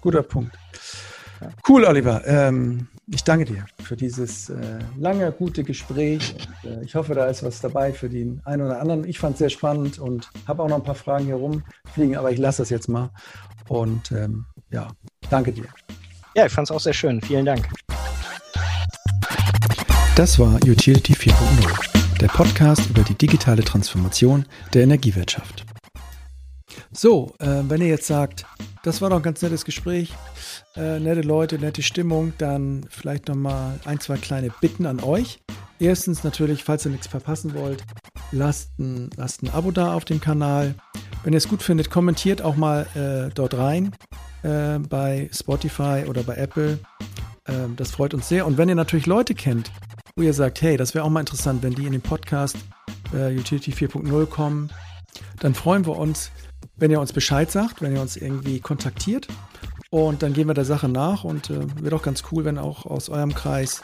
Guter 0.00 0.22
Punkt. 0.22 0.52
Cool, 1.68 1.84
Oliver. 1.84 2.26
Ähm, 2.26 2.88
ich 3.08 3.22
danke 3.22 3.44
dir 3.44 3.66
für 3.82 3.96
dieses 3.96 4.48
äh, 4.48 4.78
lange, 4.98 5.30
gute 5.30 5.62
Gespräch. 5.62 6.34
Und, 6.64 6.70
äh, 6.70 6.84
ich 6.84 6.94
hoffe, 6.94 7.14
da 7.14 7.26
ist 7.26 7.44
was 7.44 7.60
dabei 7.60 7.92
für 7.92 8.08
den 8.08 8.40
einen 8.44 8.62
oder 8.62 8.80
anderen. 8.80 9.04
Ich 9.04 9.18
fand 9.18 9.34
es 9.34 9.38
sehr 9.38 9.50
spannend 9.50 9.98
und 9.98 10.28
habe 10.48 10.62
auch 10.62 10.68
noch 10.68 10.76
ein 10.76 10.82
paar 10.82 10.94
Fragen 10.94 11.26
hier 11.26 11.36
rumfliegen, 11.36 12.16
aber 12.16 12.32
ich 12.32 12.38
lasse 12.38 12.62
das 12.62 12.70
jetzt 12.70 12.88
mal. 12.88 13.10
Und 13.68 14.10
ähm, 14.12 14.46
ja, 14.70 14.88
danke 15.30 15.52
dir. 15.52 15.66
Ja, 16.34 16.46
ich 16.46 16.52
fand 16.52 16.68
es 16.68 16.74
auch 16.74 16.80
sehr 16.80 16.94
schön. 16.94 17.20
Vielen 17.20 17.46
Dank. 17.46 17.68
Das 20.16 20.38
war 20.38 20.54
Utility 20.66 21.12
4.0, 21.12 22.18
der 22.20 22.28
Podcast 22.28 22.88
über 22.88 23.02
die 23.02 23.14
digitale 23.14 23.62
Transformation 23.62 24.46
der 24.72 24.84
Energiewirtschaft. 24.84 25.66
So, 26.90 27.34
äh, 27.38 27.60
wenn 27.68 27.82
ihr 27.82 27.88
jetzt 27.88 28.06
sagt, 28.06 28.46
das 28.82 29.02
war 29.02 29.10
doch 29.10 29.18
ein 29.18 29.22
ganz 29.22 29.42
nettes 29.42 29.66
Gespräch, 29.66 30.14
äh, 30.74 30.98
nette 31.00 31.20
Leute, 31.20 31.58
nette 31.58 31.82
Stimmung, 31.82 32.32
dann 32.38 32.86
vielleicht 32.88 33.28
nochmal 33.28 33.78
ein, 33.84 34.00
zwei 34.00 34.16
kleine 34.16 34.48
Bitten 34.62 34.86
an 34.86 35.00
euch. 35.00 35.38
Erstens 35.78 36.24
natürlich, 36.24 36.64
falls 36.64 36.86
ihr 36.86 36.92
nichts 36.92 37.08
verpassen 37.08 37.52
wollt, 37.52 37.84
lasst 38.32 38.70
ein, 38.78 39.10
lasst 39.18 39.42
ein 39.42 39.50
Abo 39.50 39.70
da 39.70 39.92
auf 39.92 40.06
dem 40.06 40.22
Kanal. 40.22 40.76
Wenn 41.24 41.34
ihr 41.34 41.38
es 41.38 41.48
gut 41.48 41.62
findet, 41.62 41.90
kommentiert 41.90 42.40
auch 42.40 42.56
mal 42.56 42.86
äh, 42.94 43.30
dort 43.34 43.52
rein 43.52 43.94
äh, 44.44 44.78
bei 44.78 45.28
Spotify 45.30 46.04
oder 46.08 46.22
bei 46.22 46.36
Apple. 46.36 46.78
Ähm, 47.46 47.76
das 47.76 47.90
freut 47.90 48.14
uns 48.14 48.30
sehr. 48.30 48.46
Und 48.46 48.56
wenn 48.56 48.70
ihr 48.70 48.74
natürlich 48.74 49.04
Leute 49.04 49.34
kennt, 49.34 49.70
wo 50.18 50.22
ihr 50.22 50.32
sagt, 50.32 50.62
hey, 50.62 50.78
das 50.78 50.94
wäre 50.94 51.04
auch 51.04 51.10
mal 51.10 51.20
interessant, 51.20 51.62
wenn 51.62 51.74
die 51.74 51.84
in 51.84 51.92
den 51.92 52.00
Podcast 52.00 52.56
äh, 53.12 53.36
Utility 53.36 53.72
4.0 53.72 54.26
kommen, 54.26 54.70
dann 55.40 55.54
freuen 55.54 55.84
wir 55.84 55.96
uns, 55.98 56.30
wenn 56.76 56.90
ihr 56.90 57.00
uns 57.00 57.12
Bescheid 57.12 57.50
sagt, 57.50 57.82
wenn 57.82 57.94
ihr 57.94 58.00
uns 58.00 58.16
irgendwie 58.16 58.60
kontaktiert. 58.60 59.28
Und 59.90 60.22
dann 60.22 60.32
gehen 60.32 60.48
wir 60.48 60.54
der 60.54 60.64
Sache 60.64 60.88
nach 60.88 61.24
und 61.24 61.50
äh, 61.50 61.82
wird 61.82 61.92
auch 61.92 62.02
ganz 62.02 62.22
cool, 62.32 62.46
wenn 62.46 62.56
auch 62.56 62.86
aus 62.86 63.10
eurem 63.10 63.34
Kreis 63.34 63.82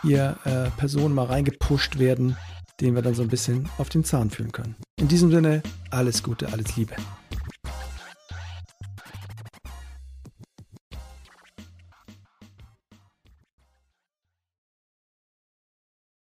hier 0.00 0.38
äh, 0.44 0.70
Personen 0.78 1.14
mal 1.14 1.26
reingepusht 1.26 1.98
werden, 1.98 2.38
denen 2.80 2.94
wir 2.94 3.02
dann 3.02 3.14
so 3.14 3.22
ein 3.22 3.28
bisschen 3.28 3.68
auf 3.76 3.90
den 3.90 4.04
Zahn 4.04 4.30
fühlen 4.30 4.52
können. 4.52 4.76
In 4.96 5.08
diesem 5.08 5.30
Sinne, 5.30 5.62
alles 5.90 6.22
Gute, 6.22 6.50
alles 6.50 6.76
Liebe. 6.76 6.94